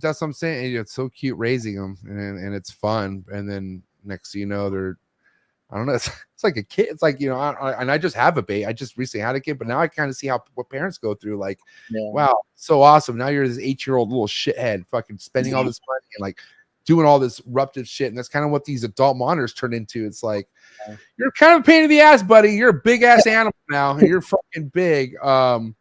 That's 0.00 0.20
what 0.20 0.26
I'm 0.26 0.32
saying. 0.32 0.76
It's 0.76 0.92
so 0.92 1.08
cute 1.08 1.38
raising 1.38 1.76
them, 1.76 1.96
and 2.04 2.38
and 2.38 2.54
it's 2.54 2.70
fun. 2.70 3.24
And 3.28 3.48
then 3.48 3.82
next 4.04 4.32
thing 4.32 4.40
you 4.40 4.46
know, 4.46 4.70
they're 4.70 4.98
I 5.70 5.76
don't 5.76 5.86
know. 5.86 5.92
It's, 5.98 6.10
it's 6.34 6.44
like 6.44 6.56
a 6.56 6.62
kid. 6.62 6.86
It's 6.90 7.02
like 7.02 7.20
you 7.20 7.28
know, 7.28 7.36
I, 7.36 7.50
I, 7.50 7.80
and 7.80 7.90
I 7.90 7.98
just 7.98 8.14
have 8.14 8.38
a 8.38 8.42
baby. 8.42 8.64
I 8.64 8.72
just 8.72 8.96
recently 8.96 9.24
had 9.24 9.34
a 9.34 9.40
kid, 9.40 9.58
but 9.58 9.66
now 9.66 9.80
I 9.80 9.88
kind 9.88 10.08
of 10.08 10.16
see 10.16 10.28
how 10.28 10.40
what 10.54 10.70
parents 10.70 10.96
go 10.96 11.14
through. 11.14 11.36
Like, 11.36 11.58
yeah 11.90 12.10
wow, 12.12 12.40
so 12.54 12.80
awesome. 12.80 13.16
Now 13.16 13.28
you're 13.28 13.48
this 13.48 13.58
eight 13.58 13.86
year 13.86 13.96
old 13.96 14.10
little 14.10 14.28
shithead, 14.28 14.86
fucking 14.86 15.18
spending 15.18 15.54
all 15.54 15.64
this 15.64 15.80
money 15.88 16.06
and 16.16 16.22
like 16.22 16.38
doing 16.84 17.04
all 17.04 17.18
this 17.18 17.36
disruptive 17.38 17.88
shit. 17.88 18.08
And 18.08 18.16
that's 18.16 18.28
kind 18.28 18.44
of 18.44 18.50
what 18.50 18.64
these 18.64 18.84
adult 18.84 19.16
monitors 19.16 19.52
turn 19.52 19.74
into. 19.74 20.06
It's 20.06 20.22
like 20.22 20.48
you're 21.18 21.32
kind 21.32 21.54
of 21.54 21.60
a 21.60 21.64
pain 21.64 21.82
in 21.82 21.90
the 21.90 22.00
ass, 22.00 22.22
buddy. 22.22 22.52
You're 22.52 22.70
a 22.70 22.82
big 22.82 23.02
ass 23.02 23.26
animal 23.26 23.52
now. 23.68 23.98
You're 23.98 24.22
fucking 24.22 24.68
big. 24.68 25.16
Um, 25.18 25.74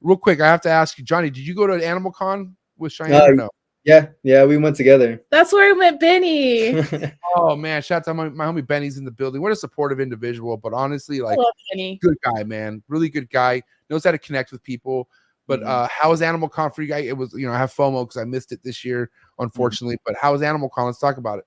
real 0.00 0.16
quick, 0.16 0.40
I 0.40 0.46
have 0.46 0.60
to 0.62 0.70
ask 0.70 0.98
you, 0.98 1.04
Johnny, 1.04 1.30
did 1.30 1.46
you 1.46 1.54
go 1.54 1.66
to 1.66 1.74
Animal 1.86 2.12
Con 2.12 2.56
with 2.78 2.92
Cheyenne? 2.92 3.14
Uh, 3.14 3.26
or 3.26 3.34
no? 3.34 3.48
yeah 3.84 4.08
yeah 4.22 4.44
we 4.44 4.58
went 4.58 4.76
together 4.76 5.24
That's 5.30 5.54
where 5.54 5.70
I 5.70 5.74
met 5.74 5.98
Benny. 5.98 6.82
Oh 7.36 7.54
man, 7.56 7.80
shout 7.80 7.98
out 7.98 8.04
to 8.06 8.14
my, 8.14 8.28
my 8.28 8.44
homie 8.44 8.66
Benny's 8.66 8.98
in 8.98 9.04
the 9.04 9.10
building. 9.10 9.40
What 9.40 9.52
a 9.52 9.56
supportive 9.56 10.00
individual, 10.00 10.56
but 10.56 10.72
honestly, 10.74 11.20
like 11.20 11.38
Benny. 11.72 11.98
good 12.02 12.16
guy, 12.24 12.42
man. 12.42 12.82
Really 12.88 13.08
good 13.08 13.30
guy. 13.30 13.62
Knows 13.88 14.02
how 14.04 14.10
to 14.10 14.18
connect 14.18 14.50
with 14.52 14.62
people. 14.64 15.08
But 15.46 15.60
Mhm. 15.60 15.66
uh 15.66 15.88
how 15.90 16.10
was 16.10 16.22
Animal 16.22 16.48
Con 16.48 16.70
for 16.72 16.82
you 16.82 16.88
guys? 16.88 17.06
It 17.06 17.16
was, 17.16 17.32
you 17.34 17.46
know, 17.46 17.52
I 17.52 17.58
have 17.58 17.72
FOMO 17.72 18.02
because 18.06 18.16
I 18.20 18.24
missed 18.24 18.50
it 18.52 18.62
this 18.62 18.84
year, 18.84 19.10
unfortunately. 19.38 19.96
But 20.04 20.16
how 20.20 20.32
was 20.32 20.42
Animal 20.42 20.68
Con? 20.68 20.86
Let's 20.86 20.98
talk 20.98 21.16
about 21.18 21.38
it. 21.38 21.46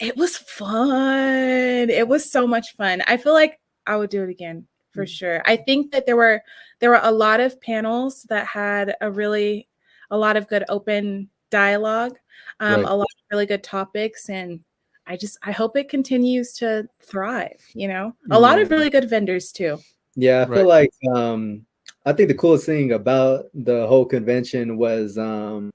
It 0.00 0.16
was 0.16 0.36
fun. 0.36 1.88
It 1.88 2.06
was 2.08 2.30
so 2.30 2.46
much 2.46 2.74
fun. 2.76 3.02
I 3.06 3.16
feel 3.16 3.32
like 3.32 3.58
I 3.86 3.96
would 3.96 4.10
do 4.10 4.22
it 4.24 4.28
again 4.30 4.66
for 4.98 5.04
Mm. 5.04 5.08
sure. 5.18 5.42
I 5.46 5.56
think 5.56 5.92
that 5.92 6.06
there 6.06 6.16
were 6.16 6.42
there 6.80 6.90
were 6.90 7.00
a 7.02 7.12
lot 7.12 7.38
of 7.40 7.60
panels 7.60 8.24
that 8.24 8.46
had 8.46 8.96
a 9.00 9.10
really 9.10 9.68
a 10.10 10.16
lot 10.18 10.36
of 10.36 10.48
good 10.48 10.64
open 10.68 11.28
dialogue, 11.50 12.18
um, 12.60 12.82
Right. 12.82 12.90
a 12.90 12.96
lot 12.96 13.06
of 13.14 13.24
really 13.30 13.46
good 13.46 13.62
topics, 13.62 14.28
and 14.28 14.60
I 15.06 15.16
just 15.16 15.38
I 15.44 15.52
hope 15.52 15.76
it 15.76 15.88
continues 15.88 16.52
to 16.54 16.88
thrive. 17.00 17.62
You 17.74 17.86
know, 17.88 18.14
a 18.32 18.40
lot 18.40 18.60
of 18.60 18.70
really 18.70 18.90
good 18.90 19.08
vendors 19.08 19.52
too. 19.52 19.78
Yeah, 20.16 20.42
I 20.42 20.46
Right. 20.46 20.58
feel 20.58 20.66
like 20.68 20.90
um 21.14 21.64
I 22.04 22.12
think 22.12 22.28
the 22.28 22.34
coolest 22.42 22.66
thing 22.66 22.92
about 22.92 23.46
the 23.54 23.86
whole 23.86 24.04
convention 24.04 24.76
was 24.78 25.16
um 25.16 25.70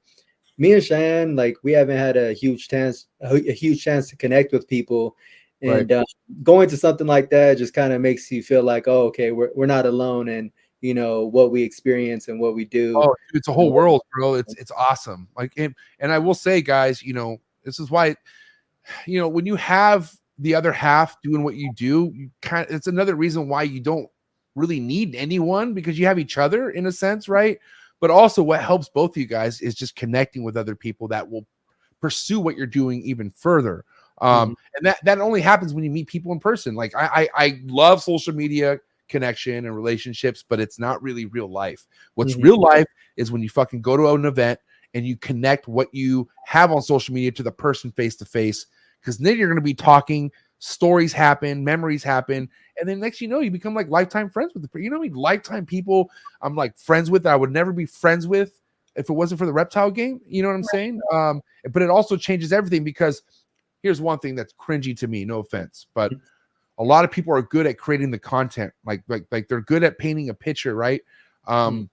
me 0.57 0.74
and 0.74 0.84
Cheyenne, 0.84 1.36
like 1.38 1.55
we 1.63 1.71
haven't 1.71 1.97
had 1.97 2.17
a 2.17 2.34
huge 2.34 2.67
chance 2.67 3.07
a 3.21 3.38
huge 3.53 3.82
chance 3.84 4.09
to 4.09 4.17
connect 4.17 4.51
with 4.51 4.67
people. 4.67 5.15
Right. 5.64 5.80
And 5.80 5.91
uh, 5.91 6.03
going 6.43 6.70
to 6.70 6.78
something 6.78 7.07
like 7.07 7.30
that 7.30 7.57
just 7.57 7.74
kind 7.74 7.93
of 7.93 8.01
makes 8.01 8.30
you 8.30 8.43
feel 8.43 8.64
like, 8.64 8.88
oh, 8.88 9.03
okay, 9.07 9.32
we're 9.32 9.51
we're 9.55 9.66
not 9.66 9.86
alone 9.86 10.28
and 10.28 10.51
you 10.82 10.93
know 10.93 11.26
what 11.26 11.51
we 11.51 11.64
experience 11.64 12.28
and 12.28 12.39
what 12.39 12.53
we 12.53 12.66
do. 12.66 12.93
Oh, 12.97 13.16
it's 13.34 13.47
a 13.47 13.53
whole 13.53 13.72
world, 13.72 14.01
bro. 14.14 14.34
It's 14.34 14.53
it's 14.55 14.72
awesome. 14.72 15.30
Like, 15.38 15.53
and, 15.55 15.74
and 15.99 16.11
I 16.11 16.20
will 16.20 16.34
say, 16.34 16.61
guys, 16.61 17.01
you 17.01 17.14
know, 17.14 17.38
this 17.64 17.80
is 17.80 17.89
why, 17.89 18.16
you 19.07 19.20
know, 19.20 19.30
when 19.30 19.45
you 19.45 19.55
have 19.55 20.11
the 20.38 20.53
other 20.53 20.74
half 20.74 21.22
doing 21.22 21.43
what 21.43 21.55
you 21.55 21.72
do, 21.74 22.11
you 22.14 22.30
kind 22.41 22.68
of 22.68 22.76
it's 22.76 22.88
another 22.88 23.16
reason 23.16 23.47
why 23.47 23.64
you 23.64 23.80
don't 23.80 24.09
really 24.55 24.82
need 24.82 25.16
anyone 25.16 25.74
because 25.74 25.97
you 25.97 26.05
have 26.05 26.20
each 26.20 26.38
other 26.38 26.72
in 26.72 26.86
a 26.88 26.91
sense, 26.91 27.30
right? 27.30 27.57
But 28.01 28.11
also, 28.11 28.43
what 28.43 28.61
helps 28.61 28.89
both 28.89 29.11
of 29.11 29.18
you 29.18 29.28
guys 29.28 29.61
is 29.61 29.76
just 29.76 29.95
connecting 29.95 30.43
with 30.43 30.57
other 30.57 30.76
people 30.76 31.07
that 31.07 31.30
will 31.30 31.45
pursue 32.01 32.41
what 32.41 32.57
you're 32.57 32.68
doing 32.68 33.01
even 33.03 33.32
further. 33.32 33.86
Um, 34.22 34.55
and 34.76 34.86
that 34.86 34.97
that 35.03 35.20
only 35.20 35.41
happens 35.41 35.74
when 35.74 35.84
you 35.84 35.89
meet 35.91 36.07
people 36.07 36.32
in 36.32 36.39
person. 36.39 36.76
Like 36.76 36.95
I, 36.95 37.30
I 37.36 37.45
I 37.45 37.61
love 37.66 38.01
social 38.01 38.34
media 38.34 38.80
connection 39.09 39.66
and 39.66 39.76
relationships, 39.76 40.43
but 40.47 40.59
it's 40.59 40.80
not 40.80 41.01
really 41.03 41.26
real 41.26 41.49
life. 41.51 41.86
What's 42.16 42.36
Mhm. 42.36 42.43
real 42.43 42.59
life 42.59 42.88
is 43.18 43.32
when 43.32 43.41
you 43.41 43.49
fucking 43.49 43.82
go 43.82 43.97
to 43.97 44.07
an 44.09 44.26
event 44.26 44.59
and 44.93 45.05
you 45.05 45.18
connect 45.18 45.68
what 45.68 45.93
you 45.93 46.28
have 46.45 46.72
on 46.72 46.82
social 46.82 47.14
media 47.14 47.32
to 47.32 47.43
the 47.43 47.51
person 47.51 47.91
face 47.91 48.16
to 48.18 48.26
face. 48.26 48.68
Because 49.01 49.18
then 49.18 49.38
you're 49.38 49.49
going 49.49 49.57
to 49.57 49.61
be 49.61 49.74
talking, 49.74 50.32
stories 50.59 51.11
happen, 51.11 51.64
memories 51.64 52.03
happen, 52.03 52.49
and 52.80 52.88
then 52.88 52.99
next 52.99 53.20
you 53.20 53.28
know 53.28 53.41
you 53.41 53.51
become 53.51 53.76
like 53.76 53.89
lifetime 53.89 54.30
friends 54.30 54.53
with 54.53 54.64
the. 54.64 54.80
You 54.80 54.89
know, 54.89 54.97
what 54.97 55.05
I 55.05 55.09
mean, 55.09 55.16
lifetime 55.16 55.66
people 55.66 56.09
I'm 56.41 56.55
like 56.55 56.78
friends 56.78 57.11
with 57.11 57.24
that 57.24 57.34
I 57.34 57.36
would 57.36 57.51
never 57.51 57.74
be 57.74 57.86
friends 57.86 58.28
with 58.28 58.61
if 58.95 59.09
it 59.09 59.14
wasn't 59.14 59.39
for 59.39 59.45
the 59.45 59.53
reptile 59.53 59.91
game. 59.91 60.22
You 60.26 60.41
know 60.43 60.49
what 60.49 60.55
I'm 60.55 60.64
saying? 60.64 61.01
Um, 61.11 61.41
but 61.72 61.82
it 61.82 61.89
also 61.89 62.16
changes 62.16 62.53
everything 62.53 62.84
because 62.84 63.24
here's 63.84 64.01
one 64.01 64.17
thing 64.19 64.34
that's 64.36 64.53
cringy 64.53 64.97
to 64.97 65.07
me. 65.07 65.25
No 65.25 65.39
offense, 65.39 65.88
but 65.93 66.11
a 66.79 66.84
lot 66.84 67.05
of 67.05 67.11
people 67.11 67.34
are 67.34 67.41
good 67.43 67.67
at 67.67 67.77
creating 67.77 68.09
the 68.09 68.17
content. 68.19 68.73
Like 68.86 69.03
like 69.07 69.25
like 69.31 69.47
they're 69.47 69.61
good 69.61 69.84
at 69.84 69.99
painting 69.99 70.29
a 70.29 70.34
picture, 70.34 70.75
right? 70.75 71.01
Um, 71.47 71.89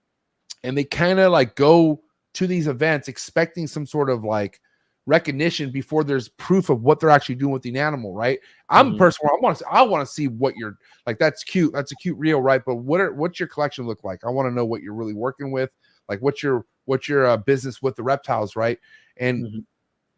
and 0.65 0.77
they 0.79 0.85
kind 0.85 1.19
of 1.19 1.33
like 1.33 1.55
go 1.57 2.01
to 2.35 2.47
these 2.47 2.69
events 2.69 3.09
expecting 3.09 3.67
some 3.67 3.85
sort 3.87 4.09
of 4.11 4.25
like 4.25 4.61
recognition 5.07 5.71
before 5.73 6.05
there's 6.05 6.29
proof 6.29 6.69
of 6.71 6.83
what 6.83 7.01
they're 7.01 7.11
actually 7.11 7.35
doing 7.35 7.53
with 7.53 7.63
the 7.63 7.77
animal, 7.79 8.15
right? 8.15 8.39
I'm 8.69 8.89
a 8.89 8.91
Mhm. 8.93 8.99
person 8.99 9.27
where 9.27 9.35
I 9.35 9.41
want 9.43 9.59
to 9.59 9.65
I 9.69 9.83
want 9.83 10.07
to 10.07 10.13
see 10.13 10.29
what 10.29 10.55
you're 10.57 10.77
like. 11.07 11.19
That's 11.19 11.43
cute. 11.45 11.73
That's 11.73 11.93
a 11.93 11.97
cute 11.97 12.19
reel, 12.19 12.41
right? 12.41 12.63
But 12.65 12.77
what 12.77 13.01
are 13.01 13.13
what's 13.13 13.41
your 13.41 13.49
collection 13.49 13.87
look 13.87 14.05
like? 14.05 14.25
I 14.25 14.31
want 14.31 14.49
to 14.49 14.55
know 14.55 14.65
what 14.65 14.83
you're 14.83 14.95
really 14.95 15.15
working 15.15 15.51
with. 15.51 15.71
Like 16.09 16.21
what's 16.21 16.43
your 16.43 16.65
what's 16.85 17.09
your 17.09 17.27
uh, 17.27 17.37
business 17.39 17.83
with 17.83 17.97
the 17.97 18.03
reptiles, 18.03 18.57
right? 18.57 18.79
And 19.17 19.45
Mhm. 19.45 19.65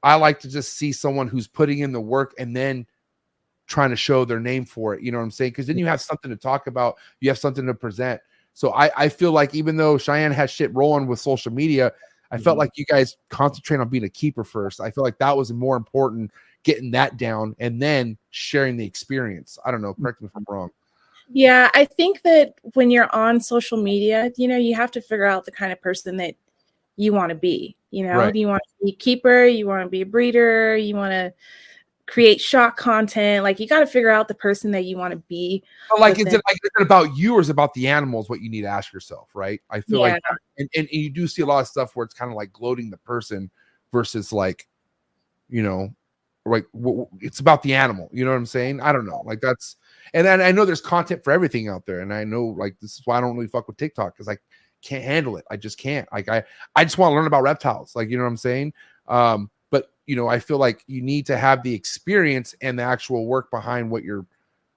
I 0.02 0.14
like 0.16 0.40
to 0.40 0.48
just 0.48 0.74
see 0.74 0.92
someone 0.92 1.28
who's 1.28 1.46
putting 1.46 1.80
in 1.80 1.92
the 1.92 2.00
work 2.00 2.34
and 2.38 2.56
then 2.56 2.86
trying 3.66 3.90
to 3.90 3.96
show 3.96 4.24
their 4.24 4.40
name 4.40 4.64
for 4.64 4.94
it. 4.94 5.02
You 5.02 5.12
know 5.12 5.18
what 5.18 5.24
I'm 5.24 5.30
saying? 5.30 5.52
Because 5.52 5.66
then 5.66 5.78
you 5.78 5.86
have 5.86 6.00
something 6.00 6.30
to 6.30 6.36
talk 6.36 6.66
about. 6.66 6.96
You 7.20 7.30
have 7.30 7.38
something 7.38 7.66
to 7.66 7.74
present. 7.74 8.20
So 8.54 8.72
I, 8.72 8.90
I 8.96 9.08
feel 9.08 9.32
like 9.32 9.54
even 9.54 9.76
though 9.76 9.96
Cheyenne 9.96 10.32
has 10.32 10.50
shit 10.50 10.74
rolling 10.74 11.06
with 11.06 11.20
social 11.20 11.52
media, 11.52 11.92
I 12.30 12.38
felt 12.38 12.56
Mhm. 12.56 12.60
like 12.60 12.70
you 12.74 12.84
guys 12.84 13.16
concentrate 13.28 13.78
on 13.80 13.88
being 13.88 14.04
a 14.04 14.08
keeper 14.08 14.44
first. 14.44 14.80
I 14.80 14.90
feel 14.90 15.04
like 15.04 15.18
that 15.18 15.36
was 15.36 15.52
more 15.52 15.76
important, 15.76 16.30
getting 16.64 16.90
that 16.90 17.16
down 17.16 17.54
and 17.60 17.80
then 17.80 18.18
sharing 18.30 18.76
the 18.76 18.84
experience. 18.84 19.58
I 19.64 19.70
don't 19.70 19.82
know. 19.82 19.94
Correct 19.94 20.20
me 20.20 20.26
if 20.26 20.36
I'm 20.36 20.44
wrong. 20.48 20.70
Yeah, 21.30 21.70
I 21.74 21.84
think 21.84 22.22
that 22.22 22.54
when 22.74 22.90
you're 22.90 23.14
on 23.14 23.40
social 23.40 23.80
media, 23.82 24.30
you 24.36 24.48
know, 24.48 24.56
you 24.56 24.74
have 24.74 24.90
to 24.92 25.00
figure 25.00 25.24
out 25.24 25.44
the 25.44 25.52
kind 25.52 25.72
of 25.72 25.80
person 25.80 26.16
that 26.18 26.34
you 26.96 27.12
want 27.12 27.30
to 27.30 27.34
be. 27.34 27.76
You 27.92 28.06
know, 28.06 28.18
Right. 28.18 28.32
do 28.32 28.40
you 28.40 28.48
want 28.48 28.62
to 28.66 28.84
be 28.84 28.92
a 28.92 28.96
keeper? 28.96 29.44
You 29.44 29.68
want 29.68 29.84
to 29.84 29.88
be 29.88 30.00
a 30.00 30.06
breeder? 30.06 30.76
You 30.76 30.96
want 30.96 31.12
to 31.12 31.32
create 32.06 32.40
shock 32.40 32.76
content? 32.76 33.44
Like, 33.44 33.60
you 33.60 33.68
got 33.68 33.80
to 33.80 33.86
figure 33.86 34.10
out 34.10 34.28
the 34.28 34.34
person 34.34 34.70
that 34.72 34.84
you 34.84 34.96
want 34.96 35.12
to 35.12 35.18
be. 35.28 35.62
But 35.90 36.00
like, 36.00 36.18
is 36.18 36.26
it 36.26 36.40
like 36.48 36.56
is 36.64 36.70
it 36.78 36.82
about 36.82 37.14
you 37.14 37.34
or 37.34 37.40
is 37.40 37.50
it 37.50 37.52
about 37.52 37.74
the 37.74 37.86
animals? 37.86 38.30
What 38.30 38.40
you 38.40 38.48
need 38.48 38.62
to 38.62 38.68
ask 38.68 38.92
yourself, 38.92 39.28
right? 39.34 39.60
I 39.70 39.82
feel 39.82 40.00
like, 40.00 40.20
and, 40.56 40.68
and, 40.74 40.88
and 40.90 41.02
you 41.02 41.10
do 41.10 41.28
see 41.28 41.42
a 41.42 41.46
lot 41.46 41.60
of 41.60 41.68
stuff 41.68 41.94
where 41.94 42.04
it's 42.04 42.14
kind 42.14 42.30
of 42.30 42.36
like 42.36 42.50
gloating 42.52 42.88
the 42.88 42.96
person 42.96 43.50
versus 43.92 44.32
like, 44.32 44.66
you 45.50 45.62
know, 45.62 45.94
like 46.46 46.66
it's 47.20 47.40
about 47.40 47.62
the 47.62 47.74
animal. 47.74 48.08
You 48.10 48.24
know 48.24 48.30
what 48.30 48.38
I'm 48.38 48.46
saying? 48.46 48.80
I 48.80 48.92
don't 48.92 49.06
know. 49.06 49.22
Like 49.26 49.42
that's, 49.42 49.76
and 50.14 50.26
then 50.26 50.40
I 50.40 50.50
know 50.50 50.64
there's 50.64 50.80
content 50.80 51.22
for 51.22 51.30
everything 51.30 51.68
out 51.68 51.84
there, 51.84 52.00
and 52.00 52.12
I 52.12 52.24
know 52.24 52.46
like 52.46 52.76
this 52.80 52.94
is 52.94 53.02
why 53.04 53.18
I 53.18 53.20
don't 53.20 53.36
really 53.36 53.48
fuck 53.48 53.68
with 53.68 53.76
TikTok 53.76 54.14
because 54.14 54.28
I 54.28 54.38
can't 54.82 55.04
handle 55.04 55.36
it. 55.36 55.44
I 55.50 55.56
just 55.56 55.78
can't. 55.78 56.08
Like 56.12 56.28
I, 56.28 56.42
I 56.76 56.84
just 56.84 56.98
want 56.98 57.12
to 57.12 57.16
learn 57.16 57.26
about 57.26 57.42
reptiles. 57.42 57.94
Like 57.96 58.10
you 58.10 58.16
know 58.16 58.24
what 58.24 58.30
I'm 58.30 58.36
saying? 58.36 58.72
Um, 59.08 59.50
but 59.70 59.90
you 60.06 60.16
know, 60.16 60.28
I 60.28 60.38
feel 60.38 60.58
like 60.58 60.84
you 60.86 61.02
need 61.02 61.26
to 61.26 61.38
have 61.38 61.62
the 61.62 61.74
experience 61.74 62.54
and 62.60 62.78
the 62.78 62.82
actual 62.82 63.26
work 63.26 63.50
behind 63.50 63.90
what 63.90 64.04
you're 64.04 64.26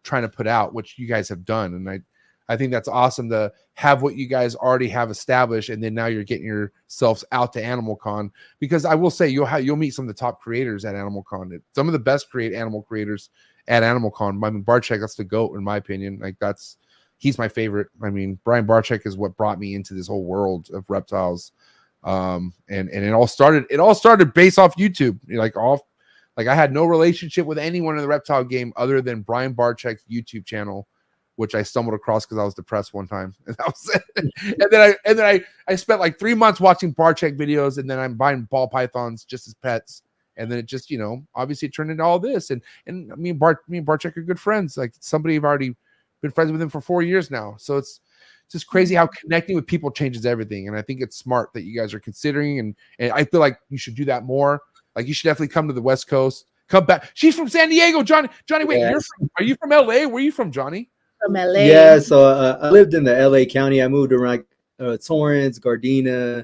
trying 0.03 0.21
to 0.21 0.29
put 0.29 0.47
out, 0.47 0.73
which 0.73 0.97
you 0.97 1.07
guys 1.07 1.27
have 1.29 1.43
done. 1.43 1.73
And 1.73 1.89
I, 1.89 1.99
I 2.47 2.55
think 2.55 2.71
that's 2.71 2.87
awesome 2.87 3.29
to 3.29 3.51
have 3.73 4.03
what 4.03 4.15
you 4.15 4.27
guys 4.27 4.55
already 4.55 4.87
have 4.89 5.09
established, 5.09 5.69
and 5.69 5.83
then 5.83 5.95
now 5.95 6.05
you're 6.05 6.23
getting 6.23 6.45
yourselves 6.45 7.25
out 7.31 7.51
to 7.53 7.63
Animal 7.63 7.95
Con. 7.95 8.31
Because 8.59 8.85
I 8.85 8.95
will 8.95 9.09
say 9.09 9.27
you'll 9.27 9.45
have 9.47 9.65
you'll 9.65 9.75
meet 9.75 9.95
some 9.95 10.05
of 10.05 10.07
the 10.07 10.19
top 10.19 10.41
creators 10.41 10.85
at 10.85 10.95
Animal 10.95 11.23
Con. 11.23 11.59
Some 11.73 11.87
of 11.87 11.93
the 11.93 11.99
best 11.99 12.29
create 12.29 12.53
animal 12.53 12.83
creators 12.83 13.29
at 13.67 13.83
Animal 13.83 14.11
Con. 14.11 14.41
I 14.43 14.49
mean, 14.49 14.63
Barczyk, 14.63 14.99
that's 14.99 15.15
the 15.15 15.23
goat 15.23 15.55
in 15.55 15.63
my 15.63 15.77
opinion. 15.77 16.19
Like 16.21 16.37
that's 16.39 16.77
he's 17.17 17.37
my 17.37 17.47
favorite. 17.47 17.87
I 18.03 18.09
mean, 18.09 18.39
Brian 18.43 18.67
Barczyk 18.67 19.05
is 19.05 19.17
what 19.17 19.37
brought 19.37 19.59
me 19.59 19.75
into 19.75 19.93
this 19.93 20.07
whole 20.07 20.23
world 20.23 20.69
of 20.73 20.89
reptiles. 20.89 21.51
Um, 22.03 22.53
and 22.69 22.89
and 22.89 23.03
it 23.03 23.13
all 23.13 23.27
started. 23.27 23.65
It 23.69 23.79
all 23.79 23.95
started 23.95 24.33
based 24.33 24.59
off 24.59 24.75
YouTube. 24.77 25.19
Like 25.27 25.57
off, 25.57 25.81
like 26.37 26.47
I 26.47 26.55
had 26.55 26.71
no 26.71 26.85
relationship 26.85 27.45
with 27.45 27.57
anyone 27.57 27.95
in 27.95 28.01
the 28.01 28.07
reptile 28.07 28.43
game 28.43 28.73
other 28.75 29.01
than 29.01 29.21
Brian 29.21 29.55
Barczyk's 29.55 30.03
YouTube 30.09 30.45
channel, 30.45 30.87
which 31.35 31.55
I 31.55 31.63
stumbled 31.63 31.95
across 31.95 32.25
because 32.25 32.37
I 32.37 32.43
was 32.43 32.53
depressed 32.53 32.93
one 32.93 33.07
time, 33.07 33.33
and 33.47 33.55
that 33.57 33.65
was 33.65 33.89
it. 33.95 34.33
and 34.61 34.71
then 34.71 34.81
I 34.81 34.95
and 35.05 35.17
then 35.17 35.25
I 35.25 35.41
I 35.67 35.75
spent 35.75 35.99
like 35.99 36.19
three 36.19 36.35
months 36.35 36.59
watching 36.59 36.93
Barczyk 36.93 37.37
videos, 37.37 37.79
and 37.79 37.89
then 37.89 37.99
I'm 37.99 38.15
buying 38.15 38.43
ball 38.43 38.67
pythons 38.67 39.25
just 39.25 39.47
as 39.47 39.53
pets. 39.55 40.03
And 40.37 40.51
then 40.51 40.59
it 40.59 40.65
just, 40.65 40.91
you 40.91 40.97
know, 40.97 41.23
obviously 41.33 41.69
it 41.69 41.73
turned 41.73 41.91
into 41.91 42.03
all 42.03 42.19
this. 42.19 42.49
And 42.49 42.61
and 42.87 43.07
me 43.17 43.29
and 43.29 43.39
Bart, 43.39 43.59
me 43.69 43.77
and 43.77 43.87
Barczyk 43.87 44.17
are 44.17 44.21
good 44.21 44.39
friends. 44.39 44.75
Like 44.77 44.93
somebody 44.99 45.37
I've 45.37 45.45
already 45.45 45.77
been 46.25 46.33
friends 46.33 46.51
with 46.51 46.61
him 46.61 46.69
for 46.69 46.81
four 46.81 47.03
years 47.03 47.29
now. 47.29 47.55
So 47.59 47.77
it's 47.77 48.01
it's 48.45 48.53
just 48.53 48.67
crazy 48.67 48.95
how 48.95 49.07
connecting 49.07 49.55
with 49.55 49.65
people 49.65 49.91
changes 49.91 50.25
everything. 50.25 50.67
And 50.67 50.77
I 50.77 50.81
think 50.81 51.01
it's 51.01 51.17
smart 51.17 51.53
that 51.53 51.63
you 51.63 51.79
guys 51.79 51.93
are 51.93 51.99
considering. 51.99 52.59
And 52.59 52.75
and 52.99 53.11
I 53.11 53.23
feel 53.25 53.39
like 53.39 53.59
you 53.69 53.77
should 53.77 53.95
do 53.95 54.05
that 54.05 54.23
more. 54.23 54.61
Like 54.95 55.07
you 55.07 55.13
should 55.13 55.27
definitely 55.27 55.53
come 55.53 55.67
to 55.67 55.73
the 55.73 55.81
West 55.81 56.07
Coast. 56.07 56.45
Come 56.67 56.85
back. 56.85 57.11
She's 57.13 57.35
from 57.35 57.47
San 57.47 57.69
Diego, 57.69 58.01
Johnny. 58.01 58.27
Johnny, 58.47 58.65
wait, 58.65 58.79
you're 58.79 58.99
from, 59.01 59.29
are 59.37 59.43
you 59.43 59.55
from 59.55 59.69
LA? 59.69 59.85
Where 59.85 60.15
are 60.15 60.19
you 60.19 60.31
from, 60.31 60.51
Johnny? 60.51 60.89
From 61.23 61.33
LA. 61.33 61.59
Yeah, 61.59 61.99
so 61.99 62.23
uh, 62.23 62.57
I 62.59 62.69
lived 62.71 62.95
in 62.95 63.03
the 63.03 63.13
LA 63.29 63.45
County. 63.45 63.83
I 63.83 63.87
moved 63.87 64.11
around 64.11 64.45
uh, 64.79 64.97
Torrance, 64.97 65.59
Gardena, 65.59 66.43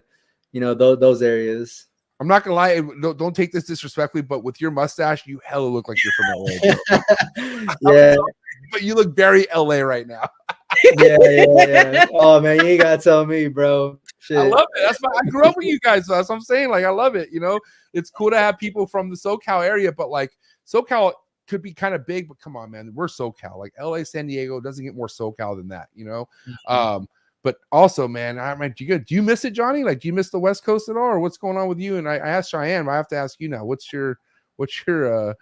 you 0.52 0.62
know, 0.62 0.74
those 0.76 1.00
those 1.00 1.22
areas. 1.22 1.88
I'm 2.20 2.28
not 2.28 2.44
gonna 2.44 2.56
lie, 2.56 2.80
don't, 3.02 3.18
don't 3.18 3.36
take 3.36 3.52
this 3.52 3.64
disrespectfully, 3.64 4.22
but 4.22 4.44
with 4.44 4.62
your 4.62 4.70
mustache, 4.70 5.26
you 5.26 5.42
hella 5.44 5.66
look 5.66 5.88
like 5.88 5.98
you're 6.04 6.14
from 6.14 6.28
LA. 6.38 7.72
yeah, 7.92 8.16
but 8.72 8.84
you 8.84 8.96
look 8.96 9.16
very 9.16 9.48
LA 9.56 9.80
right 9.80 10.08
now. 10.08 10.28
yeah, 10.98 11.18
yeah, 11.20 11.46
yeah. 11.48 12.06
Oh 12.14 12.40
man, 12.40 12.66
you 12.66 12.78
gotta 12.78 13.02
tell 13.02 13.26
me, 13.26 13.48
bro. 13.48 14.00
Shit. 14.20 14.38
I 14.38 14.48
love 14.48 14.68
it. 14.76 14.84
That's 14.86 15.02
my 15.02 15.10
I 15.10 15.30
grew 15.30 15.44
up 15.44 15.58
with 15.58 15.66
you 15.66 15.80
guys. 15.80 16.08
So 16.08 16.14
that's 16.14 16.30
what 16.30 16.36
I'm 16.36 16.42
saying. 16.42 16.70
Like, 16.70 16.86
I 16.86 16.90
love 16.90 17.16
it. 17.16 17.30
You 17.32 17.40
know, 17.40 17.60
it's 17.94 18.10
cool 18.10 18.30
to 18.30 18.38
have 18.38 18.58
people 18.58 18.86
from 18.86 19.10
the 19.10 19.16
SoCal 19.16 19.66
area, 19.66 19.92
but 19.92 20.10
like 20.10 20.38
SoCal 20.66 21.14
could 21.48 21.62
be 21.62 21.74
kind 21.74 21.94
of 21.94 22.06
big, 22.06 22.28
but 22.28 22.40
come 22.40 22.56
on, 22.56 22.72
man. 22.72 22.92
We're 22.94 23.08
SoCal. 23.08 23.58
Like 23.58 23.74
LA, 23.80 24.04
San 24.04 24.28
Diego 24.28 24.62
doesn't 24.62 24.86
get 24.86 24.96
more 24.96 25.08
SoCal 25.08 25.58
than 25.58 25.68
that, 25.70 25.90
you 25.94 26.06
know? 26.06 26.30
Um, 26.68 27.08
but 27.44 27.58
also, 27.72 28.08
man, 28.08 28.40
I 28.40 28.54
mean, 28.56 28.74
do 28.78 28.86
you 28.86 29.00
do 29.00 29.16
you 29.16 29.24
miss 29.24 29.46
it, 29.46 29.52
Johnny? 29.52 29.84
Like, 29.84 30.00
do 30.00 30.08
you 30.08 30.14
miss 30.14 30.30
the 30.30 30.40
West 30.40 30.64
Coast 30.64 30.90
at 30.90 30.96
all, 30.96 31.04
or 31.04 31.20
what's 31.20 31.38
going 31.38 31.58
on 31.58 31.68
with 31.68 31.80
you? 31.80 31.98
And 31.98 32.08
I, 32.08 32.16
I 32.16 32.30
asked 32.30 32.52
Cheyenne, 32.52 32.88
I 32.88 32.96
have 32.96 33.08
to 33.10 33.16
ask 33.16 33.40
you 33.40 33.50
now. 33.50 33.66
What's 33.66 33.92
your 33.92 34.20
what's 34.58 34.86
your 34.86 35.32
uh 35.32 35.34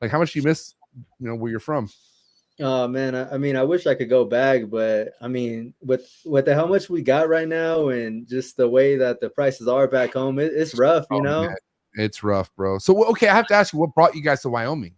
like 0.00 0.10
how 0.10 0.18
much 0.18 0.32
do 0.32 0.38
you 0.38 0.44
miss 0.44 0.74
you 1.18 1.28
know 1.28 1.34
where 1.34 1.50
you're 1.50 1.60
from? 1.60 1.88
Oh 2.60 2.86
man, 2.86 3.14
I, 3.14 3.34
I 3.34 3.38
mean, 3.38 3.56
I 3.56 3.62
wish 3.62 3.86
I 3.86 3.94
could 3.94 4.10
go 4.10 4.24
back, 4.24 4.68
but 4.68 5.14
I 5.20 5.28
mean, 5.28 5.72
with 5.80 6.08
with 6.24 6.44
the 6.44 6.54
how 6.54 6.66
much 6.66 6.90
we 6.90 7.02
got 7.02 7.28
right 7.28 7.48
now, 7.48 7.88
and 7.88 8.28
just 8.28 8.56
the 8.56 8.68
way 8.68 8.96
that 8.96 9.20
the 9.20 9.30
prices 9.30 9.68
are 9.68 9.88
back 9.88 10.12
home, 10.12 10.38
it, 10.38 10.52
it's 10.54 10.74
rough, 10.74 11.06
you 11.10 11.20
Oh, 11.20 11.22
know. 11.22 11.40
man, 11.48 11.56
it's 11.94 12.22
rough, 12.22 12.54
bro. 12.54 12.78
So 12.78 13.04
okay, 13.10 13.28
I 13.28 13.34
have 13.34 13.46
to 13.48 13.54
ask 13.54 13.72
you, 13.72 13.78
what 13.78 13.94
brought 13.94 14.14
you 14.14 14.22
guys 14.22 14.42
to 14.42 14.50
Wyoming? 14.50 14.94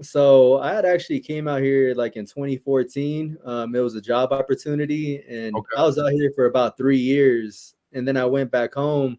So 0.00 0.58
I 0.60 0.72
had 0.72 0.86
actually 0.86 1.20
came 1.20 1.46
out 1.48 1.60
here 1.60 1.92
like 1.94 2.16
in 2.16 2.24
2014. 2.24 3.36
Um, 3.44 3.74
it 3.74 3.80
was 3.80 3.96
a 3.96 4.00
job 4.00 4.32
opportunity, 4.32 5.22
and 5.28 5.54
Okay. 5.54 5.76
I 5.76 5.82
was 5.82 5.98
out 5.98 6.12
here 6.12 6.32
for 6.36 6.46
about 6.46 6.76
three 6.76 6.98
years, 6.98 7.74
and 7.92 8.06
then 8.06 8.16
I 8.16 8.24
went 8.24 8.50
back 8.50 8.74
home. 8.74 9.18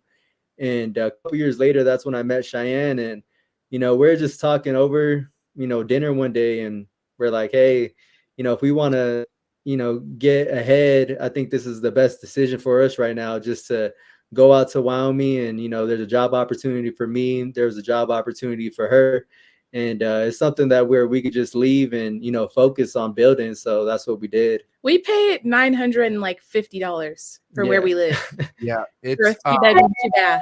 And 0.57 0.95
a 0.97 1.11
couple 1.11 1.37
years 1.37 1.59
later, 1.59 1.83
that's 1.83 2.05
when 2.05 2.15
I 2.15 2.23
met 2.23 2.45
Cheyenne, 2.45 2.99
and 2.99 3.23
you 3.69 3.79
know, 3.79 3.95
we're 3.95 4.15
just 4.15 4.39
talking 4.39 4.75
over, 4.75 5.29
you 5.55 5.67
know, 5.67 5.83
dinner 5.83 6.13
one 6.13 6.33
day, 6.33 6.61
and 6.63 6.87
we're 7.21 7.29
like, 7.29 7.51
hey, 7.51 7.93
you 8.35 8.43
know, 8.43 8.51
if 8.51 8.61
we 8.61 8.71
want 8.71 8.93
to, 8.93 9.25
you 9.63 9.77
know, 9.77 9.99
get 10.17 10.49
ahead, 10.49 11.17
I 11.21 11.29
think 11.29 11.49
this 11.49 11.65
is 11.65 11.79
the 11.79 11.91
best 11.91 12.19
decision 12.19 12.59
for 12.59 12.81
us 12.81 12.97
right 12.97 13.15
now, 13.15 13.39
just 13.39 13.67
to 13.67 13.93
go 14.33 14.51
out 14.51 14.69
to 14.71 14.81
Wyoming, 14.81 15.45
and 15.45 15.59
you 15.61 15.69
know, 15.69 15.85
there's 15.85 16.01
a 16.01 16.07
job 16.07 16.33
opportunity 16.33 16.89
for 16.89 17.07
me, 17.07 17.43
there's 17.43 17.77
a 17.77 17.81
job 17.81 18.09
opportunity 18.09 18.69
for 18.69 18.87
her, 18.87 19.27
and 19.73 20.01
uh, 20.03 20.23
it's 20.25 20.39
something 20.39 20.67
that 20.69 20.87
where 20.87 21.07
we 21.07 21.21
could 21.21 21.33
just 21.33 21.53
leave 21.55 21.93
and 21.93 22.23
you 22.25 22.31
know 22.31 22.47
focus 22.47 22.95
on 22.95 23.13
building. 23.13 23.53
So 23.53 23.85
that's 23.85 24.07
what 24.07 24.19
we 24.19 24.27
did. 24.27 24.63
We 24.83 24.97
paid 24.97 25.45
nine 25.45 25.73
hundred 25.73 26.11
and 26.11 26.21
like 26.21 26.41
fifty 26.41 26.79
dollars 26.79 27.39
for 27.53 27.65
where 27.65 27.81
we 27.81 27.93
live 27.93 28.19
Yeah, 28.59 28.83
for 29.03 29.07
a 29.07 29.11
it's 29.11 29.21
three 29.21 29.33
uh, 29.45 29.59
bedroom, 29.59 29.93
two 30.03 30.09
bath. 30.15 30.41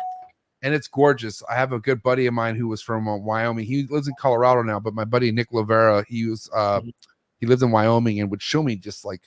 And 0.61 0.73
it's 0.73 0.87
gorgeous. 0.87 1.41
I 1.49 1.55
have 1.55 1.71
a 1.73 1.79
good 1.79 2.03
buddy 2.03 2.25
of 2.25 2.33
mine 2.33 2.55
who 2.55 2.67
was 2.67 2.81
from 2.81 3.07
uh, 3.07 3.17
Wyoming. 3.17 3.65
He 3.65 3.85
lives 3.89 4.07
in 4.07 4.13
Colorado 4.19 4.61
now, 4.61 4.79
but 4.79 4.93
my 4.93 5.05
buddy 5.05 5.31
Nick 5.31 5.51
Lavera, 5.51 6.05
he 6.07 6.25
was 6.25 6.49
uh, 6.53 6.81
Mhm. 6.81 6.93
he 7.39 7.45
lives 7.45 7.63
in 7.63 7.71
Wyoming 7.71 8.19
and 8.19 8.29
would 8.31 8.41
show 8.41 8.61
me 8.63 8.75
just 8.75 9.05
like 9.05 9.21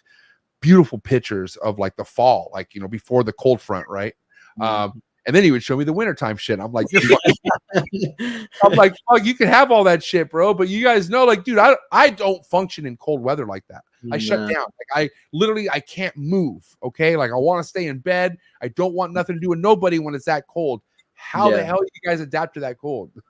beautiful 0.61 0.99
pictures 0.99 1.57
of 1.57 1.79
like 1.79 1.97
the 1.97 2.05
fall, 2.05 2.51
like 2.53 2.75
you 2.75 2.81
know 2.81 2.89
before 2.89 3.25
the 3.25 3.33
cold 3.33 3.61
front, 3.61 3.89
right? 3.89 4.15
Um, 4.61 5.03
and 5.27 5.35
then 5.35 5.45
he 5.45 5.51
would 5.53 5.63
show 5.63 5.77
me 5.77 5.85
the 5.85 5.93
wintertime 5.93 6.37
shit. 6.37 6.59
I'm 6.61 6.73
like, 6.73 6.87
I'm 8.63 8.73
like, 8.75 8.95
you 9.23 9.35
can 9.35 9.49
have 9.49 9.71
all 9.71 9.85
that 9.85 10.03
shit, 10.03 10.31
bro. 10.31 10.53
But 10.53 10.69
you 10.69 10.83
guys 10.83 11.09
know, 11.09 11.25
like, 11.25 11.45
dude, 11.45 11.59
I 11.59 11.77
I 11.91 12.11
don't 12.11 12.45
function 12.47 12.87
in 12.87 12.97
cold 12.97 13.23
weather 13.23 13.47
like 13.47 13.65
that. 13.69 13.83
I 14.11 14.19
shut 14.19 14.41
down. 14.41 14.65
Like 14.65 14.89
I 14.95 15.11
literally 15.33 15.71
I 15.71 15.79
can't 15.81 16.17
move. 16.17 16.65
Okay. 16.83 17.17
Like 17.17 17.31
I 17.31 17.37
want 17.37 17.63
to 17.63 17.69
stay 17.69 17.87
in 17.87 17.99
bed. 18.01 18.37
I 18.61 18.69
don't 18.69 18.95
want 18.95 19.13
nothing 19.13 19.37
to 19.37 19.41
do 19.41 19.51
with 19.51 19.61
nobody 19.61 20.01
when 20.01 20.15
it's 20.15 20.25
that 20.25 20.47
cold. 20.49 20.83
How 21.23 21.51
the 21.51 21.63
hell 21.65 21.79
do 21.79 21.87
you 21.95 22.09
guys 22.11 22.21
adapt 22.21 22.55
to 22.55 22.61
that 22.61 22.79
cold? 22.79 23.11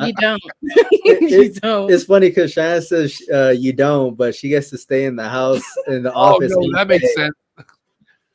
You 0.00 0.12
don't. 0.14 0.42
You 0.62 1.28
it- 1.42 1.60
don't. 1.62 1.90
It's 1.90 2.04
funny 2.04 2.28
because 2.28 2.52
Shannon 2.52 2.82
says 2.82 3.22
uh, 3.32 3.54
you 3.56 3.72
don't, 3.72 4.14
but 4.16 4.34
she 4.34 4.48
gets 4.48 4.68
to 4.70 4.78
stay 4.78 5.04
in 5.04 5.16
the 5.16 5.28
house 5.28 5.62
in 5.86 6.02
the 6.02 6.12
Oh 6.12 6.34
office. 6.34 6.52
no, 6.54 6.62
each 6.62 6.72
that 6.74 6.88
makes 6.88 7.14
sense. 7.14 7.34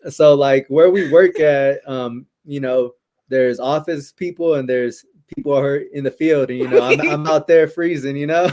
So 0.10 0.34
like 0.34 0.66
where 0.70 0.89
we 0.89 1.12
work 1.12 1.39
at, 1.39 1.88
um, 1.88 2.26
you 2.45 2.60
know, 2.60 2.93
there's 3.30 3.60
office 3.60 4.12
people 4.12 4.56
and 4.56 4.68
there's 4.68 5.06
people 5.36 5.56
are 5.56 5.78
in 5.78 6.04
the 6.04 6.12
field, 6.12 6.49
and 6.49 6.60
you 6.60 6.68
know, 6.68 6.82
I'm, 6.82 6.99
I'm 7.02 7.28
out 7.28 7.47
there 7.47 7.68
freezing. 7.68 8.16
You 8.18 8.28
know, 8.28 8.52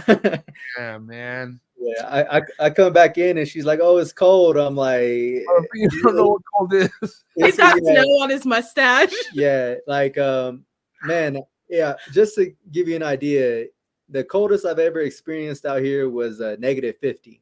Yeah, 0.77 0.99
man. 0.99 1.61
Yeah. 1.81 2.07
I, 2.07 2.39
I 2.39 2.43
I 2.61 2.71
come 2.71 2.93
back 2.93 3.19
in 3.19 3.39
and 3.39 3.47
she's 3.49 3.65
like, 3.65 3.81
"Oh, 3.83 3.97
it's 3.99 4.13
cold." 4.13 4.57
I'm 4.57 4.75
like, 4.77 5.01
You 5.75 5.91
don't 6.03 6.17
know 6.17 6.27
what 6.29 6.43
cold 6.57 6.73
is. 6.75 6.91
He's 7.37 7.55
"It's- 7.55 7.57
got 7.57 7.79
yeah, 7.83 8.03
snow 8.03 8.09
on 8.23 8.31
his 8.31 8.45
mustache. 8.45 9.13
yeah, 9.33 9.75
like 9.87 10.19
um, 10.19 10.65
man, 11.05 11.39
yeah. 11.69 11.95
Just 12.13 12.35
to 12.37 12.53
give 12.73 12.89
you 12.89 12.97
an 12.97 13.03
idea, 13.03 13.67
the 14.09 14.25
coldest 14.25 14.67
I've 14.67 14.79
ever 14.79 15.01
experienced 15.01 15.65
out 15.67 15.83
here 15.83 16.09
was 16.11 16.41
uh, 16.41 16.57
negative 16.59 16.97
fifty. 17.01 17.41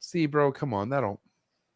See, 0.00 0.26
bro, 0.26 0.50
come 0.52 0.72
on. 0.72 0.88
That 0.88 1.02
don't 1.02 1.20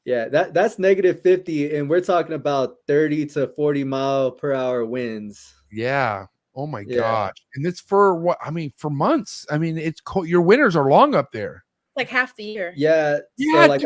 Yeah, 0.06 0.28
that 0.28 0.54
that's 0.54 0.78
negative 0.78 1.20
50, 1.20 1.76
and 1.76 1.90
we're 1.90 2.00
talking 2.00 2.32
about 2.34 2.76
30 2.86 3.26
to 3.26 3.48
40 3.48 3.84
mile 3.84 4.30
per 4.30 4.54
hour 4.54 4.86
winds. 4.86 5.52
yeah. 5.70 6.26
Oh 6.54 6.66
my 6.66 6.80
Yeah. 6.86 6.96
gosh. 6.98 7.34
And 7.54 7.66
it's 7.66 7.80
for 7.80 8.14
what 8.14 8.38
I 8.44 8.50
mean, 8.50 8.72
for 8.76 8.90
months. 8.90 9.46
I 9.50 9.58
mean, 9.58 9.78
it's 9.78 10.00
cold. 10.00 10.28
Your 10.28 10.42
winters 10.42 10.76
are 10.76 10.90
long 10.90 11.14
up 11.14 11.32
there. 11.32 11.64
Like 11.96 12.08
half 12.08 12.34
the 12.36 12.44
year. 12.44 12.72
Yeah, 12.76 13.18
Yeah, 13.36 13.62
so 13.64 13.68
like 13.68 13.82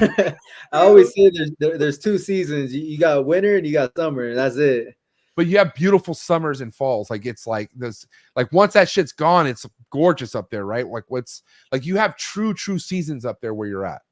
I 0.00 0.34
always 0.72 1.12
say 1.14 1.30
there's 1.30 1.50
there, 1.58 1.78
there's 1.78 1.98
two 1.98 2.18
seasons. 2.18 2.74
You, 2.74 2.82
you 2.82 2.98
got 2.98 3.24
winter 3.26 3.56
and 3.56 3.66
you 3.66 3.72
got 3.72 3.96
summer, 3.96 4.28
and 4.28 4.36
that's 4.38 4.56
it. 4.56 4.94
but 5.36 5.46
you 5.46 5.56
have 5.58 5.74
beautiful 5.74 6.14
summers 6.14 6.60
and 6.60 6.74
falls. 6.74 7.10
Like 7.10 7.26
it's 7.26 7.46
like 7.46 7.70
this, 7.74 8.06
like 8.36 8.52
once 8.52 8.74
that 8.74 8.88
shit's 8.88 9.12
gone, 9.12 9.46
it's 9.46 9.66
gorgeous 9.90 10.34
up 10.34 10.50
there, 10.50 10.64
right? 10.66 10.86
Like 10.86 11.04
what's 11.08 11.42
like 11.70 11.84
you 11.86 11.96
have 11.96 12.16
true, 12.16 12.54
true 12.54 12.78
seasons 12.78 13.24
up 13.24 13.40
there 13.40 13.54
where 13.54 13.68
you're 13.68 13.86
at. 13.86 14.02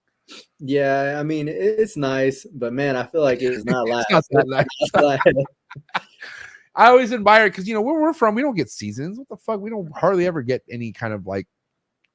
Yeah, 0.61 1.17
I 1.19 1.23
mean 1.25 1.49
it's 1.49 1.97
nice, 1.97 2.45
but 2.55 2.73
man, 2.73 2.97
I 2.97 3.05
feel 3.07 3.23
like 3.23 3.39
it's 3.43 3.65
not 3.65 3.89
last. 3.89 4.07
It's 4.11 4.29
not 4.33 4.47
that 4.47 5.35
nice. 5.35 6.07
I 6.75 6.87
always 6.89 7.13
admire 7.13 7.47
it 7.47 7.51
because 7.51 7.67
you 7.67 7.75
know 7.75 7.83
where 7.83 8.01
we're 8.01 8.13
from, 8.15 8.35
we 8.35 8.43
don't 8.43 8.55
get 8.57 8.71
seasons. 8.71 9.19
What 9.19 9.29
the 9.29 9.37
fuck? 9.37 9.61
We 9.61 9.71
don't 9.71 9.91
hardly 9.97 10.27
ever 10.27 10.43
get 10.43 10.63
any 10.71 10.93
kind 10.93 11.13
of 11.13 11.27
like 11.27 11.47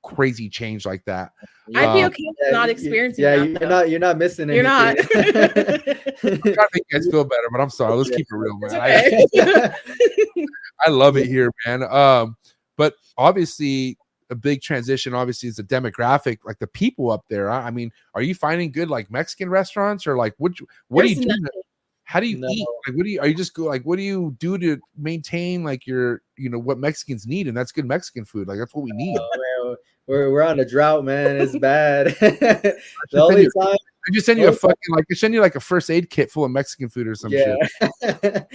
crazy 0.04 0.50
change 0.50 0.86
like 0.86 1.04
that. 1.06 1.32
I'd 1.76 1.94
be 1.94 2.04
Um, 2.04 2.12
okay 2.12 2.24
with 2.28 2.36
Yeah, 2.44 2.52
not 2.52 2.66
you- 2.68 2.72
experiencing 2.72 3.24
Yeah, 3.24 3.36
that. 3.38 3.50
you're 3.50 3.60
though. 3.60 3.68
not 3.70 3.90
you're 3.90 4.00
not 4.00 4.18
missing 4.18 4.50
it. 4.50 4.54
You're 4.56 4.64
not. 4.64 4.98
I'm 5.00 5.06
trying 5.06 6.42
to 6.42 6.68
make 6.74 6.84
you 6.90 7.00
guys 7.00 7.08
feel 7.10 7.24
better, 7.26 7.48
but 7.52 7.60
I'm 7.60 7.70
sorry. 7.70 7.96
Let's 7.96 8.10
keep 8.12 8.28
it 8.32 8.36
real, 8.36 8.58
man. 8.60 8.70
It's 8.72 9.36
I, 9.36 9.44
okay. 9.44 10.46
I 10.86 10.90
love 10.90 11.18
it 11.18 11.28
here, 11.28 11.52
man. 11.66 11.84
Um, 11.84 12.38
but 12.78 12.94
obviously 13.18 13.98
a 14.30 14.36
big 14.36 14.62
transition 14.62 15.14
obviously 15.14 15.50
is 15.50 15.56
the 15.58 15.64
demographic, 15.64 16.40
like 16.46 16.60
the 16.60 16.68
people 16.68 17.12
up 17.12 17.24
there. 17.30 17.50
I 17.50 17.68
I 17.68 17.72
mean, 17.72 17.92
are 18.14 18.22
you 18.22 18.36
finding 18.36 18.72
good 18.72 18.90
like 18.90 19.10
Mexican 19.12 19.50
restaurants 19.50 20.08
or 20.08 20.16
like 20.18 20.34
what 20.38 20.60
you- 20.60 20.68
what 20.88 21.04
do 21.04 21.10
you 21.10 21.16
There's 21.16 21.26
do? 21.26 21.42
nothing. 21.42 21.62
How 22.06 22.20
do 22.20 22.28
you 22.28 22.38
No. 22.38 22.48
eat? 22.50 22.66
Like, 22.88 22.96
what 22.96 23.04
do 23.04 23.10
you 23.10 23.20
are 23.20 23.28
you 23.28 23.36
just 23.36 23.54
go 23.54 23.64
like 23.66 23.84
what 23.84 23.98
do 23.98 24.04
you 24.04 24.36
do 24.40 24.58
to 24.60 24.80
maintain 24.98 25.64
like 25.64 25.86
your 25.86 26.22
you 26.38 26.50
know 26.50 26.60
what 26.60 26.78
Mexicans 26.78 27.26
need? 27.28 27.48
And 27.48 27.58
that's 27.58 27.72
good 27.72 27.86
Mexican 27.86 28.26
food. 28.26 28.48
Like 28.48 28.60
that's 28.60 28.74
what 28.74 28.84
we 28.84 28.92
need. 28.92 29.18
Oh, 29.20 29.66
man, 29.68 29.76
we're 30.08 30.32
we're 30.32 30.44
on 30.44 30.60
a 30.60 30.66
drought, 30.66 31.04
man. 31.04 31.38
It's 31.42 31.58
bad. 31.58 32.08
the 32.20 32.76
only 33.14 33.44
you- 33.44 33.52
time 33.60 33.76
I 34.08 34.12
just 34.14 34.28
send 34.28 34.40
you 34.40 34.46
a 34.48 34.52
Oh. 34.52 34.54
fucking 34.56 34.96
like 34.96 35.06
I 35.12 35.16
send 35.16 35.34
you 35.34 35.42
like 35.42 35.56
a 35.56 35.60
first 35.60 35.90
aid 35.90 36.10
kit 36.12 36.32
full 36.32 36.46
of 36.46 36.52
Mexican 36.52 36.90
food 36.90 37.08
or 37.08 37.16
some 37.16 37.32
yeah. 37.32 37.56
shit. 37.80 37.92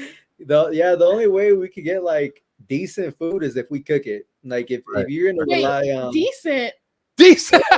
the 0.46 0.70
yeah, 0.72 0.94
the 0.94 1.05
only 1.05 1.26
way 1.26 1.53
we 1.53 1.68
could 1.68 1.84
get 1.84 2.05
like 2.05 2.44
decent 2.68 3.18
food 3.18 3.42
is 3.42 3.57
if 3.57 3.68
we 3.70 3.80
cook 3.80 4.07
it. 4.07 4.28
Like 4.44 4.70
if, 4.70 4.82
Right. 4.94 5.03
if 5.05 5.11
you're 5.11 5.32
gonna 5.32 5.44
Wait, 5.46 5.57
rely 5.57 5.88
on 5.90 6.12
Decent. 6.12 6.72
Decent. 7.20 7.62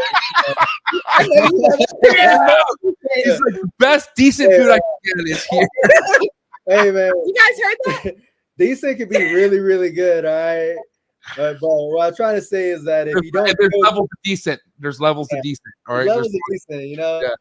It's 3.14 3.40
like 3.45 3.55
the 3.55 3.70
best 3.78 4.11
decent 4.16 4.53
food 4.53 4.70
I 4.70 4.78
can 4.78 5.24
get 5.24 5.36
is 5.36 5.45
here. 5.45 5.68
hey 6.68 6.90
man, 6.90 7.11
You 7.26 7.34
guys 7.34 7.59
heard 7.62 7.76
that? 8.05 8.16
decent 8.59 8.99
can 8.99 9.09
be 9.09 9.16
really, 9.34 9.59
really 9.59 9.90
good, 9.90 10.24
all 10.24 10.32
right. 10.32 10.76
But, 11.36 11.59
but 11.61 11.68
what 11.68 12.07
I'm 12.09 12.14
trying 12.14 12.36
to 12.36 12.43
say 12.43 12.70
is 12.70 12.84
that 12.84 13.07
if 13.09 13.14
There's, 13.14 13.24
you 13.26 13.32
don't 13.32 13.45
there's 13.59 13.70
cook, 13.70 13.84
levels 13.84 14.09
of 14.12 14.18
decent. 14.24 14.61
There's 14.78 15.01
levels 15.01 15.28
of 15.32 15.43
decent. 15.43 15.66
All 15.88 15.97
right. 15.97 16.07
levels 16.07 16.28
There's- 16.32 16.64
are 16.68 16.74
decent, 16.76 16.88
you 16.88 16.97
know. 16.97 17.20
Yeah. 17.20 17.34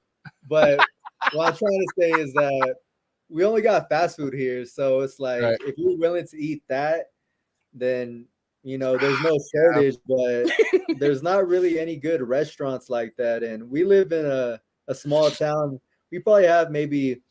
But 0.50 0.80
what 1.34 1.48
I'm 1.50 1.58
trying 1.58 1.80
to 1.80 1.88
say 2.00 2.12
is 2.12 2.34
that 2.34 2.76
we 3.30 3.44
only 3.46 3.62
got 3.62 3.88
fast 3.90 4.18
food 4.18 4.34
here, 4.34 4.66
so 4.66 5.00
it's 5.02 5.20
like 5.20 5.42
Right. 5.42 5.58
if 5.62 5.78
you're 5.78 5.98
willing 5.98 6.28
to 6.28 6.38
eat 6.38 6.64
that, 6.68 7.12
then 7.74 8.26
you 8.64 8.78
know 8.78 8.98
there's 8.98 9.22
no 9.22 9.38
shortage. 9.56 9.98
But 10.08 11.00
there's 11.00 11.24
not 11.24 11.48
really 11.48 11.80
any 11.80 11.96
good 11.96 12.22
restaurants 12.22 12.90
like 12.90 13.16
that, 13.18 13.44
and 13.44 13.70
we 13.70 13.84
live 13.84 14.12
in 14.12 14.26
a 14.26 14.60
a 14.88 14.96
small 14.96 15.30
town. 15.32 15.80
We 16.12 16.20
probably 16.20 16.48
have 16.48 16.72
maybe 16.72 17.22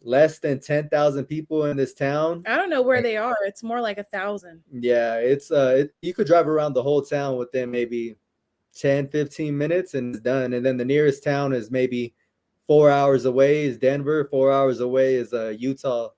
less 0.00 0.38
than 0.38 0.60
ten 0.60 0.88
thousand 0.88 1.26
people 1.26 1.66
in 1.66 1.76
this 1.76 1.94
town. 1.94 2.42
I 2.46 2.56
don't 2.56 2.70
know 2.70 2.82
where 2.82 3.02
they 3.02 3.16
are. 3.16 3.36
It's 3.44 3.62
more 3.62 3.80
like 3.80 3.98
a 3.98 4.04
thousand. 4.04 4.62
Yeah, 4.72 5.16
it's 5.16 5.50
uh 5.50 5.76
it, 5.78 5.94
you 6.02 6.14
could 6.14 6.26
drive 6.26 6.48
around 6.48 6.72
the 6.72 6.82
whole 6.82 7.02
town 7.02 7.36
within 7.36 7.70
maybe 7.70 8.16
10 8.76 9.08
15 9.08 9.56
minutes 9.56 9.94
and 9.94 10.14
it's 10.14 10.22
done. 10.22 10.52
And 10.52 10.64
then 10.64 10.76
the 10.76 10.84
nearest 10.84 11.24
town 11.24 11.52
is 11.52 11.70
maybe 11.70 12.14
4 12.66 12.90
hours 12.90 13.24
away 13.24 13.64
is 13.64 13.78
Denver, 13.78 14.28
4 14.30 14.52
hours 14.52 14.80
away 14.80 15.14
is 15.14 15.32
uh 15.32 15.54
Utah. 15.58 16.10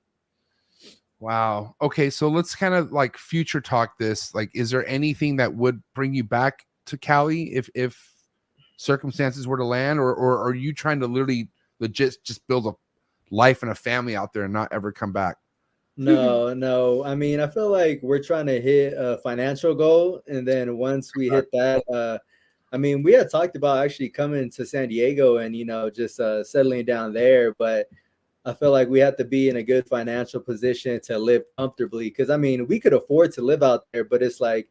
Wow. 1.21 1.77
Okay, 1.83 2.09
so 2.09 2.29
let's 2.29 2.55
kind 2.55 2.75
of 2.75 2.93
like 2.93 3.17
future 3.19 3.61
talk 3.61 3.99
this. 3.99 4.35
Like, 4.35 4.51
is 4.55 4.71
there 4.71 4.87
anything 4.89 5.37
that 5.37 5.55
would 5.55 5.83
bring 5.95 6.15
you 6.15 6.25
back 6.25 6.67
to 6.87 6.97
Cali 6.97 7.55
if 7.55 7.69
if 7.75 8.11
circumstances 8.79 9.47
were 9.47 9.59
to 9.59 9.65
land, 9.65 10.01
or 10.01 10.15
or 10.15 10.43
are 10.43 10.55
you 10.55 10.73
trying 10.73 10.99
to 11.01 11.07
literally 11.07 11.49
legit 11.79 12.17
just 12.25 12.47
build 12.49 12.67
a 12.67 12.73
life 13.31 13.63
and 13.63 13.71
a 13.71 13.75
family 13.75 14.17
out 14.17 14.33
there 14.33 14.45
and 14.45 14.53
not 14.53 14.73
ever 14.73 14.91
come 14.91 15.13
back? 15.13 15.37
No, 15.99 16.55
no. 16.55 17.05
I 17.05 17.15
mean, 17.15 17.41
I 17.41 17.47
feel 17.47 17.69
like 17.69 18.01
we're 18.03 18.23
trying 18.23 18.47
to 18.47 18.59
hit 18.59 18.95
a 18.97 19.19
financial 19.19 19.75
goal 19.75 20.23
and 20.27 20.49
then 20.49 20.79
once 20.79 21.13
we 21.15 21.29
hit 21.29 21.47
that 21.53 21.85
uh 21.93 22.19
I 22.73 22.79
mean, 22.79 23.03
we 23.03 23.13
had 23.13 23.29
talked 23.29 23.57
about 23.57 23.85
actually 23.85 24.11
coming 24.11 24.49
to 24.53 24.65
San 24.65 24.89
Diego 24.89 25.39
and 25.39 25.55
you 25.55 25.67
know 25.67 25.91
just 25.91 26.19
uh 26.19 26.43
settling 26.43 26.87
down 26.87 27.13
there, 27.13 27.53
but 27.55 27.89
I 28.45 28.55
feel 28.55 28.71
like 28.71 28.89
we 28.89 29.01
have 29.01 29.17
to 29.19 29.25
be 29.25 29.49
in 29.49 29.57
a 29.57 29.63
good 29.63 29.87
financial 29.87 30.41
position 30.41 31.01
to 31.03 31.19
live 31.19 31.43
comfortably 31.59 32.09
because 32.09 32.31
I 32.31 32.37
mean, 32.37 32.67
we 32.67 32.81
could 32.81 32.95
afford 32.95 33.33
to 33.33 33.43
live 33.43 33.63
out 33.63 33.87
there, 33.93 34.05
but 34.05 34.23
it's 34.23 34.41
like 34.41 34.69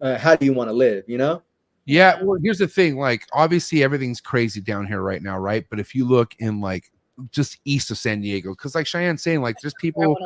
uh, 0.00 0.18
how 0.18 0.34
do 0.34 0.46
you 0.46 0.52
want 0.52 0.68
to 0.68 0.74
live, 0.74 1.04
you 1.06 1.18
know? 1.18 1.42
Yeah, 1.86 2.22
well, 2.22 2.38
here's 2.42 2.58
the 2.58 2.68
thing. 2.68 2.96
Like, 2.96 3.26
obviously, 3.32 3.82
everything's 3.82 4.20
crazy 4.20 4.60
down 4.60 4.86
here 4.86 5.02
right 5.02 5.22
now, 5.22 5.38
right? 5.38 5.66
But 5.68 5.80
if 5.80 5.94
you 5.94 6.06
look 6.06 6.34
in 6.38 6.60
like 6.60 6.90
just 7.32 7.58
east 7.64 7.90
of 7.90 7.98
San 7.98 8.20
Diego, 8.20 8.50
because 8.50 8.74
like 8.74 8.86
Cheyenne's 8.86 9.22
saying, 9.22 9.42
like 9.42 9.56
there's 9.60 9.74
people, 9.80 10.16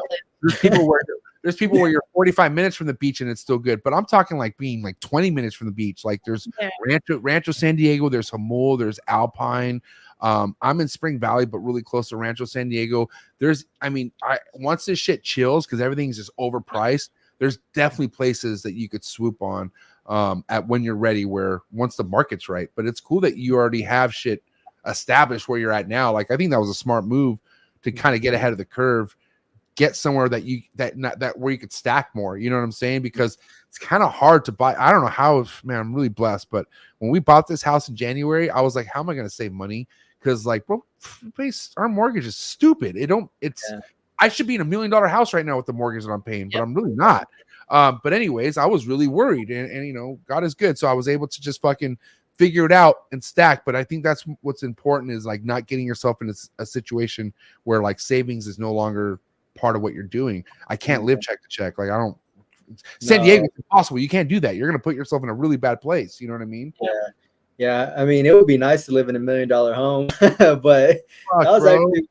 there's 0.42 0.58
people 0.58 0.86
where 0.86 1.00
there's 1.44 1.56
people 1.56 1.78
where 1.78 1.90
you're 1.90 2.02
45 2.14 2.52
minutes 2.52 2.74
from 2.74 2.86
the 2.86 2.94
beach 2.94 3.20
and 3.20 3.30
it's 3.30 3.42
still 3.42 3.58
good. 3.58 3.82
But 3.82 3.92
I'm 3.92 4.06
talking 4.06 4.38
like 4.38 4.56
being 4.56 4.82
like 4.82 4.98
20 5.00 5.30
minutes 5.30 5.54
from 5.54 5.66
the 5.66 5.74
beach. 5.74 6.02
Like 6.02 6.22
there's 6.24 6.48
Yeah. 6.58 6.70
Rancho 6.86 7.18
Rancho 7.18 7.52
San 7.52 7.76
Diego, 7.76 8.08
there's 8.08 8.30
Jamul, 8.30 8.78
there's 8.78 8.98
Alpine. 9.08 9.82
Um, 10.22 10.56
I'm 10.62 10.80
in 10.80 10.88
Spring 10.88 11.18
Valley, 11.18 11.44
but 11.44 11.58
really 11.58 11.82
close 11.82 12.08
to 12.08 12.16
Rancho 12.16 12.46
San 12.46 12.70
Diego. 12.70 13.10
There's, 13.40 13.66
I 13.82 13.90
mean, 13.90 14.10
I 14.22 14.38
once 14.54 14.86
this 14.86 14.98
shit 14.98 15.22
chills 15.22 15.66
because 15.66 15.82
everything's 15.82 16.16
just 16.16 16.30
overpriced. 16.40 17.10
there's 17.38 17.58
definitely 17.74 18.08
places 18.08 18.62
that 18.62 18.72
you 18.72 18.88
could 18.88 19.04
swoop 19.04 19.42
on 19.42 19.70
um, 20.06 20.46
at 20.48 20.66
when 20.66 20.82
you're 20.82 20.96
ready, 20.96 21.26
where 21.26 21.60
once 21.72 21.96
the 21.96 22.04
market's 22.04 22.48
right. 22.48 22.70
But 22.74 22.86
it's 22.86 23.00
cool 23.00 23.20
that 23.20 23.36
you 23.36 23.54
already 23.54 23.82
have 23.82 24.14
shit 24.14 24.42
established 24.86 25.46
where 25.46 25.58
you're 25.58 25.72
at 25.72 25.88
now. 25.88 26.10
Like 26.10 26.30
I 26.30 26.38
think 26.38 26.50
that 26.52 26.60
was 26.60 26.70
a 26.70 26.74
smart 26.74 27.04
move 27.04 27.38
to 27.82 27.92
kind 27.92 28.16
of 28.16 28.22
get 28.22 28.32
ahead 28.32 28.52
of 28.52 28.58
the 28.58 28.64
curve, 28.64 29.14
get 29.76 29.96
somewhere 29.96 30.28
that 30.28 30.44
you 30.44 30.62
that 30.76 30.96
not 30.96 31.18
that 31.18 31.38
where 31.38 31.52
you 31.52 31.58
could 31.58 31.72
stack 31.72 32.14
more. 32.14 32.36
You 32.36 32.50
know 32.50 32.56
what 32.56 32.62
I'm 32.62 32.72
saying? 32.72 33.02
Because 33.02 33.38
it's 33.68 33.78
kind 33.78 34.02
of 34.02 34.12
hard 34.12 34.44
to 34.46 34.52
buy. 34.52 34.74
I 34.76 34.92
don't 34.92 35.02
know 35.02 35.08
how. 35.08 35.44
Man, 35.64 35.80
I'm 35.80 35.94
really 35.94 36.08
blessed. 36.08 36.50
But 36.50 36.66
when 36.98 37.10
we 37.10 37.18
bought 37.18 37.46
this 37.46 37.62
house 37.62 37.88
in 37.88 37.96
January, 37.96 38.50
I 38.50 38.60
was 38.60 38.76
like, 38.76 38.86
how 38.86 39.00
am 39.00 39.08
I 39.08 39.14
going 39.14 39.26
to 39.26 39.34
save 39.34 39.52
money? 39.52 39.88
Because 40.18 40.46
like, 40.46 40.66
bro, 40.66 40.84
our 41.76 41.88
mortgage 41.88 42.26
is 42.26 42.36
stupid. 42.36 42.96
It 42.96 43.06
don't. 43.06 43.30
It's. 43.40 43.64
Yeah. 43.70 43.80
I 44.20 44.28
should 44.28 44.46
be 44.46 44.54
in 44.54 44.60
a 44.60 44.64
million 44.64 44.92
dollar 44.92 45.08
house 45.08 45.34
right 45.34 45.44
now 45.44 45.56
with 45.56 45.66
the 45.66 45.72
mortgage 45.72 46.04
that 46.04 46.12
I'm 46.12 46.22
paying, 46.22 46.48
but 46.48 46.60
I'm 46.60 46.72
really 46.72 46.94
not. 46.94 47.28
Um, 47.68 48.00
but 48.04 48.12
anyways, 48.12 48.56
I 48.56 48.64
was 48.64 48.86
really 48.86 49.08
worried, 49.08 49.50
and, 49.50 49.68
and 49.70 49.84
you 49.86 49.92
know, 49.92 50.20
God 50.28 50.44
is 50.44 50.54
good, 50.54 50.78
so 50.78 50.86
I 50.86 50.92
was 50.92 51.08
able 51.08 51.26
to 51.26 51.40
just 51.40 51.60
fucking 51.60 51.98
figure 52.36 52.64
it 52.64 52.72
out 52.72 53.04
and 53.12 53.22
stack. 53.22 53.64
But 53.64 53.74
I 53.74 53.82
think 53.82 54.04
that's 54.04 54.24
what's 54.42 54.62
important 54.62 55.12
is 55.12 55.26
like 55.26 55.44
not 55.44 55.66
getting 55.66 55.86
yourself 55.86 56.22
in 56.22 56.30
a, 56.30 56.34
a 56.62 56.66
situation 56.66 57.32
where 57.64 57.82
like 57.82 57.98
savings 57.98 58.46
is 58.46 58.58
no 58.58 58.72
longer 58.72 59.18
part 59.54 59.76
of 59.76 59.82
what 59.82 59.94
you're 59.94 60.02
doing. 60.02 60.44
I 60.68 60.76
can't 60.76 61.04
live 61.04 61.20
check 61.20 61.42
to 61.42 61.48
check. 61.48 61.78
Like 61.78 61.90
I 61.90 61.96
don't. 61.96 62.16
San 63.00 63.18
no. 63.18 63.24
Diego 63.24 63.44
is 63.44 63.50
impossible. 63.56 63.98
You 63.98 64.08
can't 64.08 64.28
do 64.28 64.40
that. 64.40 64.56
You're 64.56 64.68
gonna 64.68 64.78
put 64.78 64.96
yourself 64.96 65.22
in 65.22 65.28
a 65.28 65.34
really 65.34 65.56
bad 65.56 65.80
place. 65.80 66.20
You 66.20 66.28
know 66.28 66.34
what 66.34 66.42
I 66.42 66.46
mean? 66.46 66.72
Yeah. 66.80 66.90
Yeah, 67.56 67.94
I 67.96 68.04
mean, 68.04 68.26
it 68.26 68.34
would 68.34 68.48
be 68.48 68.56
nice 68.56 68.84
to 68.86 68.92
live 68.92 69.08
in 69.08 69.14
a 69.14 69.20
million 69.20 69.48
dollar 69.48 69.72
home, 69.72 70.08
but 70.20 70.38
Fuck, 70.40 70.58
that 70.58 71.50
was 71.50 71.62
bro. 71.62 71.74
actually 71.74 72.08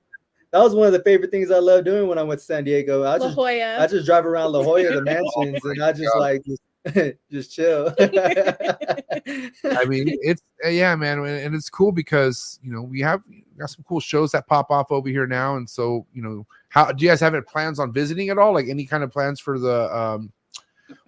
that 0.53 0.59
was 0.61 0.75
one 0.75 0.85
of 0.85 0.93
the 0.93 1.01
favorite 1.01 1.31
things 1.31 1.49
I 1.49 1.57
love 1.57 1.83
doing 1.83 2.07
when 2.07 2.19
I 2.19 2.23
went 2.23 2.39
to 2.39 2.45
San 2.45 2.63
Diego. 2.63 3.03
I 3.03 3.17
just 3.17 3.37
I 3.37 3.87
just 3.87 4.05
drive 4.05 4.23
around 4.25 4.51
La 4.51 4.61
Jolla, 4.63 4.83
the 4.83 5.01
mansions, 5.01 5.59
oh 5.65 5.69
and 5.71 5.83
I 5.83 5.89
oh 5.89 5.93
just 5.93 6.13
God. 6.13 6.19
like 6.19 6.45
just, 6.45 6.61
just 7.31 7.53
chill. 7.53 7.93
I 7.99 9.85
mean, 9.85 10.17
it's 10.21 10.41
uh, 10.65 10.69
yeah, 10.69 10.95
man, 10.95 11.19
and 11.25 11.55
it's 11.55 11.69
cool 11.69 11.91
because 11.91 12.59
you 12.61 12.73
know 12.73 12.81
we 12.81 12.99
have 13.01 13.21
got 13.57 13.69
some 13.69 13.85
cool 13.87 13.99
shows 13.99 14.31
that 14.31 14.47
pop 14.47 14.69
off 14.69 14.91
over 14.91 15.07
here 15.07 15.25
now, 15.25 15.55
and 15.55 15.69
so 15.69 16.05
you 16.13 16.21
know, 16.21 16.45
how 16.69 16.91
do 16.91 17.03
you 17.03 17.09
guys 17.09 17.21
have 17.21 17.33
any 17.33 17.43
plans 17.43 17.79
on 17.79 17.93
visiting 17.93 18.29
at 18.29 18.37
all? 18.37 18.53
Like 18.53 18.67
any 18.67 18.85
kind 18.85 19.03
of 19.03 19.11
plans 19.11 19.39
for 19.39 19.57
the 19.59 19.95
um 19.95 20.31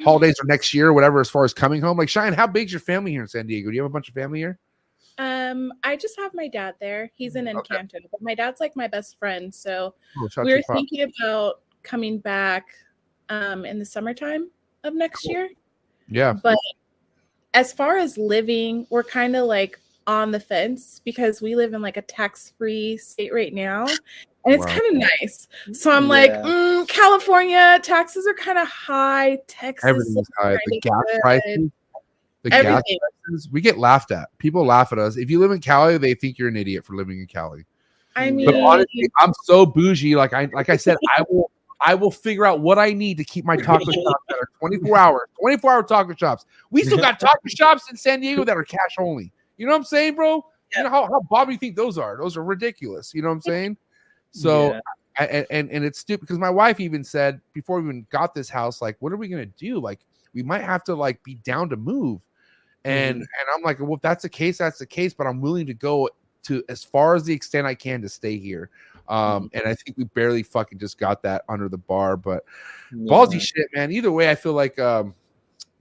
holidays 0.02 0.36
or 0.42 0.46
next 0.46 0.74
year, 0.74 0.88
or 0.88 0.94
whatever, 0.94 1.20
as 1.20 1.30
far 1.30 1.44
as 1.44 1.54
coming 1.54 1.82
home? 1.82 1.98
Like 1.98 2.10
Cheyenne, 2.10 2.34
how 2.34 2.48
big's 2.48 2.72
your 2.72 2.80
family 2.80 3.12
here 3.12 3.22
in 3.22 3.28
San 3.28 3.46
Diego? 3.46 3.70
Do 3.70 3.76
you 3.76 3.82
have 3.82 3.92
a 3.92 3.94
bunch 3.94 4.08
of 4.08 4.14
family 4.14 4.40
here? 4.40 4.58
Um, 5.18 5.74
I 5.84 5.98
just 5.98 6.18
have 6.18 6.34
my 6.34 6.48
dad 6.48 6.76
there. 6.80 7.12
He's 7.16 7.36
in 7.36 7.46
Encanto, 7.46 7.96
okay. 7.96 8.08
but 8.12 8.22
my 8.22 8.36
dad's 8.36 8.60
like 8.60 8.76
my 8.76 8.88
best 8.88 9.18
friend. 9.18 9.54
So 9.54 9.94
oh, 10.18 10.44
we 10.44 10.54
are 10.54 10.62
thinking 10.74 11.02
about 11.22 11.62
coming 11.84 12.18
back 12.18 12.66
um 13.28 13.66
in 13.66 13.78
the 13.78 13.86
summertime 13.86 14.50
of 14.86 14.94
next 14.94 15.24
cool. 15.24 15.32
year. 15.32 15.50
Yeah. 16.08 16.34
But 16.34 16.58
as 17.54 17.74
far 17.74 17.98
as 17.98 18.18
living, 18.18 18.88
we're 18.90 19.04
kind 19.04 19.36
of 19.36 19.46
like 19.46 19.80
on 20.08 20.32
the 20.32 20.40
fence 20.40 21.02
because 21.04 21.42
we 21.42 21.56
live 21.56 21.74
in 21.74 21.82
like 21.82 21.98
a 21.98 22.02
tax-free 22.02 22.98
state 22.98 23.34
right 23.34 23.54
now. 23.54 23.86
And 24.46 24.54
it's 24.54 24.66
wow. 24.66 24.74
kind 24.74 25.04
of 25.04 25.10
nice. 25.22 25.48
So 25.74 25.92
I'm 25.92 26.04
yeah. 26.04 26.10
like, 26.10 26.32
mm, 26.32 26.88
California 26.88 27.80
taxes 27.82 28.28
are 28.28 28.36
kind 28.36 28.60
of 28.60 28.68
high. 28.68 29.40
Texas 29.48 29.90
everything's 29.90 30.28
high. 30.40 30.58
The 30.68 30.80
gas 30.82 31.04
prices 31.22 31.72
the 32.46 32.52
gas 32.52 32.84
prices, 33.26 33.50
we 33.52 33.60
get 33.60 33.80
laughed 33.80 34.12
at. 34.12 34.30
People 34.38 34.64
laugh 34.66 34.94
at 34.94 35.00
us. 35.00 35.18
If 35.18 35.32
you 35.32 35.40
live 35.40 35.50
in 35.50 35.60
Cali, 35.60 35.98
they 35.98 36.14
think 36.14 36.38
you're 36.38 36.48
an 36.48 36.56
idiot 36.56 36.86
for 36.86 36.96
living 36.96 37.20
in 37.20 37.26
Cali. 37.26 37.66
I 38.16 38.30
mean, 38.30 38.46
but 38.46 38.56
honestly, 38.56 39.10
I'm 39.20 39.34
so 39.46 39.66
bougie. 39.66 40.16
Like 40.16 40.34
I, 40.34 40.48
like 40.54 40.70
I 40.70 40.78
said, 40.78 40.98
I 41.18 41.24
will, 41.28 41.50
I 41.82 41.96
will 41.96 42.12
figure 42.12 42.46
out 42.46 42.62
what 42.62 42.80
I 42.80 42.94
need 42.94 43.18
to 43.18 43.24
keep 43.24 43.46
my 43.46 43.56
taco 43.58 43.86
shops 43.86 44.24
that 44.30 44.38
are 44.40 44.50
24 44.60 44.98
hours, 44.98 45.28
24 45.40 45.72
hour 45.72 45.84
taco 45.84 46.16
shops. 46.16 46.46
We 46.72 46.84
still 46.84 46.98
got 46.98 47.20
taco 47.20 47.48
shops 47.48 47.90
in 47.90 47.98
San 47.98 48.22
Diego 48.22 48.44
that 48.44 48.58
are 48.58 48.64
cash 48.64 48.96
only. 48.98 49.32
You 49.58 49.66
know 49.66 49.72
what 49.74 49.80
I'm 49.80 49.84
saying, 49.84 50.16
bro? 50.16 50.46
You 50.76 50.84
know 50.84 50.90
how 50.90 51.08
how 51.08 51.22
Bobby 51.30 51.54
you 51.54 51.60
think 51.60 51.76
those 51.76 51.98
are? 51.98 52.18
Those 52.18 52.38
are 52.38 52.44
ridiculous. 52.44 53.14
You 53.14 53.22
know 53.22 53.30
what 53.30 53.36
I'm 53.36 53.42
saying? 53.42 53.78
So. 54.32 54.74
Yeah. 54.74 54.80
I, 55.18 55.46
and 55.50 55.72
and 55.72 55.86
it's 55.86 56.00
stupid 56.00 56.22
because 56.22 56.40
my 56.40 56.50
wife 56.50 56.82
even 56.82 57.02
said 57.02 57.40
before 57.54 57.80
we 57.80 57.88
even 57.88 58.06
got 58.10 58.36
this 58.36 58.50
house, 58.50 58.82
like, 58.82 58.98
what 59.00 59.14
are 59.14 59.16
we 59.16 59.30
gonna 59.30 59.46
do? 59.46 59.80
Like, 59.80 60.02
we 60.34 60.44
might 60.44 60.62
have 60.62 60.84
to 60.84 60.94
like 60.94 61.24
be 61.24 61.36
down 61.36 61.70
to 61.70 61.78
move. 61.78 62.20
And 62.84 63.16
mm-hmm. 63.16 63.22
and 63.22 63.48
I'm 63.56 63.64
like, 63.64 63.80
well, 63.80 63.96
if 63.96 64.02
that's 64.02 64.24
the 64.24 64.30
case, 64.30 64.58
that's 64.58 64.78
the 64.78 64.86
case. 64.86 65.14
But 65.14 65.26
I'm 65.26 65.42
willing 65.42 65.66
to 65.68 65.74
go 65.74 66.10
to 66.44 66.64
as 66.70 66.84
far 66.84 67.16
as 67.16 67.24
the 67.24 67.34
extent 67.34 67.66
I 67.66 67.74
can 67.74 68.02
to 68.02 68.10
stay 68.10 68.38
here. 68.38 68.70
Um, 69.08 69.46
mm-hmm. 69.46 69.58
and 69.58 69.68
I 69.68 69.76
think 69.76 69.98
we 69.98 70.04
barely 70.06 70.44
fucking 70.44 70.80
just 70.80 70.98
got 70.98 71.22
that 71.24 71.44
under 71.50 71.70
the 71.70 71.78
bar. 71.78 72.18
But 72.18 72.44
yeah. 72.92 73.12
ballsy 73.12 73.42
shit, 73.42 73.68
man. 73.74 73.92
Either 73.92 74.12
way, 74.12 74.30
I 74.30 74.36
feel 74.36 74.54
like 74.54 74.78
um, 74.80 75.14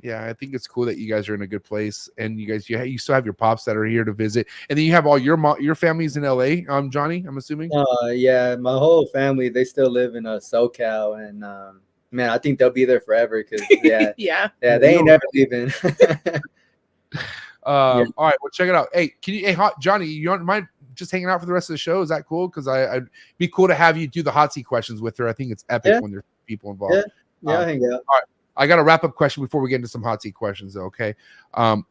yeah, 0.04 0.24
I 0.24 0.34
think 0.34 0.54
it's 0.54 0.66
cool 0.66 0.84
that 0.84 0.98
you 0.98 1.08
guys 1.08 1.30
are 1.30 1.34
in 1.34 1.40
a 1.40 1.46
good 1.46 1.64
place, 1.64 2.10
and 2.18 2.38
you 2.38 2.46
guys 2.46 2.68
you, 2.68 2.80
you 2.82 2.98
still 2.98 3.14
have 3.14 3.24
your 3.24 3.32
pops 3.32 3.64
that 3.64 3.76
are 3.76 3.86
here 3.86 4.04
to 4.04 4.12
visit, 4.12 4.46
and 4.68 4.78
then 4.78 4.84
you 4.84 4.92
have 4.92 5.06
all 5.06 5.18
your 5.18 5.38
mo- 5.38 5.56
your 5.58 5.74
families 5.74 6.18
in 6.18 6.24
L.A. 6.24 6.66
Um, 6.68 6.90
Johnny, 6.90 7.24
I'm 7.26 7.38
assuming. 7.38 7.70
Uh, 7.74 8.08
yeah, 8.08 8.54
my 8.56 8.72
whole 8.72 9.06
family 9.06 9.48
they 9.48 9.64
still 9.64 9.90
live 9.90 10.14
in 10.14 10.26
uh, 10.26 10.36
SoCal, 10.36 11.26
and 11.26 11.42
um, 11.42 11.80
man, 12.10 12.28
I 12.28 12.36
think 12.36 12.58
they'll 12.58 12.68
be 12.68 12.84
there 12.84 13.00
forever 13.00 13.42
because 13.42 13.66
yeah, 13.82 14.12
yeah, 14.18 14.50
yeah, 14.62 14.76
they 14.76 14.96
ain't 14.96 15.06
never 15.06 15.24
leaving. 15.32 15.72
Um, 17.66 17.98
yeah. 17.98 18.04
All 18.18 18.26
right, 18.26 18.36
well, 18.42 18.50
check 18.50 18.68
it 18.68 18.74
out. 18.74 18.88
Hey, 18.92 19.14
can 19.22 19.32
you, 19.32 19.40
hey, 19.46 19.52
hot 19.52 19.80
Johnny, 19.80 20.04
you 20.04 20.26
don't 20.26 20.44
mind 20.44 20.66
just 20.94 21.10
hanging 21.10 21.28
out 21.28 21.40
for 21.40 21.46
the 21.46 21.52
rest 21.52 21.70
of 21.70 21.74
the 21.74 21.78
show? 21.78 22.00
Is 22.02 22.08
that 22.08 22.26
cool? 22.26 22.48
Because 22.48 22.68
I, 22.68 22.94
would 22.94 23.10
be 23.38 23.48
cool 23.48 23.68
to 23.68 23.74
have 23.74 23.96
you 23.96 24.06
do 24.06 24.22
the 24.22 24.30
hot 24.30 24.52
seat 24.52 24.64
questions 24.64 25.00
with 25.00 25.16
her. 25.18 25.28
I 25.28 25.32
think 25.32 25.52
it's 25.52 25.64
epic 25.68 25.92
yeah. 25.94 26.00
when 26.00 26.10
there's 26.10 26.24
people 26.46 26.70
involved. 26.70 26.94
Yeah, 26.94 27.02
yeah, 27.42 27.58
um, 27.58 27.68
hang 27.68 27.84
out. 27.86 27.92
All 27.92 28.14
right, 28.14 28.24
I 28.56 28.66
got 28.66 28.78
a 28.78 28.82
wrap 28.82 29.04
up 29.04 29.14
question 29.14 29.42
before 29.42 29.60
we 29.60 29.68
get 29.68 29.76
into 29.76 29.88
some 29.88 30.02
hot 30.02 30.22
seat 30.22 30.34
questions, 30.34 30.74
though. 30.74 30.84
Okay, 30.84 31.14
um, 31.54 31.86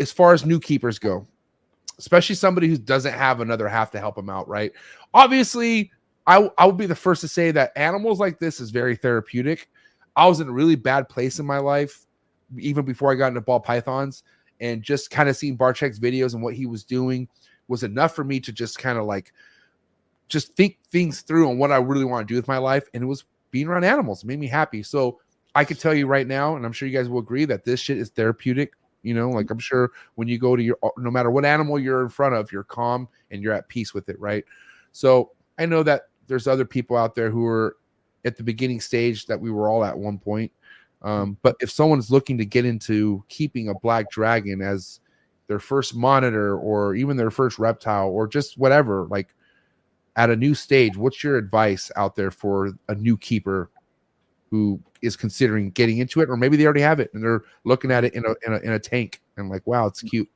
as 0.00 0.12
far 0.12 0.32
as 0.32 0.44
new 0.44 0.60
keepers 0.60 0.98
go, 0.98 1.26
especially 1.98 2.34
somebody 2.34 2.68
who 2.68 2.76
doesn't 2.76 3.14
have 3.14 3.40
another 3.40 3.68
half 3.68 3.90
to 3.92 3.98
help 3.98 4.16
them 4.16 4.30
out, 4.30 4.48
right? 4.48 4.72
Obviously, 5.12 5.90
I 6.26 6.50
I 6.58 6.66
would 6.66 6.76
be 6.76 6.86
the 6.86 6.94
first 6.94 7.20
to 7.22 7.28
say 7.28 7.50
that 7.52 7.72
animals 7.76 8.20
like 8.20 8.38
this 8.38 8.60
is 8.60 8.70
very 8.70 8.96
therapeutic. 8.96 9.68
I 10.16 10.26
was 10.26 10.40
in 10.40 10.48
a 10.48 10.52
really 10.52 10.76
bad 10.76 11.08
place 11.08 11.38
in 11.38 11.46
my 11.46 11.58
life, 11.58 12.06
even 12.58 12.84
before 12.84 13.10
I 13.10 13.14
got 13.16 13.28
into 13.28 13.40
ball 13.40 13.60
pythons 13.60 14.22
and 14.60 14.82
just 14.82 15.10
kind 15.10 15.28
of 15.28 15.36
seeing 15.36 15.58
Barczyk's 15.58 15.98
videos 15.98 16.34
and 16.34 16.42
what 16.42 16.54
he 16.54 16.66
was 16.66 16.84
doing 16.84 17.28
was 17.68 17.82
enough 17.82 18.14
for 18.14 18.24
me 18.24 18.40
to 18.40 18.52
just 18.52 18.78
kind 18.78 18.98
of 18.98 19.04
like 19.04 19.32
just 20.28 20.54
think 20.56 20.78
things 20.90 21.22
through 21.22 21.48
on 21.48 21.58
what 21.58 21.72
I 21.72 21.76
really 21.76 22.04
want 22.04 22.26
to 22.26 22.32
do 22.32 22.36
with 22.36 22.48
my 22.48 22.58
life. 22.58 22.88
And 22.94 23.02
it 23.02 23.06
was 23.06 23.24
being 23.50 23.68
around 23.68 23.84
animals 23.84 24.22
it 24.22 24.26
made 24.26 24.38
me 24.38 24.46
happy. 24.46 24.82
So 24.82 25.20
I 25.54 25.64
could 25.64 25.78
tell 25.78 25.94
you 25.94 26.06
right 26.06 26.26
now, 26.26 26.56
and 26.56 26.66
I'm 26.66 26.72
sure 26.72 26.88
you 26.88 26.96
guys 26.96 27.08
will 27.08 27.20
agree 27.20 27.44
that 27.44 27.64
this 27.64 27.80
shit 27.80 27.98
is 27.98 28.10
therapeutic. 28.10 28.72
You 29.02 29.14
know, 29.14 29.28
like 29.28 29.50
I'm 29.50 29.58
sure 29.58 29.92
when 30.14 30.28
you 30.28 30.38
go 30.38 30.56
to 30.56 30.62
your 30.62 30.78
no 30.96 31.10
matter 31.10 31.30
what 31.30 31.44
animal 31.44 31.78
you're 31.78 32.02
in 32.02 32.08
front 32.08 32.34
of, 32.34 32.50
you're 32.50 32.64
calm 32.64 33.06
and 33.30 33.42
you're 33.42 33.52
at 33.52 33.68
peace 33.68 33.92
with 33.92 34.08
it, 34.08 34.18
right? 34.18 34.44
So 34.92 35.32
I 35.58 35.66
know 35.66 35.82
that 35.82 36.08
there's 36.26 36.46
other 36.46 36.64
people 36.64 36.96
out 36.96 37.14
there 37.14 37.30
who 37.30 37.46
are 37.46 37.76
at 38.24 38.38
the 38.38 38.42
beginning 38.42 38.80
stage 38.80 39.26
that 39.26 39.38
we 39.38 39.50
were 39.50 39.68
all 39.68 39.84
at 39.84 39.96
one 39.96 40.18
point 40.18 40.50
um, 41.04 41.36
but 41.42 41.56
if 41.60 41.70
someone's 41.70 42.10
looking 42.10 42.38
to 42.38 42.46
get 42.46 42.64
into 42.64 43.22
keeping 43.28 43.68
a 43.68 43.74
black 43.74 44.10
dragon 44.10 44.62
as 44.62 45.00
their 45.46 45.58
first 45.58 45.94
monitor 45.94 46.56
or 46.56 46.94
even 46.94 47.16
their 47.16 47.30
first 47.30 47.58
reptile 47.58 48.08
or 48.08 48.26
just 48.26 48.58
whatever, 48.58 49.06
like 49.10 49.34
at 50.16 50.30
a 50.30 50.36
new 50.36 50.54
stage, 50.54 50.96
what's 50.96 51.22
your 51.22 51.36
advice 51.36 51.90
out 51.96 52.16
there 52.16 52.30
for 52.30 52.72
a 52.88 52.94
new 52.94 53.16
keeper 53.16 53.70
who 54.50 54.80
is 55.02 55.16
considering 55.16 55.70
getting 55.70 55.98
into 55.98 56.20
it, 56.20 56.30
or 56.30 56.36
maybe 56.36 56.56
they 56.56 56.64
already 56.64 56.80
have 56.80 57.00
it 57.00 57.12
and 57.12 57.22
they're 57.22 57.42
looking 57.64 57.90
at 57.90 58.04
it 58.04 58.14
in 58.14 58.24
a 58.24 58.34
in 58.46 58.52
a, 58.54 58.58
in 58.58 58.72
a 58.72 58.78
tank 58.78 59.20
and 59.36 59.48
like, 59.48 59.66
wow, 59.66 59.86
it's 59.86 60.02
cute. 60.02 60.28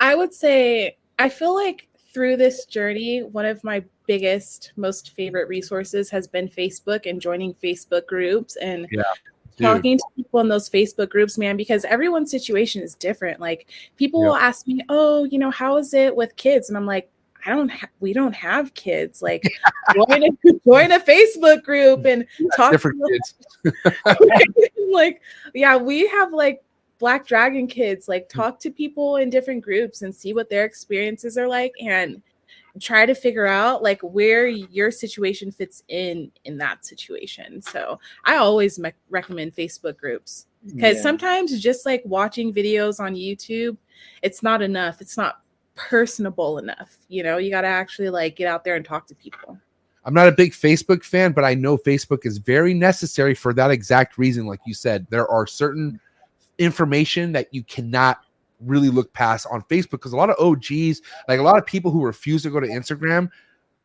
I 0.00 0.14
would 0.14 0.34
say 0.34 0.96
I 1.18 1.28
feel 1.28 1.54
like 1.54 1.88
through 2.12 2.36
this 2.36 2.66
journey, 2.66 3.22
one 3.22 3.46
of 3.46 3.64
my 3.64 3.82
biggest, 4.06 4.72
most 4.76 5.10
favorite 5.10 5.48
resources 5.48 6.10
has 6.10 6.28
been 6.28 6.48
Facebook 6.48 7.08
and 7.08 7.20
joining 7.20 7.54
Facebook 7.54 8.06
groups 8.06 8.56
and 8.56 8.86
yeah, 8.90 9.02
talking 9.60 9.98
to 9.98 10.04
people 10.16 10.40
in 10.40 10.48
those 10.48 10.68
Facebook 10.68 11.10
groups, 11.10 11.38
man, 11.38 11.56
because 11.56 11.84
everyone's 11.84 12.30
situation 12.30 12.82
is 12.82 12.94
different. 12.94 13.40
Like 13.40 13.68
people 13.96 14.22
will 14.22 14.36
ask 14.36 14.66
me, 14.66 14.80
"Oh, 14.88 15.24
you 15.24 15.38
know, 15.38 15.50
how 15.50 15.76
is 15.76 15.94
it 15.94 16.14
with 16.14 16.36
kids?" 16.36 16.68
And 16.68 16.76
I'm 16.76 16.86
like, 16.86 17.10
I 17.46 17.50
don't 17.50 17.70
ha- 17.70 17.88
we 18.00 18.12
don't 18.12 18.34
have 18.34 18.74
kids. 18.74 19.22
Like 19.22 19.42
join 19.94 20.24
a 20.24 20.52
join 20.66 20.92
a 20.92 21.00
Facebook 21.00 21.62
group 21.62 22.04
and 22.04 22.26
talk 22.56 22.72
different 22.72 23.00
kids. 23.08 23.34
like, 24.90 25.20
yeah, 25.54 25.76
we 25.76 26.06
have 26.08 26.32
like 26.32 26.62
Black 26.98 27.26
Dragon 27.26 27.66
kids, 27.66 28.08
like 28.08 28.30
hmm. 28.32 28.40
talk 28.40 28.60
to 28.60 28.70
people 28.70 29.16
in 29.16 29.30
different 29.30 29.62
groups 29.62 30.02
and 30.02 30.14
see 30.14 30.32
what 30.32 30.50
their 30.50 30.64
experiences 30.64 31.36
are 31.36 31.48
like 31.48 31.72
and 31.80 32.22
try 32.80 33.06
to 33.06 33.14
figure 33.14 33.46
out 33.46 33.82
like 33.82 34.00
where 34.02 34.46
your 34.46 34.90
situation 34.90 35.50
fits 35.50 35.82
in 35.88 36.30
in 36.44 36.58
that 36.58 36.84
situation. 36.84 37.62
So 37.62 37.98
I 38.24 38.36
always 38.36 38.78
me- 38.78 38.92
recommend 39.10 39.54
Facebook 39.54 39.96
groups 39.96 40.46
because 40.66 40.96
yeah. 40.96 41.02
sometimes 41.02 41.60
just 41.60 41.86
like 41.86 42.02
watching 42.04 42.52
videos 42.52 42.98
on 43.00 43.14
YouTube, 43.14 43.76
it's 44.22 44.42
not 44.42 44.62
enough. 44.62 45.00
It's 45.00 45.16
not 45.16 45.42
personable 45.74 46.58
enough. 46.58 46.96
You 47.08 47.22
know, 47.22 47.38
you 47.38 47.50
got 47.50 47.62
to 47.62 47.68
actually 47.68 48.10
like 48.10 48.36
get 48.36 48.48
out 48.48 48.64
there 48.64 48.76
and 48.76 48.84
talk 48.84 49.06
to 49.08 49.14
people. 49.14 49.58
I'm 50.06 50.14
not 50.14 50.28
a 50.28 50.32
big 50.32 50.52
Facebook 50.52 51.02
fan, 51.02 51.32
but 51.32 51.44
I 51.44 51.54
know 51.54 51.78
Facebook 51.78 52.26
is 52.26 52.38
very 52.38 52.74
necessary 52.74 53.34
for 53.34 53.54
that 53.54 53.70
exact 53.70 54.18
reason. 54.18 54.46
Like 54.46 54.60
you 54.66 54.74
said, 54.74 55.06
there 55.10 55.28
are 55.28 55.46
certain 55.46 55.98
information 56.58 57.32
that 57.32 57.52
you 57.52 57.62
cannot 57.62 58.20
really 58.66 58.88
look 58.88 59.12
past 59.12 59.46
on 59.50 59.62
Facebook 59.62 59.92
because 59.92 60.12
a 60.12 60.16
lot 60.16 60.30
of 60.30 60.36
OGs, 60.38 61.00
like 61.28 61.40
a 61.40 61.42
lot 61.42 61.58
of 61.58 61.66
people 61.66 61.90
who 61.90 62.04
refuse 62.04 62.42
to 62.42 62.50
go 62.50 62.60
to 62.60 62.66
Instagram, 62.66 63.30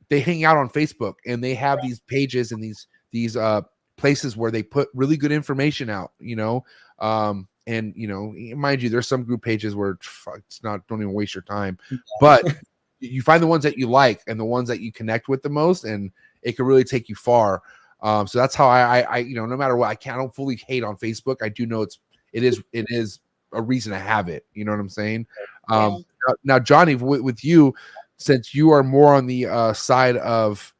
they 0.09 0.19
hang 0.19 0.43
out 0.43 0.57
on 0.57 0.69
Facebook 0.69 1.15
and 1.25 1.43
they 1.43 1.53
have 1.53 1.81
these 1.81 1.99
pages 2.01 2.51
and 2.51 2.63
these 2.63 2.87
these 3.11 3.37
uh 3.37 3.61
places 3.97 4.37
where 4.37 4.51
they 4.51 4.63
put 4.63 4.89
really 4.93 5.17
good 5.17 5.31
information 5.31 5.89
out, 5.89 6.11
you 6.19 6.35
know. 6.35 6.63
Um 6.99 7.47
and 7.67 7.93
you 7.95 8.07
know, 8.07 8.33
mind 8.55 8.81
you, 8.81 8.89
there's 8.89 9.07
some 9.07 9.23
group 9.23 9.43
pages 9.43 9.75
where 9.75 9.97
fuck, 10.01 10.39
it's 10.47 10.63
not 10.63 10.85
don't 10.87 11.01
even 11.01 11.13
waste 11.13 11.35
your 11.35 11.43
time, 11.43 11.77
but 12.19 12.43
you 12.99 13.21
find 13.21 13.41
the 13.41 13.47
ones 13.47 13.63
that 13.63 13.77
you 13.77 13.87
like 13.87 14.21
and 14.27 14.39
the 14.39 14.45
ones 14.45 14.67
that 14.67 14.81
you 14.81 14.91
connect 14.91 15.29
with 15.29 15.41
the 15.43 15.49
most, 15.49 15.85
and 15.85 16.11
it 16.41 16.55
can 16.55 16.65
really 16.65 16.83
take 16.83 17.09
you 17.09 17.15
far. 17.15 17.61
Um, 18.01 18.27
so 18.27 18.39
that's 18.39 18.55
how 18.55 18.67
I, 18.67 18.99
I, 18.99 19.01
I, 19.01 19.17
you 19.17 19.35
know, 19.35 19.45
no 19.45 19.57
matter 19.57 19.75
what, 19.75 19.89
I 19.89 19.95
can't 19.95 20.15
I 20.15 20.19
don't 20.19 20.33
fully 20.33 20.55
hate 20.55 20.83
on 20.83 20.95
Facebook. 20.95 21.37
I 21.41 21.49
do 21.49 21.65
know 21.65 21.81
it's 21.81 21.99
it 22.33 22.43
is 22.43 22.61
it 22.71 22.85
is 22.89 23.19
a 23.53 23.61
reason 23.61 23.91
to 23.91 23.99
have 23.99 24.29
it. 24.29 24.45
You 24.53 24.65
know 24.65 24.71
what 24.71 24.79
I'm 24.79 24.89
saying? 24.89 25.27
Um, 25.69 26.03
now, 26.27 26.35
now, 26.43 26.59
Johnny, 26.59 26.95
with, 26.95 27.21
with 27.21 27.43
you, 27.43 27.73
since 28.17 28.53
you 28.53 28.71
are 28.71 28.83
more 28.83 29.13
on 29.13 29.25
the 29.27 29.45
uh, 29.45 29.73
side 29.73 30.17
of 30.17 30.73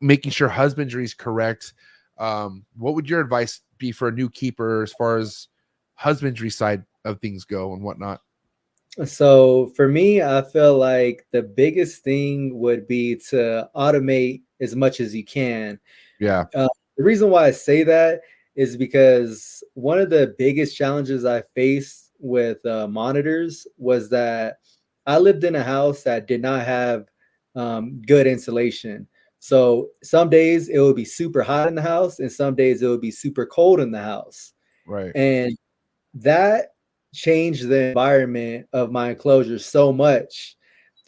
making 0.00 0.32
sure 0.32 0.48
husbandry 0.48 1.04
is 1.04 1.14
correct, 1.14 1.74
um, 2.18 2.64
what 2.76 2.94
would 2.94 3.08
your 3.08 3.20
advice 3.20 3.60
be 3.78 3.92
for 3.92 4.08
a 4.08 4.12
new 4.12 4.28
keeper 4.28 4.82
as 4.82 4.92
far 4.92 5.18
as 5.18 5.48
husbandry 5.94 6.50
side 6.50 6.84
of 7.04 7.20
things 7.20 7.44
go 7.44 7.72
and 7.74 7.82
whatnot? 7.82 8.20
So 9.06 9.72
for 9.74 9.88
me, 9.88 10.22
I 10.22 10.42
feel 10.42 10.76
like 10.76 11.26
the 11.30 11.42
biggest 11.42 12.04
thing 12.04 12.58
would 12.58 12.86
be 12.86 13.16
to 13.30 13.68
automate 13.74 14.42
as 14.60 14.76
much 14.76 15.00
as 15.00 15.14
you 15.14 15.24
can. 15.24 15.80
Yeah. 16.20 16.44
Uh, 16.54 16.68
the 16.96 17.02
reason 17.02 17.30
why 17.30 17.46
I 17.46 17.50
say 17.52 17.84
that 17.84 18.20
is 18.54 18.76
because 18.76 19.62
one 19.74 19.98
of 19.98 20.10
the 20.10 20.34
biggest 20.38 20.76
challenges 20.76 21.24
I 21.24 21.42
faced 21.54 22.10
with 22.18 22.64
uh, 22.66 22.86
monitors 22.86 23.66
was 23.78 24.10
that 24.10 24.58
I 25.06 25.18
lived 25.18 25.44
in 25.44 25.56
a 25.56 25.62
house 25.62 26.02
that 26.02 26.28
did 26.28 26.42
not 26.42 26.64
have 26.64 27.06
um, 27.54 28.00
good 28.02 28.26
insulation. 28.26 29.06
So 29.38 29.88
some 30.02 30.30
days 30.30 30.68
it 30.68 30.78
would 30.78 30.94
be 30.94 31.04
super 31.04 31.42
hot 31.42 31.66
in 31.68 31.74
the 31.74 31.82
house, 31.82 32.20
and 32.20 32.30
some 32.30 32.54
days 32.54 32.82
it 32.82 32.86
would 32.86 33.00
be 33.00 33.10
super 33.10 33.44
cold 33.44 33.80
in 33.80 33.90
the 33.90 34.00
house. 34.00 34.52
Right. 34.86 35.10
And 35.16 35.56
that 36.14 36.74
changed 37.12 37.68
the 37.68 37.88
environment 37.88 38.66
of 38.72 38.92
my 38.92 39.10
enclosure 39.10 39.58
so 39.58 39.92
much 39.92 40.56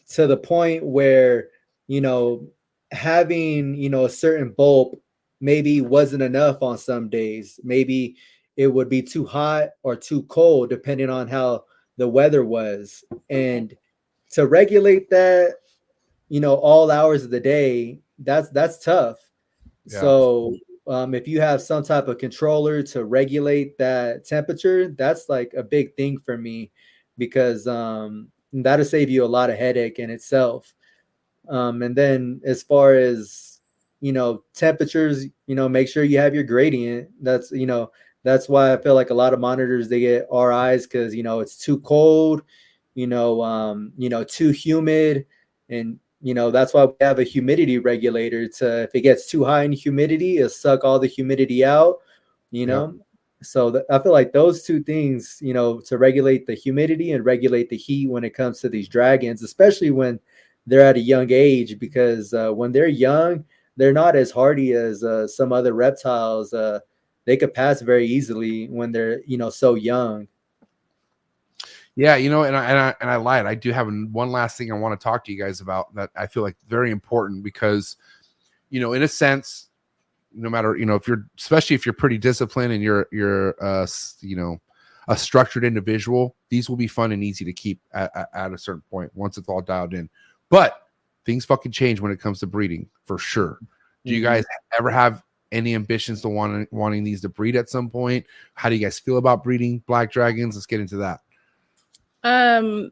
to 0.09 0.27
the 0.27 0.37
point 0.37 0.83
where, 0.83 1.49
you 1.87 2.01
know, 2.01 2.47
having, 2.91 3.75
you 3.75 3.89
know, 3.89 4.05
a 4.05 4.09
certain 4.09 4.51
bulb 4.51 4.97
maybe 5.41 5.81
wasn't 5.81 6.23
enough 6.23 6.61
on 6.61 6.77
some 6.77 7.09
days. 7.09 7.59
Maybe 7.63 8.15
it 8.57 8.67
would 8.67 8.89
be 8.89 9.01
too 9.01 9.25
hot 9.25 9.69
or 9.83 9.95
too 9.95 10.23
cold, 10.23 10.69
depending 10.69 11.09
on 11.09 11.27
how 11.27 11.65
the 11.97 12.07
weather 12.07 12.45
was. 12.45 13.03
And 13.29 13.75
to 14.31 14.47
regulate 14.47 15.09
that, 15.09 15.55
you 16.29 16.39
know, 16.39 16.55
all 16.55 16.91
hours 16.91 17.23
of 17.23 17.31
the 17.31 17.39
day, 17.39 17.99
that's 18.19 18.49
that's 18.49 18.83
tough. 18.83 19.17
Yeah. 19.85 19.99
So 20.01 20.57
um, 20.87 21.13
if 21.13 21.27
you 21.27 21.41
have 21.41 21.61
some 21.61 21.83
type 21.83 22.07
of 22.07 22.17
controller 22.17 22.81
to 22.83 23.05
regulate 23.05 23.77
that 23.77 24.25
temperature, 24.25 24.89
that's 24.89 25.29
like 25.29 25.53
a 25.55 25.63
big 25.63 25.95
thing 25.95 26.17
for 26.19 26.37
me 26.37 26.71
because 27.17 27.67
um, 27.67 28.29
that'll 28.53 28.85
save 28.85 29.09
you 29.09 29.23
a 29.23 29.27
lot 29.27 29.49
of 29.49 29.57
headache 29.57 29.99
in 29.99 30.09
itself. 30.09 30.73
Um, 31.49 31.81
and 31.81 31.95
then 31.95 32.41
as 32.45 32.63
far 32.63 32.95
as 32.95 33.54
you 34.01 34.11
know 34.13 34.43
temperatures, 34.53 35.25
you 35.47 35.55
know, 35.55 35.69
make 35.69 35.87
sure 35.87 36.03
you 36.03 36.17
have 36.17 36.35
your 36.35 36.43
gradient. 36.43 37.09
That's 37.21 37.51
you 37.51 37.65
know 37.65 37.91
that's 38.23 38.49
why 38.49 38.73
I 38.73 38.77
feel 38.77 38.95
like 38.95 39.09
a 39.09 39.15
lot 39.15 39.33
of 39.33 39.39
monitors 39.39 39.87
they 39.87 39.99
get 39.99 40.27
RIs 40.31 40.85
because 40.85 41.13
you 41.15 41.23
know 41.23 41.39
it's 41.39 41.57
too 41.57 41.79
cold, 41.81 42.41
you 42.93 43.07
know, 43.07 43.41
um, 43.41 43.93
you 43.97 44.09
know, 44.09 44.23
too 44.23 44.49
humid, 44.49 45.25
and 45.69 45.99
you 46.21 46.33
know 46.33 46.49
that's 46.49 46.73
why 46.73 46.85
we 46.85 46.93
have 47.01 47.19
a 47.19 47.23
humidity 47.23 47.77
regulator 47.77 48.47
to 48.47 48.83
if 48.83 48.95
it 48.95 49.01
gets 49.01 49.29
too 49.29 49.43
high 49.43 49.63
in 49.63 49.71
humidity 49.71 50.37
it'll 50.37 50.49
suck 50.49 50.83
all 50.83 50.97
the 50.97 51.07
humidity 51.07 51.63
out 51.63 51.97
you 52.51 52.65
know 52.65 52.93
yeah. 52.95 53.03
so 53.43 53.71
th- 53.71 53.83
i 53.91 53.99
feel 53.99 54.11
like 54.11 54.31
those 54.31 54.63
two 54.63 54.81
things 54.81 55.37
you 55.41 55.53
know 55.53 55.79
to 55.79 55.97
regulate 55.97 56.47
the 56.47 56.55
humidity 56.55 57.11
and 57.11 57.25
regulate 57.25 57.69
the 57.69 57.77
heat 57.77 58.09
when 58.09 58.23
it 58.23 58.33
comes 58.33 58.59
to 58.59 58.69
these 58.69 58.87
dragons 58.87 59.43
especially 59.43 59.91
when 59.91 60.19
they're 60.65 60.81
at 60.81 60.97
a 60.97 60.99
young 60.99 61.31
age 61.31 61.77
because 61.77 62.33
uh, 62.33 62.49
when 62.49 62.71
they're 62.71 62.87
young 62.87 63.43
they're 63.77 63.93
not 63.93 64.15
as 64.15 64.31
hardy 64.31 64.73
as 64.73 65.03
uh, 65.03 65.27
some 65.27 65.51
other 65.51 65.73
reptiles 65.73 66.53
uh, 66.53 66.79
they 67.25 67.37
could 67.37 67.53
pass 67.53 67.81
very 67.81 68.05
easily 68.05 68.67
when 68.67 68.91
they're 68.91 69.21
you 69.25 69.37
know 69.37 69.49
so 69.49 69.75
young 69.75 70.27
yeah, 71.97 72.17
you 72.17 72.29
know, 72.29 72.43
and 72.43 72.57
I, 72.57 72.65
and 72.65 72.77
I 72.77 72.95
and 72.99 73.09
I 73.09 73.15
lied. 73.15 73.45
I 73.45 73.55
do 73.55 73.71
have 73.71 73.87
one 74.11 74.29
last 74.29 74.57
thing 74.57 74.69
I 74.69 74.75
want 74.75 74.99
to 74.99 75.03
talk 75.03 75.23
to 75.25 75.31
you 75.31 75.41
guys 75.41 75.61
about 75.61 75.95
that 75.95 76.09
I 76.15 76.27
feel 76.27 76.43
like 76.43 76.57
very 76.67 76.91
important 76.91 77.41
because, 77.41 77.95
you 78.69 78.81
know, 78.81 78.91
in 78.93 79.03
a 79.03 79.07
sense, 79.07 79.69
no 80.33 80.49
matter 80.49 80.75
you 80.75 80.85
know 80.85 80.95
if 80.95 81.07
you're 81.07 81.25
especially 81.39 81.75
if 81.75 81.85
you're 81.85 81.93
pretty 81.93 82.17
disciplined 82.17 82.73
and 82.73 82.83
you're 82.83 83.07
you're 83.11 83.55
uh 83.63 83.87
you 84.19 84.35
know 84.35 84.59
a 85.07 85.15
structured 85.15 85.63
individual, 85.63 86.35
these 86.49 86.67
will 86.67 86.75
be 86.75 86.87
fun 86.87 87.13
and 87.13 87.23
easy 87.23 87.45
to 87.45 87.53
keep 87.53 87.79
at, 87.93 88.11
at, 88.15 88.27
at 88.33 88.53
a 88.53 88.57
certain 88.57 88.83
point 88.89 89.09
once 89.15 89.37
it's 89.37 89.47
all 89.47 89.61
dialed 89.61 89.93
in. 89.93 90.09
But 90.49 90.84
things 91.25 91.45
fucking 91.45 91.71
change 91.71 91.99
when 91.99 92.11
it 92.11 92.19
comes 92.19 92.39
to 92.39 92.47
breeding 92.47 92.89
for 93.03 93.17
sure. 93.17 93.59
Do 94.05 94.13
you 94.13 94.21
guys 94.21 94.45
ever 94.77 94.91
have 94.91 95.23
any 95.51 95.73
ambitions 95.73 96.21
to 96.21 96.29
want 96.29 96.71
wanting 96.71 97.03
these 97.03 97.21
to 97.21 97.29
breed 97.29 97.55
at 97.55 97.69
some 97.69 97.89
point? 97.89 98.25
How 98.53 98.69
do 98.69 98.75
you 98.75 98.81
guys 98.81 98.99
feel 98.99 99.17
about 99.17 99.43
breeding 99.43 99.79
black 99.87 100.11
dragons? 100.11 100.55
Let's 100.55 100.67
get 100.67 100.79
into 100.79 100.97
that. 100.97 101.21
Um, 102.23 102.91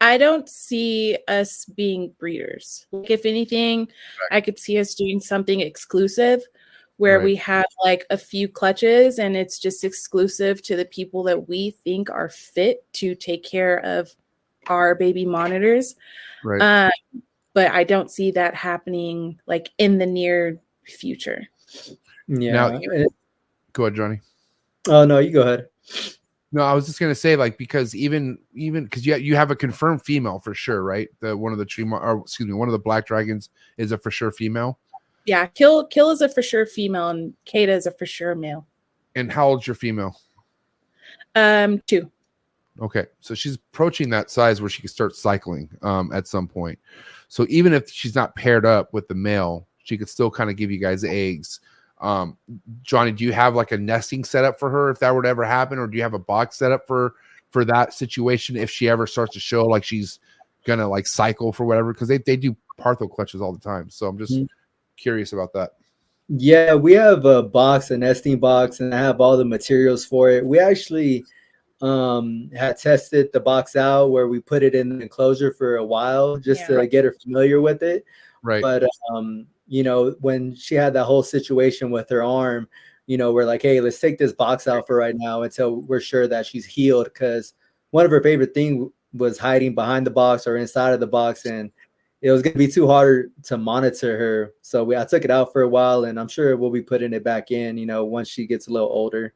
I 0.00 0.18
don't 0.18 0.48
see 0.48 1.16
us 1.28 1.64
being 1.64 2.12
breeders. 2.18 2.86
Like, 2.90 3.10
if 3.10 3.24
anything, 3.24 3.88
I 4.32 4.40
could 4.40 4.58
see 4.58 4.78
us 4.78 4.94
doing 4.94 5.20
something 5.20 5.60
exclusive 5.60 6.42
where 6.96 7.18
right. 7.18 7.24
we 7.24 7.36
have 7.36 7.66
like 7.84 8.04
a 8.10 8.18
few 8.18 8.48
clutches 8.48 9.18
and 9.18 9.36
it's 9.36 9.58
just 9.58 9.84
exclusive 9.84 10.62
to 10.62 10.76
the 10.76 10.84
people 10.84 11.22
that 11.24 11.48
we 11.48 11.70
think 11.70 12.10
are 12.10 12.28
fit 12.28 12.84
to 12.94 13.14
take 13.14 13.44
care 13.44 13.78
of 13.78 14.14
our 14.66 14.94
baby 14.94 15.24
monitors. 15.24 15.96
Right. 16.44 16.60
Um, 16.60 17.22
but 17.54 17.70
I 17.70 17.84
don't 17.84 18.10
see 18.10 18.30
that 18.32 18.54
happening 18.54 19.38
like 19.46 19.70
in 19.78 19.98
the 19.98 20.06
near 20.06 20.58
future. 20.84 21.46
Yeah. 22.28 22.52
Now, 22.52 22.80
go 23.72 23.84
ahead, 23.84 23.94
Johnny. 23.94 24.20
Oh 24.88 25.04
no, 25.04 25.18
you 25.18 25.32
go 25.32 25.42
ahead. 25.42 25.68
No, 26.54 26.62
I 26.62 26.74
was 26.74 26.86
just 26.86 27.00
gonna 27.00 27.14
say 27.14 27.36
like 27.36 27.56
because 27.56 27.94
even 27.94 28.38
even 28.54 28.84
because 28.84 29.06
you 29.06 29.16
you 29.16 29.36
have 29.36 29.50
a 29.50 29.56
confirmed 29.56 30.02
female 30.02 30.38
for 30.38 30.54
sure, 30.54 30.82
right? 30.82 31.08
The 31.20 31.36
one 31.36 31.52
of 31.52 31.58
the 31.58 31.64
tree 31.64 31.84
or 31.90 32.18
excuse 32.18 32.48
me, 32.48 32.54
one 32.54 32.68
of 32.68 32.72
the 32.72 32.78
black 32.78 33.06
dragons 33.06 33.50
is 33.78 33.92
a 33.92 33.98
for 33.98 34.10
sure 34.10 34.30
female. 34.30 34.78
Yeah, 35.24 35.46
kill 35.46 35.86
kill 35.86 36.10
is 36.10 36.20
a 36.20 36.28
for 36.28 36.42
sure 36.42 36.66
female, 36.66 37.08
and 37.08 37.34
Kata 37.46 37.72
is 37.72 37.86
a 37.86 37.92
for 37.92 38.06
sure 38.06 38.34
male. 38.34 38.66
And 39.14 39.30
how 39.30 39.48
old's 39.48 39.66
your 39.66 39.76
female? 39.76 40.16
Um, 41.34 41.80
two. 41.86 42.10
Okay, 42.82 43.06
so 43.20 43.34
she's 43.34 43.54
approaching 43.54 44.10
that 44.10 44.28
size 44.30 44.60
where 44.60 44.68
she 44.68 44.82
can 44.82 44.88
start 44.88 45.14
cycling 45.14 45.70
um 45.82 46.12
at 46.12 46.26
some 46.26 46.48
point. 46.48 46.78
So 47.28 47.46
even 47.48 47.72
if 47.72 47.88
she's 47.88 48.14
not 48.14 48.34
paired 48.34 48.66
up 48.66 48.92
with 48.92 49.08
the 49.08 49.14
male, 49.14 49.66
she 49.84 49.96
could 49.96 50.08
still 50.08 50.30
kind 50.30 50.50
of 50.50 50.56
give 50.56 50.70
you 50.70 50.78
guys 50.78 51.04
eggs. 51.04 51.60
Um, 52.00 52.36
Johnny, 52.82 53.12
do 53.12 53.24
you 53.24 53.32
have 53.32 53.54
like 53.54 53.70
a 53.70 53.78
nesting 53.78 54.24
setup 54.24 54.58
for 54.58 54.68
her 54.68 54.90
if 54.90 54.98
that 54.98 55.14
were 55.14 55.22
to 55.22 55.28
ever 55.28 55.44
happen, 55.44 55.78
or 55.78 55.86
do 55.86 55.96
you 55.96 56.02
have 56.02 56.14
a 56.14 56.18
box 56.18 56.56
setup 56.56 56.86
for 56.86 57.14
for 57.50 57.64
that 57.64 57.94
situation 57.94 58.56
if 58.56 58.70
she 58.70 58.88
ever 58.88 59.06
starts 59.06 59.32
to 59.34 59.40
show 59.40 59.64
like 59.64 59.84
she's 59.84 60.18
gonna 60.66 60.88
like 60.88 61.06
cycle 61.06 61.52
for 61.52 61.64
whatever? 61.64 61.92
Because 61.92 62.08
they 62.08 62.18
they 62.18 62.36
do 62.36 62.56
partho 62.78 63.08
clutches 63.08 63.40
all 63.40 63.52
the 63.52 63.60
time. 63.60 63.88
So 63.88 64.08
I'm 64.08 64.18
just 64.18 64.32
mm-hmm. 64.32 64.46
curious 64.96 65.32
about 65.32 65.52
that. 65.52 65.70
Yeah, 66.28 66.74
we 66.74 66.92
have 66.94 67.24
a 67.24 67.42
box, 67.42 67.90
a 67.90 67.98
nesting 67.98 68.40
box, 68.40 68.80
and 68.80 68.94
I 68.94 68.98
have 68.98 69.20
all 69.20 69.36
the 69.36 69.44
materials 69.44 70.04
for 70.04 70.30
it. 70.30 70.44
We 70.44 70.58
actually 70.58 71.24
um 71.82 72.48
had 72.56 72.78
tested 72.78 73.28
the 73.32 73.40
box 73.40 73.76
out 73.76 74.10
where 74.10 74.28
we 74.28 74.40
put 74.40 74.62
it 74.62 74.74
in 74.74 74.88
the 74.88 75.02
enclosure 75.02 75.52
for 75.52 75.76
a 75.76 75.84
while 75.84 76.36
just 76.36 76.60
yeah. 76.62 76.76
to 76.78 76.86
get 76.86 77.04
her 77.04 77.12
familiar 77.22 77.60
with 77.60 77.82
it. 77.82 78.04
Right. 78.42 78.62
But 78.62 78.84
um 79.10 79.46
you 79.66 79.82
know, 79.82 80.14
when 80.20 80.54
she 80.54 80.74
had 80.74 80.92
that 80.94 81.04
whole 81.04 81.22
situation 81.22 81.90
with 81.90 82.08
her 82.10 82.22
arm, 82.22 82.68
you 83.06 83.16
know, 83.16 83.32
we're 83.32 83.46
like, 83.46 83.62
hey, 83.62 83.80
let's 83.80 83.98
take 83.98 84.18
this 84.18 84.32
box 84.32 84.68
out 84.68 84.86
for 84.86 84.96
right 84.96 85.14
now 85.16 85.42
until 85.42 85.76
we're 85.76 86.00
sure 86.00 86.28
that 86.28 86.46
she's 86.46 86.66
healed. 86.66 87.06
Because 87.06 87.54
one 87.90 88.04
of 88.04 88.10
her 88.10 88.22
favorite 88.22 88.54
things 88.54 88.90
was 89.12 89.38
hiding 89.38 89.74
behind 89.74 90.06
the 90.06 90.10
box 90.10 90.46
or 90.46 90.56
inside 90.56 90.92
of 90.92 91.00
the 91.00 91.06
box, 91.06 91.46
and 91.46 91.70
it 92.20 92.30
was 92.30 92.42
going 92.42 92.52
to 92.52 92.58
be 92.58 92.68
too 92.68 92.86
hard 92.86 93.32
to 93.44 93.58
monitor 93.58 94.18
her. 94.18 94.54
So 94.62 94.84
we, 94.84 94.96
I 94.96 95.04
took 95.04 95.24
it 95.24 95.30
out 95.30 95.52
for 95.52 95.62
a 95.62 95.68
while, 95.68 96.04
and 96.04 96.18
I'm 96.20 96.28
sure 96.28 96.56
we'll 96.56 96.70
be 96.70 96.82
putting 96.82 97.12
it 97.12 97.24
back 97.24 97.50
in, 97.50 97.76
you 97.76 97.86
know, 97.86 98.04
once 98.04 98.28
she 98.28 98.46
gets 98.46 98.68
a 98.68 98.72
little 98.72 98.88
older. 98.88 99.34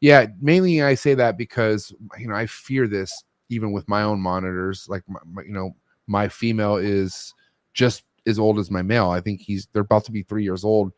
Yeah, 0.00 0.26
mainly 0.40 0.82
I 0.82 0.94
say 0.94 1.14
that 1.14 1.36
because 1.36 1.92
you 2.18 2.28
know 2.28 2.34
I 2.34 2.46
fear 2.46 2.86
this 2.86 3.24
even 3.48 3.72
with 3.72 3.88
my 3.88 4.02
own 4.02 4.20
monitors. 4.20 4.86
Like, 4.88 5.02
my, 5.08 5.20
my, 5.24 5.42
you 5.42 5.52
know, 5.52 5.74
my 6.06 6.28
female 6.28 6.76
is 6.76 7.34
just 7.74 8.04
as 8.26 8.38
old 8.38 8.58
as 8.58 8.70
my 8.70 8.82
male. 8.82 9.10
I 9.10 9.20
think 9.20 9.40
he's 9.40 9.66
they're 9.72 9.82
about 9.82 10.04
to 10.04 10.12
be 10.12 10.22
three 10.22 10.44
years 10.44 10.64
old, 10.64 10.92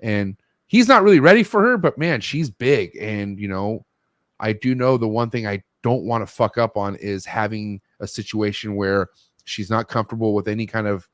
and 0.00 0.36
he's 0.66 0.88
not 0.88 1.02
really 1.02 1.20
ready 1.20 1.42
for 1.42 1.62
her. 1.62 1.76
But 1.78 1.98
man, 1.98 2.20
she's 2.20 2.50
big, 2.50 2.96
and 2.96 3.38
you 3.38 3.48
know, 3.48 3.84
I 4.40 4.52
do 4.52 4.74
know 4.74 4.96
the 4.96 5.08
one 5.08 5.30
thing 5.30 5.46
I 5.46 5.62
don't 5.82 6.04
want 6.04 6.26
to 6.26 6.32
fuck 6.32 6.56
up 6.58 6.76
on 6.76 6.96
is 6.96 7.26
having 7.26 7.80
a 8.00 8.06
situation 8.06 8.76
where 8.76 9.08
she's 9.44 9.70
not 9.70 9.88
comfortable 9.88 10.34
with 10.34 10.48
any 10.48 10.66
kind 10.66 10.86
of 10.86 11.08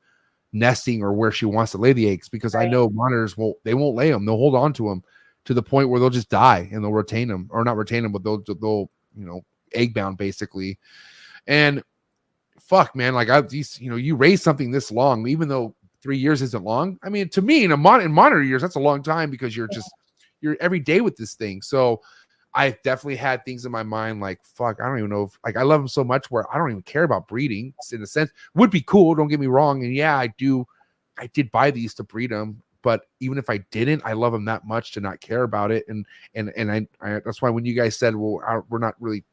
nesting 0.53 1.01
or 1.01 1.13
where 1.13 1.31
she 1.31 1.45
wants 1.45 1.71
to 1.71 1.77
lay 1.77 1.93
the 1.93 2.09
eggs 2.09 2.29
because 2.29 2.55
I 2.55 2.67
know 2.67 2.89
monitors 2.89 3.37
won't 3.37 3.57
they 3.63 3.73
won't 3.73 3.95
lay 3.95 4.11
them. 4.11 4.25
They'll 4.25 4.37
hold 4.37 4.55
on 4.55 4.73
to 4.73 4.89
them 4.89 5.03
to 5.45 5.53
the 5.53 5.63
point 5.63 5.89
where 5.89 5.99
they'll 5.99 6.09
just 6.09 6.29
die 6.29 6.69
and 6.71 6.83
they'll 6.83 6.91
retain 6.91 7.27
them 7.27 7.49
or 7.51 7.63
not 7.63 7.77
retain 7.77 8.03
them, 8.03 8.11
but 8.11 8.23
they'll 8.23 8.43
they'll 8.59 8.89
you 9.15 9.25
know 9.25 9.41
egg 9.73 9.93
bound 9.93 10.17
basically. 10.17 10.77
And 11.47 11.83
fuck, 12.59 12.95
man, 12.95 13.13
like 13.13 13.29
I 13.29 13.41
these 13.41 13.79
you 13.79 13.89
know 13.89 13.95
you 13.95 14.15
raise 14.15 14.41
something 14.41 14.71
this 14.71 14.91
long, 14.91 15.27
even 15.27 15.47
though 15.47 15.75
three 16.01 16.17
years 16.17 16.41
isn't 16.41 16.63
long. 16.63 16.99
I 17.03 17.09
mean, 17.09 17.29
to 17.29 17.41
me 17.41 17.63
in 17.63 17.71
a 17.71 17.77
mon 17.77 18.01
in 18.01 18.11
monitor 18.11 18.43
years 18.43 18.61
that's 18.61 18.75
a 18.75 18.79
long 18.79 19.03
time 19.03 19.29
because 19.29 19.55
you're 19.55 19.67
just 19.67 19.91
you're 20.41 20.57
every 20.59 20.79
day 20.79 21.01
with 21.01 21.15
this 21.15 21.33
thing. 21.33 21.61
So 21.61 22.01
I've 22.53 22.81
definitely 22.83 23.15
had 23.15 23.45
things 23.45 23.65
in 23.65 23.71
my 23.71 23.83
mind 23.83 24.19
like 24.19 24.39
fuck, 24.43 24.79
I 24.81 24.87
don't 24.87 24.97
even 24.97 25.09
know 25.09 25.23
if 25.23 25.39
like 25.45 25.57
I 25.57 25.63
love 25.63 25.81
them 25.81 25.87
so 25.87 26.03
much 26.03 26.29
where 26.29 26.51
I 26.53 26.57
don't 26.57 26.71
even 26.71 26.83
care 26.83 27.03
about 27.03 27.27
breeding. 27.27 27.73
In 27.91 28.01
a 28.03 28.07
sense, 28.07 28.31
would 28.55 28.71
be 28.71 28.81
cool. 28.81 29.15
Don't 29.15 29.27
get 29.27 29.39
me 29.39 29.47
wrong, 29.47 29.83
and 29.83 29.93
yeah, 29.93 30.17
I 30.17 30.27
do. 30.37 30.65
I 31.17 31.27
did 31.27 31.51
buy 31.51 31.71
these 31.71 31.93
to 31.95 32.03
breed 32.03 32.31
them, 32.31 32.61
but 32.81 33.05
even 33.19 33.37
if 33.37 33.49
I 33.49 33.57
didn't, 33.71 34.01
I 34.05 34.13
love 34.13 34.33
them 34.33 34.45
that 34.45 34.65
much 34.65 34.91
to 34.93 35.01
not 35.01 35.21
care 35.21 35.43
about 35.43 35.71
it. 35.71 35.85
And 35.87 36.05
and 36.35 36.51
and 36.55 36.71
I, 36.71 36.87
I 37.01 37.21
that's 37.25 37.41
why 37.41 37.49
when 37.49 37.65
you 37.65 37.73
guys 37.73 37.97
said, 37.97 38.15
well, 38.15 38.41
I, 38.47 38.59
we're 38.69 38.79
not 38.79 38.95
really 38.99 39.23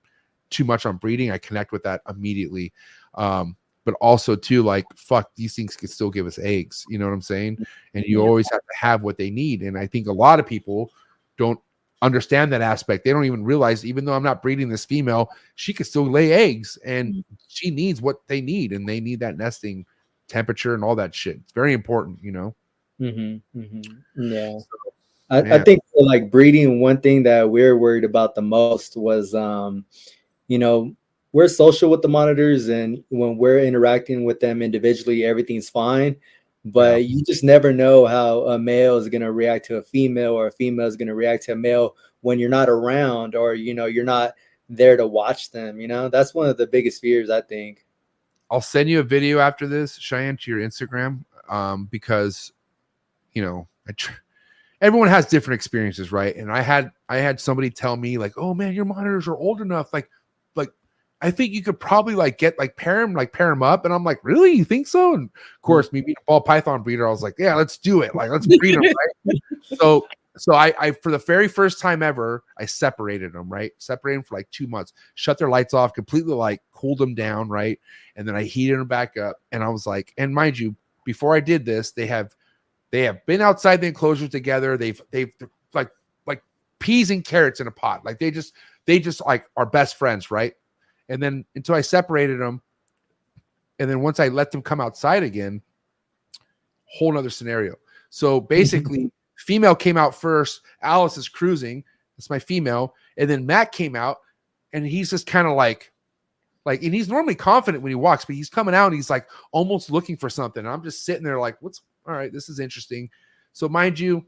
too 0.50 0.64
much 0.64 0.86
on 0.86 0.96
breeding, 0.96 1.30
I 1.30 1.38
connect 1.38 1.72
with 1.72 1.82
that 1.82 2.02
immediately. 2.08 2.72
Um, 3.14 3.56
but 3.84 3.94
also 4.00 4.36
too, 4.36 4.62
like 4.62 4.84
fuck, 4.96 5.30
these 5.34 5.54
things 5.54 5.76
can 5.76 5.88
still 5.88 6.10
give 6.10 6.26
us 6.26 6.38
eggs. 6.38 6.84
You 6.88 6.98
know 6.98 7.06
what 7.06 7.14
I'm 7.14 7.22
saying? 7.22 7.64
And 7.94 8.04
you 8.06 8.20
always 8.20 8.50
have 8.50 8.60
to 8.60 8.76
have 8.78 9.02
what 9.02 9.16
they 9.16 9.30
need. 9.30 9.62
And 9.62 9.78
I 9.78 9.86
think 9.86 10.08
a 10.08 10.12
lot 10.12 10.40
of 10.40 10.46
people 10.46 10.90
don't 11.38 11.58
understand 12.02 12.52
that 12.52 12.60
aspect. 12.60 13.04
They 13.04 13.12
don't 13.12 13.24
even 13.24 13.44
realize, 13.44 13.84
even 13.84 14.04
though 14.04 14.12
I'm 14.12 14.22
not 14.22 14.42
breeding 14.42 14.68
this 14.68 14.84
female, 14.84 15.30
she 15.54 15.72
could 15.72 15.86
still 15.86 16.08
lay 16.08 16.32
eggs 16.32 16.78
and 16.84 17.24
she 17.48 17.70
needs 17.70 18.02
what 18.02 18.26
they 18.26 18.40
need, 18.40 18.72
and 18.72 18.88
they 18.88 19.00
need 19.00 19.20
that 19.20 19.38
nesting 19.38 19.86
temperature 20.28 20.74
and 20.74 20.84
all 20.84 20.94
that 20.96 21.14
shit. 21.14 21.36
It's 21.36 21.52
very 21.52 21.72
important, 21.72 22.22
you 22.22 22.30
know. 22.30 22.54
Mm-hmm, 23.00 23.58
mm-hmm. 23.58 24.32
Yeah. 24.32 24.58
I, 25.30 25.56
I 25.56 25.62
think 25.62 25.80
for 25.92 26.04
like 26.04 26.30
breeding, 26.30 26.80
one 26.80 27.00
thing 27.00 27.22
that 27.24 27.50
we're 27.50 27.76
worried 27.76 28.04
about 28.04 28.34
the 28.34 28.42
most 28.42 28.96
was, 28.96 29.34
um, 29.34 29.84
you 30.46 30.58
know, 30.58 30.94
we're 31.32 31.48
social 31.48 31.90
with 31.90 32.00
the 32.00 32.08
monitors, 32.08 32.68
and 32.68 33.04
when 33.10 33.36
we're 33.36 33.58
interacting 33.58 34.24
with 34.24 34.40
them 34.40 34.62
individually, 34.62 35.24
everything's 35.24 35.68
fine. 35.68 36.16
But 36.64 37.04
you 37.04 37.22
just 37.22 37.44
never 37.44 37.72
know 37.72 38.06
how 38.06 38.48
a 38.48 38.58
male 38.58 38.96
is 38.96 39.08
going 39.08 39.22
to 39.22 39.32
react 39.32 39.66
to 39.66 39.76
a 39.76 39.82
female, 39.82 40.32
or 40.32 40.46
a 40.46 40.52
female 40.52 40.86
is 40.86 40.96
going 40.96 41.08
to 41.08 41.14
react 41.14 41.44
to 41.44 41.52
a 41.52 41.56
male 41.56 41.96
when 42.22 42.38
you're 42.38 42.48
not 42.48 42.68
around, 42.68 43.34
or 43.34 43.54
you 43.54 43.74
know, 43.74 43.86
you're 43.86 44.04
not 44.04 44.32
there 44.70 44.96
to 44.96 45.06
watch 45.06 45.50
them. 45.50 45.80
You 45.80 45.88
know, 45.88 46.08
that's 46.08 46.34
one 46.34 46.48
of 46.48 46.56
the 46.56 46.66
biggest 46.66 47.00
fears, 47.02 47.30
I 47.30 47.42
think. 47.42 47.84
I'll 48.50 48.62
send 48.62 48.88
you 48.88 49.00
a 49.00 49.04
video 49.04 49.38
after 49.38 49.66
this, 49.66 49.98
Cheyenne, 49.98 50.38
to 50.38 50.50
your 50.50 50.60
Instagram, 50.60 51.24
um, 51.50 51.84
because 51.90 52.52
you 53.38 53.44
know, 53.44 53.68
I 53.88 53.92
tr- 53.92 54.10
everyone 54.80 55.08
has 55.08 55.26
different 55.26 55.54
experiences, 55.54 56.10
right? 56.10 56.34
And 56.34 56.50
I 56.50 56.60
had 56.60 56.90
I 57.08 57.18
had 57.18 57.40
somebody 57.40 57.70
tell 57.70 57.96
me 57.96 58.18
like, 58.18 58.32
"Oh 58.36 58.52
man, 58.52 58.74
your 58.74 58.84
monitors 58.84 59.28
are 59.28 59.36
old 59.36 59.60
enough. 59.60 59.92
Like, 59.92 60.10
like 60.56 60.70
I 61.20 61.30
think 61.30 61.52
you 61.52 61.62
could 61.62 61.78
probably 61.78 62.16
like 62.16 62.36
get 62.36 62.58
like 62.58 62.76
pair 62.76 63.00
them, 63.00 63.14
like 63.14 63.32
pair 63.32 63.50
them 63.50 63.62
up." 63.62 63.84
And 63.84 63.94
I'm 63.94 64.02
like, 64.02 64.18
"Really? 64.24 64.54
You 64.54 64.64
think 64.64 64.88
so?" 64.88 65.14
And 65.14 65.24
of 65.24 65.28
mm-hmm. 65.30 65.66
course, 65.66 65.92
me 65.92 66.00
being 66.00 66.16
a 66.18 66.24
ball 66.26 66.40
python 66.40 66.82
breeder, 66.82 67.06
I 67.06 67.12
was 67.12 67.22
like, 67.22 67.34
"Yeah, 67.38 67.54
let's 67.54 67.78
do 67.78 68.02
it. 68.02 68.16
Like, 68.16 68.30
let's 68.30 68.48
breed 68.58 68.74
them." 68.74 68.82
Right? 68.82 69.40
so 69.62 70.04
so 70.36 70.54
I, 70.54 70.72
I 70.78 70.90
for 70.92 71.12
the 71.12 71.18
very 71.18 71.48
first 71.48 71.80
time 71.80 72.00
ever 72.00 72.44
i 72.58 72.64
separated 72.64 73.32
them 73.32 73.48
right 73.48 73.72
separated 73.78 74.18
them 74.18 74.24
for 74.24 74.36
like 74.36 74.48
two 74.52 74.68
months 74.68 74.92
shut 75.16 75.36
their 75.36 75.48
lights 75.48 75.74
off 75.74 75.92
completely 75.92 76.32
like 76.32 76.62
cooled 76.70 76.98
them 76.98 77.16
down 77.16 77.48
right 77.48 77.80
and 78.14 78.26
then 78.26 78.36
i 78.36 78.44
heated 78.44 78.78
them 78.78 78.86
back 78.86 79.16
up 79.16 79.38
and 79.50 79.64
i 79.64 79.68
was 79.68 79.84
like 79.84 80.14
and 80.16 80.32
mind 80.32 80.56
you 80.56 80.76
before 81.04 81.34
i 81.34 81.40
did 81.40 81.64
this 81.64 81.90
they 81.90 82.06
have 82.06 82.36
they 82.90 83.02
have 83.02 83.24
been 83.26 83.40
outside 83.40 83.80
the 83.80 83.86
enclosure 83.86 84.28
together. 84.28 84.76
They've 84.76 85.00
they've 85.10 85.32
like 85.74 85.90
like 86.26 86.42
peas 86.78 87.10
and 87.10 87.24
carrots 87.24 87.60
in 87.60 87.66
a 87.66 87.70
pot. 87.72 88.04
Like 88.04 88.18
they 88.18 88.30
just 88.30 88.54
they 88.86 88.98
just 88.98 89.24
like 89.26 89.46
are 89.56 89.66
best 89.66 89.96
friends 89.96 90.30
right? 90.30 90.54
And 91.08 91.22
then 91.22 91.44
until 91.54 91.74
i 91.74 91.80
separated 91.80 92.40
them 92.40 92.60
and 93.78 93.88
then 93.88 94.00
once 94.00 94.20
i 94.20 94.28
let 94.28 94.50
them 94.50 94.60
come 94.62 94.80
outside 94.80 95.22
again 95.22 95.62
whole 96.84 97.12
nother 97.12 97.30
scenario. 97.30 97.76
So 98.10 98.40
basically 98.40 99.10
female 99.36 99.74
came 99.74 99.96
out 99.96 100.14
first. 100.14 100.62
Alice 100.82 101.18
is 101.18 101.28
cruising. 101.28 101.84
That's 102.16 102.30
my 102.30 102.38
female. 102.38 102.94
And 103.16 103.28
then 103.28 103.46
matt 103.46 103.72
came 103.72 103.94
out 103.94 104.18
and 104.72 104.86
he's 104.86 105.10
just 105.10 105.26
kind 105.26 105.46
of 105.46 105.54
like 105.54 105.92
like 106.68 106.82
and 106.82 106.94
he's 106.94 107.08
normally 107.08 107.34
confident 107.34 107.82
when 107.82 107.90
he 107.90 107.96
walks 107.96 108.24
but 108.24 108.36
he's 108.36 108.48
coming 108.48 108.74
out 108.74 108.86
and 108.86 108.94
he's 108.94 109.10
like 109.10 109.26
almost 109.52 109.90
looking 109.90 110.16
for 110.16 110.30
something 110.30 110.64
and 110.64 110.72
i'm 110.72 110.82
just 110.82 111.04
sitting 111.04 111.24
there 111.24 111.40
like 111.40 111.56
what's 111.60 111.82
all 112.06 112.14
right 112.14 112.32
this 112.32 112.48
is 112.48 112.60
interesting 112.60 113.08
so 113.52 113.68
mind 113.68 113.98
you 113.98 114.24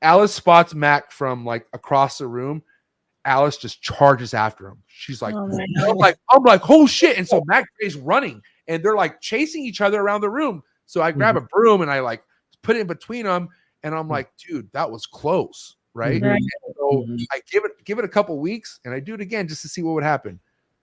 alice 0.00 0.32
spots 0.32 0.74
mac 0.74 1.12
from 1.12 1.44
like 1.44 1.66
across 1.74 2.18
the 2.18 2.26
room 2.26 2.62
alice 3.26 3.58
just 3.58 3.82
charges 3.82 4.32
after 4.32 4.68
him 4.68 4.82
she's 4.86 5.20
like 5.20 5.34
Oh 5.34 5.48
I'm 5.90 5.96
like, 5.96 6.16
I'm 6.30 6.42
like, 6.42 6.68
oh 6.68 6.86
shit. 6.86 7.18
And 7.18 7.26
so 7.26 7.42
Mac 7.46 7.64
is 7.80 7.96
running 7.96 8.42
and 8.68 8.82
they're 8.82 8.96
like 8.96 9.20
chasing 9.20 9.64
each 9.64 9.80
other 9.80 10.00
around 10.00 10.20
the 10.20 10.30
room. 10.30 10.62
So 10.86 11.02
I 11.02 11.12
grab 11.12 11.36
mm-hmm. 11.36 11.44
a 11.44 11.48
broom 11.48 11.82
and 11.82 11.90
I 11.90 12.00
like 12.00 12.22
put 12.62 12.76
it 12.76 12.80
in 12.80 12.86
between 12.86 13.24
them. 13.24 13.48
And 13.82 13.94
I'm 13.94 14.06
mm. 14.06 14.10
like, 14.10 14.30
dude, 14.36 14.70
that 14.72 14.90
was 14.90 15.06
close. 15.06 15.76
Right. 15.94 16.22
Right. 16.22 16.36
And 16.36 16.74
so 16.76 17.04
Mhm. 17.08 17.24
I 17.32 17.40
give 17.50 17.64
it 17.64 17.72
give 17.84 17.98
it 17.98 18.04
a 18.04 18.08
couple 18.08 18.38
weeks 18.38 18.80
and 18.84 18.94
I 18.94 19.00
do 19.00 19.14
it 19.14 19.20
again 19.20 19.48
just 19.48 19.62
to 19.62 19.68
see 19.68 19.82
what 19.82 19.94
would 19.94 20.04
happen. 20.04 20.38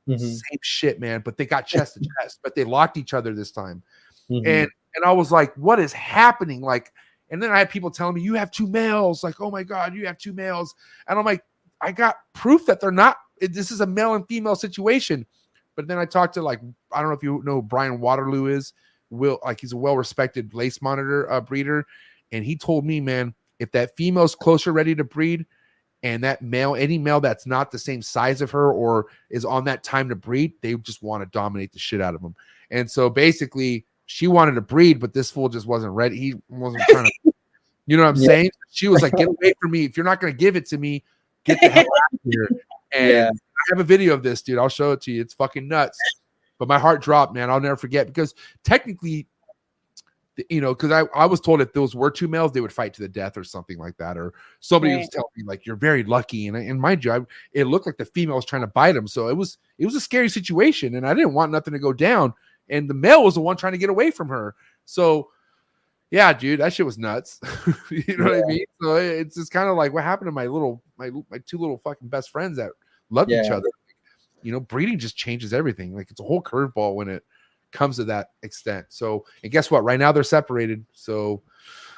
Mhm. 0.07 0.19
Same 0.19 0.59
shit, 0.61 0.99
man. 0.99 1.21
But 1.21 1.37
they 1.37 1.45
got 1.45 1.67
chest 1.67 1.95
to 1.95 2.01
chest, 2.21 2.39
but 2.43 2.55
they 2.55 2.63
locked 2.63 2.97
each 2.97 3.13
other 3.13 3.33
this 3.33 3.51
time. 3.51 3.83
Mhm. 4.29 4.47
And 4.47 4.69
and 4.95 5.05
I 5.05 5.11
was 5.11 5.31
like, 5.31 5.53
what 5.55 5.79
is 5.79 5.93
happening? 5.93 6.61
Like, 6.61 6.91
and 7.29 7.43
then 7.43 7.51
I 7.51 7.59
had 7.59 7.69
people 7.69 7.91
telling 7.91 8.15
me, 8.15 8.21
you 8.21 8.33
have 8.33 8.49
two 8.49 8.67
males. 8.67 9.23
Like, 9.23 9.39
oh 9.39 9.51
my 9.51 9.61
God, 9.63 9.93
you 9.93 10.07
have 10.07 10.17
two 10.17 10.33
males. 10.33 10.73
And 11.07 11.19
I'm 11.19 11.25
like, 11.25 11.43
I 11.81 11.91
got 11.91 12.15
proof 12.33 12.65
that 12.65 12.79
they're 12.79 12.89
not, 12.89 13.17
this 13.39 13.69
is 13.69 13.81
a 13.81 13.85
male 13.85 14.15
and 14.15 14.27
female 14.27 14.55
situation. 14.55 15.25
But 15.75 15.87
then 15.87 15.99
I 15.99 16.05
talked 16.05 16.33
to 16.33 16.41
like, 16.41 16.61
I 16.91 17.01
don't 17.01 17.09
know 17.09 17.15
if 17.15 17.21
you 17.21 17.43
know 17.45 17.55
who 17.55 17.61
Brian 17.61 17.99
Waterloo 17.99 18.47
is. 18.47 18.73
Will 19.09 19.39
like 19.45 19.61
he's 19.61 19.71
a 19.71 19.77
well-respected 19.77 20.53
lace 20.53 20.81
monitor 20.81 21.31
uh, 21.31 21.39
breeder, 21.39 21.85
and 22.33 22.43
he 22.43 22.57
told 22.57 22.83
me, 22.83 22.99
man, 22.99 23.33
if 23.59 23.71
that 23.71 23.95
female's 23.95 24.35
closer 24.35 24.73
ready 24.73 24.93
to 24.95 25.05
breed, 25.05 25.45
and 26.03 26.23
that 26.23 26.41
male, 26.41 26.75
any 26.75 26.97
male 26.97 27.19
that's 27.19 27.45
not 27.45 27.71
the 27.71 27.79
same 27.79 28.01
size 28.01 28.41
of 28.41 28.51
her 28.51 28.71
or 28.71 29.07
is 29.29 29.45
on 29.45 29.63
that 29.65 29.83
time 29.83 30.09
to 30.09 30.15
breed, 30.15 30.53
they 30.61 30.75
just 30.75 31.01
want 31.01 31.23
to 31.23 31.29
dominate 31.37 31.73
the 31.73 31.79
shit 31.79 32.01
out 32.01 32.15
of 32.15 32.21
them. 32.21 32.35
And 32.69 32.89
so 32.89 33.09
basically, 33.09 33.85
she 34.05 34.27
wanted 34.27 34.53
to 34.53 34.61
breed, 34.61 34.99
but 34.99 35.13
this 35.13 35.31
fool 35.31 35.49
just 35.49 35.65
wasn't 35.67 35.93
ready. 35.93 36.17
He 36.17 36.35
wasn't 36.49 36.83
trying 36.89 37.05
to, 37.05 37.33
you 37.87 37.97
know 37.97 38.03
what 38.03 38.09
I'm 38.09 38.15
Yeah. 38.21 38.27
saying? 38.27 38.51
She 38.71 38.87
was 38.87 39.01
like, 39.01 39.15
"Get 39.15 39.27
away 39.27 39.53
from 39.59 39.71
me! 39.71 39.85
If 39.85 39.97
you're 39.97 40.05
not 40.05 40.19
going 40.19 40.31
to 40.31 40.37
give 40.37 40.55
it 40.55 40.65
to 40.67 40.77
me, 40.77 41.03
get 41.43 41.59
the 41.61 41.69
hell 41.69 41.83
out 41.83 42.13
of 42.13 42.19
here." 42.23 42.49
And 42.93 43.09
Yeah. 43.11 43.29
I 43.29 43.61
have 43.69 43.79
a 43.79 43.83
video 43.83 44.13
of 44.13 44.23
this, 44.23 44.41
dude. 44.41 44.57
I'll 44.57 44.69
show 44.69 44.93
it 44.93 45.01
to 45.01 45.11
you. 45.11 45.21
It's 45.21 45.33
fucking 45.33 45.67
nuts. 45.67 45.97
But 46.57 46.69
my 46.69 46.79
heart 46.79 47.01
dropped, 47.01 47.33
man. 47.33 47.49
I'll 47.49 47.59
never 47.59 47.75
forget 47.75 48.07
because 48.07 48.33
technically, 48.63 49.27
you 50.49 50.61
know, 50.61 50.73
because 50.73 50.91
I, 50.91 51.01
I 51.15 51.25
was 51.25 51.41
told 51.41 51.61
if 51.61 51.73
those 51.73 51.95
were 51.95 52.11
two 52.11 52.27
males, 52.27 52.51
they 52.51 52.61
would 52.61 52.73
fight 52.73 52.93
to 52.95 53.01
the 53.01 53.07
death 53.07 53.37
or 53.37 53.43
something 53.43 53.77
like 53.77 53.97
that. 53.97 54.17
Or 54.17 54.33
somebody 54.59 54.95
was 54.95 55.09
telling 55.09 55.29
me 55.35 55.43
like, 55.43 55.65
"You're 55.65 55.75
very 55.75 56.03
lucky," 56.03 56.47
and 56.47 56.55
and 56.55 56.79
mind 56.79 57.03
you, 57.03 57.11
I, 57.11 57.19
it 57.53 57.65
looked 57.65 57.85
like 57.85 57.97
the 57.97 58.05
female 58.05 58.35
was 58.35 58.45
trying 58.45 58.61
to 58.61 58.67
bite 58.67 58.95
him. 58.95 59.07
So 59.07 59.27
it 59.29 59.35
was 59.35 59.57
it 59.77 59.85
was 59.85 59.95
a 59.95 60.01
scary 60.01 60.29
situation, 60.29 60.95
and 60.95 61.07
I 61.07 61.13
didn't 61.13 61.33
want 61.33 61.51
nothing 61.51 61.73
to 61.73 61.79
go 61.79 61.93
down. 61.93 62.33
And 62.69 62.89
the 62.89 62.93
male 62.93 63.23
was 63.23 63.35
the 63.35 63.41
one 63.41 63.57
trying 63.57 63.73
to 63.73 63.79
get 63.79 63.89
away 63.89 64.11
from 64.11 64.29
her. 64.29 64.55
So 64.85 65.29
yeah, 66.11 66.31
dude, 66.33 66.59
that 66.59 66.73
shit 66.73 66.85
was 66.85 66.97
nuts. 66.97 67.39
you 67.89 68.17
know 68.17 68.25
what 68.25 68.35
I 68.35 68.41
mean? 68.47 68.65
So 68.81 68.95
it's 68.95 69.35
just 69.35 69.51
kind 69.51 69.69
of 69.69 69.75
like 69.75 69.91
what 69.93 70.03
happened 70.03 70.27
to 70.27 70.31
my 70.31 70.45
little 70.45 70.81
my 70.97 71.09
my 71.29 71.39
two 71.45 71.57
little 71.57 71.77
fucking 71.77 72.07
best 72.07 72.29
friends 72.29 72.57
that 72.57 72.71
loved 73.09 73.31
each 73.31 73.51
other. 73.51 73.69
You 74.43 74.51
know, 74.51 74.59
breeding 74.59 74.99
just 74.99 75.17
changes 75.17 75.53
everything. 75.53 75.95
Like 75.95 76.11
it's 76.11 76.19
a 76.19 76.23
whole 76.23 76.41
curveball 76.41 76.95
when 76.95 77.09
it 77.09 77.23
comes 77.71 77.97
to 77.97 78.03
that 78.05 78.31
extent. 78.43 78.85
So, 78.89 79.25
and 79.43 79.51
guess 79.51 79.69
what? 79.69 79.83
Right 79.83 79.99
now 79.99 80.11
they're 80.11 80.23
separated. 80.23 80.85
So, 80.93 81.41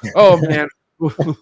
oh 0.14 0.40
man, 0.48 0.68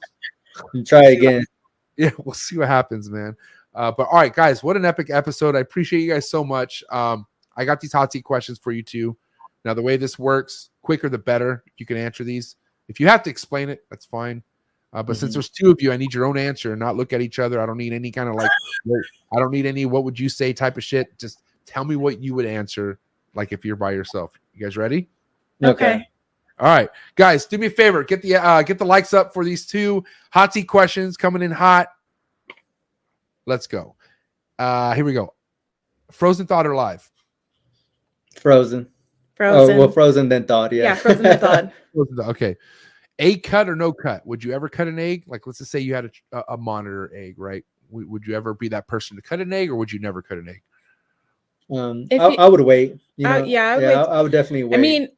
try 0.86 1.04
again. 1.10 1.44
yeah, 1.96 2.10
we'll 2.18 2.34
see 2.34 2.58
what 2.58 2.68
happens, 2.68 3.10
man. 3.10 3.36
Uh, 3.74 3.92
but 3.92 4.08
all 4.08 4.18
right, 4.18 4.34
guys, 4.34 4.62
what 4.62 4.76
an 4.76 4.84
epic 4.84 5.10
episode! 5.10 5.56
I 5.56 5.60
appreciate 5.60 6.00
you 6.00 6.12
guys 6.12 6.30
so 6.30 6.42
much. 6.44 6.82
Um, 6.90 7.26
I 7.56 7.64
got 7.64 7.80
these 7.80 7.92
hot 7.92 8.12
seat 8.12 8.22
questions 8.22 8.58
for 8.58 8.72
you 8.72 8.82
too. 8.82 9.16
Now, 9.64 9.74
the 9.74 9.82
way 9.82 9.96
this 9.96 10.18
works, 10.18 10.70
quicker 10.82 11.08
the 11.08 11.18
better. 11.18 11.64
You 11.76 11.86
can 11.86 11.96
answer 11.96 12.24
these. 12.24 12.56
If 12.88 13.00
you 13.00 13.08
have 13.08 13.22
to 13.24 13.30
explain 13.30 13.68
it, 13.68 13.84
that's 13.90 14.06
fine. 14.06 14.42
Uh, 14.92 15.02
but 15.02 15.16
since 15.16 15.32
Mhm. 15.32 15.34
there's 15.34 15.50
two 15.50 15.70
of 15.70 15.82
you, 15.82 15.92
I 15.92 15.98
need 15.98 16.14
your 16.14 16.24
own 16.24 16.38
answer 16.38 16.72
and 16.72 16.80
not 16.80 16.96
look 16.96 17.12
at 17.12 17.20
each 17.20 17.38
other. 17.38 17.60
I 17.60 17.66
don't 17.66 17.76
need 17.76 17.92
any 17.92 18.10
kind 18.10 18.28
of 18.28 18.36
like, 18.36 18.50
I 19.32 19.38
don't 19.38 19.50
need 19.50 19.66
any 19.66 19.84
what 19.84 20.04
would 20.04 20.18
you 20.18 20.30
say 20.30 20.54
type 20.54 20.78
of 20.78 20.84
shit. 20.84 21.18
Just 21.18 21.42
tell 21.66 21.84
me 21.84 21.96
what 21.96 22.22
you 22.22 22.34
would 22.34 22.46
answer, 22.46 22.98
like 23.34 23.52
if 23.52 23.64
you're 23.64 23.76
by 23.76 23.92
yourself. 23.92 24.32
You 24.54 24.64
guys 24.64 24.76
ready? 24.76 25.08
Okay. 25.62 26.06
All 26.60 26.66
right, 26.66 26.90
guys, 27.14 27.46
do 27.46 27.56
me 27.56 27.68
a 27.68 27.70
favor. 27.70 28.02
Get 28.02 28.20
the 28.20 28.34
uh, 28.34 28.62
get 28.62 28.78
the 28.78 28.84
likes 28.84 29.14
up 29.14 29.32
for 29.32 29.44
these 29.44 29.64
two 29.64 30.02
hot 30.32 30.52
seat 30.52 30.64
questions 30.64 31.16
coming 31.16 31.42
in 31.42 31.52
hot. 31.52 31.88
Let's 33.46 33.68
go. 33.68 33.94
Uh, 34.58 34.92
here 34.94 35.04
we 35.04 35.12
go. 35.12 35.34
Frozen 36.10 36.46
thought 36.46 36.66
or 36.66 36.74
live? 36.74 37.08
Frozen. 38.40 38.88
Frozen. 39.36 39.76
Oh, 39.76 39.78
well, 39.78 39.90
Frozen 39.90 40.28
then 40.28 40.46
thought. 40.46 40.72
Yeah. 40.72 40.82
yeah, 40.82 40.94
frozen 40.96 41.22
then 41.22 41.38
thawed. 41.38 41.72
Thought. 42.16 42.28
Okay. 42.30 42.56
Egg 43.18 43.42
cut 43.42 43.68
or 43.68 43.74
no 43.76 43.92
cut? 43.92 44.24
Would 44.26 44.42
you 44.44 44.52
ever 44.52 44.68
cut 44.68 44.88
an 44.88 44.98
egg? 44.98 45.24
Like, 45.26 45.46
let's 45.46 45.58
just 45.58 45.70
say 45.70 45.80
you 45.80 45.94
had 45.94 46.10
a, 46.32 46.42
a 46.48 46.56
monitor 46.56 47.12
egg, 47.14 47.38
right? 47.38 47.64
W- 47.90 48.08
Would 48.08 48.26
you 48.26 48.34
ever 48.34 48.54
be 48.54 48.68
that 48.68 48.86
person 48.86 49.16
to 49.16 49.22
cut 49.22 49.40
an 49.40 49.52
egg, 49.52 49.70
or 49.70 49.76
would 49.76 49.90
you 49.90 49.98
never 49.98 50.22
cut 50.22 50.38
an 50.38 50.48
egg? 50.48 50.62
Um, 51.70 52.06
I, 52.10 52.14
you- 52.28 52.36
I 52.38 52.48
would 52.48 52.60
wait. 52.60 52.96
You 53.16 53.26
Uh, 53.28 53.42
yeah, 53.44 53.72
I 53.72 53.74
would 53.76 53.82
yeah, 53.82 53.88
wait. 53.88 53.94
I, 53.94 54.02
I 54.02 54.22
would 54.22 54.32
definitely 54.32 54.64
wait. 54.64 54.74
I 54.78 54.80
mean, 54.80 55.08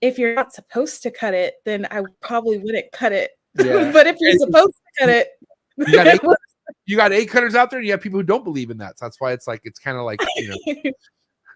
if 0.00 0.18
you're 0.18 0.34
not 0.34 0.52
supposed 0.52 1.02
to 1.04 1.10
cut 1.10 1.34
it, 1.34 1.54
then 1.64 1.86
I 1.90 2.02
probably 2.20 2.58
wouldn't 2.58 2.90
cut 2.92 3.12
it. 3.12 3.30
Yeah. 3.58 3.90
but 3.92 4.06
if 4.06 4.16
you're 4.20 4.32
supposed 4.38 4.72
to 4.72 5.00
cut 5.00 5.08
it, 5.10 5.28
You 5.76 5.92
got, 5.92 6.06
eight, 6.06 6.20
you 6.86 6.96
got 6.96 7.12
egg 7.12 7.28
cutters 7.28 7.54
out 7.54 7.70
there, 7.70 7.78
and 7.78 7.86
you 7.86 7.92
have 7.92 8.00
people 8.00 8.18
who 8.18 8.24
don't 8.24 8.44
believe 8.44 8.70
in 8.70 8.78
that. 8.78 8.98
So 8.98 9.04
that's 9.06 9.20
why 9.20 9.32
it's 9.32 9.46
like 9.46 9.60
it's 9.64 9.78
kind 9.78 9.96
of 9.96 10.04
like 10.04 10.20
you 10.36 10.48
know. 10.48 10.92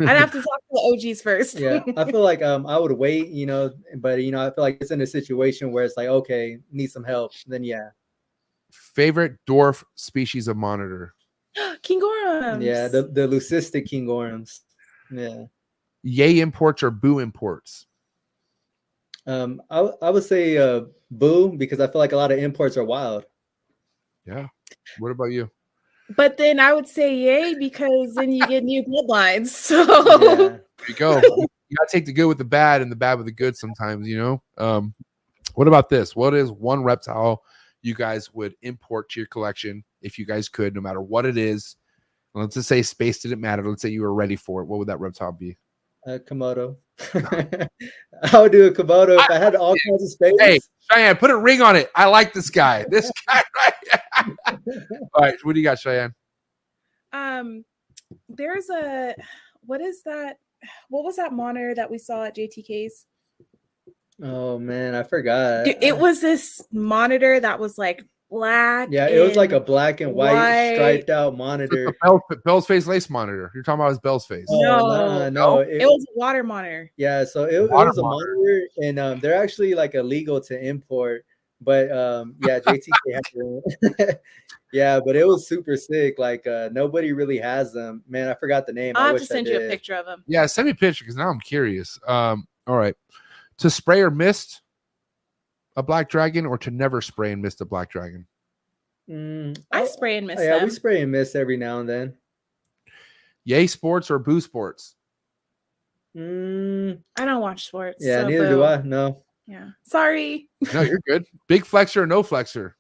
I'd 0.01 0.09
have 0.19 0.31
to 0.33 0.43
talk 0.43 0.59
to 0.61 0.67
the 0.73 1.09
OGs 1.09 1.23
first. 1.23 1.59
yeah, 1.59 1.81
I 1.97 2.05
feel 2.11 2.21
like 2.21 2.43
um 2.43 2.67
I 2.67 2.79
would 2.79 2.93
wait, 2.93 3.29
you 3.29 3.47
know, 3.47 3.73
but 3.97 4.23
you 4.23 4.31
know, 4.31 4.47
I 4.47 4.51
feel 4.51 4.63
like 4.63 4.79
it's 4.81 4.91
in 4.91 5.01
a 5.01 5.07
situation 5.07 5.73
where 5.73 5.85
it's 5.85 5.97
like, 5.97 6.09
okay, 6.09 6.59
need 6.71 6.91
some 6.91 7.03
help. 7.03 7.33
Then 7.47 7.65
yeah, 7.65 7.89
Favorite 8.71 9.37
dwarf 9.49 9.83
species 9.95 10.49
of 10.49 10.57
monitor? 10.57 11.15
Kingorums. 11.83 12.63
yeah, 12.63 12.89
the 12.89 13.03
the 13.13 13.27
leucistic 13.27 13.89
kingorums. 13.89 14.61
Yeah. 15.11 15.45
Yay 16.03 16.41
imports 16.41 16.83
or 16.83 16.91
boo 16.91 17.19
imports? 17.19 17.87
Um, 19.27 19.61
I, 19.71 19.81
I 20.03 20.11
would 20.11 20.23
say 20.23 20.57
uh 20.59 20.83
boo 21.11 21.57
because 21.57 21.81
I 21.81 21.87
feel 21.87 21.99
like 21.99 22.13
a 22.13 22.17
lot 22.17 22.33
of 22.33 22.39
imports 22.39 22.77
are 22.77 22.85
wild. 22.85 23.25
Yeah. 24.27 24.49
What 24.99 25.11
about 25.11 25.27
you? 25.27 25.51
But 26.17 26.37
then 26.37 26.61
I 26.61 26.73
would 26.73 26.87
say 26.87 27.17
yay 27.17 27.55
because 27.59 28.15
then 28.15 28.31
you 28.33 28.47
get 28.47 28.65
new 28.65 28.85
bloodlines. 28.85 29.49
So 29.49 29.85
Yeah. 30.21 30.37
There 30.37 30.63
you 30.89 30.95
go. 30.95 31.17
you 31.69 31.77
gotta 31.77 31.91
take 31.91 32.07
the 32.07 32.13
good 32.13 32.27
with 32.27 32.39
the 32.39 32.45
bad 32.45 32.83
and 32.83 32.93
the 32.93 32.97
bad 32.97 33.15
with 33.15 33.27
the 33.27 33.33
good 33.33 33.57
sometimes, 33.57 34.07
you 34.07 34.19
know. 34.19 34.43
Um, 34.59 34.95
what 35.55 35.67
about 35.67 35.89
this? 35.89 36.15
What 36.15 36.35
is 36.35 36.53
one 36.53 36.85
reptile 36.85 37.43
you 37.83 37.95
guys 37.95 38.33
would 38.35 38.55
import 38.63 39.09
to 39.11 39.21
your 39.21 39.27
collection 39.29 39.83
if 40.07 40.19
you 40.19 40.25
guys 40.25 40.49
could, 40.49 40.75
no 40.75 40.81
matter 40.81 41.03
what 41.03 41.27
it 41.27 41.37
is? 41.37 41.77
Let's 42.35 42.55
just 42.55 42.69
say 42.69 42.83
space 42.83 43.21
didn't 43.21 43.41
matter. 43.41 43.69
Let's 43.69 43.83
say 43.83 43.89
you 43.89 44.03
were 44.03 44.15
ready 44.15 44.37
for 44.37 44.63
it. 44.63 44.67
What 44.67 44.79
would 44.79 44.89
that 44.89 45.01
reptile 45.01 45.33
be? 45.33 45.57
Uh, 46.07 46.19
Komodo. 46.19 46.77
I 47.15 48.41
would 48.41 48.53
do 48.53 48.67
a 48.67 48.71
Komodo 48.71 49.19
if 49.19 49.31
I 49.31 49.39
had 49.39 49.57
all 49.57 49.75
kinds 49.89 50.03
of 50.03 50.11
space. 50.11 50.35
Hey, 50.39 50.61
Cheyenne, 50.91 51.17
put 51.17 51.31
a 51.31 51.37
ring 51.37 51.63
on 51.63 51.77
it. 51.77 51.91
I 51.95 52.07
like 52.07 52.33
this 52.33 52.51
guy. 52.51 52.85
This 52.89 53.11
guy 53.27 53.43
right. 53.57 54.01
All 55.15 55.23
right, 55.23 55.35
what 55.43 55.55
do 55.55 55.61
you 55.61 55.65
got, 55.65 55.79
Cheyenne? 55.79 56.15
um 57.13 57.65
there's 58.29 58.69
a 58.71 59.15
what 59.63 59.81
is 59.81 60.03
that? 60.05 60.37
What 60.89 61.05
was 61.05 61.17
that 61.17 61.33
monitor 61.33 61.75
that 61.75 61.91
we 61.91 61.99
saw 61.99 62.25
at 62.25 62.37
JTK's? 62.37 63.07
Oh 64.23 64.59
man, 64.59 64.95
I 64.95 65.03
forgot. 65.03 65.67
It 65.67 65.99
was 65.99 66.21
this 66.21 66.63
monitor 66.73 67.41
that 67.41 67.59
was 67.59 67.79
like 67.79 68.05
black. 68.31 68.89
Yeah, 68.91 69.09
it 69.09 69.21
was 69.21 69.37
like 69.37 69.53
a 69.53 69.61
black 69.61 70.01
and 70.01 70.13
white, 70.15 70.35
white. 70.35 70.75
striped 70.75 71.11
out 71.11 71.31
The 71.33 71.37
monitor. 71.37 71.95
Bell, 72.03 72.21
Bell's 72.45 72.67
phase 72.67 72.87
lace 72.87 73.09
monitor. 73.11 73.51
You're 73.55 73.63
talking 73.63 73.81
about 73.81 73.91
his 73.91 74.01
Bell's 74.01 74.27
phase. 74.27 74.47
Oh, 74.49 74.61
No. 74.63 74.79
nah, 75.19 75.29
no, 75.31 75.59
it, 75.61 75.83
It 75.83 75.87
was 75.87 76.05
a 76.15 76.19
water 76.19 76.43
monitor. 76.43 76.91
yeah. 76.97 77.25
So 77.25 77.45
it, 77.45 77.55
it 77.55 77.71
Water 77.71 77.91
was 77.91 77.99
a 77.99 78.03
monitor. 78.03 78.35
monitor, 78.37 78.69
and 78.83 78.99
um, 78.99 79.21
they're 79.21 79.41
actually 79.41 79.75
like 79.75 79.95
illegal 79.95 80.41
to 80.43 80.59
import. 80.61 81.25
But 81.61 81.91
um, 81.91 82.35
yeah, 82.47 82.59
JTK 82.61 83.15
had 83.15 83.23
to. 83.33 84.19
yeah, 84.73 85.01
but 85.01 85.17
it 85.17 85.27
was 85.27 85.49
super 85.49 85.77
sick. 85.77 86.19
Like 86.19 86.47
uh, 86.47 86.69
nobody 86.73 87.13
really 87.13 87.39
has 87.39 87.73
them. 87.73 88.03
Man, 88.09 88.29
I 88.29 88.35
forgot 88.35 88.67
the 88.67 88.73
name. 88.75 88.95
I 88.97 89.01
I'll 89.01 89.07
have 89.09 89.17
to 89.19 89.25
send 89.25 89.49
I 89.49 89.53
you 89.53 89.57
a 89.67 89.69
picture 89.69 89.95
of 89.95 90.05
them. 90.05 90.23
Yeah, 90.27 90.45
send 90.47 90.67
me 90.67 90.73
a 90.73 90.75
picture 90.75 91.05
because 91.05 91.17
now 91.17 91.31
I'm 91.31 91.41
curious. 91.41 91.99
Um, 92.07 92.47
all 92.67 92.77
right. 92.77 92.95
To 93.59 93.71
spray 93.71 94.03
or 94.03 94.11
mist 94.11 94.61
a 95.77 95.83
black 95.83 96.09
dragon 96.09 96.47
or 96.47 96.59
to 96.59 96.71
never 96.71 97.01
spray 97.01 97.33
and 97.33 97.43
miss 97.43 97.61
a 97.61 97.65
black 97.65 97.91
dragon? 97.91 98.27
Mm, 99.09 99.63
I 99.71 99.83
oh, 99.83 99.87
spray 99.87 100.17
and 100.17 100.27
miss 100.27 100.41
yeah, 100.41 100.57
them. 100.59 100.65
we 100.65 100.71
spray 100.71 101.03
and 101.03 101.13
miss 101.13 101.35
every 101.35 101.57
now 101.57 101.81
and 101.81 101.89
then. 101.89 102.15
Yay 103.45 103.67
sports 103.69 104.11
or 104.11 104.19
boo 104.19 104.41
sports? 104.41 104.97
Mm, 106.17 106.99
I 107.17 107.25
don't 107.25 107.41
watch 107.41 107.67
sports. 107.67 108.05
yeah, 108.05 108.23
so 108.23 108.29
neither 108.29 108.49
do. 108.49 108.65
I. 108.65 108.83
No, 108.83 109.23
Yeah. 109.47 109.69
Sorry. 109.85 110.49
No, 110.75 110.81
you're 110.81 111.01
good. 111.07 111.25
Big 111.47 111.65
flexor 111.65 112.03
or 112.03 112.07
no 112.07 112.23
flexor? 112.23 112.77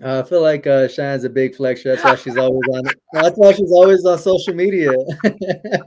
uh, 0.00 0.22
I 0.24 0.28
feel 0.28 0.40
like 0.42 0.66
uh, 0.66 0.88
Shine's 0.88 1.24
a 1.24 1.30
big 1.30 1.56
flexor. 1.56 1.90
That's 1.90 2.04
why 2.04 2.14
she's 2.14 2.36
always 2.36 2.62
on. 2.72 2.84
That's 3.12 3.36
why 3.36 3.52
she's 3.52 3.72
always 3.72 4.04
on 4.04 4.18
social 4.18 4.54
media. 4.54 4.92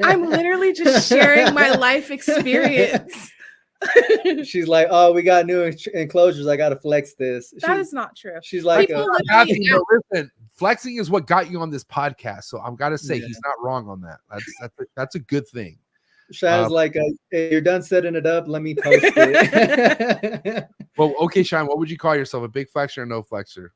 I'm 0.04 0.30
literally 0.30 0.74
just 0.74 1.08
sharing 1.08 1.54
my 1.54 1.72
life 1.76 2.12
experience. 2.12 3.32
She's 4.44 4.68
like, 4.68 4.88
"Oh, 4.90 5.12
we 5.12 5.22
got 5.22 5.46
new 5.46 5.72
enclosures. 5.94 6.48
I 6.48 6.56
gotta 6.58 6.76
flex 6.78 7.14
this." 7.14 7.52
that 7.60 7.78
She's, 7.78 7.88
is 7.88 7.94
not 7.94 8.16
true. 8.16 8.38
she's 8.42 8.64
like, 8.64 8.88
People 8.88 9.02
literally 9.02 9.22
Nothing, 9.30 9.68
ask- 9.72 10.02
listen, 10.12 10.32
flexing 10.56 10.96
is 10.98 11.10
what 11.10 11.28
got 11.28 11.52
you 11.52 11.60
on 11.60 11.70
this 11.70 11.84
podcast. 11.84 12.46
So 12.46 12.60
I'm 12.60 12.76
gotta 12.76 12.98
say 12.98 13.18
Yeah. 13.18 13.28
he's 13.28 13.40
not 13.44 13.56
wrong 13.62 13.88
on 13.90 14.02
that. 14.02 14.20
That's 14.32 14.46
that's 14.62 14.80
a, 14.80 14.84
that's 14.96 15.16
a 15.16 15.20
good 15.20 15.48
thing. 15.48 15.78
Shine's 16.32 16.68
um, 16.68 16.72
like, 16.72 16.96
uh, 16.96 17.02
hey, 17.32 17.52
"You're 17.52 17.62
done 17.62 17.84
setting 17.84 18.16
it 18.16 18.26
up. 18.26 18.48
Let 18.48 18.62
me 18.62 18.76
post 18.76 19.04
it." 19.04 20.68
Well, 20.98 21.14
okay, 21.24 21.44
Shine, 21.44 21.68
what 21.68 21.78
would 21.78 21.90
you 21.92 21.98
call 21.98 22.16
yourself? 22.16 22.46
A 22.46 22.48
big 22.48 22.70
flexor 22.70 23.04
or 23.04 23.06
no 23.06 23.22
flexor? 23.22 23.74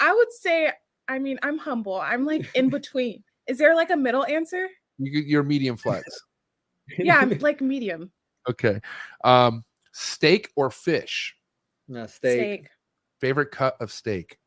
I 0.00 0.12
would 0.12 0.32
say, 0.32 0.72
I 1.06 1.20
mean, 1.20 1.38
I'm 1.44 1.58
humble. 1.58 1.94
I'm 2.00 2.24
like 2.24 2.50
in 2.56 2.68
between. 2.70 3.22
Is 3.46 3.56
there 3.58 3.76
like 3.76 3.90
a 3.90 3.96
middle 3.96 4.24
answer? 4.26 4.66
You, 4.98 5.20
you're 5.20 5.42
medium 5.44 5.76
flex. 5.76 6.04
Yeah, 6.98 7.18
I'm 7.18 7.38
like 7.38 7.60
medium. 7.60 8.10
Okay. 8.50 8.80
Um, 9.24 9.64
steak 9.92 10.50
or 10.56 10.70
fish? 10.70 11.36
no, 11.88 12.06
steak. 12.06 12.38
Steak. 12.38 12.68
Favorite 13.20 13.50
cut 13.50 13.76
of 13.80 13.90
steak? 13.92 14.38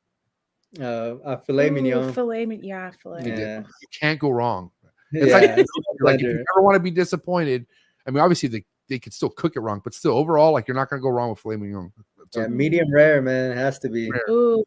Uh, 0.80 1.16
uh, 1.24 1.38
filet 1.38 1.70
Ooh, 1.70 1.74
mignon. 1.74 2.14
Filet 2.14 2.46
mignon. 2.46 2.66
Yeah, 2.66 2.92
filet. 3.02 3.24
Yeah. 3.26 3.60
You 3.60 3.88
can't 4.00 4.20
go 4.20 4.30
wrong. 4.32 4.72
It's 5.12 5.28
yeah, 5.28 5.34
like, 5.38 5.50
it's 5.60 5.72
like 6.02 6.16
if 6.16 6.22
you 6.24 6.28
blender. 6.30 6.44
ever 6.56 6.64
want 6.64 6.76
to 6.76 6.80
be 6.80 6.90
disappointed, 6.90 7.68
I 8.08 8.12
mean, 8.12 8.20
obviously 8.24 8.50
they, 8.50 8.66
they 8.90 8.98
could 8.98 9.14
still 9.14 9.30
cook 9.30 9.56
it 9.56 9.60
wrong, 9.60 9.80
but 9.84 9.94
still 9.94 10.14
overall, 10.14 10.52
like 10.54 10.68
you're 10.68 10.74
not 10.76 10.90
gonna 10.90 11.02
go 11.04 11.10
wrong 11.10 11.30
with 11.30 11.40
filet 11.40 11.58
mignon. 11.58 11.94
So, 12.32 12.42
yeah, 12.42 12.48
medium 12.48 12.92
rare, 12.92 13.22
man. 13.22 13.52
It 13.52 13.58
has 13.58 13.78
to 13.80 13.90
be. 13.90 14.12
Ooh. 14.30 14.64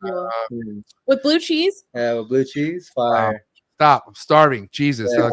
With 1.06 1.22
blue 1.22 1.40
cheese? 1.40 1.84
Yeah, 1.94 2.14
with 2.14 2.28
blue 2.28 2.44
cheese, 2.44 2.88
fire. 2.94 3.44
stop, 3.74 4.04
I'm 4.06 4.14
starving. 4.14 4.68
Jesus, 4.70 5.12
Yeah. 5.16 5.30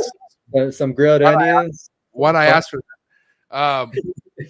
Uh, 0.60 0.72
some 0.72 0.94
grilled 0.94 1.22
What 1.22 1.36
I 1.36 1.56
onions. 1.58 1.90
what 2.12 2.36
I 2.36 2.48
asked 2.48 2.72
for. 2.72 2.82
Um, 3.54 3.92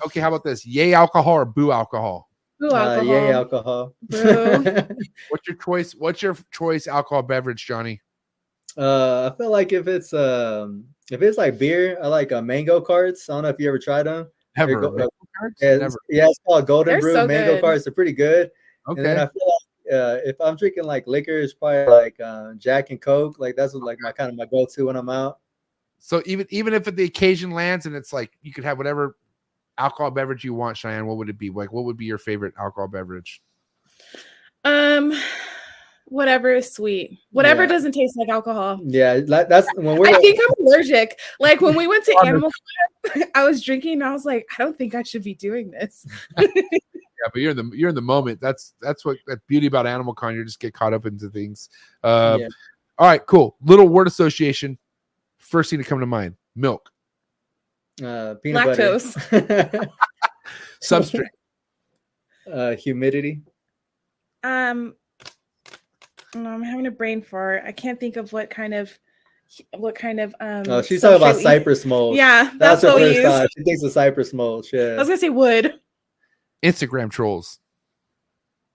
okay, 0.05 0.19
how 0.19 0.29
about 0.29 0.43
this? 0.43 0.65
Yay 0.65 0.93
alcohol 0.93 1.33
or 1.33 1.45
boo 1.45 1.71
alcohol? 1.71 2.29
Ooh, 2.63 2.69
Uh, 2.71 2.75
alcohol. 2.75 3.05
yay, 3.05 3.31
alcohol. 3.33 3.93
Boo. 4.03 4.17
What's 5.29 5.47
your 5.47 5.57
choice? 5.57 5.93
What's 5.93 6.21
your 6.21 6.37
choice 6.51 6.87
alcohol 6.87 7.21
beverage, 7.23 7.65
Johnny? 7.65 8.01
uh, 8.77 9.29
I 9.31 9.37
feel 9.37 9.51
like 9.51 9.71
if 9.71 9.87
it's 9.87 10.13
um 10.13 10.85
if 11.11 11.21
it's 11.21 11.37
like 11.37 11.59
beer, 11.59 11.97
I 12.01 12.07
like 12.07 12.31
uh, 12.31 12.41
mango 12.41 12.79
carts. 12.81 13.29
I 13.29 13.33
don't 13.33 13.43
know 13.43 13.49
if 13.49 13.59
you 13.59 13.67
ever 13.67 13.77
tried 13.77 14.03
them. 14.03 14.27
Never. 14.57 14.79
go- 14.79 14.91
Mango 14.91 15.09
cards? 15.37 15.55
Yeah, 15.61 15.71
it's, 15.73 15.81
Never. 15.81 15.95
yeah, 16.09 16.27
it's 16.29 16.39
called 16.47 16.65
Golden 16.65 16.93
They're 16.93 17.01
Brew 17.01 17.13
so 17.13 17.27
mango 17.27 17.53
good. 17.55 17.61
carts. 17.61 17.83
They're 17.83 17.93
pretty 17.93 18.13
good. 18.13 18.49
And 18.87 18.97
then 18.97 19.17
Okay. 19.17 19.21
I 19.23 19.25
feel 19.27 19.47
like 19.47 19.93
uh, 19.93 20.17
if 20.25 20.35
I'm 20.39 20.55
drinking 20.55 20.85
like 20.85 21.05
liquor, 21.07 21.37
it's 21.39 21.53
probably 21.53 21.85
like 21.93 22.19
uh, 22.19 22.53
Jack 22.53 22.89
and 22.89 23.01
Coke. 23.01 23.37
Like 23.37 23.55
that's 23.55 23.73
what, 23.73 23.83
like 23.83 23.97
my 24.01 24.11
kind 24.13 24.29
of 24.29 24.37
my 24.37 24.45
go-to 24.45 24.85
when 24.87 24.95
I'm 24.95 25.09
out. 25.09 25.39
So 26.05 26.21
even 26.25 26.45
even 26.49 26.73
if 26.73 26.83
the 26.83 27.05
occasion 27.05 27.51
lands 27.51 27.85
and 27.85 27.95
it's 27.95 28.11
like 28.11 28.33
you 28.41 28.51
could 28.51 28.65
have 28.65 28.77
whatever 28.77 29.15
alcohol 29.77 30.11
beverage 30.11 30.43
you 30.43 30.53
want, 30.53 30.75
Cheyenne, 30.75 31.05
what 31.07 31.15
would 31.15 31.29
it 31.29 31.37
be? 31.37 31.49
Like, 31.49 31.71
what 31.71 31.85
would 31.85 31.95
be 31.95 32.03
your 32.03 32.17
favorite 32.17 32.53
alcohol 32.59 32.89
beverage? 32.89 33.41
Um, 34.65 35.13
whatever 36.07 36.53
is 36.53 36.73
sweet. 36.73 37.19
Whatever 37.31 37.61
Yeah. 37.63 37.69
doesn't 37.69 37.93
taste 37.93 38.17
like 38.17 38.27
alcohol. 38.27 38.81
Yeah, 38.83 39.21
like, 39.27 39.47
that's 39.47 39.69
when 39.75 39.97
we're. 39.97 40.07
I 40.07 40.19
think 40.19 40.41
I'm 40.43 40.65
allergic. 40.67 41.17
Like 41.39 41.61
when 41.61 41.73
we 41.73 41.87
went 41.87 42.03
to 42.03 42.17
Animal 42.25 42.51
Farm, 43.05 43.23
I 43.35 43.45
was 43.45 43.63
drinking 43.63 43.93
and 43.93 44.03
I 44.03 44.11
was 44.11 44.25
like, 44.25 44.45
I 44.59 44.61
don't 44.61 44.77
think 44.77 44.95
I 44.95 45.03
should 45.03 45.23
be 45.23 45.35
doing 45.35 45.71
this. 45.71 46.05
Yeah, 47.25 47.29
but 47.31 47.41
you're 47.41 47.51
in 47.51 47.57
the 47.57 47.71
you're 47.73 47.87
in 47.87 47.95
the 47.95 48.01
moment. 48.01 48.41
That's 48.41 48.73
that's 48.81 49.05
what 49.05 49.15
that 49.27 49.39
beauty 49.47 49.67
about 49.67 49.87
Animal 49.87 50.13
Con. 50.13 50.35
You 50.35 50.43
just 50.43 50.59
get 50.59 50.73
caught 50.73 50.93
up 50.93 51.05
into 51.05 51.29
things. 51.29 51.69
Uh, 52.03 52.39
Yeah. 52.41 52.47
All 52.97 53.07
right, 53.07 53.25
cool. 53.25 53.55
Little 53.63 53.87
word 53.87 54.07
association. 54.07 54.77
First 55.53 55.69
thing 55.69 55.77
to 55.77 55.85
come 55.85 55.99
to 55.99 56.07
mind: 56.07 56.33
milk, 56.55 56.89
uh, 58.03 58.33
peanut 58.41 58.75
Lactose. 58.75 59.87
substrate, 60.83 61.27
uh, 62.51 62.71
humidity. 62.71 63.43
Um, 64.43 64.95
no, 66.33 66.49
I'm 66.49 66.63
having 66.63 66.87
a 66.87 66.91
brain 66.91 67.21
fart. 67.21 67.61
I 67.67 67.71
can't 67.71 67.99
think 67.99 68.15
of 68.15 68.33
what 68.33 68.49
kind 68.49 68.73
of, 68.73 68.97
what 69.77 69.93
kind 69.93 70.19
of 70.19 70.33
um. 70.39 70.63
Oh, 70.69 70.81
she's 70.81 71.01
talking 71.01 71.17
about 71.17 71.35
we- 71.35 71.43
cypress 71.43 71.85
mulch. 71.85 72.17
Yeah, 72.17 72.45
that's, 72.57 72.81
that's, 72.81 72.83
what 72.85 72.99
her 72.99 73.07
we 73.09 73.13
first 73.17 73.27
thought. 73.27 73.49
She 73.55 73.63
thinks 73.63 73.83
of 73.83 73.91
cypress 73.91 74.33
mulch. 74.33 74.73
I 74.73 74.95
was 74.95 75.07
gonna 75.07 75.17
say 75.17 75.29
wood. 75.29 75.79
Instagram 76.65 77.11
trolls. 77.11 77.59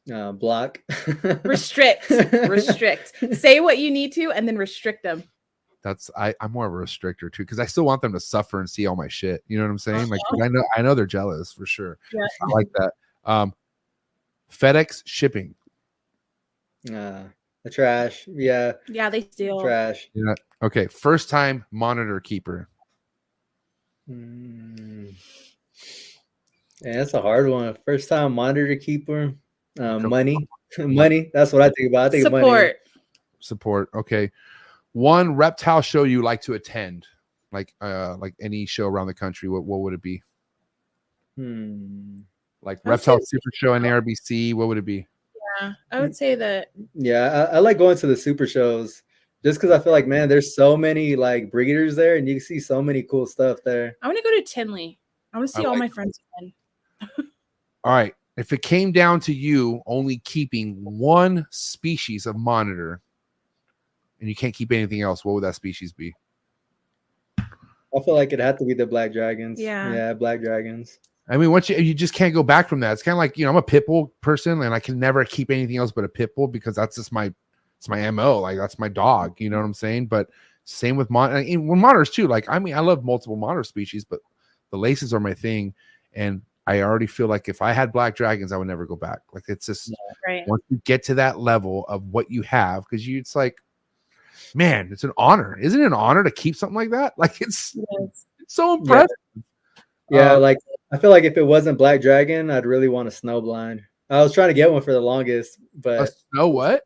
Uh, 0.09 0.31
block. 0.31 0.81
Restrict, 1.43 2.09
restrict. 2.09 3.15
Say 3.33 3.59
what 3.59 3.79
you 3.79 3.91
need 3.91 4.13
to, 4.13 4.31
and 4.31 4.47
then 4.47 4.57
restrict 4.57 5.03
them. 5.03 5.25
That's 5.89 6.11
I, 6.19 6.35
I'm 6.43 6.53
more 6.53 6.67
of 6.67 6.73
a 6.73 6.77
restrictor 6.77 7.33
too, 7.33 7.45
because 7.45 7.59
I 7.59 7.65
still 7.65 7.85
want 7.85 8.03
them 8.03 8.13
to 8.13 8.21
suffer 8.21 8.61
and 8.61 8.69
see 8.69 8.87
all 8.87 8.95
my 8.95 9.09
shit. 9.09 9.43
You 9.49 9.57
know 9.57 9.65
what 9.65 9.71
I'm 9.71 9.79
saying? 9.79 10.09
Like 10.11 10.21
I 10.43 10.49
know 10.49 10.63
I 10.77 10.83
know 10.83 10.95
they're 10.95 11.07
jealous 11.07 11.51
for 11.51 11.65
sure. 11.65 11.97
Yeah. 12.13 12.27
I 12.43 12.47
like 12.53 12.69
that. 12.75 12.93
Um 13.25 13.55
FedEx 14.53 15.03
shipping. 15.07 15.55
Uh, 16.93 17.25
the 17.65 17.71
trash. 17.71 18.29
Yeah, 18.31 18.73
Yeah, 18.87 19.09
they 19.09 19.23
steal. 19.23 19.61
trash. 19.63 20.11
You 20.13 20.27
know, 20.27 20.35
okay, 20.63 20.87
first 20.89 21.31
time 21.31 21.65
monitor 21.71 22.21
keeper. 22.21 22.69
Mm. 24.09 25.15
Yeah, 26.83 26.93
that's 26.99 27.15
a 27.15 27.23
hard 27.23 27.49
one. 27.49 27.77
First 27.87 28.11
time 28.11 28.35
monitor 28.35 28.77
keeper. 28.77 29.35
Uh, 29.81 29.99
money. 30.01 30.37
money. 30.79 31.31
That's 31.33 31.53
what 31.53 31.63
I 31.63 31.71
think 31.71 31.91
about. 31.91 32.07
I 32.07 32.09
think 32.11 32.31
money. 32.31 32.45
Support. 32.45 32.77
Support. 33.41 33.91
Okay. 33.95 34.31
One 34.93 35.37
reptile 35.37 35.83
show 35.83 36.05
you 36.05 36.23
like 36.23 36.41
to 36.43 36.55
attend, 36.55 37.07
like 37.53 37.75
uh 37.81 38.17
like 38.17 38.35
any 38.41 38.67
show 38.67 38.87
around 38.87 39.07
the 39.07 39.15
country. 39.15 39.49
What 39.49 39.65
what 39.65 39.81
would 39.81 39.95
it 39.95 40.03
be? 40.03 40.23
Hmm. 41.37 42.21
Like 42.63 42.79
I 42.85 42.91
reptile 42.91 43.19
say- 43.19 43.27
super 43.27 43.51
show 43.55 43.75
in 43.75 43.83
RBC. 43.83 44.55
What 44.55 44.69
would 44.69 44.79
it 44.79 44.85
be? 44.85 45.07
Yeah, 45.61 45.73
I 45.93 46.01
would 46.01 46.17
say 46.17 46.35
that. 46.35 46.71
Yeah, 46.95 47.49
I, 47.51 47.57
I 47.57 47.59
like 47.59 47.79
going 47.79 47.97
to 47.99 48.07
the 48.07 48.17
super 48.17 48.47
shows 48.47 49.03
just 49.45 49.61
because 49.61 49.79
I 49.79 49.83
feel 49.83 49.93
like, 49.93 50.07
man, 50.07 50.29
there's 50.29 50.55
so 50.55 50.77
many 50.77 51.17
like 51.17 51.51
breeders 51.51 51.95
there, 51.97 52.17
and 52.17 52.27
you 52.27 52.35
can 52.35 52.41
see 52.41 52.61
so 52.61 52.83
many 52.83 53.03
cool 53.03 53.27
stuff 53.27 53.59
there. 53.65 53.97
I 54.03 54.07
want 54.07 54.19
to 54.19 54.23
go 54.23 54.37
to 54.37 54.43
Tinley. 54.43 54.99
I 55.33 55.39
want 55.39 55.49
to 55.49 55.57
see 55.57 55.63
I 55.65 55.67
all 55.67 55.73
like 55.73 55.81
my 55.81 55.89
friends 55.89 56.21
again. 56.39 56.53
All 57.85 57.93
right. 57.93 58.15
If 58.37 58.53
it 58.53 58.63
came 58.63 58.93
down 58.93 59.21
to 59.21 59.33
you 59.33 59.83
only 59.87 60.19
keeping 60.19 60.77
one 60.83 61.47
species 61.51 62.27
of 62.27 62.37
monitor 62.37 63.01
and 64.21 64.29
you 64.29 64.35
can't 64.35 64.55
keep 64.55 64.73
anything 64.73 65.03
else, 65.03 65.25
what 65.25 65.35
would 65.35 65.45
that 65.45 65.55
species 65.55 65.93
be? 65.93 66.15
I 67.39 68.01
feel 68.05 68.15
like 68.15 68.33
it 68.33 68.41
had 68.41 68.59
to 68.59 68.65
be 68.65 68.75
the 68.75 68.87
black 68.87 69.13
dragons. 69.13 69.61
Yeah. 69.61 69.93
yeah, 69.93 70.13
black 70.13 70.43
dragons. 70.43 70.99
I 71.31 71.37
mean, 71.37 71.51
once 71.51 71.69
you 71.69 71.77
you 71.77 71.95
just 71.95 72.15
can't 72.15 72.35
go 72.35 72.43
back 72.43 72.69
from 72.69 72.81
that. 72.81 72.93
It's 72.93 73.03
kind 73.03 73.15
of 73.15 73.19
like 73.19 73.37
you 73.37 73.45
know, 73.45 73.51
I'm 73.51 73.57
a 73.57 73.63
pit 73.63 73.87
bull 73.87 74.13
person, 74.21 74.63
and 74.63 74.75
I 74.75 74.81
can 74.81 74.99
never 74.99 75.25
keep 75.25 75.51
anything 75.51 75.77
else 75.77 75.93
but 75.93 76.05
a 76.05 76.09
pit 76.09 76.35
bull 76.35 76.49
because 76.49 76.77
that's 76.77 76.97
just 76.97 77.13
my 77.13 77.33
it's 77.79 77.89
my 77.89 78.11
mo. 78.11 78.39
Like 78.39 78.57
that's 78.57 78.79
my 78.79 78.89
dog. 78.89 79.41
You 79.41 79.51
know 79.51 79.59
what 79.59 79.65
I'm 79.65 79.75
saying? 79.75 80.07
But 80.07 80.29
same 80.65 80.97
with 80.97 81.11
mon 81.11 81.35
and 81.35 81.47
even 81.47 81.67
with 81.67 81.79
monitors 81.79 82.11
too. 82.11 82.29
Like 82.29 82.49
I 82.49 82.59
mean, 82.59 82.75
I 82.75 82.81
love 82.81 83.05
multiple 83.05 83.37
monitor 83.37 83.65
species, 83.65 84.05
but 84.05 84.21
the 84.71 84.79
laces 84.79 85.15
are 85.15 85.21
my 85.21 85.35
thing, 85.35 85.75
and 86.15 86.43
I 86.67 86.83
already 86.83 87.07
feel 87.07 87.29
like 87.29 87.49
if 87.49 87.63
I 87.63 87.73
had 87.73 87.93
black 87.93 88.15
dragons, 88.15 88.53
I 88.53 88.57
would 88.57 88.69
never 88.69 88.85
go 88.85 88.97
back. 88.97 89.21
Like 89.33 89.45
it's 89.49 89.67
just 89.67 89.93
Right. 90.27 90.47
once 90.47 90.63
you 90.69 90.81
get 90.85 91.03
to 91.05 91.15
that 91.15 91.39
level 91.39 91.87
of 91.89 92.05
what 92.09 92.31
you 92.31 92.43
have, 92.43 92.85
because 92.85 93.07
you 93.07 93.19
it's 93.19 93.35
like, 93.35 93.63
man, 94.55 94.89
it's 94.93 95.05
an 95.05 95.13
honor. 95.17 95.57
Isn't 95.61 95.81
it 95.81 95.87
an 95.87 95.93
honor 95.93 96.23
to 96.25 96.31
keep 96.31 96.57
something 96.57 96.77
like 96.77 96.91
that? 96.91 97.15
Like 97.19 97.41
it's, 97.41 97.75
Yes. 97.77 98.27
it's 98.41 98.55
so 98.55 98.75
impressive. 98.75 99.09
Yeah, 100.11 100.35
Um, 100.35 100.43
like 100.43 100.59
I 100.93 100.99
feel 100.99 101.11
like 101.11 101.25
if 101.25 101.37
it 101.37 101.43
wasn't 101.43 101.79
black 101.79 102.01
dragon, 102.01 102.51
I'd 102.51 102.65
really 102.67 102.89
want 102.89 103.09
a 103.09 103.11
snowblind. 103.11 103.81
I 104.11 104.23
was 104.23 104.33
trying 104.33 104.49
to 104.49 104.55
get 104.55 104.73
one 104.73 104.81
for 104.83 104.93
the 104.93 105.01
longest, 105.01 105.59
A 105.59 105.63
but 105.81 106.11
snow 106.33 106.49
what? 106.49 106.83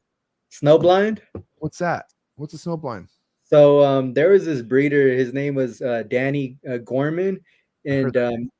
snowblind. 0.51 1.21
What's 1.59 1.79
that? 1.79 2.07
What's 2.37 2.55
a 2.55 2.57
snowblind? 2.57 3.09
So 3.45 3.83
um, 3.83 4.13
there 4.15 4.31
was 4.31 4.45
this 4.45 4.63
breeder. 4.63 5.09
His 5.11 5.33
name 5.33 5.55
was 5.55 5.81
uh, 5.83 6.05
Danny 6.09 6.57
uh, 6.69 6.79
Gorman, 6.79 7.39
and 7.85 8.17
um, 8.17 8.51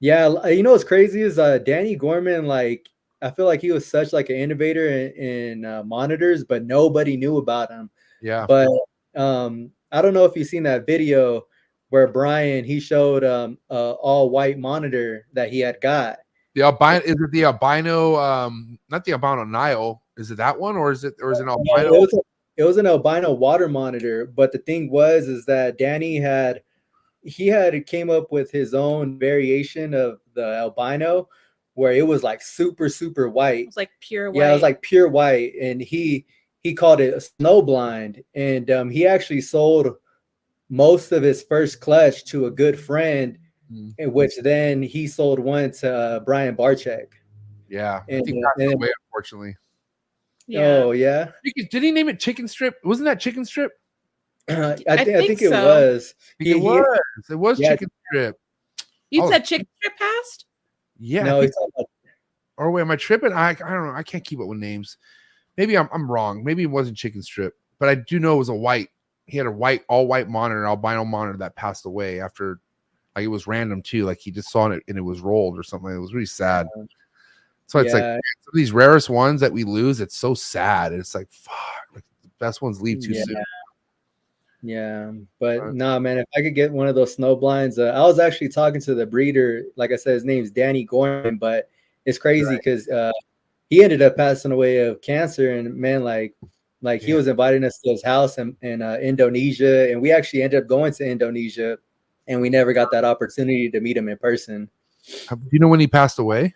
yeah, 0.00 0.46
you 0.48 0.62
know 0.62 0.72
what's 0.72 0.84
crazy 0.84 1.22
is 1.22 1.38
uh, 1.38 1.58
Danny 1.58 1.96
Gorman. 1.96 2.46
Like 2.46 2.88
I 3.22 3.30
feel 3.30 3.46
like 3.46 3.62
he 3.62 3.72
was 3.72 3.86
such 3.86 4.12
like 4.12 4.28
an 4.28 4.36
innovator 4.36 4.86
in, 4.88 5.12
in 5.12 5.64
uh, 5.64 5.82
monitors, 5.82 6.44
but 6.44 6.64
nobody 6.66 7.16
knew 7.16 7.38
about 7.38 7.70
him. 7.72 7.90
Yeah. 8.24 8.46
But 8.48 8.68
um, 9.14 9.70
I 9.92 10.00
don't 10.00 10.14
know 10.14 10.24
if 10.24 10.34
you've 10.34 10.48
seen 10.48 10.62
that 10.62 10.86
video 10.86 11.42
where 11.90 12.08
Brian 12.08 12.64
he 12.64 12.80
showed 12.80 13.22
um, 13.22 13.58
uh, 13.70 13.92
all 13.92 14.30
white 14.30 14.58
monitor 14.58 15.26
that 15.34 15.50
he 15.50 15.60
had 15.60 15.78
got. 15.82 16.18
The 16.54 16.62
albino 16.62 17.04
is 17.04 17.10
it 17.20 17.30
the 17.32 17.44
albino? 17.44 18.16
Um, 18.16 18.78
not 18.88 19.04
the 19.04 19.12
albino 19.12 19.44
Nile. 19.44 20.02
Is 20.16 20.30
it 20.30 20.36
that 20.36 20.58
one 20.58 20.74
or 20.76 20.90
is 20.90 21.04
it 21.04 21.14
or 21.20 21.32
is 21.32 21.40
it 21.40 21.42
an 21.42 21.50
It 21.50 21.70
albino? 21.70 22.00
was, 22.00 22.12
a- 22.14 22.20
it 22.56 22.64
was 22.64 22.78
an 22.78 22.86
albino 22.86 23.32
water 23.32 23.68
monitor, 23.68 24.26
but 24.26 24.52
the 24.52 24.58
thing 24.58 24.90
was 24.90 25.28
is 25.28 25.44
that 25.44 25.76
Danny 25.76 26.16
had 26.16 26.62
he 27.22 27.46
had 27.46 27.86
came 27.86 28.08
up 28.08 28.32
with 28.32 28.50
his 28.50 28.72
own 28.72 29.18
variation 29.18 29.92
of 29.92 30.20
the 30.34 30.44
albino 30.44 31.28
where 31.74 31.92
it 31.92 32.06
was 32.06 32.22
like 32.22 32.40
super 32.40 32.88
super 32.88 33.28
white. 33.28 33.60
It 33.60 33.66
was 33.66 33.76
like 33.76 33.90
pure 34.00 34.30
white. 34.30 34.40
Yeah, 34.40 34.50
it 34.50 34.54
was 34.54 34.62
like 34.62 34.80
pure 34.80 35.08
white, 35.08 35.52
and 35.60 35.80
he 35.80 36.24
he 36.64 36.74
called 36.74 37.00
it 37.00 37.14
a 37.14 37.20
snow 37.20 37.62
blind, 37.62 38.24
and 38.34 38.70
um, 38.70 38.90
he 38.90 39.06
actually 39.06 39.42
sold 39.42 39.94
most 40.70 41.12
of 41.12 41.22
his 41.22 41.42
first 41.42 41.80
clutch 41.80 42.24
to 42.26 42.46
a 42.46 42.50
good 42.50 42.78
friend, 42.80 43.38
Mm. 43.72 43.94
in 43.96 44.12
which 44.12 44.32
then 44.42 44.82
he 44.82 45.06
sold 45.06 45.38
one 45.38 45.70
to 45.72 45.90
uh, 45.90 46.20
Brian 46.20 46.54
Barczyk. 46.54 47.06
Yeah. 47.66 48.02
I 48.06 48.12
And- 48.12 48.24
think 48.26 48.44
that's 48.44 48.58
the 48.58 48.70
and- 48.72 48.78
way, 48.80 48.90
unfortunately. 49.06 49.56
yeah. 50.46 50.82
Oh 50.84 50.90
yeah, 50.90 51.30
Did 51.70 51.82
he 51.82 51.90
name 51.90 52.10
it 52.10 52.20
chicken 52.20 52.46
strip? 52.46 52.74
Wasn't 52.84 53.06
that 53.06 53.20
chicken 53.20 53.42
strip? 53.42 53.72
I, 54.50 54.76
thi- 54.76 54.84
I 54.86 54.96
think 55.04 55.26
think, 55.28 55.42
it 55.42 55.48
so. 55.48 55.64
was. 55.64 56.14
Think 56.36 56.46
He- 56.46 56.50
it 56.50 56.56
he- 56.56 56.60
was. 56.60 56.98
It 57.30 57.34
was 57.36 57.58
Yeah. 57.58 57.70
chicken 57.70 57.88
strip. 58.10 58.38
you 59.10 59.22
Oh. 59.22 59.30
said 59.30 59.46
chicken 59.46 59.66
strip 59.78 59.96
passed. 59.96 60.44
Yeah. 60.98 61.22
No, 61.22 61.40
think 61.40 61.44
he's 61.44 61.54
talking 61.54 61.70
about 61.78 61.88
or 62.58 62.70
wait, 62.70 62.82
am 62.82 62.90
I 62.90 62.96
tripping? 62.96 63.32
I 63.32 63.48
I 63.48 63.54
don't 63.54 63.86
know. 63.86 63.92
I 63.94 64.02
can't 64.02 64.22
keep 64.24 64.40
up 64.40 64.46
with 64.46 64.58
names. 64.58 64.98
Maybe 65.56 65.76
I'm 65.76 65.88
I'm 65.92 66.10
wrong. 66.10 66.42
Maybe 66.42 66.62
it 66.62 66.70
wasn't 66.70 66.96
chicken 66.96 67.22
strip, 67.22 67.54
but 67.78 67.88
I 67.88 67.96
do 67.96 68.18
know 68.18 68.34
it 68.34 68.38
was 68.38 68.48
a 68.48 68.54
white. 68.54 68.88
He 69.26 69.38
had 69.38 69.46
a 69.46 69.50
white, 69.50 69.82
all 69.88 70.06
white 70.06 70.28
monitor, 70.28 70.66
albino 70.66 71.04
monitor 71.04 71.38
that 71.38 71.56
passed 71.56 71.86
away 71.86 72.20
after 72.20 72.60
like 73.14 73.24
it 73.24 73.28
was 73.28 73.46
random 73.46 73.82
too. 73.82 74.04
Like 74.04 74.18
he 74.18 74.30
just 74.30 74.50
saw 74.50 74.66
it 74.70 74.82
and 74.88 74.98
it 74.98 75.02
was 75.02 75.20
rolled 75.20 75.58
or 75.58 75.62
something. 75.62 75.90
It 75.90 75.98
was 75.98 76.12
really 76.14 76.26
sad. 76.26 76.66
So 77.66 77.78
it's 77.78 77.94
like 77.94 78.02
Yeah. 78.02 78.20
some 78.42 78.52
of 78.52 78.56
these 78.56 78.72
rarest 78.72 79.08
ones 79.08 79.40
that 79.40 79.52
we 79.52 79.64
lose. 79.64 80.00
It's 80.00 80.16
so 80.16 80.34
sad. 80.34 80.92
It's 80.92 81.14
like 81.14 81.30
fuck. 81.30 81.54
Like 81.94 82.04
the 82.22 82.30
best 82.38 82.60
ones 82.60 82.82
leave 82.82 83.00
too 83.00 83.14
Yeah. 83.14 83.24
soon. 83.24 83.36
Yeah, 84.62 85.12
but 85.40 85.60
Right. 85.60 85.74
nah, 85.74 85.98
man. 85.98 86.16
If 86.18 86.26
I 86.34 86.40
could 86.40 86.54
get 86.54 86.72
one 86.72 86.88
of 86.88 86.94
those 86.94 87.14
snow 87.14 87.36
blinds, 87.36 87.78
uh, 87.78 87.92
I 87.94 88.00
was 88.00 88.18
actually 88.18 88.48
talking 88.48 88.80
to 88.80 88.94
the 88.94 89.04
breeder. 89.04 89.64
Like 89.76 89.92
I 89.92 89.96
said, 89.96 90.14
his 90.14 90.24
name's 90.24 90.50
Danny 90.50 90.84
Gorman, 90.84 91.36
but 91.36 91.68
it's 92.06 92.16
crazy 92.16 92.46
Right. 92.46 92.56
because 92.56 92.88
uh, 92.88 93.12
he 93.70 93.82
ended 93.82 94.02
up 94.02 94.16
passing 94.16 94.52
away 94.52 94.78
of 94.86 95.00
cancer. 95.00 95.56
And 95.56 95.74
man, 95.74 96.04
like, 96.04 96.34
like 96.82 97.02
he 97.02 97.14
was 97.14 97.28
inviting 97.28 97.64
us 97.64 97.78
to 97.84 97.90
his 97.90 98.04
house 98.04 98.38
in, 98.38 98.56
in 98.62 98.82
uh, 98.82 98.98
Indonesia, 99.00 99.90
and 99.90 100.02
we 100.02 100.12
actually 100.12 100.42
ended 100.42 100.62
up 100.62 100.68
going 100.68 100.92
to 100.94 101.08
Indonesia, 101.08 101.78
and 102.28 102.40
we 102.40 102.50
never 102.50 102.72
got 102.72 102.90
that 102.90 103.04
opportunity 103.04 103.70
to 103.70 103.80
meet 103.80 103.96
him 103.96 104.08
in 104.08 104.18
person. 104.18 104.68
Do 105.28 105.38
you 105.50 105.58
know 105.58 105.68
when 105.68 105.80
he 105.80 105.86
passed 105.86 106.18
away? 106.18 106.54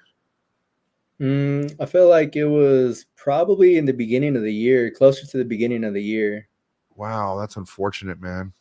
Mm, 1.20 1.74
I 1.80 1.86
feel 1.86 2.09
like 2.09 2.36
it 2.36 2.44
was 2.44 3.06
probably 3.16 3.76
in 3.76 3.86
the 3.86 3.93
beginning 3.93 4.36
of 4.36 4.43
the 4.43 4.52
year, 4.52 4.90
closer 4.90 5.26
to 5.26 5.39
the 5.39 5.44
beginning 5.44 5.85
of 5.85 5.94
the 5.94 6.02
year. 6.02 6.48
Wow, 6.94 7.39
that's 7.39 7.56
unfortunate, 7.56 8.20
man. 8.20 8.52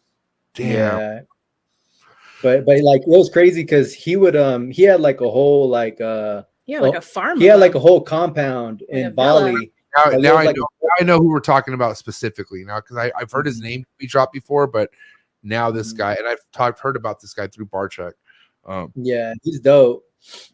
Damn. 0.54 0.74
Yeah. 0.74 1.20
But 2.42 2.66
but 2.66 2.82
like 2.82 3.02
it 3.02 3.08
was 3.08 3.30
crazy 3.30 3.64
because 3.64 3.94
he 3.94 4.16
would 4.16 4.36
um 4.36 4.70
he 4.72 4.84
had 4.84 5.02
like 5.02 5.22
a 5.22 5.30
whole 5.30 5.68
like 5.68 6.00
uh 6.02 6.44
Yeah, 6.68 6.82
like 6.82 6.94
Oh, 6.96 6.98
a 6.98 7.02
farm. 7.02 7.40
he 7.40 7.46
had 7.46 7.60
like 7.60 7.76
a 7.76 7.80
whole 7.80 8.02
compound 8.02 8.84
in 8.90 9.04
Like 9.04 9.12
a. 9.12 9.16
Bali. 9.16 9.72
Now, 9.98 10.12
now 10.18 10.36
I 10.36 10.46
like- 10.46 10.56
know. 10.58 10.68
Now 10.84 10.90
I 11.00 11.04
know 11.04 11.18
who 11.18 11.30
we're 11.30 11.40
talking 11.40 11.74
about 11.74 11.98
specifically 11.98 12.64
now 12.64 12.80
because 12.82 12.98
I've 12.98 13.32
heard 13.32 13.46
his 13.46 13.60
Mhm. 13.60 13.64
name 13.64 13.86
be 13.98 14.06
dropped 14.08 14.34
before, 14.34 14.68
but 14.68 14.90
now 15.44 15.72
this 15.72 15.94
Mhm. 15.94 15.98
guy 15.98 16.14
and 16.16 16.28
I've 16.28 16.40
talked 16.52 16.80
heard 16.80 16.96
about 16.96 17.20
this 17.20 17.34
guy 17.34 17.48
through 17.48 17.66
Barczyk. 17.68 18.14
Um, 18.66 18.92
Yeah, 18.96 19.34
he's 19.44 19.60
dope. 19.60 20.04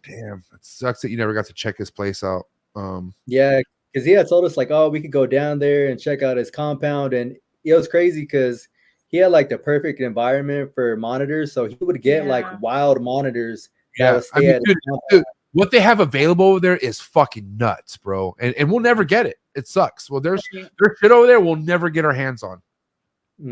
damn, 0.07 0.43
it 0.53 0.59
sucks 0.63 1.01
that 1.01 1.09
you 1.09 1.17
never 1.17 1.33
got 1.33 1.45
to 1.47 1.53
check 1.53 1.77
his 1.77 1.89
place 1.91 2.23
out. 2.23 2.47
Um, 2.75 3.13
Yeah, 3.27 3.59
because 3.91 4.05
he 4.05 4.11
had 4.13 4.27
told 4.29 4.45
us 4.45 4.55
like, 4.57 4.71
oh, 4.71 4.89
we 4.89 5.01
could 5.01 5.11
go 5.11 5.25
down 5.27 5.59
there 5.59 5.87
and 5.89 5.99
check 5.99 6.21
out 6.23 6.37
his 6.37 6.49
compound, 6.51 7.13
and 7.13 7.35
it 7.63 7.73
was 7.73 7.87
crazy 7.87 8.21
because 8.21 8.67
he 9.07 9.17
had 9.17 9.31
like 9.31 9.49
the 9.49 9.57
perfect 9.57 9.99
environment 9.99 10.73
for 10.73 10.95
monitors. 10.97 11.51
So 11.53 11.65
he 11.65 11.77
would 11.81 12.01
get 12.01 12.23
Yeah. 12.25 12.29
like 12.29 12.61
wild 12.61 13.01
monitors. 13.01 13.69
that 13.99 14.03
yeah, 14.05 14.11
would 14.13 14.17
I 14.17 14.21
stay 14.21 14.39
mean, 14.39 14.49
at 14.49 14.61
dude, 14.63 14.77
dude, 15.11 15.23
what 15.53 15.71
they 15.71 15.79
have 15.79 15.99
available 15.99 16.45
over 16.45 16.59
there 16.59 16.77
is 16.77 16.99
fucking 16.99 17.57
nuts, 17.57 17.97
bro, 17.97 18.35
and 18.39 18.53
and 18.55 18.69
we'll 18.69 18.81
never 18.81 19.03
get 19.03 19.25
it. 19.25 19.37
It 19.55 19.67
sucks. 19.67 20.09
Well, 20.09 20.21
there's 20.21 20.43
there's 20.51 20.97
shit 20.99 21.11
over 21.11 21.27
there 21.27 21.39
we'll 21.39 21.55
never 21.55 21.89
get 21.89 22.05
our 22.05 22.13
hands 22.13 22.43
on. 22.43 22.61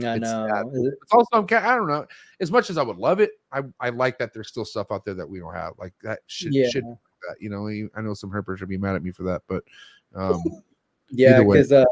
I 0.03 0.15
it's 0.15 0.21
know. 0.21 0.47
sad. 0.47 0.65
It's 0.73 1.11
also 1.11 1.43
I 1.43 1.75
don't 1.75 1.87
know. 1.87 2.05
As 2.39 2.51
much 2.51 2.69
as 2.69 2.77
I 2.77 2.83
would 2.83 2.97
love 2.97 3.19
it, 3.19 3.31
I 3.51 3.61
I 3.79 3.89
like 3.89 4.19
that 4.19 4.33
there's 4.33 4.47
still 4.47 4.65
stuff 4.65 4.87
out 4.91 5.05
there 5.05 5.15
that 5.15 5.29
we 5.29 5.39
don't 5.39 5.53
have. 5.53 5.73
Like 5.77 5.93
that 6.03 6.19
shit. 6.27 6.53
Yeah. 6.53 6.69
shit 6.69 6.83
that 6.83 7.37
you 7.39 7.49
know. 7.49 7.67
I 7.67 8.01
know 8.01 8.13
some 8.13 8.31
herpers 8.31 8.57
should 8.57 8.69
be 8.69 8.77
mad 8.77 8.95
at 8.95 9.03
me 9.03 9.11
for 9.11 9.23
that, 9.23 9.41
but 9.47 9.63
um, 10.15 10.41
Yeah, 11.11 11.43
because 11.43 11.71
uh, 11.71 11.85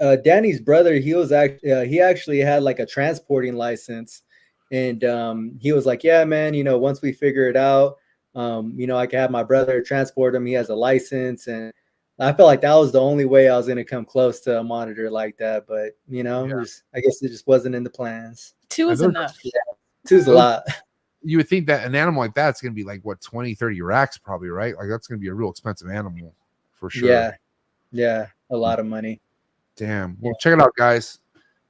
uh, 0.00 0.16
Danny's 0.16 0.60
brother, 0.60 0.94
he 0.94 1.14
was 1.14 1.32
actually 1.32 1.72
uh, 1.72 1.84
he 1.84 2.00
actually 2.00 2.38
had 2.38 2.62
like 2.62 2.78
a 2.78 2.86
transporting 2.86 3.56
license, 3.56 4.22
and 4.70 5.02
um, 5.04 5.58
he 5.58 5.72
was 5.72 5.86
like, 5.86 6.04
"Yeah, 6.04 6.24
man, 6.24 6.54
you 6.54 6.64
know, 6.64 6.78
once 6.78 7.00
we 7.02 7.12
figure 7.12 7.48
it 7.48 7.56
out, 7.56 7.96
Um, 8.38 8.72
you 8.76 8.86
know, 8.86 8.96
I 8.96 9.06
could 9.06 9.18
have 9.18 9.30
my 9.32 9.42
brother 9.42 9.82
transport 9.82 10.34
him. 10.34 10.46
He 10.46 10.52
has 10.52 10.68
a 10.68 10.74
license, 10.74 11.48
and 11.48 11.72
I 12.20 12.32
felt 12.32 12.46
like 12.46 12.60
that 12.60 12.74
was 12.74 12.92
the 12.92 13.00
only 13.00 13.24
way 13.24 13.48
I 13.48 13.56
was 13.56 13.66
going 13.66 13.78
to 13.78 13.84
come 13.84 14.04
close 14.04 14.40
to 14.40 14.60
a 14.60 14.62
monitor 14.62 15.10
like 15.10 15.36
that. 15.38 15.66
But 15.66 15.96
you 16.08 16.22
know, 16.22 16.44
Yeah. 16.46 16.60
just- 16.60 16.84
I 16.94 17.00
guess 17.00 17.20
it 17.22 17.28
just 17.28 17.46
wasn't 17.48 17.74
in 17.74 17.82
the 17.82 17.90
plans. 17.90 18.54
Two 18.68 18.90
is 18.90 19.00
those- 19.00 19.08
enough. 19.08 19.36
is 20.10 20.26
a 20.28 20.32
lot. 20.32 20.62
You 21.24 21.36
would 21.38 21.48
think 21.48 21.66
that 21.66 21.84
an 21.84 21.96
animal 21.96 22.20
like 22.22 22.32
that's 22.32 22.60
going 22.60 22.70
to 22.72 22.76
be 22.76 22.84
like 22.84 23.02
what 23.02 23.20
20, 23.20 23.52
30 23.56 23.82
racks, 23.82 24.16
probably, 24.16 24.50
right? 24.50 24.76
Like 24.76 24.88
that's 24.88 25.08
going 25.08 25.18
to 25.18 25.20
be 25.20 25.26
a 25.28 25.34
real 25.34 25.50
expensive 25.50 25.90
animal 25.90 26.32
for 26.74 26.88
sure. 26.90 27.08
Yeah, 27.08 27.32
yeah, 27.90 28.26
a 28.50 28.56
lot 28.56 28.78
of 28.78 28.86
money. 28.86 29.20
Damn. 29.74 30.16
Well, 30.20 30.34
check 30.38 30.52
it 30.52 30.60
out, 30.62 30.76
guys. 30.76 31.18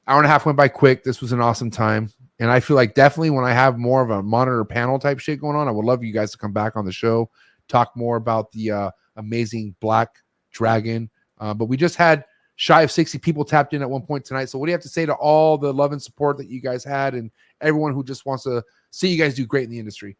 Hour 0.07 0.19
and 0.19 0.27
a 0.27 0.29
half 0.29 0.45
went 0.45 0.59
by 0.59 0.69
quick. 0.69 1.03
This 1.03 1.23
was 1.23 1.33
an 1.33 1.41
awesome 1.41 1.71
time. 1.71 2.11
And 2.41 2.51
I 2.51 2.61
feel 2.61 2.77
like 2.77 2.95
definitely 2.95 3.31
when 3.31 3.45
I 3.45 3.53
have 3.53 3.79
more 3.79 4.03
of 4.03 4.11
a 4.11 4.23
monitor 4.23 4.65
panel 4.65 4.99
type 4.99 5.19
shit 5.19 5.41
going 5.41 5.57
on, 5.57 5.67
I 5.67 5.73
would 5.73 5.85
love 5.85 6.05
you 6.05 6.13
guys 6.13 6.31
to 6.33 6.39
come 6.39 6.53
back 6.53 6.77
on 6.77 6.85
the 6.85 6.93
show, 6.93 7.31
talk 7.67 7.97
more 7.97 8.17
about 8.17 8.53
the 8.53 8.71
uh, 8.71 8.91
amazing 9.17 9.75
Black 9.81 10.17
Dragon. 10.53 11.11
Uh, 11.39 11.55
but 11.55 11.67
we 11.67 11.77
just 11.77 11.97
had 11.97 12.25
shy 12.57 12.83
of 12.83 12.91
60 12.91 13.19
people 13.19 13.45
tapped 13.45 13.75
in 13.75 13.83
at 13.83 13.91
one 13.91 14.03
point 14.03 14.25
tonight. 14.25 14.47
So, 14.47 14.59
what 14.59 14.67
do 14.67 14.71
you 14.71 14.75
have 14.75 14.83
to 14.83 14.89
say 14.89 15.07
to 15.07 15.15
all 15.15 15.59
the 15.59 15.73
love 15.73 15.93
and 15.93 16.03
support 16.03 16.37
that 16.39 16.49
you 16.49 16.61
guys 16.61 16.85
had 16.85 17.15
and 17.15 17.31
everyone 17.61 17.93
who 17.93 18.05
just 18.05 18.25
wants 18.25 18.45
to 18.45 18.63
see 18.91 19.09
you 19.09 19.19
guys 19.19 19.35
do 19.35 19.47
great 19.47 19.65
in 19.65 19.71
the 19.71 19.79
industry? 19.79 20.17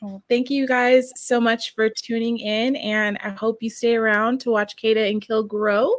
Well, 0.00 0.22
thank 0.28 0.50
you 0.50 0.66
guys 0.66 1.12
so 1.16 1.40
much 1.40 1.74
for 1.74 1.88
tuning 1.88 2.38
in, 2.38 2.74
and 2.76 3.18
I 3.18 3.30
hope 3.30 3.58
you 3.62 3.70
stay 3.70 3.94
around 3.94 4.40
to 4.40 4.50
watch 4.50 4.74
Kata 4.80 5.00
and 5.06 5.22
Kill 5.22 5.44
grow. 5.44 5.94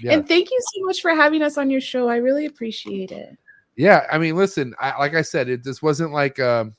Yeah. 0.00 0.14
And 0.14 0.26
thank 0.26 0.50
you 0.50 0.58
so 0.74 0.84
much 0.84 1.00
for 1.00 1.14
having 1.14 1.42
us 1.42 1.56
on 1.56 1.70
your 1.70 1.80
show. 1.80 2.08
I 2.08 2.16
really 2.16 2.46
appreciate 2.46 3.12
it. 3.12 3.38
Yeah, 3.76 4.06
I 4.10 4.18
mean, 4.18 4.36
listen, 4.36 4.74
I, 4.80 4.98
like 4.98 5.14
I 5.14 5.22
said, 5.22 5.48
it 5.48 5.62
this 5.62 5.82
wasn't 5.82 6.12
like 6.12 6.40
um, 6.40 6.74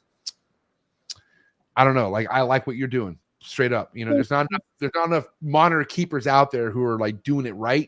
I 1.75 1.83
don't 1.83 1.95
know, 1.95 2.09
like 2.09 2.27
I 2.29 2.41
like 2.41 2.65
what 2.65 2.75
you're 2.75 2.87
doing, 2.87 3.19
straight 3.39 3.71
up. 3.71 3.91
You 3.93 4.05
know, 4.05 4.13
there's 4.13 4.31
not 4.31 4.47
enough, 4.49 4.61
there's 4.79 4.91
not 4.95 5.07
enough 5.07 5.27
monitor 5.41 5.83
keepers 5.83 6.25
out 6.25 6.49
there 6.49 6.71
who 6.71 6.83
are 6.83 6.97
like 6.97 7.23
doing 7.23 7.45
it 7.45 7.55
right. 7.55 7.87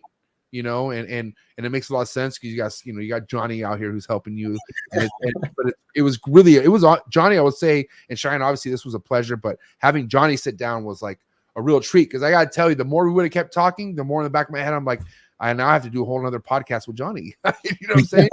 You 0.51 0.63
know, 0.63 0.89
and 0.91 1.07
and 1.07 1.33
and 1.57 1.65
it 1.65 1.69
makes 1.69 1.89
a 1.89 1.93
lot 1.93 2.01
of 2.01 2.07
sense 2.07 2.37
because 2.37 2.51
you 2.51 2.57
got 2.57 2.73
you 2.83 2.93
know 2.93 3.01
you 3.01 3.09
got 3.09 3.27
Johnny 3.27 3.63
out 3.63 3.77
here 3.77 3.91
who's 3.91 4.07
helping 4.07 4.35
you, 4.35 4.57
and 4.93 5.03
it, 5.03 5.11
and, 5.21 5.51
but 5.55 5.67
it, 5.67 5.75
it 5.95 6.01
was 6.01 6.19
really 6.27 6.55
it 6.55 6.71
was 6.71 6.83
Johnny. 7.09 7.37
I 7.37 7.41
would 7.41 7.53
say, 7.53 7.87
and 8.09 8.17
Shine. 8.17 8.41
obviously 8.41 8.71
this 8.71 8.83
was 8.83 8.95
a 8.95 8.99
pleasure, 8.99 9.37
but 9.37 9.57
having 9.77 10.07
Johnny 10.07 10.35
sit 10.35 10.57
down 10.57 10.83
was 10.85 11.03
like 11.03 11.19
a 11.55 11.61
real 11.61 11.79
treat 11.79 12.09
because 12.09 12.23
I 12.23 12.31
got 12.31 12.45
to 12.45 12.49
tell 12.49 12.69
you, 12.69 12.75
the 12.75 12.85
more 12.85 13.05
we 13.05 13.11
would 13.11 13.25
have 13.25 13.31
kept 13.31 13.53
talking, 13.53 13.93
the 13.93 14.03
more 14.03 14.21
in 14.21 14.23
the 14.23 14.31
back 14.31 14.47
of 14.47 14.53
my 14.53 14.59
head, 14.59 14.73
I'm 14.73 14.85
like, 14.85 15.01
I 15.39 15.53
now 15.53 15.69
have 15.69 15.83
to 15.83 15.89
do 15.89 16.01
a 16.01 16.05
whole 16.05 16.25
other 16.25 16.39
podcast 16.39 16.87
with 16.87 16.97
Johnny. 16.97 17.35
you 17.63 17.87
know 17.87 17.95
what 17.95 17.99
I'm 17.99 18.05
saying? 18.05 18.29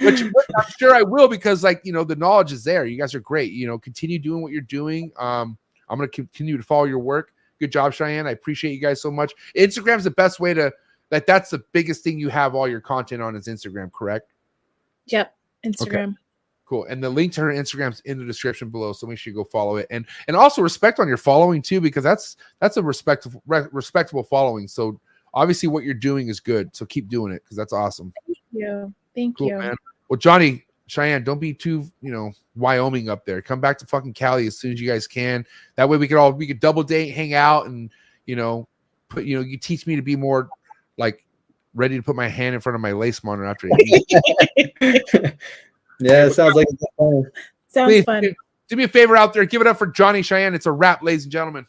which, 0.00 0.22
I'm 0.22 0.64
sure 0.78 0.94
I 0.94 1.02
will 1.02 1.28
because 1.28 1.62
like 1.62 1.80
you 1.84 1.92
know 1.92 2.04
the 2.04 2.16
knowledge 2.16 2.52
is 2.52 2.64
there. 2.64 2.86
You 2.86 2.98
guys 2.98 3.14
are 3.14 3.20
great. 3.20 3.52
You 3.52 3.66
know, 3.66 3.78
continue 3.78 4.18
doing 4.18 4.42
what 4.42 4.52
you're 4.52 4.62
doing. 4.62 5.12
Um, 5.18 5.58
I'm 5.88 5.98
gonna 5.98 6.08
continue 6.08 6.56
to 6.56 6.62
follow 6.62 6.84
your 6.84 6.98
work. 6.98 7.32
Good 7.58 7.72
job, 7.72 7.92
Cheyenne. 7.92 8.26
I 8.26 8.30
appreciate 8.30 8.72
you 8.72 8.80
guys 8.80 9.02
so 9.02 9.10
much. 9.10 9.32
Instagram's 9.56 10.04
the 10.04 10.10
best 10.10 10.40
way 10.40 10.54
to 10.54 10.72
like 11.10 11.26
that's 11.26 11.50
the 11.50 11.62
biggest 11.72 12.02
thing 12.02 12.18
you 12.18 12.28
have 12.28 12.54
all 12.54 12.68
your 12.68 12.80
content 12.80 13.20
on 13.20 13.36
is 13.36 13.46
Instagram, 13.46 13.92
correct? 13.92 14.32
Yep. 15.06 15.34
Instagram. 15.66 16.16
Cool. 16.64 16.84
And 16.84 17.02
the 17.02 17.10
link 17.10 17.32
to 17.32 17.40
her 17.42 17.48
Instagram's 17.48 18.00
in 18.02 18.16
the 18.18 18.24
description 18.24 18.70
below, 18.70 18.92
so 18.92 19.06
make 19.06 19.18
sure 19.18 19.32
you 19.32 19.36
go 19.36 19.44
follow 19.44 19.76
it. 19.76 19.88
And 19.90 20.06
and 20.28 20.36
also 20.36 20.62
respect 20.62 21.00
on 21.00 21.08
your 21.08 21.16
following 21.16 21.60
too, 21.60 21.80
because 21.80 22.04
that's 22.04 22.36
that's 22.60 22.76
a 22.76 22.82
respectable 22.82 23.42
re- 23.46 23.66
respectable 23.72 24.22
following. 24.22 24.68
So 24.68 25.00
obviously 25.34 25.68
what 25.68 25.84
you're 25.84 25.94
doing 25.94 26.28
is 26.28 26.40
good. 26.40 26.74
So 26.74 26.86
keep 26.86 27.08
doing 27.08 27.32
it 27.32 27.42
because 27.44 27.56
that's 27.56 27.72
awesome. 27.72 28.12
Thank 28.26 28.38
you. 28.52 28.94
Thank 29.14 29.38
Cool, 29.38 29.48
you. 29.48 29.58
man. 29.58 29.74
Well, 30.08 30.18
Johnny, 30.18 30.64
Cheyenne, 30.86 31.24
don't 31.24 31.40
be 31.40 31.54
too, 31.54 31.90
you 32.02 32.10
know, 32.10 32.32
Wyoming 32.56 33.08
up 33.08 33.24
there. 33.24 33.40
Come 33.40 33.60
back 33.60 33.78
to 33.78 33.86
fucking 33.86 34.14
Cali 34.14 34.46
as 34.46 34.58
soon 34.58 34.72
as 34.72 34.80
you 34.80 34.88
guys 34.88 35.06
can. 35.06 35.46
That 35.76 35.88
way 35.88 35.96
we 35.96 36.08
could 36.08 36.16
all 36.18 36.32
we 36.32 36.46
could 36.46 36.60
double 36.60 36.82
date, 36.82 37.10
hang 37.10 37.34
out, 37.34 37.66
and 37.66 37.90
you 38.26 38.36
know, 38.36 38.68
put 39.08 39.24
you 39.24 39.36
know, 39.36 39.42
you 39.42 39.56
teach 39.56 39.86
me 39.86 39.96
to 39.96 40.02
be 40.02 40.16
more 40.16 40.48
like 40.98 41.24
ready 41.74 41.96
to 41.96 42.02
put 42.02 42.16
my 42.16 42.28
hand 42.28 42.54
in 42.54 42.60
front 42.60 42.74
of 42.74 42.80
my 42.80 42.92
lace 42.92 43.22
monitor 43.22 43.46
after 43.46 43.68
I. 43.72 45.32
Yeah, 46.00 46.26
it 46.26 46.32
sounds 46.32 46.54
like 46.54 46.66
a. 46.66 47.22
Sounds 47.68 47.88
Please 47.88 48.04
fun. 48.04 48.22
do, 48.22 48.34
do 48.68 48.76
me 48.76 48.84
a 48.84 48.88
favor 48.88 49.16
out 49.16 49.32
there. 49.32 49.44
Give 49.44 49.60
it 49.60 49.66
up 49.66 49.78
for 49.78 49.86
Johnny 49.86 50.22
Cheyenne. 50.22 50.54
It's 50.54 50.66
a 50.66 50.72
wrap, 50.72 51.02
ladies 51.02 51.24
and 51.24 51.32
gentlemen. 51.32 51.66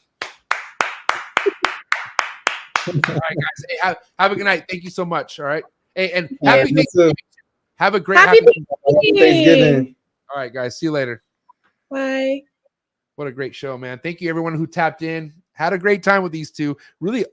All 2.88 2.94
right, 2.94 3.06
guys. 3.08 3.66
Hey, 3.70 3.78
have, 3.82 3.98
have 4.20 4.32
a 4.32 4.36
good 4.36 4.46
night. 4.46 4.66
Thank 4.70 4.84
you 4.84 4.90
so 4.90 5.06
much. 5.06 5.40
All 5.40 5.46
right. 5.46 5.64
Hey, 5.96 6.12
and 6.12 6.38
happy 6.44 6.70
you 6.70 6.76
Thanksgiving. 6.76 7.14
too. 7.16 7.24
Have 7.76 7.96
a 7.96 8.00
great 8.00 8.20
Happy 8.20 8.40
happy- 8.40 8.66
Happy 8.88 9.20
Thanksgiving. 9.20 9.96
All 10.34 10.40
right, 10.42 10.54
guys. 10.54 10.78
See 10.80 10.86
you 10.88 10.92
later. 10.92 11.24
Bye. 11.90 12.42
What 13.16 13.28
a 13.28 13.32
great 13.32 13.54
show, 13.54 13.78
man. 13.78 14.00
Thank 14.02 14.22
you 14.22 14.30
everyone 14.30 14.56
who 14.56 14.66
tapped 14.66 15.02
in. 15.02 15.34
Had 15.54 15.74
a 15.74 15.78
great 15.78 16.02
time 16.04 16.24
with 16.24 16.32
these 16.32 16.52
two. 16.52 16.78
Really 17.02 17.26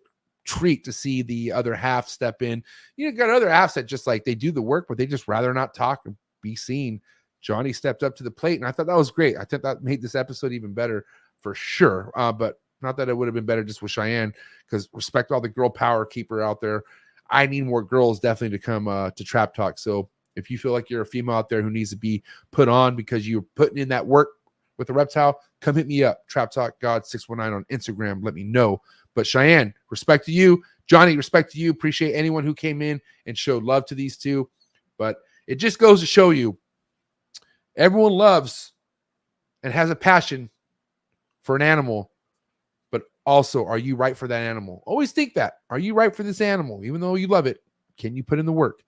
treat 0.44 0.82
to 0.84 0.92
see 0.92 1.22
the 1.22 1.52
other 1.52 1.74
half 1.74 2.08
step 2.08 2.42
in. 2.42 2.62
You 2.96 3.10
know, 3.10 3.16
got 3.16 3.30
other 3.30 3.48
halves 3.48 3.74
that 3.74 3.84
just 3.86 4.06
like 4.06 4.24
they 4.24 4.34
do 4.34 4.50
the 4.50 4.62
work, 4.62 4.86
but 4.88 4.98
they 4.98 5.06
just 5.06 5.28
rather 5.28 5.54
not 5.54 5.74
talk 5.74 6.00
or 6.06 6.14
be 6.42 6.56
seen. 6.56 7.00
Johnny 7.40 7.72
stepped 7.72 8.02
up 8.02 8.16
to 8.16 8.24
the 8.24 8.30
plate, 8.30 8.58
and 8.58 8.66
I 8.66 8.72
thought 8.72 8.86
that 8.86 8.96
was 8.96 9.10
great. 9.12 9.36
I 9.36 9.44
thought 9.44 9.62
that 9.62 9.82
made 9.84 10.02
this 10.02 10.16
episode 10.16 10.52
even 10.52 10.72
better 10.72 11.04
for 11.40 11.54
sure. 11.54 12.10
Uh, 12.16 12.32
but 12.32 12.58
not 12.82 12.96
that 12.96 13.08
it 13.08 13.16
would 13.16 13.26
have 13.26 13.34
been 13.34 13.46
better 13.46 13.64
just 13.64 13.82
with 13.82 13.90
Cheyenne, 13.90 14.32
because 14.64 14.88
respect 14.92 15.30
all 15.30 15.40
the 15.40 15.48
girl 15.48 15.70
power 15.70 16.04
keeper 16.04 16.42
out 16.42 16.60
there. 16.60 16.82
I 17.30 17.46
need 17.46 17.66
more 17.66 17.82
girls 17.82 18.20
definitely 18.20 18.56
to 18.58 18.64
come 18.64 18.88
uh, 18.88 19.10
to 19.10 19.24
Trap 19.24 19.54
Talk. 19.54 19.78
So 19.78 20.08
if 20.36 20.50
you 20.50 20.58
feel 20.58 20.72
like 20.72 20.88
you're 20.88 21.02
a 21.02 21.06
female 21.06 21.36
out 21.36 21.48
there 21.48 21.62
who 21.62 21.70
needs 21.70 21.90
to 21.90 21.96
be 21.96 22.22
put 22.52 22.68
on 22.68 22.96
because 22.96 23.28
you're 23.28 23.44
putting 23.54 23.78
in 23.78 23.88
that 23.88 24.06
work 24.06 24.28
with 24.78 24.86
the 24.86 24.92
reptile, 24.92 25.40
come 25.60 25.74
hit 25.74 25.86
me 25.86 26.04
up. 26.04 26.26
Trap 26.28 26.50
Talk 26.50 26.80
God 26.80 27.04
619 27.04 27.54
on 27.54 27.64
Instagram. 27.76 28.24
Let 28.24 28.34
me 28.34 28.44
know. 28.44 28.80
But 29.14 29.26
Cheyenne, 29.26 29.74
respect 29.90 30.24
to 30.26 30.32
you. 30.32 30.62
Johnny, 30.86 31.16
respect 31.16 31.52
to 31.52 31.58
you. 31.58 31.70
Appreciate 31.70 32.14
anyone 32.14 32.44
who 32.44 32.54
came 32.54 32.80
in 32.80 33.00
and 33.26 33.36
showed 33.36 33.62
love 33.62 33.84
to 33.86 33.94
these 33.94 34.16
two. 34.16 34.48
But 34.96 35.16
it 35.46 35.56
just 35.56 35.78
goes 35.78 36.00
to 36.00 36.06
show 36.06 36.30
you 36.30 36.56
everyone 37.76 38.12
loves 38.12 38.72
and 39.62 39.72
has 39.72 39.90
a 39.90 39.96
passion 39.96 40.50
for 41.42 41.56
an 41.56 41.62
animal. 41.62 42.10
Also, 43.28 43.66
are 43.66 43.76
you 43.76 43.94
right 43.94 44.16
for 44.16 44.26
that 44.26 44.40
animal? 44.40 44.82
Always 44.86 45.12
think 45.12 45.34
that. 45.34 45.58
Are 45.68 45.78
you 45.78 45.92
right 45.92 46.16
for 46.16 46.22
this 46.22 46.40
animal? 46.40 46.82
Even 46.82 46.98
though 46.98 47.14
you 47.14 47.26
love 47.26 47.46
it, 47.46 47.58
can 47.98 48.16
you 48.16 48.22
put 48.22 48.38
in 48.38 48.46
the 48.46 48.52
work? 48.52 48.82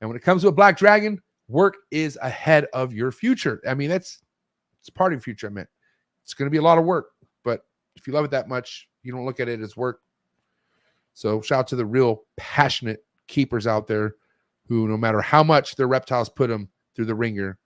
And 0.00 0.10
when 0.10 0.16
it 0.16 0.24
comes 0.24 0.42
to 0.42 0.48
a 0.48 0.52
black 0.52 0.76
dragon, 0.76 1.22
work 1.46 1.76
is 1.92 2.18
ahead 2.20 2.66
of 2.74 2.92
your 2.92 3.12
future. 3.12 3.62
I 3.64 3.74
mean, 3.74 3.88
that's 3.88 4.24
it's 4.80 4.90
part 4.90 5.12
of 5.12 5.18
your 5.18 5.22
future. 5.22 5.46
I 5.46 5.50
meant 5.50 5.68
it's 6.24 6.34
going 6.34 6.46
to 6.46 6.50
be 6.50 6.56
a 6.58 6.62
lot 6.62 6.78
of 6.78 6.84
work, 6.84 7.10
but 7.44 7.60
if 7.94 8.08
you 8.08 8.12
love 8.12 8.24
it 8.24 8.32
that 8.32 8.48
much, 8.48 8.88
you 9.04 9.12
don't 9.12 9.24
look 9.24 9.38
at 9.38 9.48
it 9.48 9.60
as 9.60 9.76
work. 9.76 10.00
So 11.14 11.40
shout 11.40 11.60
out 11.60 11.68
to 11.68 11.76
the 11.76 11.86
real 11.86 12.24
passionate 12.36 13.04
keepers 13.28 13.68
out 13.68 13.86
there 13.86 14.16
who, 14.66 14.88
no 14.88 14.96
matter 14.96 15.20
how 15.20 15.44
much 15.44 15.76
their 15.76 15.86
reptiles 15.86 16.28
put 16.28 16.48
them 16.48 16.68
through 16.96 17.04
the 17.04 17.14
ringer, 17.14 17.56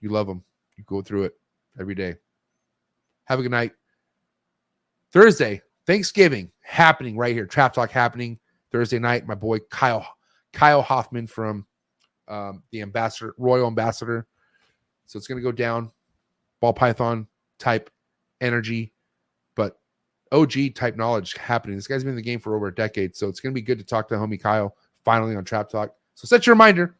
you 0.00 0.08
love 0.08 0.26
them. 0.26 0.42
You 0.78 0.84
go 0.84 1.02
through 1.02 1.24
it 1.24 1.34
every 1.78 1.94
day. 1.94 2.14
Have 3.24 3.40
a 3.40 3.42
good 3.42 3.50
night. 3.50 3.72
Thursday, 5.12 5.62
Thanksgiving 5.86 6.50
happening 6.60 7.16
right 7.16 7.34
here. 7.34 7.46
Trap 7.46 7.72
Talk 7.72 7.90
happening 7.90 8.38
Thursday 8.70 8.98
night. 8.98 9.26
My 9.26 9.34
boy 9.34 9.58
Kyle 9.70 10.06
Kyle 10.52 10.82
Hoffman 10.82 11.26
from 11.26 11.66
um, 12.28 12.62
the 12.70 12.82
ambassador, 12.82 13.34
Royal 13.38 13.66
Ambassador. 13.66 14.26
So 15.06 15.16
it's 15.16 15.26
going 15.26 15.38
to 15.38 15.42
go 15.42 15.52
down 15.52 15.90
ball 16.60 16.72
python 16.72 17.26
type 17.58 17.90
energy, 18.40 18.92
but 19.56 19.80
OG 20.30 20.74
type 20.74 20.96
knowledge 20.96 21.36
happening. 21.36 21.76
This 21.76 21.88
guy's 21.88 22.04
been 22.04 22.10
in 22.10 22.16
the 22.16 22.22
game 22.22 22.38
for 22.38 22.54
over 22.54 22.68
a 22.68 22.74
decade, 22.74 23.16
so 23.16 23.28
it's 23.28 23.40
going 23.40 23.52
to 23.52 23.60
be 23.60 23.64
good 23.64 23.78
to 23.78 23.84
talk 23.84 24.08
to 24.08 24.14
homie 24.14 24.40
Kyle 24.40 24.76
finally 25.04 25.34
on 25.34 25.44
Trap 25.44 25.68
Talk. 25.68 25.94
So 26.14 26.26
set 26.26 26.46
your 26.46 26.54
reminder. 26.54 26.96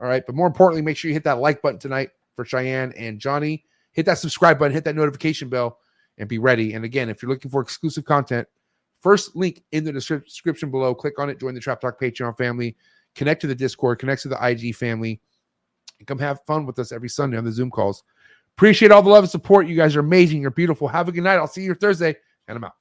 All 0.00 0.06
right, 0.06 0.22
but 0.24 0.36
more 0.36 0.46
importantly, 0.46 0.82
make 0.82 0.96
sure 0.96 1.08
you 1.08 1.14
hit 1.14 1.24
that 1.24 1.38
like 1.38 1.60
button 1.60 1.80
tonight 1.80 2.10
for 2.36 2.44
Cheyenne 2.44 2.92
and 2.96 3.18
Johnny. 3.18 3.64
Hit 3.90 4.06
that 4.06 4.18
subscribe 4.18 4.60
button, 4.60 4.72
hit 4.72 4.84
that 4.84 4.94
notification 4.94 5.48
bell, 5.48 5.78
and 6.18 6.28
be 6.28 6.38
ready. 6.38 6.74
And 6.74 6.84
again, 6.84 7.08
if 7.08 7.22
you're 7.22 7.30
looking 7.30 7.50
for 7.50 7.60
exclusive 7.60 8.04
content, 8.04 8.46
first 9.00 9.34
link 9.36 9.62
in 9.72 9.84
the 9.84 9.92
description 9.92 10.70
below. 10.70 10.94
Click 10.94 11.18
on 11.18 11.30
it, 11.30 11.40
join 11.40 11.54
the 11.54 11.60
Trap 11.60 11.80
Talk 11.80 12.00
Patreon 12.00 12.36
family, 12.36 12.76
connect 13.14 13.40
to 13.40 13.46
the 13.46 13.54
Discord, 13.54 13.98
connect 13.98 14.22
to 14.22 14.28
the 14.28 14.46
IG 14.46 14.74
family, 14.74 15.20
and 15.98 16.06
come 16.06 16.18
have 16.18 16.40
fun 16.46 16.66
with 16.66 16.78
us 16.78 16.92
every 16.92 17.08
Sunday 17.08 17.36
on 17.36 17.44
the 17.44 17.52
Zoom 17.52 17.70
calls. 17.70 18.02
Appreciate 18.56 18.90
all 18.90 19.02
the 19.02 19.10
love 19.10 19.24
and 19.24 19.30
support. 19.30 19.68
You 19.68 19.76
guys 19.76 19.94
are 19.94 20.00
amazing. 20.00 20.42
You're 20.42 20.50
beautiful. 20.50 20.88
Have 20.88 21.08
a 21.08 21.12
good 21.12 21.22
night. 21.22 21.36
I'll 21.36 21.46
see 21.46 21.62
you 21.62 21.74
Thursday, 21.74 22.16
and 22.48 22.56
I'm 22.56 22.64
out. 22.64 22.74